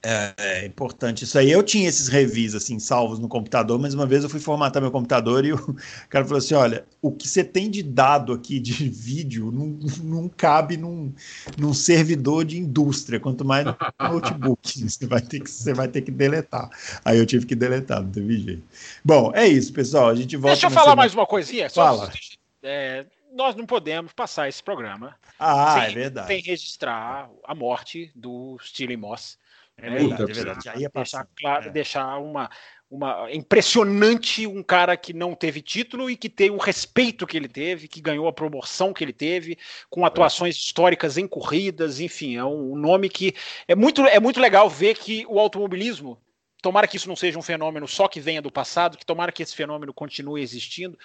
É, 0.08 0.34
é, 0.38 0.66
importante 0.68 1.24
isso 1.24 1.36
aí. 1.36 1.50
Eu 1.50 1.64
tinha 1.64 1.90
esses 1.90 2.08
revis 2.08 2.54
assim 2.54 2.78
salvos 2.78 3.18
no 3.18 3.28
computador, 3.28 3.80
mas 3.80 3.96
uma 3.96 4.06
vez 4.06 4.24
eu 4.24 4.30
fui 4.30 4.40
formatar 4.40 4.80
meu 4.80 4.92
computador 4.92 5.44
e 5.44 5.52
o 5.58 5.76
cara 6.08 6.24
falou 6.24 6.38
assim: 6.38 6.54
olha, 6.54 6.86
o 7.02 7.12
que 7.12 7.28
você 7.28 7.44
tem 7.44 7.72
de 7.72 7.82
dado 7.82 8.32
aqui 8.32 8.60
de 8.60 8.72
vídeo 8.88 9.52
não, 9.52 9.80
não 10.04 10.30
cabe 10.30 10.78
num, 10.78 11.12
num 11.58 11.74
servidor 11.74 12.46
de 12.46 12.60
indústria, 12.60 13.20
quanto 13.20 13.44
mais 13.44 13.66
no 13.66 13.76
notebook. 14.00 14.56
Você 14.86 15.08
vai, 15.08 15.22
ter 15.22 15.40
que, 15.40 15.50
você 15.50 15.74
vai 15.74 15.88
ter 15.88 16.02
que 16.02 16.12
deletar. 16.12 16.70
Aí 17.04 17.18
eu 17.18 17.26
tive 17.26 17.46
que 17.46 17.56
deletar, 17.56 18.02
não 18.02 18.12
teve 18.12 18.38
jeito. 18.38 18.64
Bom, 19.04 19.32
é 19.34 19.48
isso, 19.48 19.74
pessoal. 19.74 20.10
A 20.10 20.16
gente 20.16 20.36
volta. 20.38 20.56
Deixa 20.56 20.68
eu 20.68 20.72
falar 20.72 20.84
semana... 20.84 20.96
mais 20.98 21.14
uma 21.14 21.26
coisinha. 21.26 21.70
Só, 21.70 21.84
Fala. 21.84 22.14
É, 22.62 23.06
nós 23.34 23.56
não 23.56 23.66
podemos 23.66 24.14
passar 24.14 24.48
esse 24.48 24.62
programa 24.62 25.16
ah, 25.40 25.80
sem, 25.80 25.84
é 25.84 25.94
verdade. 25.94 26.28
sem 26.28 26.42
registrar 26.42 27.30
a 27.44 27.56
morte 27.56 28.12
do 28.16 28.58
Steely 28.62 28.98
Moss 28.98 29.38
é 29.78 29.90
verdade, 29.90 30.22
é 30.24 30.34
verdade. 30.34 30.66
Já 30.66 30.76
ia 30.76 30.90
deixar, 30.94 31.28
claro, 31.38 31.68
é. 31.68 31.72
deixar 31.72 32.18
uma, 32.18 32.50
uma 32.90 33.32
impressionante 33.32 34.48
um 34.48 34.64
cara 34.64 34.96
que 34.96 35.14
não 35.14 35.36
teve 35.36 35.62
título 35.62 36.10
e 36.10 36.16
que 36.16 36.30
tem 36.30 36.50
o 36.50 36.58
respeito 36.58 37.28
que 37.28 37.36
ele 37.36 37.48
teve, 37.48 37.88
que 37.88 38.00
ganhou 38.00 38.28
a 38.28 38.34
promoção 38.34 38.94
que 38.94 39.04
ele 39.04 39.14
teve, 39.14 39.58
com 39.90 40.06
atuações 40.06 40.56
históricas 40.56 41.18
em 41.18 41.28
corridas, 41.28 42.00
enfim, 42.00 42.38
é 42.38 42.46
um 42.46 42.76
nome 42.76 43.10
que 43.10 43.34
é 43.68 43.76
muito, 43.76 44.02
é 44.06 44.20
muito 44.20 44.40
legal 44.40 44.70
ver 44.70 44.98
que 44.98 45.26
o 45.28 45.40
automobilismo, 45.40 46.22
tomara 46.62 46.88
que 46.88 46.98
isso 46.98 47.10
não 47.10 47.16
seja 47.16 47.38
um 47.38 47.44
fenômeno 47.44 47.88
só 47.88 48.08
que 48.08 48.20
venha 48.20 48.42
do 48.42 48.52
passado, 48.52 48.98
que 48.98 49.06
tomara 49.06 49.32
que 49.32 49.44
esse 49.44 49.56
fenômeno 49.56 49.94
continue 49.94 50.42
existindo, 50.42 50.98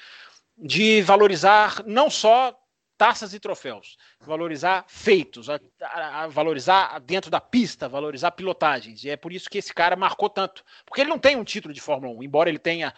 de 0.56 1.02
valorizar 1.02 1.82
não 1.86 2.10
só 2.10 2.54
taças 3.00 3.32
e 3.32 3.40
troféus, 3.40 3.96
valorizar 4.20 4.84
feitos, 4.86 5.48
a, 5.48 5.58
a, 5.80 6.24
a 6.24 6.26
valorizar 6.26 6.98
dentro 7.00 7.30
da 7.30 7.40
pista, 7.40 7.88
valorizar 7.88 8.30
pilotagens. 8.32 9.02
E 9.04 9.08
é 9.08 9.16
por 9.16 9.32
isso 9.32 9.48
que 9.48 9.56
esse 9.56 9.72
cara 9.72 9.96
marcou 9.96 10.28
tanto. 10.28 10.62
Porque 10.84 11.00
ele 11.00 11.08
não 11.08 11.18
tem 11.18 11.34
um 11.34 11.42
título 11.42 11.72
de 11.72 11.80
Fórmula 11.80 12.14
1, 12.14 12.22
embora 12.22 12.50
ele 12.50 12.58
tenha 12.58 12.92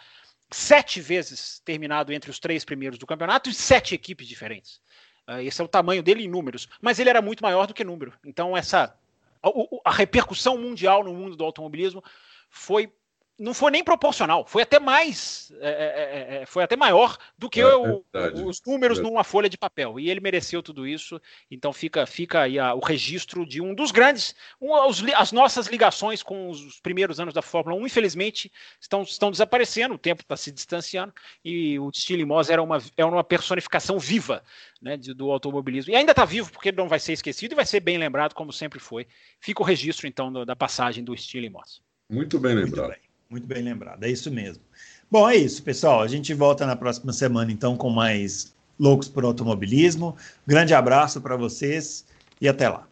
sete 0.51 0.99
vezes 0.99 1.61
terminado 1.63 2.11
entre 2.11 2.29
os 2.29 2.37
três 2.37 2.65
primeiros 2.65 2.99
do 2.99 3.07
campeonato 3.07 3.49
e 3.49 3.53
sete 3.53 3.95
equipes 3.95 4.27
diferentes. 4.27 4.81
Uh, 5.25 5.39
esse 5.39 5.61
é 5.61 5.63
o 5.63 5.69
tamanho 5.69 6.03
dele 6.03 6.25
em 6.25 6.29
números. 6.29 6.67
Mas 6.81 6.99
ele 6.99 7.09
era 7.09 7.21
muito 7.21 7.41
maior 7.41 7.65
do 7.65 7.73
que 7.73 7.85
número. 7.85 8.11
Então, 8.25 8.57
essa 8.57 8.93
a, 9.41 9.49
a 9.85 9.91
repercussão 9.93 10.57
mundial 10.57 11.01
no 11.01 11.13
mundo 11.13 11.37
do 11.37 11.45
automobilismo 11.45 12.03
foi 12.49 12.91
não 13.37 13.53
foi 13.53 13.71
nem 13.71 13.83
proporcional, 13.83 14.45
foi 14.45 14.61
até 14.61 14.79
mais, 14.79 15.51
é, 15.59 15.69
é, 15.69 16.35
é, 16.37 16.41
é 16.41 16.45
foi 16.45 16.63
até 16.63 16.75
maior 16.75 17.17
do 17.37 17.49
que 17.49 17.61
é, 17.61 17.75
o, 17.75 18.03
os 18.45 18.61
números 18.65 18.99
numa 18.99 19.23
folha 19.23 19.49
de 19.49 19.57
papel. 19.57 19.99
E 19.99 20.09
ele 20.09 20.19
mereceu 20.19 20.61
tudo 20.61 20.87
isso. 20.87 21.19
Então 21.49 21.73
fica, 21.73 22.05
fica 22.05 22.41
aí 22.41 22.59
a, 22.59 22.75
o 22.75 22.79
registro 22.79 23.45
de 23.45 23.59
um 23.59 23.73
dos 23.73 23.91
grandes, 23.91 24.35
um, 24.61 24.71
os, 24.87 25.03
as 25.15 25.31
nossas 25.31 25.67
ligações 25.67 26.21
com 26.21 26.49
os 26.49 26.79
primeiros 26.79 27.19
anos 27.19 27.33
da 27.33 27.41
Fórmula 27.41 27.75
1, 27.81 27.87
infelizmente, 27.87 28.51
estão, 28.79 29.01
estão 29.01 29.31
desaparecendo. 29.31 29.95
O 29.95 29.99
tempo 29.99 30.21
está 30.21 30.37
se 30.37 30.51
distanciando 30.51 31.13
e 31.43 31.79
o 31.79 31.91
Stilly 31.91 32.25
Moss 32.25 32.49
era 32.49 32.61
uma, 32.61 32.77
era 32.95 33.07
uma 33.07 33.23
personificação 33.23 33.97
viva 33.97 34.43
né, 34.79 34.95
de, 34.95 35.13
do 35.13 35.31
automobilismo. 35.31 35.91
E 35.91 35.95
ainda 35.95 36.11
está 36.11 36.23
vivo 36.23 36.51
porque 36.51 36.71
não 36.71 36.87
vai 36.87 36.99
ser 36.99 37.13
esquecido 37.13 37.53
e 37.53 37.55
vai 37.55 37.65
ser 37.65 37.79
bem 37.79 37.97
lembrado 37.97 38.35
como 38.35 38.53
sempre 38.53 38.79
foi. 38.79 39.07
Fica 39.39 39.63
o 39.63 39.65
registro 39.65 40.07
então 40.07 40.31
do, 40.31 40.45
da 40.45 40.55
passagem 40.55 41.03
do 41.03 41.17
Stilly 41.17 41.49
Moss. 41.49 41.81
Muito 42.09 42.39
bem 42.39 42.53
lembrado. 42.53 42.89
Muito 42.89 43.01
bem. 43.01 43.12
Muito 43.33 43.47
bem 43.47 43.63
lembrado, 43.63 44.03
é 44.03 44.11
isso 44.11 44.29
mesmo. 44.29 44.61
Bom, 45.09 45.27
é 45.27 45.35
isso, 45.35 45.63
pessoal. 45.63 46.03
A 46.03 46.07
gente 46.07 46.31
volta 46.35 46.67
na 46.67 46.75
próxima 46.75 47.11
semana, 47.11 47.51
então, 47.51 47.75
com 47.75 47.89
mais 47.89 48.53
Loucos 48.79 49.07
por 49.07 49.23
Automobilismo. 49.23 50.15
Grande 50.45 50.75
abraço 50.75 51.19
para 51.19 51.35
vocês 51.35 52.05
e 52.39 52.47
até 52.47 52.69
lá. 52.69 52.87